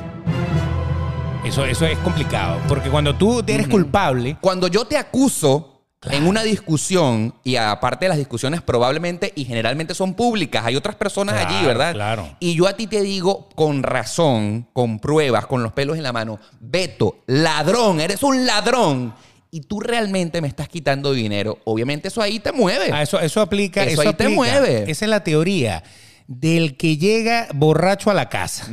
Eso, 1.43 1.63
eso 1.63 1.85
es 1.85 1.97
complicado, 1.99 2.59
porque 2.67 2.89
cuando 2.89 3.15
tú 3.15 3.43
eres 3.45 3.67
culpable, 3.67 4.37
Cuando 4.41 4.67
yo 4.67 4.85
te 4.85 4.97
acuso 4.97 5.74
en 6.11 6.27
una 6.27 6.43
discusión, 6.43 7.33
y 7.43 7.55
aparte 7.55 8.05
de 8.05 8.09
las 8.09 8.17
discusiones 8.17 8.61
probablemente 8.61 9.33
y 9.35 9.45
generalmente 9.45 9.95
son 9.95 10.13
públicas, 10.13 10.63
hay 10.65 10.75
otras 10.75 10.95
personas 10.95 11.35
Claro, 11.35 11.49
allí, 11.55 11.65
¿verdad? 11.65 11.93
claro. 11.93 12.35
Y 12.39 12.55
yo 12.55 12.67
a 12.67 12.73
ti 12.73 12.85
te 12.87 13.01
digo 13.01 13.49
con 13.55 13.81
razón, 13.81 14.67
con 14.73 14.99
pruebas, 14.99 15.47
con 15.47 15.63
los 15.63 15.73
pelos 15.73 15.97
en 15.97 16.03
la 16.03 16.13
mano, 16.13 16.39
Beto, 16.59 17.23
ladrón, 17.27 17.99
eres 17.99 18.21
un 18.23 18.45
ladrón. 18.45 19.15
Y 19.51 19.61
tú 19.61 19.79
realmente 19.79 20.41
me 20.41 20.49
estás 20.49 20.67
quitando 20.67 21.13
dinero. 21.13 21.59
Obviamente 21.63 22.09
eso 22.09 22.21
ahí 22.21 22.39
te 22.39 22.51
mueve. 22.51 22.89
Ah, 22.91 23.01
eso, 23.01 23.19
eso 23.21 23.39
aplica. 23.39 23.83
Eso 23.85 24.01
Eso, 24.01 24.09
ahí 24.09 24.13
te 24.15 24.27
mueve. 24.27 24.83
Esa 24.91 25.05
es 25.05 25.09
la 25.09 25.23
teoría 25.23 25.81
del 26.27 26.75
que 26.75 26.97
llega 26.97 27.47
borracho 27.53 28.11
a 28.11 28.13
la 28.13 28.27
casa. 28.27 28.67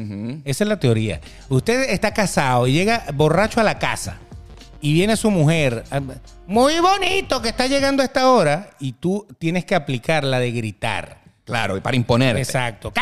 Esa 0.45 0.65
es 0.65 0.69
la 0.69 0.81
teoría. 0.81 1.21
Usted 1.49 1.89
está 1.91 2.13
casado 2.13 2.67
y 2.67 2.73
llega 2.73 3.05
borracho 3.15 3.61
a 3.61 3.63
la 3.63 3.79
casa 3.79 4.19
y 4.83 4.93
viene 4.93 5.17
su 5.17 5.31
mujer, 5.31 5.85
ah, 5.91 6.01
muy 6.47 6.81
bonito 6.81 7.41
que 7.41 7.49
está 7.49 7.69
llegando 7.69 8.03
a 8.03 8.07
esta 8.07 8.29
hora, 8.29 8.71
y 8.81 8.93
tú 8.93 9.27
tienes 9.39 9.65
que 9.65 9.75
aplicar 9.75 10.25
la 10.25 10.41
de 10.41 10.51
gritar. 10.51 11.23
Claro, 11.45 11.77
y 11.77 11.81
para 11.81 11.97
imponerte. 11.97 12.41
Exacto. 12.41 12.93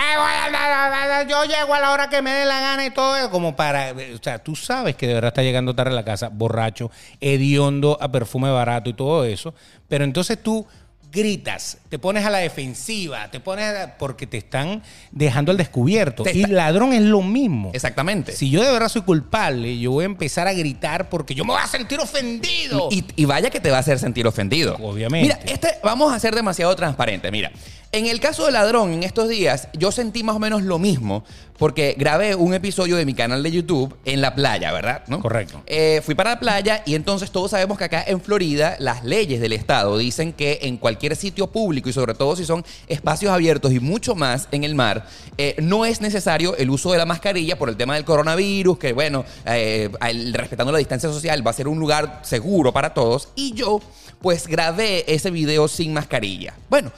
Yo 1.29 1.45
llego 1.45 1.75
a 1.75 1.81
la 1.81 1.93
hora 1.93 2.09
que 2.09 2.23
me 2.23 2.33
dé 2.33 2.45
la 2.45 2.61
gana 2.61 2.87
y 2.87 2.91
todo 2.91 3.17
eso, 3.17 3.31
como 3.31 3.55
para. 3.55 3.93
O 3.93 4.23
sea, 4.23 4.39
tú 4.39 4.57
sabes 4.57 4.97
que 4.97 5.07
de 5.07 5.15
verdad 5.15 5.29
está 5.29 5.43
llegando 5.43 5.75
tarde 5.75 5.93
a 5.93 5.95
la 5.95 6.05
casa, 6.05 6.31
borracho, 6.31 6.91
hediondo 7.21 7.99
a 8.01 8.11
perfume 8.11 8.51
barato 8.51 8.89
y 8.89 8.95
todo 8.95 9.25
eso. 9.25 9.55
Pero 9.89 10.05
entonces 10.05 10.43
tú 10.43 10.67
gritas, 11.13 11.79
te 11.89 11.99
pones 11.99 12.25
a 12.25 12.31
la 12.31 12.39
defensiva, 12.39 13.31
te 13.31 13.41
pones 13.41 13.65
a- 13.77 13.97
porque 13.99 14.27
te 14.27 14.37
están 14.39 14.83
dejando 15.11 15.51
al 15.51 15.57
descubierto. 15.59 16.23
Te 16.23 16.33
y 16.37 16.43
está- 16.43 16.53
ladrón 16.53 16.93
es 16.93 17.03
lo 17.03 17.23
mismo. 17.23 17.71
Exactamente. 17.75 18.33
Si 18.33 18.51
yo 18.51 18.63
de 18.63 18.71
verdad 18.71 18.89
soy 18.89 19.03
culpable, 19.03 19.79
yo 19.79 19.91
voy 19.91 20.05
a 20.05 20.07
empezar 20.07 20.47
a 20.47 20.53
gritar 20.53 21.09
porque 21.09 21.35
yo 21.35 21.45
me 21.45 21.53
voy 21.53 21.63
a 21.63 21.67
sentir 21.67 21.99
ofendido. 21.99 22.89
Y, 22.91 23.05
y 23.17 23.25
vaya 23.25 23.51
que 23.51 23.61
te 23.61 23.71
va 23.71 23.79
a 23.79 23.81
hacer 23.81 23.99
sentir 23.99 24.27
ofendido. 24.27 24.77
Obviamente. 24.81 25.35
Mira, 25.37 25.53
este, 25.53 25.79
vamos 25.83 26.13
a 26.13 26.19
ser 26.21 26.35
demasiado 26.35 26.75
transparentes. 26.77 27.31
Mira, 27.33 27.51
en 27.93 28.07
el 28.07 28.21
caso 28.21 28.47
de 28.47 28.53
Ladrón, 28.53 28.93
en 28.93 29.03
estos 29.03 29.29
días, 29.29 29.69
yo 29.73 29.91
sentí 29.91 30.23
más 30.23 30.37
o 30.37 30.39
menos 30.39 30.63
lo 30.63 30.79
mismo 30.79 31.25
porque 31.59 31.95
grabé 31.99 32.35
un 32.37 32.55
episodio 32.55 32.97
de 32.97 33.05
mi 33.05 33.13
canal 33.15 33.43
de 33.43 33.51
YouTube 33.51 33.95
en 34.05 34.21
la 34.23 34.35
playa, 34.35 34.73
¿verdad? 34.73 35.03
¿No? 35.09 35.21
Correcto. 35.21 35.63
Eh, 35.67 36.01
fui 36.03 36.15
para 36.15 36.31
la 36.31 36.41
playa 36.41 36.83
y 36.87 36.95
entonces 36.95 37.31
todos 37.33 37.51
sabemos 37.51 37.77
que 37.77 37.85
acá 37.85 38.03
en 38.07 38.21
Florida 38.21 38.77
las 38.79 39.05
leyes 39.05 39.41
del 39.41 39.53
estado 39.53 39.99
dicen 39.99 40.33
que 40.33 40.61
en 40.63 40.77
cualquier 40.79 41.17
sitio 41.17 41.49
público 41.49 41.89
y 41.91 41.93
sobre 41.93 42.15
todo 42.15 42.35
si 42.37 42.45
son 42.47 42.65
espacios 42.87 43.33
abiertos 43.33 43.73
y 43.73 43.81
mucho 43.81 44.15
más 44.15 44.49
en 44.53 44.65
el 44.65 44.75
mar, 44.75 45.07
eh, 45.37 45.57
no 45.61 45.85
es 45.85 46.01
necesario 46.01 46.57
el 46.57 46.71
uso 46.71 46.93
de 46.93 46.99
la 46.99 47.05
mascarilla 47.07 47.59
por 47.59 47.69
el 47.69 47.77
tema 47.77 47.97
del 47.97 48.05
coronavirus, 48.05 48.79
que 48.79 48.93
bueno, 48.93 49.25
eh, 49.47 49.91
al- 50.01 50.33
respetando 50.33 50.73
la 50.73 50.79
distancia 50.79 51.11
social 51.11 51.45
va 51.47 51.51
a 51.51 51.55
ser 51.55 51.69
un 51.69 51.79
lugar 51.81 52.21
seguro 52.23 52.73
para 52.73 52.95
todos. 52.95 53.29
Y 53.35 53.53
yo 53.53 53.81
pues 54.23 54.47
grabé 54.47 55.05
ese 55.13 55.31
video 55.31 55.67
sin 55.69 55.93
mascarilla. 55.93 56.55
Bueno. 56.71 56.93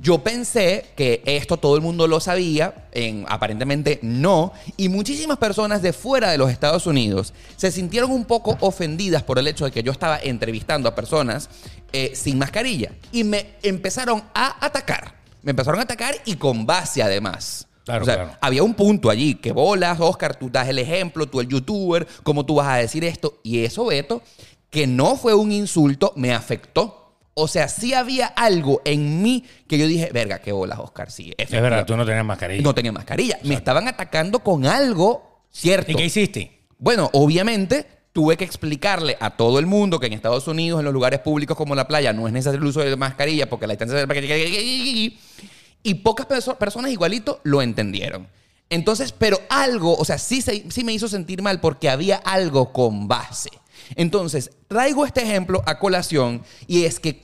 Yo 0.00 0.18
pensé 0.18 0.86
que 0.96 1.22
esto 1.26 1.56
todo 1.56 1.74
el 1.74 1.82
mundo 1.82 2.06
lo 2.06 2.20
sabía, 2.20 2.88
en, 2.92 3.26
aparentemente 3.28 3.98
no, 4.02 4.52
y 4.76 4.88
muchísimas 4.88 5.38
personas 5.38 5.82
de 5.82 5.92
fuera 5.92 6.30
de 6.30 6.38
los 6.38 6.50
Estados 6.50 6.86
Unidos 6.86 7.34
se 7.56 7.72
sintieron 7.72 8.12
un 8.12 8.24
poco 8.24 8.56
ofendidas 8.60 9.24
por 9.24 9.40
el 9.40 9.48
hecho 9.48 9.64
de 9.64 9.72
que 9.72 9.82
yo 9.82 9.90
estaba 9.90 10.18
entrevistando 10.20 10.88
a 10.88 10.94
personas 10.94 11.50
eh, 11.92 12.12
sin 12.14 12.38
mascarilla 12.38 12.92
y 13.10 13.24
me 13.24 13.54
empezaron 13.62 14.22
a 14.34 14.64
atacar. 14.64 15.14
Me 15.42 15.50
empezaron 15.50 15.80
a 15.80 15.84
atacar 15.84 16.14
y 16.24 16.36
con 16.36 16.64
base 16.64 17.02
además. 17.02 17.66
Claro, 17.84 18.02
o 18.02 18.04
sea, 18.04 18.14
claro. 18.16 18.32
había 18.40 18.62
un 18.62 18.74
punto 18.74 19.10
allí 19.10 19.34
que 19.34 19.50
bolas, 19.50 19.98
Oscar, 19.98 20.36
tú 20.36 20.50
das 20.50 20.68
el 20.68 20.78
ejemplo, 20.78 21.26
tú 21.26 21.40
el 21.40 21.48
youtuber, 21.48 22.06
cómo 22.22 22.44
tú 22.44 22.56
vas 22.56 22.68
a 22.68 22.76
decir 22.76 23.02
esto. 23.02 23.40
Y 23.42 23.64
eso, 23.64 23.86
Beto, 23.86 24.22
que 24.70 24.86
no 24.86 25.16
fue 25.16 25.34
un 25.34 25.50
insulto, 25.50 26.12
me 26.14 26.34
afectó. 26.34 27.07
O 27.40 27.48
sea, 27.48 27.68
sí 27.68 27.94
había 27.94 28.26
algo 28.26 28.82
en 28.84 29.22
mí 29.22 29.44
que 29.66 29.78
yo 29.78 29.86
dije, 29.86 30.10
verga, 30.12 30.40
qué 30.40 30.52
bolas, 30.52 30.78
Oscar, 30.78 31.10
sí. 31.10 31.32
es 31.36 31.50
verdad, 31.50 31.84
tú 31.86 31.96
no 31.96 32.04
tenías 32.04 32.24
mascarilla. 32.24 32.62
No 32.62 32.74
tenía 32.74 32.92
mascarilla. 32.92 33.38
Me 33.44 33.54
estaban 33.54 33.86
atacando 33.88 34.40
con 34.40 34.66
algo 34.66 35.44
cierto. 35.50 35.92
¿Y 35.92 35.94
qué 35.94 36.04
hiciste? 36.06 36.60
Bueno, 36.78 37.10
obviamente 37.12 37.86
tuve 38.12 38.36
que 38.36 38.44
explicarle 38.44 39.16
a 39.20 39.30
todo 39.36 39.58
el 39.58 39.66
mundo 39.66 40.00
que 40.00 40.06
en 40.06 40.12
Estados 40.12 40.48
Unidos, 40.48 40.80
en 40.80 40.84
los 40.84 40.94
lugares 40.94 41.20
públicos 41.20 41.56
como 41.56 41.74
la 41.74 41.86
playa, 41.86 42.12
no 42.12 42.26
es 42.26 42.32
necesario 42.32 42.58
el 42.60 42.66
uso 42.66 42.80
de 42.80 42.96
mascarilla 42.96 43.48
porque 43.48 43.66
la 43.66 43.74
distancia 43.74 44.04
y 45.82 45.94
pocas 45.94 46.26
perso- 46.26 46.56
personas 46.56 46.90
igualito 46.90 47.40
lo 47.44 47.62
entendieron. 47.62 48.28
Entonces, 48.70 49.12
pero 49.12 49.40
algo, 49.48 49.96
o 49.96 50.04
sea, 50.04 50.18
sí, 50.18 50.42
se- 50.42 50.70
sí 50.70 50.84
me 50.84 50.92
hizo 50.92 51.08
sentir 51.08 51.40
mal 51.42 51.60
porque 51.60 51.88
había 51.88 52.16
algo 52.16 52.72
con 52.72 53.08
base. 53.08 53.50
Entonces, 53.96 54.50
traigo 54.66 55.06
este 55.06 55.22
ejemplo 55.22 55.62
a 55.64 55.78
colación 55.78 56.42
y 56.66 56.84
es 56.84 57.00
que 57.00 57.22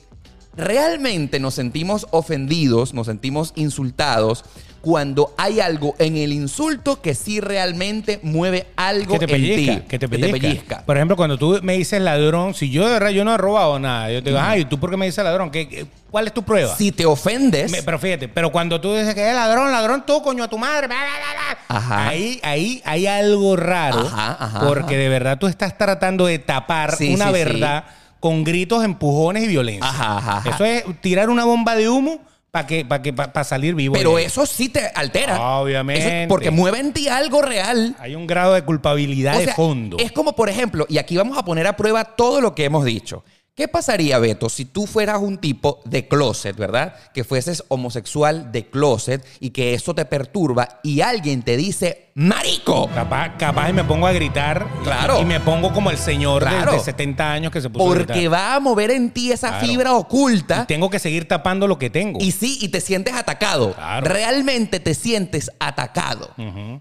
realmente 0.57 1.39
nos 1.39 1.53
sentimos 1.55 2.07
ofendidos, 2.11 2.93
nos 2.93 3.07
sentimos 3.07 3.53
insultados 3.55 4.43
cuando 4.81 5.33
hay 5.37 5.59
algo 5.61 5.95
en 5.97 6.15
el 6.15 6.31
insulto 6.31 7.01
que 7.01 7.15
sí 7.15 7.39
realmente 7.41 8.19
mueve 8.21 8.67
algo 8.75 9.13
que 9.17 9.25
te 9.25 9.27
pellizca, 9.27 9.73
en 9.73 9.79
ti. 9.81 9.87
que 9.87 9.97
te 9.97 10.07
pellizca. 10.07 10.83
Por 10.85 10.95
ejemplo, 10.95 11.15
cuando 11.17 11.39
tú 11.39 11.57
me 11.63 11.73
dices 11.73 11.99
ladrón, 11.99 12.53
si 12.53 12.69
yo 12.69 12.85
de 12.85 12.93
verdad 12.93 13.09
yo 13.09 13.25
no 13.25 13.33
he 13.33 13.37
robado 13.37 13.79
nada, 13.79 14.11
yo 14.11 14.21
te 14.21 14.29
digo, 14.29 14.39
ay, 14.39 14.65
¿tú 14.65 14.79
por 14.79 14.91
qué 14.91 14.97
me 14.97 15.07
dices 15.07 15.23
ladrón? 15.23 15.49
¿Qué, 15.49 15.67
qué- 15.67 15.87
cuál 16.11 16.27
es 16.27 16.33
tu 16.35 16.43
prueba? 16.43 16.75
Si 16.75 16.91
te 16.91 17.03
ofendes, 17.03 17.71
Me- 17.71 17.81
pero 17.81 17.97
fíjate, 17.97 18.27
pero 18.27 18.51
cuando 18.51 18.79
tú 18.79 18.93
dices 18.93 19.15
que 19.15 19.27
es 19.27 19.33
ladrón, 19.33 19.71
ladrón, 19.71 20.03
tú, 20.05 20.21
coño, 20.21 20.43
a 20.43 20.47
tu 20.47 20.59
madre, 20.59 20.85
bla, 20.85 20.97
bla, 20.97 21.05
bla, 21.07 21.57
bla, 21.67 21.77
Ajá. 21.77 22.07
ahí, 22.09 22.39
ahí 22.43 22.81
hay 22.85 23.07
algo 23.07 23.55
raro, 23.55 24.01
Ajá, 24.05 24.37
ajá, 24.39 24.59
porque 24.67 24.97
de 24.97 25.09
verdad 25.09 25.39
tú 25.39 25.47
estás 25.47 25.75
tratando 25.79 26.27
de 26.27 26.37
tapar 26.37 26.95
Sí, 26.95 27.11
una 27.11 27.25
sí, 27.27 27.33
verdad 27.33 27.85
con 28.25 28.43
gritos, 28.43 28.83
empujones 28.83 29.43
y 29.43 29.47
violencia. 29.47 29.87
Ajá, 29.87 30.17
ajá. 30.17 30.49
Eso 30.49 30.65
es 30.65 30.83
tirar 30.99 31.29
una 31.29 31.45
bomba 31.45 31.75
de 31.75 31.87
humo 31.87 32.19
para 32.49 32.65
que, 32.65 32.83
para 32.83 33.03
que, 33.03 33.13
para 33.13 33.43
salir 33.43 33.75
vivo. 33.75 33.93
pero 33.93 34.17
eso 34.17 34.47
sí 34.47 34.67
te 34.69 34.87
altera. 34.95 35.39
Obviamente. 35.59 36.23
Eso- 36.23 36.27
porque 36.29 36.49
mueve 36.49 36.79
en 36.79 36.91
ti 36.91 37.07
algo 37.07 37.43
real. 37.43 37.95
hay 37.99 38.15
un 38.15 38.25
grado 38.25 38.55
de 38.55 38.63
culpabilidad 38.63 39.35
O 39.35 39.39
de 39.41 39.53
fondo. 39.53 39.97
Es 39.99 40.11
como, 40.11 40.35
por 40.35 40.49
ejemplo, 40.49 40.87
y 40.89 40.97
aquí 40.97 41.15
vamos 41.15 41.37
a 41.37 41.45
poner 41.45 41.67
a 41.67 41.77
prueba 41.77 42.03
todo 42.03 42.41
lo 42.41 42.55
que 42.55 42.65
hemos 42.65 42.83
dicho. 42.83 43.23
¿Qué 43.55 43.69
pasaría, 43.69 44.19
Beto, 44.19 44.49
si 44.49 44.65
tú 44.65 44.85
fueras 44.85 45.19
un 45.21 45.37
tipo 45.37 45.79
de 45.85 46.09
closet, 46.09 46.57
¿verdad? 46.57 46.93
Que 47.13 47.23
fueses 47.23 47.63
homosexual 47.69 48.51
de 48.51 48.69
closet 48.69 49.25
y 49.39 49.51
que 49.51 49.73
eso 49.73 49.95
te 49.95 50.03
perturba 50.03 50.81
y 50.83 50.99
alguien 50.99 51.41
te 51.41 51.55
dice, 51.55 52.09
marico. 52.15 52.89
Capaz, 52.93 53.37
capaz 53.37 53.69
y 53.69 53.73
me 53.73 53.85
pongo 53.85 54.07
a 54.07 54.11
gritar 54.11 54.67
y- 54.81 54.83
Claro. 54.83 55.21
y, 55.21 55.23
me 55.23 55.39
pongo 55.39 55.71
como 55.71 55.89
el 55.89 55.97
señor 55.97 56.43
de- 56.43 56.49
Claro. 56.49 56.73
de, 56.73 56.79
70 56.81 57.31
años 57.31 57.49
que 57.53 57.61
se 57.61 57.69
puso 57.69 57.85
a 57.85 57.87
Porque 57.95 58.11
gritar. 58.11 58.33
va 58.33 58.55
a 58.55 58.59
mover 58.59 58.91
en 58.91 59.09
ti 59.11 59.31
esa 59.31 59.47
Claro. 59.47 59.65
fibra 59.67 59.93
oculta. 59.93 60.63
Y 60.63 60.65
tengo 60.67 60.89
que 60.89 60.99
seguir 60.99 61.25
tapando 61.25 61.65
lo 61.65 61.79
que 61.79 61.89
tengo. 61.89 62.19
Y 62.21 62.31
sí, 62.33 62.57
y 62.59 62.67
te 62.67 62.81
sientes 62.81 63.13
atacado. 63.13 63.73
Claro. 63.73 64.05
Realmente 64.05 64.81
te 64.81 64.93
sientes 64.93 65.49
atacado. 65.59 66.29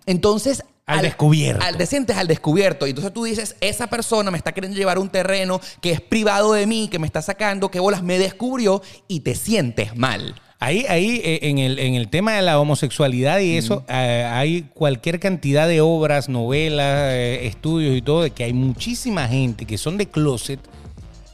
Entonces. 0.07 0.65
Al 0.87 1.01
descubierto. 1.01 1.65
Al, 1.65 1.77
te 1.77 1.87
sientes 1.87 2.17
al 2.17 2.27
descubierto. 2.27 2.87
Y 2.87 2.91
entonces 2.91 3.13
tú 3.13 3.25
dices, 3.25 3.57
esa 3.61 3.87
persona 3.87 4.31
me 4.31 4.37
está 4.37 4.53
queriendo 4.53 4.77
llevar 4.79 4.99
un 4.99 5.09
terreno 5.09 5.61
que 5.81 5.93
es 5.93 6.01
privado 6.01 6.53
de 6.53 6.67
mí, 6.67 6.89
que 6.91 6.99
me 6.99 7.07
está 7.07 7.23
sacando, 7.23 7.71
que 7.71 7.81
bolas 7.81 8.03
me 8.03 8.19
descubrió 8.19 8.83
y 9.09 9.21
te 9.21 9.35
sientes 9.35 9.97
mal. 9.97 10.35
Ahí, 10.61 10.87
ahí 10.89 11.21
eh, 11.25 11.41
en, 11.43 11.59
el, 11.59 11.79
en 11.79 11.95
el 11.95 12.09
tema 12.09 12.33
de 12.33 12.43
la 12.43 12.59
homosexualidad 12.59 13.41
y 13.41 13.57
eso, 13.57 13.85
eh, 13.89 14.29
hay 14.31 14.63
cualquier 14.73 15.21
cantidad 15.21 15.69
de 15.69 15.81
obras, 15.81 16.29
novelas, 16.29 17.13
eh, 17.13 17.47
estudios 17.47 17.97
y 17.97 18.03
todo, 18.03 18.23
de 18.23 18.31
que 18.31 18.45
hay 18.45 18.53
muchísima 18.53 19.27
gente 19.29 19.67
que 19.67 19.77
son 19.77 19.99
de 19.99 20.07
closet 20.07 20.61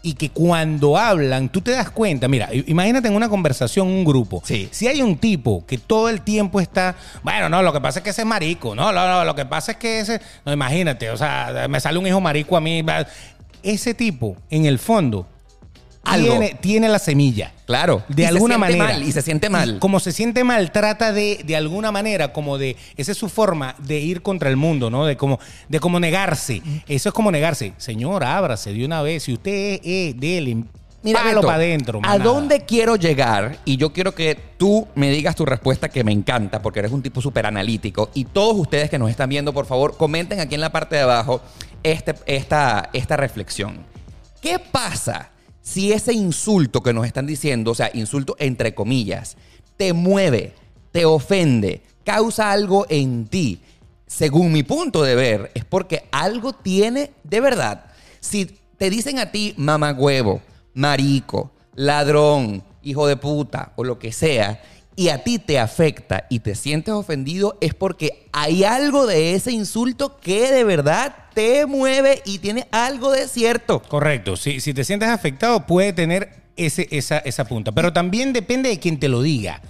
y 0.02 0.14
que 0.14 0.30
cuando 0.30 0.96
hablan, 0.96 1.48
tú 1.50 1.60
te 1.60 1.72
das 1.72 1.90
cuenta, 1.90 2.26
mira, 2.26 2.48
imagínate 2.52 3.08
en 3.08 3.14
una 3.14 3.28
conversación, 3.28 3.86
un 3.86 4.04
grupo, 4.04 4.42
Sí. 4.46 4.68
si 4.70 4.86
hay 4.88 5.02
un 5.02 5.18
tipo 5.18 5.66
que 5.66 5.76
todo 5.76 6.08
el 6.08 6.22
tiempo 6.22 6.58
está, 6.60 6.96
bueno, 7.22 7.48
no, 7.50 7.62
lo 7.62 7.72
que 7.72 7.80
pasa 7.82 7.98
es 7.98 8.04
que 8.04 8.10
ese 8.10 8.22
es 8.22 8.26
marico, 8.26 8.74
no, 8.74 8.92
no, 8.92 9.06
no, 9.06 9.24
lo 9.24 9.34
que 9.34 9.44
pasa 9.44 9.72
es 9.72 9.78
que 9.78 10.00
ese, 10.00 10.20
no, 10.46 10.52
imagínate, 10.52 11.10
o 11.10 11.16
sea, 11.18 11.66
me 11.68 11.80
sale 11.80 11.98
un 11.98 12.06
hijo 12.06 12.20
marico 12.20 12.56
a 12.56 12.60
mí, 12.62 12.82
ese 13.62 13.92
tipo, 13.92 14.36
en 14.48 14.64
el 14.64 14.78
fondo, 14.78 15.26
Algo. 16.02 16.30
tiene, 16.30 16.54
tiene 16.60 16.88
la 16.88 16.98
semilla. 16.98 17.52
Claro. 17.66 18.02
De 18.08 18.22
Y 18.22 18.24
alguna 18.24 18.58
manera. 18.58 18.84
mal, 18.84 19.02
y 19.02 19.12
se 19.12 19.22
siente 19.22 19.48
mal. 19.48 19.76
Y 19.76 19.78
como 19.78 20.00
se 20.00 20.12
siente 20.12 20.44
mal, 20.44 20.72
trata 20.72 21.12
de, 21.12 21.42
de 21.44 21.56
alguna 21.56 21.92
manera, 21.92 22.32
como 22.32 22.58
de. 22.58 22.76
Esa 22.96 23.12
es 23.12 23.18
su 23.18 23.28
forma 23.28 23.74
de 23.78 24.00
ir 24.00 24.22
contra 24.22 24.48
el 24.50 24.56
mundo, 24.56 24.90
¿no? 24.90 25.04
De 25.04 25.16
como, 25.16 25.38
de 25.68 25.78
como 25.80 26.00
negarse. 26.00 26.62
Eso 26.88 27.08
es 27.10 27.14
como 27.14 27.30
negarse. 27.30 27.74
Señor, 27.76 28.24
ábrase 28.24 28.72
de 28.72 28.84
una 28.84 29.02
vez. 29.02 29.24
Si 29.24 29.32
usted 29.32 29.80
es, 29.84 30.14
Mira, 31.02 31.20
palo 31.20 31.36
Beto, 31.36 31.46
para 31.46 31.56
adentro. 31.56 32.00
¿A 32.02 32.18
dónde 32.18 32.60
quiero 32.66 32.96
llegar? 32.96 33.58
Y 33.64 33.76
yo 33.76 33.92
quiero 33.92 34.14
que 34.14 34.36
tú 34.58 34.86
me 34.94 35.10
digas 35.10 35.34
tu 35.34 35.46
respuesta 35.46 35.88
que 35.88 36.04
me 36.04 36.12
encanta 36.12 36.60
porque 36.60 36.80
eres 36.80 36.92
un 36.92 37.02
tipo 37.02 37.22
súper 37.22 37.46
analítico. 37.46 38.10
Y 38.14 38.24
todos 38.24 38.56
ustedes 38.56 38.90
que 38.90 38.98
nos 38.98 39.08
están 39.10 39.30
viendo, 39.30 39.54
por 39.54 39.64
favor, 39.66 39.96
comenten 39.96 40.40
aquí 40.40 40.54
en 40.56 40.60
la 40.60 40.70
parte 40.70 40.96
de 40.96 41.02
abajo 41.02 41.40
este, 41.82 42.14
esta, 42.26 42.90
esta 42.92 43.16
reflexión. 43.16 43.78
¿Qué 44.42 44.58
pasa 44.58 45.29
si 45.62 45.92
ese 45.92 46.12
insulto 46.12 46.82
que 46.82 46.92
nos 46.92 47.06
están 47.06 47.26
diciendo, 47.26 47.72
o 47.72 47.74
sea, 47.74 47.90
insulto 47.94 48.36
entre 48.38 48.74
comillas, 48.74 49.36
te 49.76 49.92
mueve, 49.92 50.54
te 50.92 51.04
ofende, 51.04 51.82
causa 52.04 52.50
algo 52.50 52.86
en 52.88 53.26
ti? 53.26 53.60
Según 54.06 54.52
mi 54.52 54.62
punto 54.62 55.02
de 55.02 55.14
ver, 55.14 55.50
es 55.54 55.64
porque 55.64 56.08
algo 56.10 56.52
tiene 56.52 57.12
de 57.22 57.40
verdad. 57.40 57.86
Si 58.20 58.58
te 58.76 58.90
dicen 58.90 59.18
a 59.18 59.30
ti 59.30 59.54
mamagüevo, 59.56 60.42
marico, 60.74 61.52
ladrón, 61.74 62.64
hijo 62.82 63.06
de 63.06 63.16
puta 63.16 63.72
o 63.76 63.84
lo 63.84 63.98
que 63.98 64.12
sea, 64.12 64.62
y 65.00 65.08
a 65.08 65.24
ti 65.24 65.38
te 65.38 65.58
afecta 65.58 66.26
y 66.28 66.40
te 66.40 66.54
sientes 66.54 66.92
ofendido, 66.92 67.56
es 67.62 67.72
porque 67.72 68.28
hay 68.32 68.64
algo 68.64 69.06
de 69.06 69.34
ese 69.34 69.50
insulto 69.50 70.18
que 70.18 70.52
de 70.52 70.62
verdad 70.62 71.16
te 71.32 71.64
mueve 71.64 72.20
y 72.26 72.38
tiene 72.38 72.68
algo 72.70 73.10
de 73.10 73.26
cierto. 73.26 73.80
Correcto. 73.80 74.36
Si, 74.36 74.60
si 74.60 74.74
te 74.74 74.84
sientes 74.84 75.08
afectado, 75.08 75.66
puede 75.66 75.94
tener 75.94 76.42
ese, 76.54 76.86
esa, 76.90 77.16
esa 77.16 77.46
punta. 77.46 77.72
Pero 77.72 77.94
también 77.94 78.34
depende 78.34 78.68
de 78.68 78.78
quien 78.78 79.00
te 79.00 79.08
lo 79.08 79.22
diga. 79.22 79.62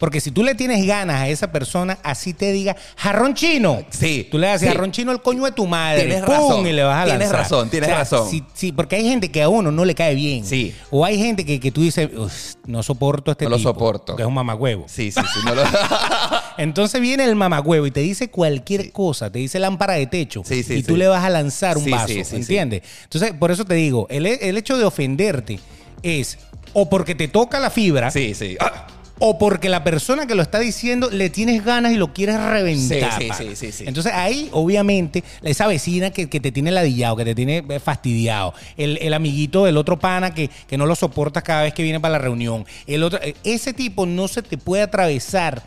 Porque 0.00 0.20
si 0.20 0.32
tú 0.32 0.42
le 0.42 0.56
tienes 0.56 0.84
ganas 0.86 1.20
a 1.20 1.28
esa 1.28 1.52
persona, 1.52 1.98
así 2.02 2.34
te 2.34 2.50
diga, 2.50 2.74
jarrón 2.96 3.34
chino. 3.34 3.82
Sí, 3.90 4.26
Tú 4.30 4.38
le 4.38 4.48
das 4.48 4.60
sí. 4.62 4.66
jarrón 4.66 4.90
chino 4.90 5.12
al 5.12 5.22
coño 5.22 5.44
de 5.44 5.52
tu 5.52 5.66
madre. 5.68 6.04
Tienes 6.06 6.22
¡pum! 6.24 6.34
razón, 6.34 6.66
Y 6.66 6.72
le 6.72 6.82
vas 6.82 7.02
a 7.02 7.04
tienes 7.04 7.20
lanzar. 7.28 7.38
razón, 7.40 7.70
tienes 7.70 7.90
razón. 7.90 8.28
Sí, 8.28 8.42
sí, 8.54 8.72
porque 8.72 8.96
hay 8.96 9.04
gente 9.04 9.30
que 9.30 9.42
a 9.42 9.48
uno 9.48 9.70
no 9.70 9.84
le 9.84 9.94
cae 9.94 10.14
bien. 10.16 10.44
Sí. 10.44 10.74
O 10.90 11.04
hay 11.04 11.18
gente 11.18 11.44
que, 11.44 11.60
que 11.60 11.70
tú 11.70 11.82
dices, 11.82 12.08
"Uf, 12.16 12.32
no 12.66 12.82
soporto 12.82 13.30
a 13.30 13.32
este 13.32 13.44
No 13.44 13.50
lo 13.50 13.56
tipo, 13.58 13.68
soporto. 13.70 14.16
Que 14.16 14.22
es 14.22 14.26
un 14.28 14.34
mamagüevo. 14.34 14.86
Sí, 14.88 15.12
sí, 15.12 15.20
sí. 15.20 15.40
no 15.44 15.54
lo- 15.54 15.62
Entonces 16.56 17.00
viene 17.00 17.24
el 17.24 17.36
mamagüevo 17.36 17.86
y 17.86 17.90
te 17.90 18.00
dice 18.00 18.30
cualquier 18.30 18.92
cosa, 18.92 19.30
te 19.30 19.38
dice 19.38 19.58
lámpara 19.58 19.94
de 19.94 20.06
techo. 20.06 20.42
Sí, 20.44 20.62
sí, 20.62 20.74
y 20.76 20.82
tú 20.82 20.96
le 20.96 21.08
vas 21.08 21.24
a 21.24 21.30
lanzar 21.30 21.76
un 21.78 21.90
vaso, 21.90 22.08
sí, 22.08 22.24
sí, 22.24 22.36
¿entiendes? 22.36 22.82
Entonces, 23.04 23.32
por 23.38 23.50
eso 23.50 23.64
te 23.64 23.74
digo, 23.74 24.06
el, 24.10 24.26
el 24.26 24.56
hecho 24.56 24.76
de 24.78 24.84
ofenderte 24.84 25.60
es 26.02 26.38
o 26.72 26.88
porque 26.88 27.14
te 27.14 27.28
toca 27.28 27.58
la 27.60 27.68
fibra 27.70 28.10
sí, 28.10 28.32
sí. 28.34 28.56
Ah, 28.60 28.86
o 29.20 29.38
porque 29.38 29.68
la 29.68 29.84
persona 29.84 30.26
que 30.26 30.34
lo 30.34 30.42
está 30.42 30.58
diciendo 30.58 31.10
le 31.10 31.30
tienes 31.30 31.64
ganas 31.64 31.92
y 31.92 31.96
lo 31.96 32.12
quieres 32.12 32.40
reventar. 32.42 33.12
Sí, 33.12 33.24
sí, 33.24 33.28
pana. 33.28 33.38
sí, 33.38 33.56
sí, 33.56 33.72
sí. 33.72 33.84
Entonces 33.86 34.12
ahí, 34.12 34.48
obviamente, 34.52 35.22
esa 35.42 35.66
vecina 35.66 36.10
que, 36.10 36.28
que 36.28 36.40
te 36.40 36.50
tiene 36.50 36.70
ladillado, 36.70 37.16
que 37.16 37.24
te 37.26 37.34
tiene 37.34 37.62
eh, 37.68 37.80
fastidiado, 37.80 38.54
el, 38.78 38.98
el 39.00 39.14
amiguito 39.14 39.66
del 39.66 39.76
otro 39.76 39.98
pana 39.98 40.34
que, 40.34 40.50
que 40.66 40.78
no 40.78 40.86
lo 40.86 40.96
soportas 40.96 41.42
cada 41.42 41.62
vez 41.62 41.74
que 41.74 41.82
viene 41.82 42.00
para 42.00 42.12
la 42.12 42.18
reunión, 42.18 42.64
el 42.86 43.02
otro, 43.02 43.20
eh, 43.22 43.34
ese 43.44 43.74
tipo 43.74 44.06
no 44.06 44.26
se 44.26 44.42
te 44.42 44.56
puede 44.56 44.82
atravesar 44.82 45.62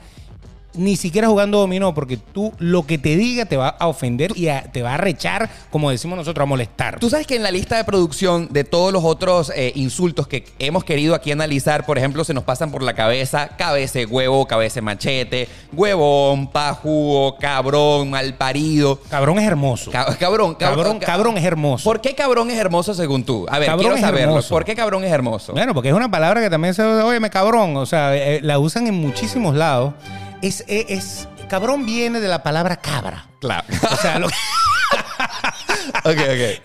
ni 0.75 0.95
siquiera 0.95 1.27
jugando 1.27 1.59
dominó, 1.59 1.93
porque 1.93 2.17
tú 2.17 2.51
lo 2.59 2.85
que 2.85 2.97
te 2.97 3.15
diga 3.15 3.45
te 3.45 3.57
va 3.57 3.69
a 3.69 3.87
ofender 3.87 4.31
y 4.35 4.47
a- 4.47 4.63
te 4.63 4.81
va 4.81 4.95
a 4.95 4.97
rechar, 4.97 5.49
como 5.69 5.89
decimos 5.91 6.17
nosotros, 6.17 6.43
a 6.43 6.47
molestar. 6.47 6.99
Tú 6.99 7.09
sabes 7.09 7.27
que 7.27 7.35
en 7.35 7.43
la 7.43 7.51
lista 7.51 7.77
de 7.77 7.83
producción 7.83 8.47
de 8.51 8.63
todos 8.63 8.91
los 8.91 9.03
otros 9.03 9.51
eh, 9.55 9.71
insultos 9.75 10.27
que 10.27 10.45
hemos 10.59 10.83
querido 10.83 11.15
aquí 11.15 11.31
analizar, 11.31 11.85
por 11.85 11.97
ejemplo, 11.97 12.23
se 12.23 12.33
nos 12.33 12.43
pasan 12.43 12.71
por 12.71 12.81
la 12.83 12.93
cabeza 12.93 13.49
cabeza 13.57 13.99
de 13.99 14.05
huevo, 14.05 14.45
cabeza 14.47 14.75
de 14.75 14.81
machete, 14.81 15.47
huevón, 15.73 16.47
pajugo, 16.47 17.37
cabrón, 17.37 18.09
malparido. 18.09 18.99
Cabrón 19.09 19.39
es 19.39 19.45
hermoso. 19.47 19.91
Ca- 19.91 20.15
cabrón, 20.17 20.55
Cabrón, 20.55 20.99
cabrón 20.99 21.37
es 21.37 21.43
hermoso. 21.45 21.83
¿Por 21.83 22.01
qué 22.01 22.15
cabrón 22.15 22.49
es 22.49 22.57
hermoso 22.57 22.93
según 22.93 23.23
tú? 23.23 23.45
A 23.49 23.59
ver, 23.59 23.67
Cabrón 23.69 23.93
quiero 23.93 24.07
saberlo. 24.07 24.41
¿Por 24.49 24.65
qué 24.65 24.75
cabrón 24.75 25.03
es 25.03 25.11
hermoso? 25.11 25.53
Bueno, 25.53 25.73
porque 25.73 25.89
es 25.89 25.95
una 25.95 26.09
palabra 26.09 26.41
que 26.41 26.49
también 26.49 26.73
se 26.73 26.83
oye, 26.83 27.19
me 27.19 27.29
cabrón. 27.29 27.77
O 27.77 27.85
sea, 27.85 28.15
eh, 28.15 28.39
la 28.41 28.59
usan 28.59 28.87
en 28.87 28.95
muchísimos 28.95 29.55
lados. 29.55 29.93
Es, 30.43 30.63
es, 30.67 30.85
es- 30.89 31.27
cabrón 31.49 31.85
viene 31.85 32.19
de 32.19 32.27
la 32.27 32.43
palabra 32.43 32.75
cabra. 32.77 33.25
Claro. 33.39 33.63
O 33.91 33.95
sea, 33.97 34.19
lo, 34.19 34.27
ok, 34.27 34.31
ok. 36.05 36.15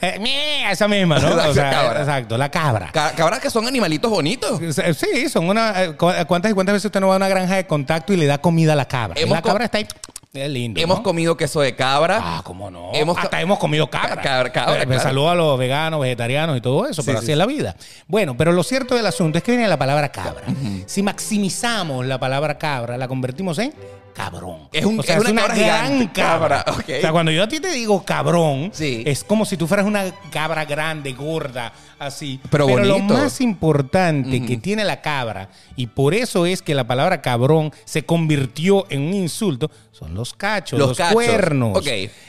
eh, 0.01 0.65
esa 0.71 0.89
misma, 0.89 1.19
¿no? 1.19 1.31
La 1.37 1.49
O 1.49 1.55
sea, 1.55 1.71
cabra. 1.71 2.01
exacto, 2.01 2.37
la 2.39 2.51
cabra. 2.51 2.91
Ca- 2.93 3.13
Cabras 3.13 3.41
que 3.41 3.51
son 3.51 3.67
animalitos 3.67 4.11
bonitos. 4.11 4.61
Sí, 4.97 5.29
son 5.29 5.49
una. 5.49 5.85
eh, 5.85 5.97
cu- 5.97 6.11
¿Cuántas 6.27 6.51
y 6.51 6.55
cuántas 6.55 6.75
veces 6.75 6.87
usted 6.87 7.01
no 7.01 7.09
va 7.09 7.15
a 7.15 7.17
una 7.17 7.29
granja 7.29 7.55
de 7.57 7.67
contacto 7.67 8.13
y 8.13 8.17
le 8.17 8.27
da 8.27 8.39
comida 8.39 8.73
a 8.73 8.77
la 8.77 8.87
cabra? 8.89 9.21
Y 9.21 9.27
la 9.29 9.43
cabra 9.43 9.65
está 9.67 9.79
ahí. 9.79 9.87
Es 10.35 10.51
lindo. 10.51 10.81
Hemos 10.81 10.99
¿no? 10.99 11.03
comido 11.03 11.37
queso 11.37 11.61
de 11.63 11.75
cabra. 11.75 12.21
Ah, 12.23 12.41
cómo 12.45 12.71
no. 12.71 12.91
Hemos 12.93 13.17
Hasta 13.17 13.41
hemos 13.41 13.59
comido 13.59 13.89
cabra. 13.89 14.21
Cabra, 14.21 14.53
cabra, 14.53 14.85
claro. 14.85 15.01
Saludo 15.03 15.31
a 15.31 15.35
los 15.35 15.59
veganos, 15.59 16.01
vegetarianos 16.01 16.57
y 16.59 16.61
todo 16.61 16.87
eso, 16.87 17.03
Sí, 17.03 17.07
pero 17.07 17.19
sí, 17.21 17.25
así 17.25 17.33
es 17.33 17.39
la 17.39 17.47
vida. 17.47 17.75
Bueno, 18.07 18.37
pero 18.37 18.53
lo 18.53 18.63
cierto 18.63 18.95
del 18.95 19.07
asunto 19.07 19.39
es 19.39 19.45
que 19.45 19.53
viene 19.53 19.67
la 19.69 19.79
palabra 19.79 20.11
cabra. 20.13 20.45
Si 20.87 21.03
maximizamos 21.03 22.05
la 22.07 22.19
palabra 22.19 22.59
cabra, 22.59 22.99
la 22.99 23.09
convertimos 23.09 23.59
en 23.59 23.73
cabrón. 24.15 24.69
Es 24.73 24.85
un- 24.85 24.99
o 24.99 25.03
sea, 25.03 25.17
es 25.17 25.25
una 25.29 25.43
cabra 25.43 25.57
gran 25.57 25.87
gigante, 25.93 26.13
cabra. 26.21 26.65
O 26.77 26.83
sea, 26.83 27.13
cuando 27.13 27.31
yo 27.33 27.45
a 27.45 27.49
ti 27.49 27.61
te 27.61 27.71
digo 27.71 28.05
cabrón, 28.05 28.71
es 28.79 29.25
como 29.25 29.45
si 29.47 29.57
tú 29.57 29.67
fueras 29.67 29.87
una 29.87 30.05
cabra 30.31 30.65
grande, 30.65 31.13
gorda, 31.13 31.73
así. 31.99 32.41
Pero 32.51 32.79
lo 32.79 32.99
más 33.01 33.41
importante 33.41 34.45
que 34.45 34.57
tiene 34.57 34.85
la 34.85 35.01
cabra, 35.01 35.51
y 35.77 35.87
por 35.89 36.15
eso 36.15 36.47
es 36.47 36.63
que 36.63 36.75
la 36.75 36.87
palabra 36.87 37.23
cabrón 37.23 37.73
se 37.85 38.05
convirtió 38.05 38.87
en 38.91 39.03
un 39.03 39.15
insulto, 39.15 39.71
son 39.93 40.15
los 40.15 40.33
cachos, 40.35 40.79
Los 40.79 40.89
los, 40.91 40.99
cachos. 40.99 41.15
cuernos. 41.15 41.77
Ok. 41.79 41.87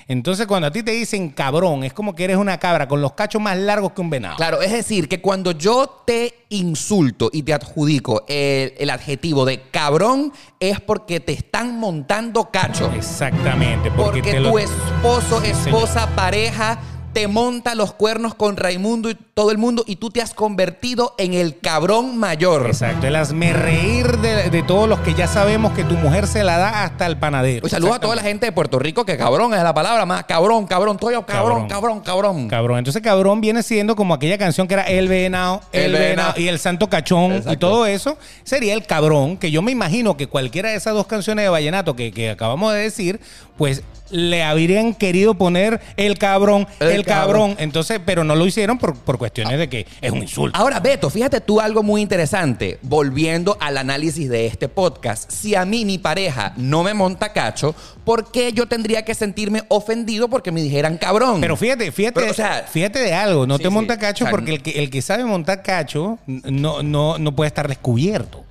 Entonces, 0.08 0.48
cuando 0.48 0.68
a 0.68 0.72
ti 0.72 0.82
te 0.82 0.92
dicen 0.92 1.30
cabrón, 1.30 1.84
es 1.84 1.94
como 1.94 2.16
que 2.16 2.24
eres 2.24 2.38
una 2.38 2.58
cabra 2.58 2.88
con 2.88 3.00
los 3.02 3.14
cachos 3.14 3.42
más 3.42 3.58
largos 3.58 3.92
que 3.92 4.02
un 4.02 4.10
venado. 4.10 4.38
Claro, 4.38 4.62
es 4.62 4.72
decir, 4.72 5.08
que 5.08 5.22
cuando 5.22 5.52
yo 5.52 6.02
te 6.06 6.34
insulto 6.50 7.30
y 7.32 7.44
te 7.44 7.54
adjudico 7.54 8.26
el, 8.28 8.74
el 8.78 8.90
adjetivo 8.90 9.46
de 9.46 9.62
cabrón, 9.70 10.34
es 10.60 10.80
porque 10.82 11.20
te 11.20 11.34
están 11.34 11.78
montando 11.80 12.50
cacho. 12.52 12.92
Exactamente. 12.96 13.92
Porque, 13.92 14.22
Porque 14.22 14.32
te 14.32 14.38
tu 14.38 14.44
lo- 14.44 14.58
esposo, 14.60 15.42
Sí, 15.42 15.52
esposa, 15.52 16.08
pareja 16.16 16.80
te 17.14 17.28
monta 17.28 17.76
los 17.76 17.94
cuernos 17.94 18.36
con 18.36 18.58
Raimundo 18.58 19.10
y 19.10 19.18
todo 19.34 19.52
el 19.52 19.58
mundo 19.58 19.84
y 19.88 19.96
tú 19.96 20.10
te 20.10 20.22
has 20.22 20.34
convertido 20.34 21.16
en 21.18 21.34
el 21.34 21.60
cabrón 21.60 22.18
mayor. 22.18 22.68
Exacto, 22.68 23.08
el 23.08 23.16
hazme 23.16 23.54
reír 23.54 24.18
de, 24.18 24.50
de 24.50 24.64
todos 24.64 24.88
los 24.88 25.00
que 25.00 25.14
ya 25.14 25.28
sabemos 25.28 25.74
que 25.74 25.84
tu 25.84 25.96
mujer 25.96 26.28
se 26.28 26.44
la 26.44 26.58
da 26.58 26.84
hasta 26.84 27.06
el 27.06 27.18
panadero. 27.18 27.64
Un 27.64 27.70
saludo 27.70 27.94
a 27.94 28.00
toda 28.00 28.16
la 28.16 28.22
gente 28.22 28.46
de 28.46 28.52
Puerto 28.52 28.80
Rico 28.80 29.06
que 29.06 29.18
cabrón 29.18 29.54
es 29.54 29.64
la 29.64 29.74
palabra 29.74 30.06
más 30.06 30.26
cabrón, 30.26 30.68
cabrón, 30.68 30.98
todo 30.98 31.26
cabrón, 31.26 31.68
cabrón, 31.68 32.02
cabrón. 32.02 32.48
Cabrón. 32.48 32.78
Entonces, 32.80 33.02
cabrón 33.02 33.42
viene 33.42 33.64
siendo 33.64 33.96
como 33.96 34.14
aquella 34.14 34.38
canción 34.38 34.68
que 34.68 34.76
era 34.76 34.84
El 34.84 35.08
Venado, 35.08 35.62
El, 35.72 35.94
Venado 35.94 36.34
y 36.40 36.48
El 36.48 36.60
Santo 36.60 36.90
Cachón 36.90 37.44
y 37.50 37.58
todo 37.58 37.86
eso. 37.86 38.18
Sería 38.44 38.74
el 38.74 38.86
cabrón, 38.86 39.38
que 39.38 39.52
yo 39.52 39.62
me 39.62 39.72
imagino 39.72 40.18
que 40.18 40.28
cualquiera 40.28 40.70
de 40.70 40.76
esas 40.76 40.94
dos 40.94 41.08
canciones 41.08 41.46
de 41.46 41.50
Vallenato 41.50 41.96
que, 41.96 42.12
que 42.12 42.30
acabamos 42.30 42.74
de 42.74 42.80
decir, 42.80 43.20
pues 43.58 43.84
le 44.12 44.44
habrían 44.44 44.94
querido 44.94 45.36
poner 45.36 45.80
el 45.98 46.18
cabrón, 46.18 46.68
El 46.80 46.90
el, 46.90 47.06
cabrón. 47.06 47.50
cabrón. 47.50 47.56
Entonces, 47.60 48.00
pero 48.06 48.24
no 48.24 48.36
lo 48.36 48.46
hicieron 48.46 48.78
por, 48.78 48.96
por 48.96 49.18
cuestiones 49.18 49.58
de 49.58 49.70
que 49.70 49.88
es 50.02 50.12
un 50.12 50.20
insulto. 50.20 50.58
Ahora, 50.58 50.80
Beto, 50.80 51.10
fíjate 51.10 51.42
tú 51.42 51.60
algo 51.60 51.84
muy 51.84 52.02
interesante, 52.02 52.80
volviendo 52.82 53.58
al 53.60 53.78
análisis 53.78 54.30
de 54.30 54.48
este 54.48 54.68
podcast. 54.68 55.30
Si 55.32 55.56
a 55.56 55.66
mí 55.66 55.86
mi 55.86 55.98
pareja 55.98 56.54
no 56.58 56.84
me 56.84 56.94
monta 56.94 57.34
cacho, 57.34 57.76
¿por 58.04 58.32
qué 58.32 58.54
yo 58.54 58.68
tendría 58.68 59.04
que 59.04 59.14
sentirme 59.14 59.64
ofendido 59.68 60.30
porque 60.30 60.52
me 60.52 60.62
dijeran 60.62 60.98
cabrón? 60.98 61.42
Pero 61.42 61.56
fíjate, 61.56 61.92
fíjate, 61.92 62.20
Pero, 62.20 62.32
o 62.32 62.36
sea, 62.36 62.66
fíjate 62.70 63.00
de 63.00 63.14
algo, 63.14 63.46
no 63.46 63.58
sí, 63.58 63.64
te 63.64 63.70
sí. 63.70 63.74
monta 63.74 63.98
cacho 63.98 64.26
O 64.26 64.28
sea, 64.28 64.32
porque 64.32 64.52
el 64.56 64.62
que, 64.62 64.72
el 64.72 64.90
que 64.90 65.02
sabe 65.02 65.26
montar 65.26 65.64
cacho 65.64 66.20
no, 66.26 66.84
no, 66.84 67.18
no 67.18 67.36
puede 67.36 67.48
estar 67.48 67.68
descubierto. 67.68 68.46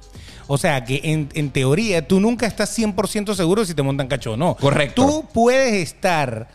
O 0.48 0.58
sea 0.58 0.84
que 0.84 1.00
en, 1.04 1.28
en 1.34 1.50
teoría 1.50 2.06
tú 2.08 2.18
nunca 2.20 2.46
estás 2.46 2.76
100% 2.76 3.34
seguro 3.34 3.64
si 3.64 3.74
te 3.74 3.82
montan 3.82 4.08
cacho 4.08 4.32
o 4.32 4.36
no. 4.36 4.56
Correcto. 4.56 5.04
Tú 5.06 5.24
puedes 5.32 5.74
estar 5.74 6.48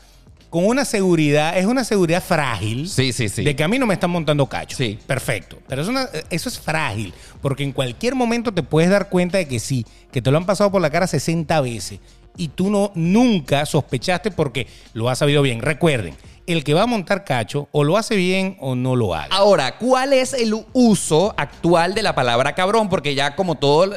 con 0.49 0.65
una 0.65 0.83
seguridad, 0.85 1.57
es 1.57 1.65
una 1.65 1.83
seguridad 1.83 2.21
frágil. 2.23 2.87
Sí, 2.89 3.11
sí, 3.13 3.29
sí. 3.29 3.43
De 3.43 3.55
que 3.55 3.63
a 3.63 3.67
mí 3.67 3.79
no 3.79 3.85
me 3.87 3.93
están 3.95 4.09
montando 4.11 4.45
cacho. 4.47 4.75
Sí. 4.77 4.99
Perfecto. 5.07 5.57
Pero 5.67 5.81
es 5.81 5.87
una- 5.87 6.09
eso 6.29 6.49
es 6.49 6.59
frágil. 6.59 7.13
Porque 7.41 7.63
en 7.63 7.71
cualquier 7.71 8.13
momento 8.15 8.51
te 8.53 8.61
puedes 8.63 8.89
dar 8.91 9.09
cuenta 9.09 9.37
de 9.39 9.47
que 9.47 9.59
sí, 9.59 9.85
que 10.11 10.21
te 10.21 10.29
lo 10.31 10.37
han 10.37 10.45
pasado 10.45 10.71
por 10.71 10.81
la 10.81 10.89
cara 10.91 11.07
60 11.07 11.59
veces. 11.61 11.99
Y 12.35 12.47
tú 12.49 12.69
no 12.71 12.91
nunca 12.95 13.65
sospechaste 13.65 14.31
porque 14.31 14.67
lo 14.93 15.07
has 15.09 15.19
sabido 15.19 15.41
bien. 15.43 15.61
Recuerden, 15.61 16.15
el 16.47 16.63
que 16.63 16.73
va 16.73 16.83
a 16.83 16.85
montar 16.85 17.23
cacho 17.23 17.67
o 17.71 17.83
lo 17.83 17.97
hace 17.97 18.15
bien 18.15 18.57
o 18.59 18.75
no 18.75 18.95
lo 18.95 19.15
haga. 19.15 19.27
Ahora, 19.31 19.77
¿cuál 19.77 20.13
es 20.13 20.33
el 20.33 20.53
uso 20.73 21.33
actual 21.37 21.93
de 21.93 22.03
la 22.03 22.15
palabra 22.15 22.53
cabrón? 22.53 22.89
Porque 22.89 23.15
ya 23.15 23.35
como 23.35 23.55
todos 23.55 23.89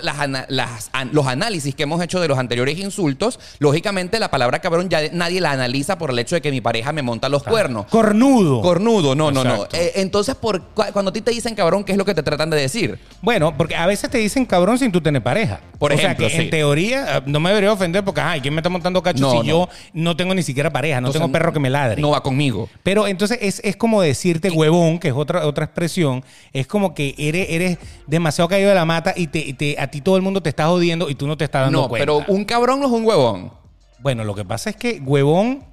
los 1.10 1.26
análisis 1.26 1.74
que 1.74 1.82
hemos 1.82 2.02
hecho 2.02 2.20
de 2.20 2.28
los 2.28 2.38
anteriores 2.38 2.78
insultos, 2.78 3.40
lógicamente 3.58 4.20
la 4.20 4.30
palabra 4.30 4.60
cabrón 4.60 4.88
ya 4.88 5.00
nadie 5.12 5.40
la 5.40 5.50
analiza 5.52 5.98
por 5.98 6.10
el 6.10 6.18
hecho 6.18 6.36
de 6.36 6.40
que 6.42 6.50
mi 6.50 6.60
pareja 6.60 6.92
me 6.92 7.02
monta 7.02 7.28
los 7.28 7.42
cuernos. 7.42 7.86
Cornudo. 7.86 8.60
Cornudo, 8.62 9.14
no, 9.14 9.30
no, 9.30 9.44
no. 9.44 9.64
Eh, 9.72 9.92
entonces, 9.96 10.34
por, 10.34 10.62
cuando 10.74 11.10
a 11.10 11.12
ti 11.12 11.20
te 11.20 11.30
dicen 11.30 11.54
cabrón, 11.54 11.84
¿qué 11.84 11.92
es 11.92 11.98
lo 11.98 12.04
que 12.04 12.14
te 12.14 12.22
tratan 12.22 12.50
de 12.50 12.56
decir? 12.56 12.98
Bueno, 13.22 13.56
porque 13.56 13.74
a 13.74 13.86
veces 13.86 14.10
te 14.10 14.18
dicen 14.18 14.46
cabrón 14.46 14.78
sin 14.78 14.92
tú 14.92 15.00
tener 15.00 15.22
pareja. 15.22 15.60
Por 15.78 15.92
o 15.92 15.94
ejemplo, 15.94 16.28
sea 16.28 16.36
que 16.36 16.42
sí. 16.42 16.44
en 16.44 16.50
teoría 16.50 17.18
eh, 17.18 17.22
no 17.26 17.40
me 17.40 17.50
debería 17.50 17.72
ofender 17.72 18.04
porque, 18.04 18.20
ay, 18.20 18.40
¿quién 18.40 18.54
me 18.54 18.60
está 18.60 18.70
montando 18.70 19.02
cacho 19.02 19.20
No, 19.20 19.30
si 19.32 19.38
no. 19.38 19.44
yo 19.44 19.68
no 19.92 20.16
tengo 20.16 20.34
ni 20.34 20.42
siquiera 20.42 20.70
pareja, 20.70 21.00
no 21.00 21.08
Entonces, 21.08 21.20
tengo 21.20 21.32
perro 21.32 21.52
que 21.52 21.60
me 21.60 21.70
ladre? 21.70 22.00
No 22.00 22.10
va 22.10 22.22
conmigo. 22.36 22.68
Pero 22.82 23.06
entonces 23.06 23.38
es, 23.40 23.60
es 23.64 23.76
como 23.76 24.02
decirte 24.02 24.50
huevón, 24.50 24.98
que 24.98 25.08
es 25.08 25.14
otra, 25.14 25.46
otra 25.46 25.64
expresión. 25.64 26.22
Es 26.52 26.66
como 26.66 26.94
que 26.94 27.14
eres, 27.18 27.46
eres 27.50 27.78
demasiado 28.06 28.48
caído 28.48 28.68
de 28.68 28.74
la 28.74 28.84
mata 28.84 29.14
y 29.16 29.26
te, 29.28 29.38
y 29.38 29.52
te- 29.54 29.76
a 29.80 29.86
ti 29.90 30.00
todo 30.00 30.16
el 30.16 30.22
mundo 30.22 30.42
te 30.42 30.50
está 30.50 30.66
jodiendo 30.66 31.08
y 31.08 31.14
tú 31.14 31.26
no 31.26 31.36
te 31.36 31.44
estás 31.44 31.62
dando 31.62 31.82
No, 31.82 31.88
cuenta. 31.88 32.02
pero 32.02 32.24
un 32.28 32.44
cabrón 32.44 32.80
no 32.80 32.86
es 32.86 32.92
un 32.92 33.04
huevón. 33.06 33.52
Bueno, 34.00 34.24
lo 34.24 34.34
que 34.34 34.44
pasa 34.44 34.70
es 34.70 34.76
que 34.76 35.00
huevón 35.04 35.64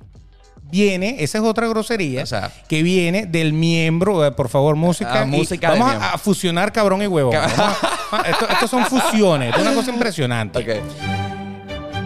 viene, 0.72 1.18
esa 1.20 1.38
es 1.38 1.44
otra 1.44 1.68
grosería, 1.68 2.24
O 2.24 2.26
sea. 2.26 2.52
que 2.68 2.82
viene 2.82 3.26
del 3.28 3.54
miembro, 3.54 4.26
eh, 4.26 4.32
por 4.32 4.50
favor, 4.50 4.76
música. 4.76 5.22
Ah, 5.22 5.26
música 5.26 5.70
Vamos 5.70 5.92
a, 5.92 6.14
a 6.14 6.18
fusionar 6.18 6.72
cabrón 6.72 7.02
y 7.04 7.08
huevón. 7.08 7.34
Ca- 7.34 7.48
Vamos 7.56 7.78
a- 8.12 8.18
a- 8.18 8.22
esto, 8.30 8.48
esto 8.50 8.68
son 8.68 8.86
fusiones, 8.86 9.54
es 9.56 9.62
una 9.62 9.74
cosa 9.76 9.92
impresionante. 9.94 10.60
Ok. 10.60 11.23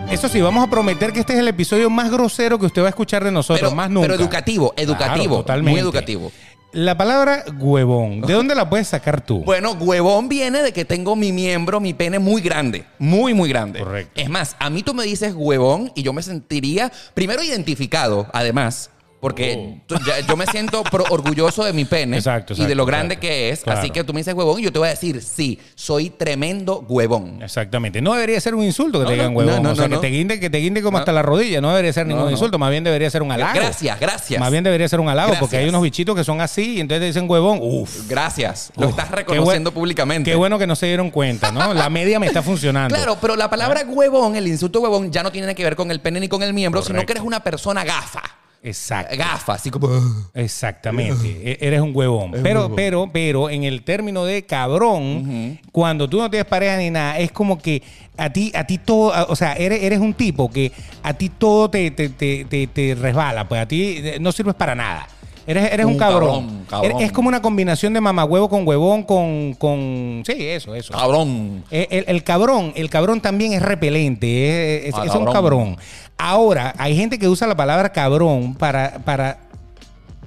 Eso 0.10 0.30
sí, 0.30 0.40
vamos 0.40 0.66
a 0.66 0.70
prometer 0.70 1.12
que 1.12 1.20
este 1.20 1.34
es 1.34 1.40
el 1.40 1.48
episodio 1.50 1.90
más 1.90 2.10
grosero 2.10 2.58
que 2.58 2.66
usted 2.66 2.82
va 2.82 2.86
a 2.86 2.90
escuchar 2.90 3.24
de 3.26 3.32
nosotros, 3.32 3.70
Pero, 3.70 3.76
más 3.76 3.90
nunca. 3.90 4.08
pero 4.08 4.20
educativo, 4.20 4.74
educativo. 4.78 5.26
Claro, 5.26 5.36
totalmente. 5.42 5.72
Muy 5.72 5.80
educativo. 5.82 6.32
La 6.72 6.98
palabra 6.98 7.44
huevón, 7.60 8.22
¿de 8.22 8.34
dónde 8.34 8.56
la 8.56 8.70
puedes 8.70 8.88
sacar 8.88 9.22
tú? 9.22 9.44
Bueno, 9.44 9.72
huevón 9.74 10.30
viene 10.30 10.62
de 10.62 10.72
que 10.72 10.86
tengo 10.86 11.16
mi 11.16 11.32
miembro, 11.32 11.80
mi 11.80 11.94
pene 11.94 12.20
muy 12.20 12.42
grande. 12.42 12.86
Muy, 13.00 13.34
muy 13.34 13.50
grande. 13.50 13.80
Correcto. 13.80 14.20
Es 14.20 14.30
más, 14.30 14.56
a 14.60 14.70
mí 14.70 14.82
tú 14.84 14.94
me 14.94 15.04
dices 15.04 15.34
huevón 15.36 15.92
y 15.96 16.04
yo 16.04 16.14
me 16.14 16.22
sentiría 16.24 16.92
primero 17.14 17.44
identificado, 17.44 18.28
además. 18.34 18.92
Porque 19.20 19.80
ya- 20.06 20.20
yo 20.28 20.38
me 20.38 20.46
siento 20.46 20.84
pro- 20.84 21.06
orgulloso 21.10 21.64
de 21.64 21.74
mi 21.74 21.86
pene 21.86 22.18
Exacto, 22.18 22.54
y 22.56 22.66
de 22.66 22.76
lo 22.76 22.86
grande 22.86 23.16
exacto. 23.16 23.28
que 23.28 23.50
es. 23.50 23.60
Claro. 23.64 23.80
Así 23.80 23.90
que 23.90 24.04
tú 24.04 24.14
me 24.14 24.20
dices 24.20 24.34
huevón 24.36 24.60
y 24.60 24.64
yo 24.64 24.72
te 24.72 24.78
voy 24.78 24.88
a 24.88 24.92
decir, 24.92 25.22
sí, 25.24 25.60
soy 25.76 26.12
tremendo 26.12 26.86
huevón. 26.88 27.42
Exactamente. 27.42 28.00
No 28.02 28.14
debería 28.14 28.40
ser 28.40 28.54
un 28.54 28.64
insulto 28.64 29.00
que 29.00 29.04
No, 29.06 29.10
te 29.10 29.16
digan 29.16 29.34
no, 29.34 29.40
huevón. 29.40 29.64
no, 29.64 29.72
o 29.72 29.76
sea, 29.76 29.90
que 29.90 29.98
te 29.98 30.08
guinde, 30.08 30.40
que 30.40 30.50
te 30.52 30.60
guinde 30.60 30.84
como 30.84 31.00
hasta 31.00 31.12
la 31.12 31.24
rodilla. 31.24 31.62
No 31.62 31.70
debería 31.70 31.92
ser 31.94 32.06
ningún 32.06 32.30
insulto. 32.30 32.60
Más 32.60 32.70
bien 32.70 32.84
debería 32.84 33.10
ser 33.10 33.24
un 33.24 33.32
halago. 33.32 33.54
Gracias, 33.60 34.00
gracias. 34.00 34.40
Más 34.40 34.52
bien 34.52 34.64
debería 34.64 34.88
ser 34.88 35.00
un 35.00 35.10
halago, 35.10 35.34
porque 35.40 35.58
hay 35.58 35.68
unos 35.70 35.82
bichitos 35.82 36.16
que 36.16 36.24
son 36.24 36.40
así 36.40 36.76
y 36.76 36.80
entonces 36.80 37.02
te 37.02 37.06
dicen 37.08 37.30
huevón. 37.30 37.60
Uf. 37.62 38.08
Gracias. 38.08 38.72
Lo 38.78 38.90
estás 38.90 39.10
reconociendo 39.10 39.72
públicamente. 39.72 40.30
Qué 40.30 40.36
bueno 40.36 40.60
que 40.60 40.68
no 40.68 40.76
se 40.76 40.86
dieron 40.86 41.10
cuenta, 41.10 41.52
¿no? 41.52 41.74
La 41.74 41.90
media 41.90 42.20
me 42.20 42.28
está 42.28 42.44
funcionando. 42.44 42.94
Claro, 42.96 43.18
pero 43.20 43.36
la 43.36 43.50
palabra 43.50 43.82
huevón, 43.88 44.36
el 44.36 44.48
insulto 44.48 44.80
huevón, 44.82 45.12
ya 45.12 45.24
no 45.24 45.32
tiene 45.32 45.56
que 45.56 45.64
ver 45.64 45.76
con 45.76 45.90
el 45.90 46.02
pene 46.02 46.20
ni 46.20 46.28
con 46.28 46.44
el 46.44 46.54
miembro, 46.54 46.84
sino 46.84 47.04
que 47.06 47.14
eres 47.14 47.24
una 47.24 47.40
persona 47.44 47.84
gafa. 47.84 48.22
Exacto. 48.64 49.16
Gafa, 49.18 49.54
así 49.54 49.70
como. 49.70 49.88
Exactamente. 50.34 51.28
E- 51.52 51.58
Eres 51.62 51.82
un 51.82 51.92
huevón. 51.96 52.32
Pero, 52.44 52.74
pero, 52.76 53.10
pero, 53.12 53.50
en 53.50 53.64
el 53.64 53.84
término 53.84 54.26
de 54.26 54.46
cabrón, 54.46 55.60
cuando 55.72 56.10
tú 56.10 56.18
no 56.20 56.30
tienes 56.30 56.48
pareja 56.48 56.78
ni 56.78 56.90
nada, 56.90 57.18
es 57.20 57.32
como 57.32 57.58
que 57.60 57.82
a 58.18 58.30
ti, 58.32 58.52
a 58.56 58.66
ti 58.66 58.78
todo, 58.80 59.14
o 59.30 59.36
sea, 59.36 59.54
eres, 59.54 59.84
eres 59.84 60.00
un 60.00 60.14
tipo 60.14 60.50
que 60.52 60.72
a 61.04 61.14
ti 61.14 61.30
todo 61.30 61.70
te, 61.70 61.92
te, 61.92 62.10
te, 62.10 62.46
te- 62.46 62.68
te 62.68 62.96
resbala, 62.96 63.48
pues 63.48 63.62
a 63.62 63.68
ti 63.68 63.98
eh, 63.98 64.18
no 64.20 64.32
sirves 64.32 64.56
para 64.56 64.76
nada. 64.76 65.08
Eres, 65.48 65.72
eres 65.72 65.86
un, 65.86 65.94
Un 65.94 65.98
cabrón. 65.98 66.30
cabrón, 66.30 66.66
cabrón. 66.70 66.92
Eres- 66.92 67.04
Es 67.08 67.12
como 67.14 67.30
una 67.30 67.42
combinación 67.42 67.94
de 67.94 68.02
mamagüevo 68.02 68.50
con 68.50 68.68
huevón, 68.68 69.04
con, 69.04 69.54
con. 69.56 70.24
Sí, 70.26 70.34
eso, 70.38 70.76
eso. 70.76 70.94
Cabrón. 70.94 71.64
Eh, 71.72 71.88
El, 71.90 72.06
el 72.08 72.24
cabrón, 72.24 72.74
el 72.76 72.90
cabrón 72.90 73.22
también 73.22 73.54
es 73.54 73.62
repelente, 73.62 74.88
es, 74.88 74.90
es- 74.90 74.96
Ah, 74.96 75.06
es 75.06 75.16
un 75.16 75.26
cabrón. 75.32 75.78
Ahora, 76.18 76.74
hay 76.78 76.96
gente 76.98 77.18
que 77.18 77.28
usa 77.30 77.48
la 77.48 77.56
palabra 77.56 77.92
cabrón 77.94 78.56
para, 78.56 79.00
para 79.06 79.40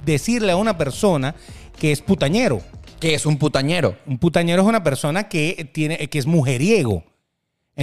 decirle 0.05 0.53
a 0.53 0.57
una 0.57 0.79
persona 0.79 1.35
que 1.79 1.93
es 1.93 2.01
putañero. 2.01 2.61
Que 2.99 3.15
es 3.15 3.25
un 3.27 3.39
putañero. 3.39 3.97
Un 4.07 4.19
putañero 4.19 4.63
es 4.63 4.69
una 4.69 4.83
persona 4.85 5.29
que 5.29 5.69
tiene, 5.73 6.09
que 6.09 6.19
es 6.19 6.27
mujeriego. 6.27 7.03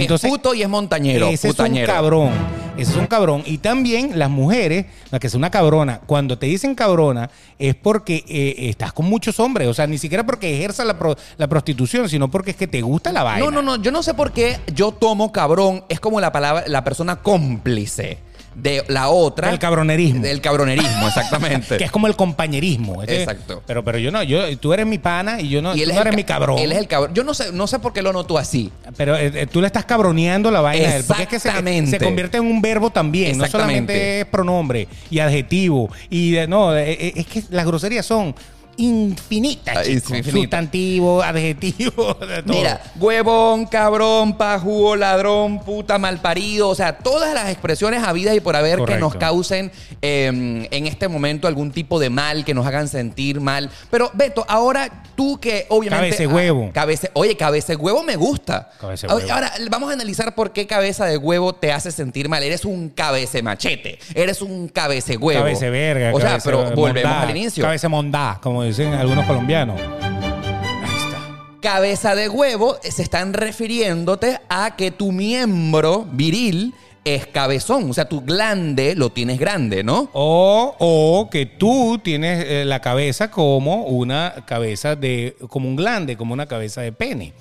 Es 0.04 0.20
puto 0.22 0.54
y 0.54 0.62
es 0.62 0.68
montañero. 0.68 1.28
ese 1.28 1.48
putañero. 1.48 1.84
es 1.84 1.88
un 1.88 1.94
cabrón. 1.94 2.30
Ese 2.76 2.92
es 2.92 2.96
un 2.96 3.06
cabrón. 3.06 3.42
Y 3.44 3.58
también 3.58 4.18
las 4.18 4.30
mujeres, 4.30 4.86
la 5.10 5.18
que 5.18 5.26
es 5.26 5.34
una 5.34 5.50
cabrona, 5.50 6.00
cuando 6.06 6.38
te 6.38 6.46
dicen 6.46 6.76
cabrona, 6.76 7.28
es 7.58 7.74
porque 7.74 8.24
eh, 8.28 8.68
estás 8.68 8.92
con 8.92 9.06
muchos 9.06 9.40
hombres. 9.40 9.66
O 9.66 9.74
sea, 9.74 9.86
ni 9.88 9.98
siquiera 9.98 10.24
porque 10.24 10.56
ejerzas 10.58 10.86
la, 10.86 10.96
pro- 10.96 11.16
la 11.38 11.48
prostitución, 11.48 12.08
sino 12.08 12.30
porque 12.30 12.52
es 12.52 12.56
que 12.56 12.68
te 12.68 12.80
gusta 12.80 13.10
la 13.12 13.24
vaina. 13.24 13.44
No, 13.44 13.50
no, 13.50 13.62
no. 13.62 13.82
Yo 13.82 13.90
no 13.90 14.02
sé 14.04 14.14
por 14.14 14.32
qué 14.32 14.58
yo 14.74 14.92
tomo 14.92 15.32
cabrón. 15.32 15.82
Es 15.88 15.98
como 15.98 16.20
la 16.20 16.30
palabra, 16.30 16.64
la 16.68 16.84
persona 16.84 17.16
cómplice 17.16 18.18
de 18.60 18.84
la 18.88 19.08
otra. 19.08 19.48
Del 19.48 19.58
cabronerismo. 19.58 20.22
Del 20.22 20.40
cabronerismo, 20.40 21.06
exactamente. 21.08 21.76
que 21.76 21.84
es 21.84 21.90
como 21.90 22.06
el 22.06 22.16
compañerismo. 22.16 23.02
Es 23.02 23.08
que- 23.08 23.22
Exacto. 23.22 23.62
pero, 23.66 23.84
pero 23.84 23.98
yo 23.98 24.10
no, 24.10 24.22
yo, 24.22 24.56
tú 24.58 24.72
eres 24.72 24.86
mi 24.86 24.98
pana 24.98 25.40
y 25.40 25.48
yo 25.48 25.62
no, 25.62 25.74
Y 25.74 25.78
tú 25.78 25.82
él 25.84 25.88
no 25.90 25.94
el 25.94 26.00
eres 26.00 26.16
mi 26.16 26.24
cabrón. 26.24 26.58
Él 26.58 26.72
es 26.72 26.78
el 26.78 26.88
cabrón. 26.88 27.14
Yo 27.14 27.24
no 27.24 27.34
sé, 27.34 27.52
no 27.52 27.66
sé 27.66 27.78
por 27.78 27.92
qué 27.92 28.02
lo 28.02 28.12
noto 28.12 28.36
así. 28.36 28.72
Pero 28.96 29.16
eh, 29.16 29.30
eh, 29.34 29.46
tú 29.46 29.60
le 29.60 29.66
estás 29.68 29.84
cabroneando 29.84 30.50
la 30.50 30.60
vaina 30.60 30.88
a 30.88 30.96
él. 30.96 31.04
Porque 31.06 31.22
es 31.24 31.28
que 31.28 31.40
se, 31.40 31.50
se 31.86 31.98
convierte 31.98 32.38
en 32.38 32.44
un 32.44 32.60
verbo 32.60 32.90
también. 32.90 33.38
No 33.38 33.46
solamente 33.46 34.20
es 34.20 34.26
pronombre 34.26 34.88
y 35.10 35.20
adjetivo. 35.20 35.90
Y 36.10 36.36
no, 36.48 36.76
eh, 36.76 37.12
es 37.14 37.26
que 37.26 37.42
las 37.50 37.64
groserías 37.66 38.04
son 38.04 38.34
infinita, 38.78 39.72
Ah, 39.76 39.82
chico. 39.82 40.14
infinita. 40.16 40.30
Sustantivo, 40.58 41.22
adjetivo, 41.22 42.14
de 42.20 42.42
todo. 42.42 42.54
Mira, 42.54 42.80
huevón, 42.98 43.66
cabrón, 43.66 44.36
pajugo, 44.36 44.96
ladrón, 44.96 45.60
puta, 45.60 45.98
malparido. 45.98 46.68
O 46.68 46.74
sea, 46.74 46.96
todas 46.98 47.34
las 47.34 47.48
expresiones 47.50 48.02
habidas 48.02 48.34
y 48.34 48.40
por 48.40 48.56
haber 48.56 48.82
que 48.84 48.96
nos 48.96 49.14
causen 49.16 49.70
eh, 50.02 50.66
en 50.70 50.86
este 50.86 51.08
momento 51.08 51.48
algún 51.48 51.70
tipo 51.72 51.98
de 51.98 52.10
mal, 52.10 52.44
que 52.44 52.54
nos 52.54 52.66
hagan 52.66 52.88
sentir 52.88 53.40
mal. 53.40 53.70
Pero, 53.90 54.10
Beto, 54.14 54.44
ahora 54.48 55.02
tú 55.16 55.38
que 55.40 55.66
obviamente. 55.68 56.06
Cabeza 56.10 56.22
de 56.22 56.26
huevo. 56.26 56.66
Ah, 56.68 56.72
cabeza- 56.72 57.10
oye, 57.14 57.36
cabeza 57.36 57.72
de 57.72 57.76
huevo 57.76 58.02
me 58.02 58.16
gusta. 58.16 58.70
Cabeza 58.80 59.06
de 59.06 59.14
huevo. 59.14 59.32
Ahora, 59.32 59.52
vamos 59.70 59.90
a 59.90 59.92
analizar 59.94 60.34
por 60.34 60.52
qué 60.52 60.66
cabeza 60.66 61.04
de 61.06 61.16
huevo 61.18 61.54
te 61.54 61.72
hace 61.72 61.90
sentir 61.92 62.28
mal. 62.28 62.42
Eres 62.42 62.64
un 62.64 62.88
cabece 62.90 63.42
machete. 63.42 63.98
Eres 64.14 64.40
un 64.42 64.68
cabece 64.68 65.16
huevo. 65.16 65.40
Cabeza 65.42 65.68
verga. 65.70 66.12
O 66.14 66.20
sea, 66.20 66.38
pero 66.44 66.70
volvemos 66.74 67.10
mondá, 67.12 67.22
al 67.22 67.36
inicio. 67.36 67.64
Cabeza 67.64 67.88
mondá, 67.88 68.38
como 68.42 68.62
dicen 68.68 68.94
algunos 68.94 69.26
colombianos. 69.26 69.80
Ahí 69.80 70.96
está. 70.96 71.18
Cabeza 71.60 72.14
de 72.14 72.28
huevo 72.28 72.76
eh, 72.82 72.92
se 72.92 73.02
están 73.02 73.32
refiriéndote 73.32 74.40
a 74.48 74.76
que 74.76 74.90
tu 74.90 75.12
miembro 75.12 76.06
viril 76.12 76.74
es 77.04 77.26
cabezón. 77.26 77.90
O 77.90 77.94
sea, 77.94 78.08
tu 78.08 78.20
glande 78.20 78.94
lo 78.94 79.10
tienes 79.10 79.38
grande, 79.38 79.82
¿no? 79.82 80.10
O, 80.12 80.74
o 80.78 81.30
que 81.30 81.46
tú 81.46 82.00
tienes 82.02 82.44
eh, 82.46 82.64
la 82.64 82.80
cabeza 82.80 83.30
como 83.30 83.84
una 83.84 84.34
cabeza 84.46 84.96
de, 84.96 85.36
como 85.48 85.68
un 85.68 85.76
glande, 85.76 86.16
como 86.16 86.34
una 86.34 86.46
cabeza 86.46 86.82
de 86.82 86.92
pene. 86.92 87.32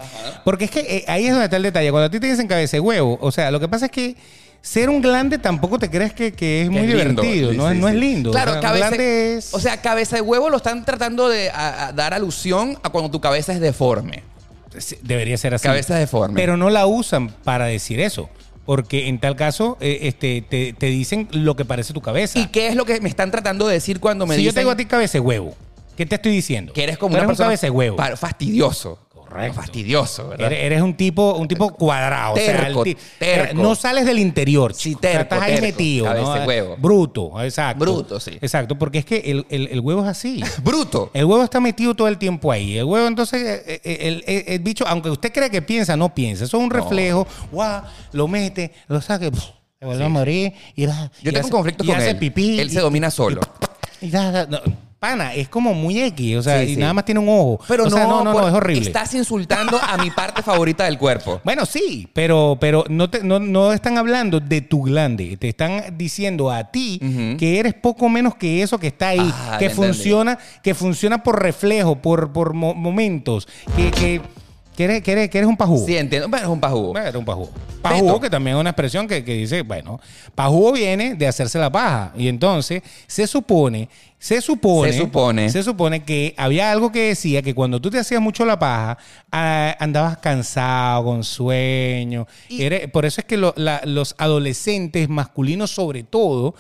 Porque 0.44 0.66
es 0.66 0.72
que 0.72 0.80
eh, 0.80 1.06
ahí 1.08 1.26
es 1.26 1.32
donde 1.32 1.46
está 1.46 1.58
el 1.58 1.64
detalle. 1.64 1.92
Cuando 1.92 2.08
a 2.08 2.12
ti 2.12 2.20
te 2.20 2.28
dicen 2.28 2.48
cabeza 2.48 2.78
de 2.78 2.82
huevo, 2.82 3.18
o 3.22 3.32
sea, 3.32 3.52
lo 3.52 3.60
que 3.60 3.68
pasa 3.68 3.86
es 3.86 3.92
que 3.92 4.16
ser 4.62 4.90
un 4.90 5.02
glande 5.02 5.38
tampoco 5.38 5.80
te 5.80 5.90
crees 5.90 6.14
que, 6.14 6.34
que 6.34 6.64
es 6.64 6.70
muy 6.70 6.80
es 6.82 6.88
lindo. 6.94 7.22
divertido, 7.22 7.52
Sí, 7.52 7.58
no, 7.58 7.70
es, 7.70 7.76
sí, 7.76 7.82
no 7.82 7.88
es 7.88 7.94
sí. 7.94 8.00
lindo. 8.00 8.32
Claro, 8.32 8.52
O 8.52 8.54
sea, 8.56 8.62
cabeza, 8.62 8.88
glande 8.90 9.36
es- 9.38 9.54
o 9.54 9.60
sea, 9.60 9.82
cabeza 9.82 10.16
de 10.18 10.22
huevo 10.22 10.50
lo 10.50 10.58
están 10.58 10.84
tratando 10.86 11.30
de 11.30 11.50
a- 11.50 11.88
a 11.88 11.94
dar 11.94 12.14
alusión 12.14 12.78
a 12.84 12.90
cuando 12.90 13.10
tu 13.12 13.22
cabeza 13.22 13.54
es 13.54 13.60
deforme. 13.60 14.24
Sí, 14.78 14.98
Debería 15.02 15.38
ser 15.38 15.54
así. 15.54 15.64
Cabeza 15.64 15.96
deforme. 15.96 16.36
Pero 16.36 16.58
no 16.58 16.70
la 16.70 16.86
usan 16.86 17.30
para 17.30 17.66
decir 17.66 18.00
eso. 18.00 18.30
Porque 18.66 19.08
en 19.08 19.18
tal 19.20 19.38
caso, 19.38 19.78
eh, 19.80 20.00
este, 20.02 20.42
te, 20.42 20.74
te 20.74 20.88
dicen 20.88 21.30
lo 21.32 21.56
que 21.56 21.64
parece 21.64 21.94
tu 21.94 22.02
cabeza. 22.02 22.38
¿Y 22.38 22.48
qué 22.48 22.68
es 22.68 22.76
lo 22.76 22.84
que 22.84 23.00
me 23.00 23.08
están 23.08 23.32
tratando 23.32 23.66
de 23.66 23.76
decir 23.76 24.02
cuando 24.02 24.26
me 24.28 24.36
si 24.36 24.42
yo 24.42 24.48
dicen 24.50 24.56
te 24.56 24.60
digo 24.60 24.72
a 24.72 24.76
ti 24.76 24.86
cabeza 24.86 25.14
de 25.14 25.20
huevo, 25.22 25.56
¿qué 25.96 26.06
te 26.06 26.16
estoy 26.16 26.34
diciendo? 26.34 26.74
que 26.74 26.84
eres 26.84 26.98
como 26.98 27.12
una 27.14 27.20
eres 27.20 27.28
persona 27.30 27.48
un 27.48 27.50
cabeza 27.52 27.68
de 27.68 27.72
huevo. 27.72 27.98
fastidioso? 28.18 29.00
Correcto. 29.28 29.54
Fastidioso, 29.62 30.30
¿verdad? 30.30 30.52
Eres, 30.52 30.82
un 30.82 30.96
tipo, 30.96 31.34
un 31.36 31.48
tipo 31.48 31.70
cuadrado. 31.74 32.34
o 32.34 32.38
sea, 32.38 32.62
Terco, 32.64 32.84
terco. 33.20 33.62
No 33.62 33.76
sales 33.76 34.06
del 34.06 34.20
interior. 34.20 34.74
Sí, 34.74 34.90
chico. 34.92 35.00
O 35.00 35.02
sea, 35.02 35.12
terco, 35.12 35.24
estás 35.36 35.42
ahí 35.42 35.52
terco, 35.56 35.66
metido. 35.68 36.14
¿no? 36.14 36.46
huevo. 36.46 36.76
Bruto, 36.78 37.44
exacto. 37.44 37.80
Bruto, 37.84 38.20
sí. 38.20 38.32
Exacto, 38.42 38.78
porque 38.78 39.00
es 39.00 39.06
que 39.06 39.18
el, 39.18 39.46
el- 39.50 39.68
el 39.68 39.80
huevo 39.82 40.02
es 40.04 40.08
así. 40.08 40.42
Bruto. 40.64 41.12
El 41.14 41.26
huevo 41.26 41.44
está 41.44 41.60
metido 41.60 41.94
todo 41.96 42.08
el 42.08 42.18
tiempo 42.18 42.52
ahí. 42.52 42.78
El 42.78 42.86
huevo, 42.86 43.08
entonces, 43.08 43.64
eh, 43.68 43.82
eh, 43.84 43.98
el, 44.02 44.24
el- 44.28 44.44
el 44.48 44.60
bicho, 44.60 44.86
aunque 44.88 45.10
usted 45.10 45.32
cree 45.34 45.50
que 45.50 45.62
piensa, 45.62 45.96
no 45.98 46.14
piensa. 46.14 46.46
Eso 46.46 46.58
es 46.58 46.64
un 46.64 46.70
reflejo. 46.70 47.28
Guau, 47.52 47.84
lo 48.14 48.28
mete, 48.28 48.72
lo 48.88 49.02
saca, 49.02 49.30
pf, 49.30 49.44
se 49.80 49.86
vuelve 49.86 50.06
a 50.06 50.10
morir. 50.10 50.54
Y 50.76 50.86
va, 50.86 51.12
Yo 51.22 51.30
y 51.30 51.34
tengo 51.34 51.38
hace- 51.40 51.46
un 51.46 51.52
conflicto 51.52 51.84
y 51.84 51.88
con 51.88 51.96
hace 51.98 52.10
él. 52.12 52.18
pipí. 52.18 52.60
él 52.60 52.68
y- 52.70 52.74
se 52.74 52.80
domina 52.80 53.12
solo. 53.12 53.42
y 54.02 54.10
da- 54.10 54.32
da- 54.32 54.46
no, 54.46 54.60
pana, 55.00 55.34
es 55.34 55.48
como 55.50 55.74
muy 55.74 56.00
X. 56.02 56.38
O 56.38 56.42
sea, 56.44 56.62
Sí, 56.64 56.72
y 56.72 56.76
sí. 56.76 56.80
nada 56.82 56.94
más 56.94 57.06
tiene 57.06 57.20
un 57.20 57.30
ojo. 57.30 57.60
Pero 57.68 57.84
O 57.86 57.90
no, 57.90 57.96
sea, 57.96 58.06
no, 58.08 58.24
no, 58.24 58.34
no, 58.34 58.48
es 58.48 58.54
horrible. 58.54 58.82
Estás 58.88 59.14
insultando 59.14 59.80
a 59.82 59.98
mi 59.98 60.12
parte 60.12 60.42
favorita 60.42 60.86
del 60.86 60.98
cuerpo. 60.98 61.40
Bueno, 61.48 61.66
sí, 61.66 62.08
pero, 62.14 62.58
pero 62.60 62.84
no, 62.90 63.10
te- 63.10 63.24
no, 63.24 63.40
no 63.40 63.72
están 63.74 63.98
hablando 63.98 64.40
de 64.40 64.62
tu 64.62 64.82
glande. 64.84 65.38
Te 65.38 65.50
están 65.50 65.98
diciendo 65.98 66.52
a 66.52 66.66
ti 66.72 67.00
que 67.40 67.60
eres 67.60 67.74
poco 67.74 68.10
menos 68.10 68.36
que 68.36 68.62
eso 68.62 68.78
que 68.80 68.88
está 68.88 69.10
ahí, 69.10 69.20
Ah, 69.34 69.56
que 69.60 69.66
entendí. 69.66 69.88
funciona, 69.88 70.38
que 70.64 70.74
funciona 70.74 71.24
por 71.24 71.42
reflejo, 71.42 71.96
por, 71.98 72.32
por 72.34 72.54
mo- 72.54 72.74
momentos, 72.74 73.48
que, 73.76 73.92
que, 73.92 74.22
que 74.78 74.84
eres, 74.86 75.02
que, 75.04 75.12
eres, 75.12 75.30
que 75.30 75.40
eres 75.40 75.50
un 75.50 75.58
pajú. 75.58 75.84
Sí, 75.86 75.98
entiendo. 75.98 76.30
Pero 76.32 76.44
es 76.44 76.50
un 76.50 76.62
pajugo. 76.62 76.92
Bueno, 76.94 77.08
eres 77.08 77.16
un. 77.20 77.26
Pajú, 77.26 77.50
Beto. 78.06 78.20
que 78.22 78.30
también 78.30 78.56
es 78.58 78.62
una 78.62 78.70
expresión 78.70 79.08
que, 79.08 79.24
que 79.26 79.34
dice, 79.34 79.64
bueno, 79.64 80.00
pajú 80.36 80.72
viene 80.74 81.16
de 81.16 81.28
hacerse 81.28 81.58
la 81.60 81.72
paja. 81.72 82.14
Y 82.18 82.28
entonces 82.28 82.82
se 83.08 83.26
supone, 83.28 83.90
se 84.20 84.40
supone, 84.42 84.92
Se 84.94 84.98
supone. 85.00 85.50
se 85.50 85.64
supone 85.64 86.04
que 86.04 86.34
había 86.38 86.72
algo 86.72 86.92
que 86.92 87.10
decía 87.10 87.42
que 87.42 87.54
cuando 87.56 87.82
tú 87.82 87.90
te 87.90 88.00
hacías 88.00 88.22
mucho 88.22 88.46
la 88.46 88.58
paja, 88.60 88.98
ah, 89.32 89.76
andabas 89.80 90.18
cansado, 90.18 91.04
con 91.06 91.24
sueño. 91.24 92.28
Y- 92.50 92.62
Eres- 92.64 92.90
por 92.92 93.06
eso 93.06 93.22
es 93.22 93.26
que 93.26 93.38
lo- 93.38 93.54
la- 93.58 93.82
los 93.86 94.16
adolescentes 94.18 95.10
masculinos, 95.10 95.72
sobre 95.72 96.04
todo, 96.04 96.56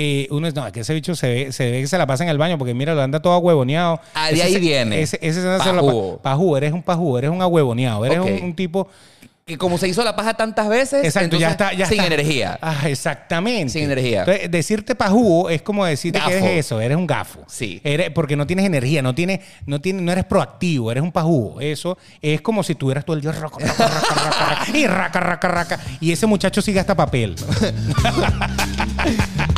eh, 0.00 0.28
uno 0.30 0.46
es, 0.46 0.54
no, 0.54 0.64
es 0.66 0.72
que 0.72 0.80
ese 0.80 0.94
bicho 0.94 1.14
se 1.16 1.28
ve, 1.28 1.52
se 1.52 1.70
ve 1.70 1.80
que 1.80 1.86
se 1.88 1.98
la 1.98 2.06
pasa 2.06 2.22
en 2.22 2.30
el 2.30 2.38
baño 2.38 2.56
porque 2.56 2.72
mira, 2.72 2.94
lo 2.94 3.02
anda 3.02 3.20
todo 3.20 3.32
ahuevoneado. 3.32 4.00
Ah, 4.14 4.28
de 4.28 4.34
Ese 4.34 4.42
ahí 4.44 4.56
viene. 4.60 5.02
Ese, 5.02 5.18
ese 5.20 5.42
se 5.42 5.48
hace 5.48 5.72
la 5.72 5.82
Pajú. 5.82 6.16
pa- 6.22 6.30
pajú, 6.30 6.56
eres 6.56 6.72
un 6.72 6.82
pajú, 6.82 7.18
eres 7.18 7.30
un 7.30 7.42
ahuevoneado, 7.42 8.04
eres 8.06 8.18
un, 8.20 8.32
un 8.44 8.54
tipo... 8.54 8.88
Que 9.44 9.56
como 9.56 9.78
se 9.78 9.88
hizo 9.88 10.04
la 10.04 10.14
paja 10.14 10.34
tantas 10.34 10.68
veces, 10.68 11.02
Exacto, 11.02 11.38
ya 11.38 11.48
está. 11.52 11.72
Ya 11.72 11.86
sin 11.86 12.00
está. 12.00 12.14
energía. 12.14 12.58
Ah, 12.60 12.82
exactamente. 12.86 13.70
Sin 13.72 13.84
energía. 13.84 14.20
Entonces, 14.20 14.50
decirte 14.50 14.94
pajú 14.94 15.48
es 15.48 15.62
como 15.62 15.86
decirte 15.86 16.18
que 16.18 16.34
Gafo. 16.34 16.44
eres 16.46 16.66
eso, 16.66 16.80
eres 16.82 16.98
un 16.98 17.06
gafo. 17.06 17.40
Sí. 17.48 17.80
Eres, 17.82 18.10
porque 18.10 18.36
no 18.36 18.46
tienes 18.46 18.66
energía, 18.66 19.00
no, 19.00 19.14
tienes, 19.14 19.40
no, 19.64 19.80
tienes, 19.80 20.02
no 20.02 20.12
eres 20.12 20.26
proactivo, 20.26 20.90
eres 20.92 21.02
un 21.02 21.12
pajú. 21.12 21.56
Eso 21.60 21.96
es 22.20 22.42
como 22.42 22.62
si 22.62 22.74
tuvieras 22.74 23.06
todo 23.06 23.16
el 23.16 23.22
día 23.22 23.32
raca, 23.32 23.56
raca, 23.58 23.88
raca, 23.88 24.14
raca, 24.14 24.46
raca, 24.66 24.76
y 24.78 24.86
raca, 24.86 25.20
raca, 25.20 25.48
raca. 25.48 25.80
Y 25.98 26.12
ese 26.12 26.26
muchacho 26.26 26.60
sí 26.60 26.74
gasta 26.74 26.94
papel. 26.94 27.34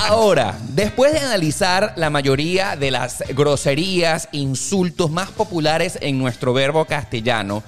Ahora, 0.08 0.58
después 0.70 1.12
de 1.12 1.18
analizar 1.18 1.92
la 1.96 2.08
mayoría 2.08 2.74
de 2.74 2.90
las 2.90 3.22
groserías, 3.28 4.28
insultos 4.32 5.10
más 5.10 5.30
populares 5.30 5.98
en 6.00 6.18
nuestro 6.18 6.54
verbo 6.54 6.86
castellano, 6.86 7.62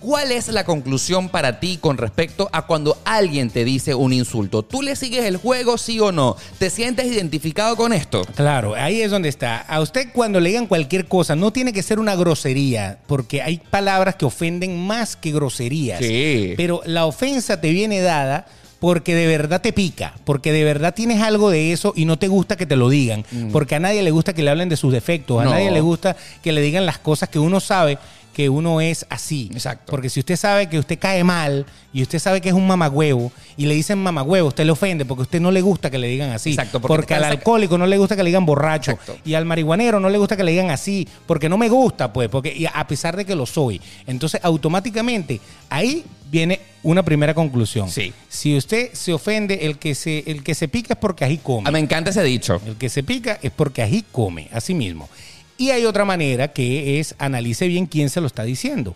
¿cuál 0.00 0.32
es 0.32 0.48
la 0.48 0.64
conclusión 0.64 1.28
para 1.28 1.60
ti 1.60 1.76
con 1.80 1.98
respecto 1.98 2.48
a 2.50 2.66
cuando 2.66 2.98
alguien 3.04 3.50
te 3.50 3.64
dice 3.64 3.94
un 3.94 4.14
insulto? 4.14 4.62
¿Tú 4.62 4.80
le 4.80 4.96
sigues 4.96 5.26
el 5.26 5.36
juego, 5.36 5.76
sí 5.76 6.00
o 6.00 6.12
no? 6.12 6.36
¿Te 6.58 6.70
sientes 6.70 7.06
identificado 7.06 7.76
con 7.76 7.92
esto? 7.92 8.24
Claro, 8.34 8.74
ahí 8.74 9.02
es 9.02 9.10
donde 9.10 9.28
está. 9.28 9.58
A 9.58 9.80
usted 9.80 10.08
cuando 10.12 10.40
le 10.40 10.48
digan 10.48 10.66
cualquier 10.66 11.06
cosa, 11.06 11.36
no 11.36 11.52
tiene 11.52 11.74
que 11.74 11.82
ser 11.82 12.00
una 12.00 12.16
grosería, 12.16 12.98
porque 13.06 13.42
hay 13.42 13.58
palabras 13.58 14.16
que 14.16 14.24
ofenden 14.24 14.86
más 14.86 15.14
que 15.14 15.30
groserías. 15.30 16.00
Sí. 16.00 16.54
Pero 16.56 16.80
la 16.86 17.04
ofensa 17.04 17.60
te 17.60 17.70
viene 17.70 18.00
dada 18.00 18.46
porque 18.78 19.14
de 19.14 19.26
verdad 19.26 19.60
te 19.62 19.72
pica, 19.72 20.14
porque 20.24 20.52
de 20.52 20.62
verdad 20.64 20.94
tienes 20.94 21.22
algo 21.22 21.50
de 21.50 21.72
eso 21.72 21.92
y 21.96 22.04
no 22.04 22.18
te 22.18 22.28
gusta 22.28 22.56
que 22.56 22.66
te 22.66 22.76
lo 22.76 22.88
digan, 22.90 23.24
porque 23.52 23.74
a 23.74 23.80
nadie 23.80 24.02
le 24.02 24.10
gusta 24.10 24.34
que 24.34 24.42
le 24.42 24.50
hablen 24.50 24.68
de 24.68 24.76
sus 24.76 24.92
defectos, 24.92 25.40
a 25.40 25.42
Mm. 25.42 25.44
No. 25.46 25.50
nadie 25.52 25.70
le 25.70 25.80
gusta 25.80 26.14
que 26.42 26.52
le 26.52 26.60
digan 26.60 26.84
las 26.86 26.98
cosas 26.98 27.28
que 27.30 27.38
uno 27.38 27.58
sabe 27.60 27.98
que 28.36 28.50
uno 28.50 28.82
es 28.82 29.06
así. 29.08 29.48
Exacto. 29.50 29.90
Porque 29.90 30.10
si 30.10 30.20
usted 30.20 30.36
sabe 30.36 30.68
que 30.68 30.78
usted 30.78 30.98
cae 30.98 31.24
mal 31.24 31.64
y 31.90 32.02
usted 32.02 32.18
sabe 32.18 32.42
que 32.42 32.50
es 32.50 32.54
un 32.54 32.66
mamagüevo 32.66 33.32
y 33.56 33.64
le 33.64 33.74
dicen 33.74 33.98
mamagüevo, 33.98 34.48
usted 34.48 34.66
le 34.66 34.72
ofende 34.72 35.06
porque 35.06 35.22
a 35.22 35.24
usted 35.24 35.40
no 35.40 35.50
le 35.50 35.62
gusta 35.62 35.90
que 35.90 35.96
le 35.96 36.06
digan 36.06 36.28
así. 36.32 36.50
Exacto, 36.50 36.78
porque 36.78 36.96
porque 36.96 37.14
al 37.14 37.24
alcohólico 37.24 37.78
no 37.78 37.86
le 37.86 37.96
gusta 37.96 38.14
que 38.14 38.22
le 38.22 38.28
digan 38.28 38.44
borracho 38.44 38.90
Exacto. 38.90 39.16
y 39.24 39.32
al 39.32 39.46
marihuanero 39.46 40.00
no 40.00 40.10
le 40.10 40.18
gusta 40.18 40.36
que 40.36 40.44
le 40.44 40.52
digan 40.52 40.68
así, 40.68 41.08
porque 41.24 41.48
no 41.48 41.56
me 41.56 41.70
gusta, 41.70 42.12
pues, 42.12 42.28
porque 42.28 42.54
y 42.54 42.66
a 42.66 42.86
pesar 42.86 43.16
de 43.16 43.24
que 43.24 43.34
lo 43.34 43.46
soy. 43.46 43.80
Entonces, 44.06 44.38
automáticamente 44.44 45.40
ahí 45.70 46.04
viene 46.30 46.60
una 46.82 47.02
primera 47.02 47.32
conclusión. 47.32 47.88
Sí. 47.88 48.12
Si 48.28 48.54
usted 48.54 48.92
se 48.92 49.14
ofende, 49.14 49.64
el 49.66 49.78
que 49.78 49.94
se 49.94 50.24
el 50.26 50.42
que 50.42 50.54
se 50.54 50.68
pica 50.68 50.92
es 50.92 51.00
porque 51.00 51.24
ahí 51.24 51.38
come. 51.38 51.66
Ah, 51.66 51.70
me 51.70 51.78
encanta 51.78 52.10
ese 52.10 52.22
dicho. 52.22 52.60
El 52.66 52.76
que 52.76 52.90
se 52.90 53.02
pica 53.02 53.38
es 53.40 53.50
porque 53.50 53.80
ahí 53.80 54.04
come, 54.12 54.48
así 54.52 54.74
mismo. 54.74 55.08
Y 55.58 55.70
hay 55.70 55.84
otra 55.84 56.04
manera 56.04 56.48
que 56.48 57.00
es 57.00 57.14
analice 57.18 57.68
bien 57.68 57.86
quién 57.86 58.10
se 58.10 58.20
lo 58.20 58.26
está 58.26 58.42
diciendo. 58.44 58.94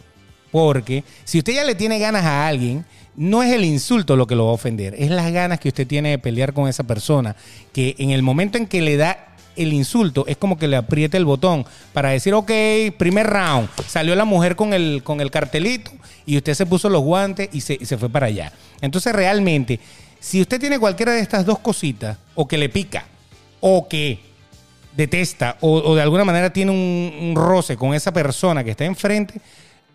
Porque 0.50 1.04
si 1.24 1.38
usted 1.38 1.54
ya 1.54 1.64
le 1.64 1.74
tiene 1.74 1.98
ganas 1.98 2.24
a 2.24 2.46
alguien, 2.46 2.84
no 3.16 3.42
es 3.42 3.52
el 3.52 3.64
insulto 3.64 4.16
lo 4.16 4.26
que 4.26 4.34
lo 4.34 4.46
va 4.46 4.50
a 4.52 4.54
ofender, 4.54 4.94
es 4.98 5.10
las 5.10 5.30
ganas 5.32 5.60
que 5.60 5.68
usted 5.68 5.86
tiene 5.86 6.10
de 6.10 6.18
pelear 6.18 6.52
con 6.52 6.68
esa 6.68 6.84
persona, 6.84 7.36
que 7.72 7.94
en 7.98 8.10
el 8.10 8.22
momento 8.22 8.58
en 8.58 8.66
que 8.66 8.80
le 8.82 8.96
da 8.96 9.26
el 9.56 9.72
insulto 9.72 10.24
es 10.26 10.36
como 10.36 10.58
que 10.58 10.68
le 10.68 10.76
aprieta 10.76 11.16
el 11.16 11.24
botón 11.24 11.66
para 11.92 12.10
decir, 12.10 12.34
ok, 12.34 12.50
primer 12.96 13.26
round, 13.26 13.68
salió 13.86 14.14
la 14.14 14.24
mujer 14.24 14.56
con 14.56 14.72
el, 14.72 15.02
con 15.04 15.20
el 15.20 15.30
cartelito 15.30 15.90
y 16.24 16.36
usted 16.36 16.54
se 16.54 16.66
puso 16.66 16.88
los 16.88 17.02
guantes 17.02 17.48
y 17.52 17.60
se, 17.60 17.76
y 17.78 17.84
se 17.84 17.98
fue 17.98 18.08
para 18.08 18.26
allá. 18.26 18.52
Entonces 18.80 19.12
realmente, 19.12 19.80
si 20.18 20.40
usted 20.40 20.60
tiene 20.60 20.78
cualquiera 20.78 21.12
de 21.12 21.20
estas 21.20 21.44
dos 21.44 21.58
cositas, 21.58 22.16
o 22.34 22.46
que 22.46 22.58
le 22.58 22.68
pica, 22.68 23.04
o 23.60 23.88
que 23.88 24.29
detesta 24.96 25.56
o, 25.60 25.78
o 25.78 25.94
de 25.94 26.02
alguna 26.02 26.24
manera 26.24 26.52
tiene 26.52 26.72
un, 26.72 27.12
un 27.20 27.36
roce 27.36 27.76
con 27.76 27.94
esa 27.94 28.12
persona 28.12 28.64
que 28.64 28.70
está 28.72 28.84
enfrente, 28.84 29.40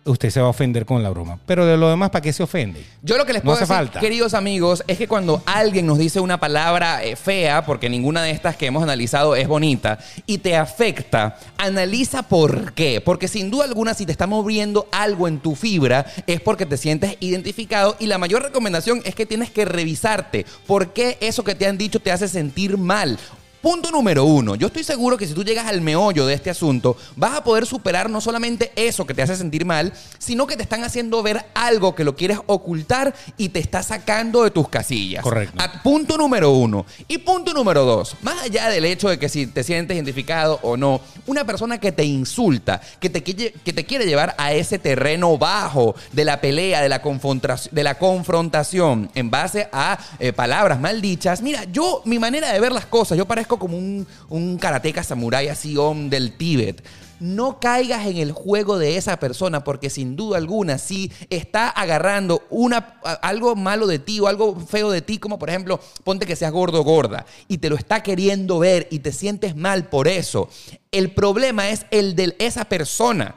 usted 0.06 0.30
se 0.30 0.40
va 0.40 0.46
a 0.46 0.50
ofender 0.50 0.86
con 0.86 1.02
la 1.02 1.10
broma. 1.10 1.38
Pero 1.46 1.66
de 1.66 1.76
lo 1.76 1.90
demás, 1.90 2.10
¿para 2.10 2.22
qué 2.22 2.32
se 2.32 2.42
ofende? 2.42 2.84
Yo 3.02 3.16
lo 3.18 3.26
que 3.26 3.32
les 3.32 3.42
No 3.42 3.48
puedo 3.48 3.58
decir, 3.58 3.74
falta. 3.74 3.98
queridos 4.00 4.34
amigos, 4.34 4.84
es 4.86 4.98
que 4.98 5.08
cuando 5.08 5.42
alguien 5.46 5.84
nos 5.84 5.98
dice 5.98 6.20
una 6.20 6.38
palabra 6.38 7.02
eh, 7.02 7.16
fea, 7.16 7.66
porque 7.66 7.88
ninguna 7.88 8.22
de 8.22 8.30
estas 8.30 8.56
que 8.56 8.66
hemos 8.66 8.82
analizado 8.84 9.34
es 9.34 9.48
bonita, 9.48 9.98
y 10.26 10.38
te 10.38 10.56
afecta, 10.56 11.36
analiza 11.58 12.22
por 12.22 12.72
qué. 12.72 13.00
Porque 13.00 13.26
sin 13.26 13.50
duda 13.50 13.64
alguna, 13.64 13.94
si 13.94 14.06
te 14.06 14.12
está 14.12 14.28
moviendo 14.28 14.86
algo 14.92 15.26
en 15.26 15.40
tu 15.40 15.56
fibra, 15.56 16.06
es 16.28 16.40
porque 16.40 16.66
te 16.66 16.76
sientes 16.76 17.16
identificado. 17.18 17.96
Y 17.98 18.06
la 18.06 18.18
mayor 18.18 18.42
recomendación 18.42 19.02
es 19.04 19.14
que 19.16 19.26
tienes 19.26 19.50
que 19.50 19.64
revisarte 19.64 20.46
por 20.68 20.92
qué 20.92 21.18
eso 21.20 21.42
que 21.42 21.56
te 21.56 21.66
han 21.66 21.78
dicho 21.78 21.98
te 22.00 22.12
hace 22.12 22.28
sentir 22.28 22.78
mal. 22.78 23.18
Punto 23.66 23.90
número 23.90 24.22
uno. 24.24 24.54
Yo 24.54 24.68
estoy 24.68 24.84
seguro 24.84 25.16
que 25.16 25.26
si 25.26 25.34
tú 25.34 25.42
llegas 25.42 25.66
al 25.66 25.80
meollo 25.80 26.24
de 26.24 26.34
este 26.34 26.50
asunto, 26.50 26.96
vas 27.16 27.34
a 27.34 27.42
poder 27.42 27.66
superar 27.66 28.08
no 28.08 28.20
solamente 28.20 28.70
eso 28.76 29.04
que 29.04 29.12
te 29.12 29.22
hace 29.22 29.34
sentir 29.34 29.64
mal, 29.64 29.92
sino 30.20 30.46
que 30.46 30.56
te 30.56 30.62
están 30.62 30.84
haciendo 30.84 31.20
ver 31.20 31.44
algo 31.52 31.92
que 31.96 32.04
lo 32.04 32.14
quieres 32.14 32.38
ocultar 32.46 33.12
y 33.36 33.48
te 33.48 33.58
está 33.58 33.82
sacando 33.82 34.44
de 34.44 34.52
tus 34.52 34.68
casillas. 34.68 35.20
Correcto. 35.24 35.60
A- 35.60 35.82
punto 35.82 36.16
número 36.16 36.52
uno. 36.52 36.86
Y 37.08 37.18
punto 37.18 37.52
número 37.52 37.84
dos. 37.84 38.14
Más 38.22 38.40
allá 38.40 38.68
del 38.68 38.84
hecho 38.84 39.08
de 39.08 39.18
que 39.18 39.28
si 39.28 39.48
te 39.48 39.64
sientes 39.64 39.96
identificado 39.96 40.60
o 40.62 40.76
no, 40.76 41.00
una 41.26 41.44
persona 41.44 41.80
que 41.80 41.90
te 41.90 42.04
insulta, 42.04 42.80
que 43.00 43.10
te, 43.10 43.24
quiere- 43.24 43.50
que 43.64 43.72
te 43.72 43.84
quiere 43.84 44.06
llevar 44.06 44.36
a 44.38 44.52
ese 44.52 44.78
terreno 44.78 45.38
bajo 45.38 45.96
de 46.12 46.24
la 46.24 46.40
pelea, 46.40 46.82
de 46.82 46.88
la, 46.88 47.02
confrontación, 47.02 47.74
de 47.74 47.82
la 47.82 47.98
confrontación 47.98 49.10
en 49.16 49.28
base 49.32 49.68
a 49.72 49.98
eh, 50.20 50.32
palabras 50.32 50.78
mal 50.78 51.00
dichas. 51.02 51.42
Mira, 51.42 51.64
yo, 51.64 52.02
mi 52.04 52.20
manera 52.20 52.52
de 52.52 52.60
ver 52.60 52.70
las 52.70 52.86
cosas, 52.86 53.18
yo 53.18 53.26
parezco 53.26 53.55
como 53.58 53.76
un, 53.76 54.06
un 54.28 54.58
karateca 54.58 55.02
samurái 55.02 55.48
así, 55.48 55.76
om 55.76 56.10
del 56.10 56.36
Tíbet. 56.36 56.84
No 57.18 57.60
caigas 57.60 58.06
en 58.06 58.18
el 58.18 58.32
juego 58.32 58.78
de 58.78 58.98
esa 58.98 59.18
persona 59.18 59.64
porque 59.64 59.88
sin 59.88 60.16
duda 60.16 60.36
alguna 60.36 60.76
si 60.76 61.10
está 61.30 61.70
agarrando 61.70 62.42
una, 62.50 63.00
algo 63.22 63.56
malo 63.56 63.86
de 63.86 63.98
ti 63.98 64.20
o 64.20 64.26
algo 64.26 64.60
feo 64.60 64.90
de 64.90 65.00
ti, 65.00 65.18
como 65.18 65.38
por 65.38 65.48
ejemplo, 65.48 65.80
ponte 66.04 66.26
que 66.26 66.36
seas 66.36 66.52
gordo 66.52 66.80
o 66.80 66.84
gorda 66.84 67.24
y 67.48 67.58
te 67.58 67.70
lo 67.70 67.76
está 67.76 68.02
queriendo 68.02 68.58
ver 68.58 68.86
y 68.90 68.98
te 68.98 69.12
sientes 69.12 69.56
mal 69.56 69.88
por 69.88 70.08
eso. 70.08 70.50
El 70.92 71.12
problema 71.12 71.70
es 71.70 71.86
el 71.90 72.16
de 72.16 72.36
esa 72.38 72.66
persona 72.66 73.34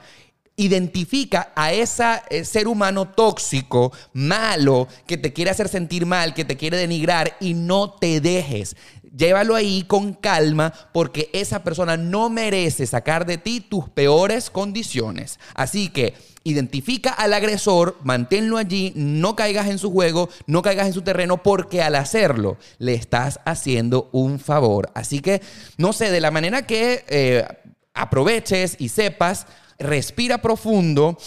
identifica 0.59 1.53
a 1.55 1.71
ese 1.71 2.43
ser 2.43 2.67
humano 2.67 3.07
tóxico, 3.07 3.93
malo, 4.11 4.89
que 5.07 5.17
te 5.17 5.31
quiere 5.31 5.51
hacer 5.51 5.69
sentir 5.69 6.05
mal, 6.05 6.33
que 6.33 6.43
te 6.43 6.57
quiere 6.57 6.75
denigrar 6.75 7.37
y 7.39 7.53
no 7.53 7.91
te 7.91 8.19
dejes. 8.19 8.75
Llévalo 9.15 9.55
ahí 9.55 9.83
con 9.83 10.13
calma 10.13 10.73
porque 10.93 11.29
esa 11.33 11.63
persona 11.63 11.97
no 11.97 12.29
merece 12.29 12.85
sacar 12.85 13.25
de 13.25 13.37
ti 13.37 13.61
tus 13.61 13.89
peores 13.89 14.49
condiciones. 14.49 15.39
Así 15.55 15.89
que 15.89 16.13
identifica 16.43 17.11
al 17.11 17.33
agresor, 17.33 17.97
manténlo 18.03 18.57
allí, 18.57 18.93
no 18.95 19.35
caigas 19.35 19.67
en 19.67 19.77
su 19.77 19.91
juego, 19.91 20.29
no 20.47 20.61
caigas 20.61 20.87
en 20.87 20.93
su 20.93 21.01
terreno 21.01 21.43
porque 21.43 21.81
al 21.81 21.95
hacerlo 21.95 22.57
le 22.77 22.93
estás 22.93 23.39
haciendo 23.45 24.09
un 24.11 24.39
favor. 24.39 24.91
Así 24.93 25.19
que, 25.19 25.41
no 25.77 25.93
sé, 25.93 26.11
de 26.11 26.21
la 26.21 26.31
manera 26.31 26.65
que 26.65 27.05
eh, 27.07 27.45
aproveches 27.93 28.75
y 28.79 28.89
sepas, 28.89 29.47
respira 29.77 30.39
profundo, 30.39 31.17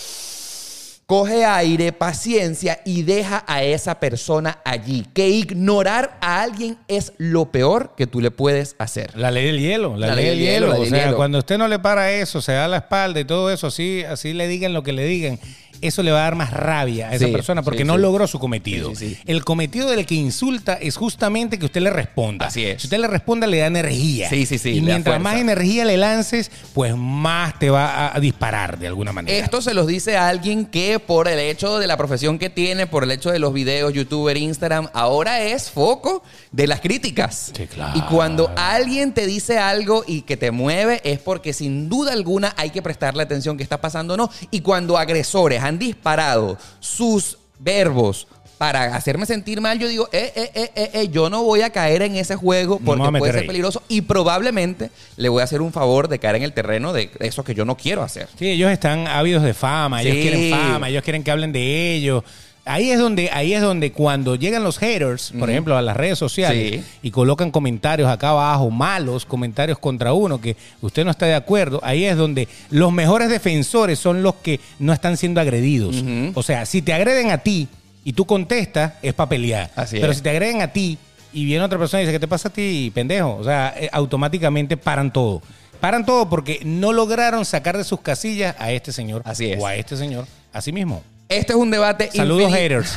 coge 1.07 1.45
aire, 1.45 1.93
paciencia 1.93 2.81
y 2.85 3.03
deja 3.03 3.45
a 3.47 3.63
esa 3.63 4.01
persona 4.01 4.61
allí. 4.65 5.07
Que 5.13 5.29
ignorar 5.29 6.17
a 6.21 6.43
alguien 6.43 6.79
es 6.89 7.13
lo 7.19 7.51
peor 7.51 7.95
que 7.97 8.07
tú 8.07 8.21
le 8.21 8.31
puedes 8.31 8.77
hacer. 8.79 9.17
La 9.17 9.31
ley 9.31 9.47
del 9.47 9.61
hielo, 9.61 9.97
la, 9.97 10.15
ley, 10.15 10.27
del 10.27 10.39
hielo. 10.39 10.81
o 10.81 10.87
sea, 10.87 11.05
hielo. 11.05 11.17
cuando 11.17 11.39
usted 11.39 11.59
no 11.59 11.69
le 11.69 11.79
para 11.79 12.13
eso, 12.13 12.41
se 12.41 12.53
da 12.53 12.69
la 12.69 12.79
espalda 12.79 13.21
y 13.21 13.25
todo 13.25 13.51
eso, 13.51 13.67
así, 13.67 14.05
así 14.05 14.33
le 14.33 14.49
digan 14.49 14.73
lo 14.73 14.83
que 14.83 14.93
le 14.93 15.05
digan, 15.05 15.39
eso 15.83 16.03
le 16.03 16.11
va 16.13 16.21
a 16.21 16.23
dar 16.23 16.35
más 16.37 16.51
rabia 16.53 17.09
a 17.11 17.15
esa 17.15 17.27
Sí, 17.27 17.33
persona 17.33 17.63
porque 17.63 17.81
sí, 17.81 17.85
no 17.85 17.95
sí. 17.97 18.01
logró 18.01 18.27
su 18.27 18.39
cometido. 18.39 18.93
El 19.27 19.45
cometido 19.45 19.91
del 19.91 20.07
que 20.07 20.15
insulta 20.15 20.75
es 20.75 20.97
justamente 20.97 21.59
que 21.59 21.67
usted 21.67 21.81
le 21.83 21.91
responda. 21.91 22.47
Así 22.47 22.65
es. 22.65 22.81
Si 22.83 22.87
usted 22.87 22.99
le 22.99 23.07
responda, 23.09 23.47
le 23.47 23.59
da 23.59 23.67
energía. 23.67 24.29
Sí, 24.29 24.47
sí, 24.47 24.59
sí, 24.59 24.71
Y 24.77 24.81
mientras 24.81 25.21
más 25.21 25.39
energía 25.39 25.85
le 25.85 25.97
lances, 25.97 26.51
pues 26.75 26.97
más 26.97 27.59
te 27.59 27.71
va 27.71 27.87
a, 28.09 28.17
a 28.17 28.21
disparar 28.21 28.79
de 28.79 28.87
alguna 28.87 29.13
manera. 29.13 29.37
Esto 29.37 29.61
se 29.63 29.75
los 29.75 29.87
dice 29.87 30.17
a 30.17 30.29
alguien 30.29 30.67
que 30.67 30.99
por 30.99 31.29
el 31.29 31.39
hecho 31.39 31.79
de 31.79 31.87
la 31.87 31.97
profesión 31.97 32.39
que 32.39 32.51
tiene, 32.51 32.87
por 32.87 33.05
el 33.05 33.11
hecho 33.11 33.31
de 33.31 33.39
los 33.39 33.53
videos, 33.53 33.93
youtuber, 33.93 34.37
Instagram, 34.37 34.89
ahora 34.93 35.41
es 35.43 35.71
foco 35.71 36.23
de 36.53 36.67
las 36.67 36.81
críticas. 36.81 37.53
Sí, 37.57 37.67
claro. 37.67 37.99
Y 37.99 38.03
cuando 38.03 38.51
alguien 38.57 39.13
te 39.13 39.27
dice 39.27 39.59
algo 39.59 40.05
y 40.07 40.23
que 40.23 40.37
te 40.37 40.51
mueve 40.51 41.01
es 41.05 41.19
porque 41.19 41.53
sin 41.53 41.89
duda 41.89 42.13
alguna 42.13 42.55
hay 42.57 42.71
que 42.71 42.83
prestarle 42.83 43.23
atención 43.23 43.57
que 43.57 43.63
está 43.63 43.81
pasando 43.81 44.15
o 44.15 44.17
no. 44.17 44.31
Y 44.51 44.61
cuando 44.61 44.99
agresores 44.99 45.63
han 45.63 45.72
disparado 45.79 46.59
sus 46.81 47.39
verbos 47.59 48.27
para 48.59 48.95
hacerme 48.95 49.27
sentir 49.27 49.61
mal, 49.61 49.77
yo 49.81 49.89
digo, 49.89 50.09
eh, 50.13 50.33
eh, 50.37 50.51
eh, 50.55 50.71
eh, 50.77 50.91
eh, 50.95 51.09
yo 51.09 51.29
no 51.29 51.43
voy 51.43 51.63
a 51.63 51.71
caer 51.71 52.03
en 52.03 52.15
ese 52.15 52.37
juego 52.37 52.79
porque 52.79 53.19
puede 53.19 53.33
ser 53.33 53.47
peligroso 53.47 53.83
y 53.89 54.03
probablemente 54.03 54.91
le 55.17 55.29
voy 55.29 55.41
a 55.41 55.45
hacer 55.45 55.61
un 55.61 55.73
favor 55.73 56.07
de 56.07 56.21
caer 56.21 56.37
en 56.37 56.43
el 56.45 56.53
terreno 56.53 56.93
de 56.93 57.11
eso 57.19 57.43
que 57.43 57.57
yo 57.57 57.65
no 57.65 57.77
quiero 57.77 58.05
hacer. 58.05 58.29
Sí, 58.39 58.49
ellos 58.49 58.71
están 58.71 59.09
ávidos 59.09 59.43
de 59.43 59.53
fama, 59.53 60.03
ellos 60.03 60.15
quieren 60.15 60.51
fama, 60.51 60.89
ellos 60.89 61.03
quieren 61.03 61.25
que 61.25 61.31
hablen 61.33 61.51
de 61.51 61.95
ellos. 61.95 62.23
Ahí 62.65 62.93
es 62.93 62.99
donde, 63.01 63.29
ahí 63.33 63.55
es 63.55 63.61
donde 63.61 63.91
cuando 63.91 64.37
llegan 64.37 64.63
los 64.63 64.79
haters, 64.79 65.33
por 65.37 65.51
ejemplo, 65.51 65.77
a 65.77 65.83
las 65.83 65.97
redes 65.97 66.17
sociales 66.17 66.81
Sí. 66.85 66.85
y 67.03 67.11
colocan 67.11 67.51
comentarios 67.51 68.09
acá 68.09 68.29
abajo, 68.31 68.71
malos 68.71 69.27
comentarios 69.27 69.79
contra 69.81 70.13
uno, 70.13 70.41
que 70.41 70.57
usted 70.81 71.05
no 71.05 71.11
está 71.11 71.27
de 71.27 71.35
acuerdo, 71.35 71.81
ahí 71.83 72.05
es 72.05 72.17
donde 72.17 72.47
los 72.71 72.93
mejores 72.93 73.29
defensores 73.31 73.99
son 73.99 74.23
los 74.23 74.37
que 74.37 74.61
no 74.79 74.93
están 74.93 75.17
siendo 75.17 75.41
agredidos. 75.41 76.05
O 76.35 76.43
sea, 76.45 76.65
si 76.65 76.83
te 76.83 76.93
agreden 76.93 77.31
a 77.33 77.39
ti 77.39 77.67
y 78.05 78.13
tú 78.13 78.27
contestas, 78.27 78.93
es 79.03 79.13
para 79.13 79.29
pelear. 79.29 79.73
Así 79.75 79.99
Pero 79.99 80.13
es. 80.13 80.19
si 80.19 80.23
te 80.23 80.31
agreden 80.31 80.63
a 80.63 80.69
ti 80.69 80.99
y 81.33 81.45
viene 81.45 81.65
otra 81.65 81.79
persona 81.81 82.01
y 82.03 82.07
dice, 82.07 82.13
¿qué 82.13 82.21
te 82.21 82.29
pasa 82.29 82.49
a 82.49 82.53
ti, 82.53 82.93
pendejo? 82.95 83.35
O 83.41 83.43
sea, 83.45 83.75
eh, 83.77 83.89
automáticamente 83.93 84.77
paran 84.77 85.13
todo. 85.13 85.43
Paran 85.81 86.07
todo 86.07 86.29
porque 86.29 86.61
no 86.65 86.93
lograron 86.93 87.45
sacar 87.45 87.77
de 87.77 87.83
sus 87.83 87.99
casillas 88.03 88.55
a 88.61 88.71
este 88.71 88.93
señor 88.93 89.23
Así 89.25 89.51
es. 89.51 89.61
o 89.61 89.67
a 89.67 89.75
este 89.75 89.97
señor. 89.97 90.27
Así 90.53 90.71
mismo. 90.71 91.03
Este 91.33 91.55
es 91.55 91.59
un 91.59 91.71
debate 91.71 92.11
Saludos, 92.13 92.53
haters. 92.53 92.95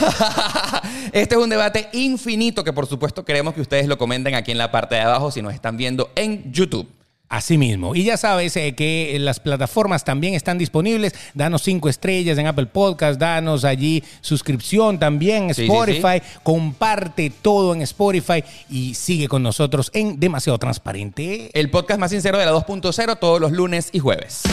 este 1.13 1.35
es 1.35 1.41
un 1.41 1.49
debate 1.49 1.87
infinito 1.93 2.63
que 2.63 2.73
por 2.73 2.85
supuesto 2.85 3.23
queremos 3.23 3.53
que 3.53 3.61
ustedes 3.61 3.87
lo 3.87 3.97
comenten 3.97 4.35
aquí 4.35 4.51
en 4.51 4.57
la 4.57 4.71
parte 4.71 4.95
de 4.95 5.01
abajo 5.01 5.31
si 5.31 5.41
nos 5.41 5.53
están 5.53 5.77
viendo 5.77 6.11
en 6.15 6.51
YouTube. 6.51 6.87
Así 7.29 7.57
mismo. 7.57 7.95
Y 7.95 8.03
ya 8.03 8.17
sabes 8.17 8.55
eh, 8.55 8.75
que 8.75 9.17
las 9.19 9.39
plataformas 9.39 10.03
también 10.03 10.35
están 10.35 10.57
disponibles. 10.57 11.15
Danos 11.33 11.63
cinco 11.63 11.89
estrellas 11.89 12.37
en 12.37 12.45
Apple 12.45 12.67
Podcast, 12.67 13.19
danos 13.19 13.63
allí 13.63 14.03
suscripción 14.21 14.99
también 14.99 15.45
en 15.45 15.55
Sí, 15.55 15.61
sí, 15.61 15.71
Spotify. 15.71 16.21
Comparte 16.43 17.31
todo 17.41 17.73
en 17.73 17.81
Spotify 17.81 18.43
y 18.69 18.93
sigue 18.93 19.27
con 19.27 19.41
nosotros 19.41 19.89
en 19.93 20.19
Demasiado 20.19 20.59
Transparente. 20.59 21.49
El 21.53 21.71
podcast 21.71 21.99
más 21.99 22.11
sincero 22.11 22.37
de 22.37 22.45
la 22.45 22.53
2.0 22.53 23.17
todos 23.17 23.39
los 23.41 23.51
lunes 23.51 23.89
y 23.91 23.99
jueves. 23.99 24.43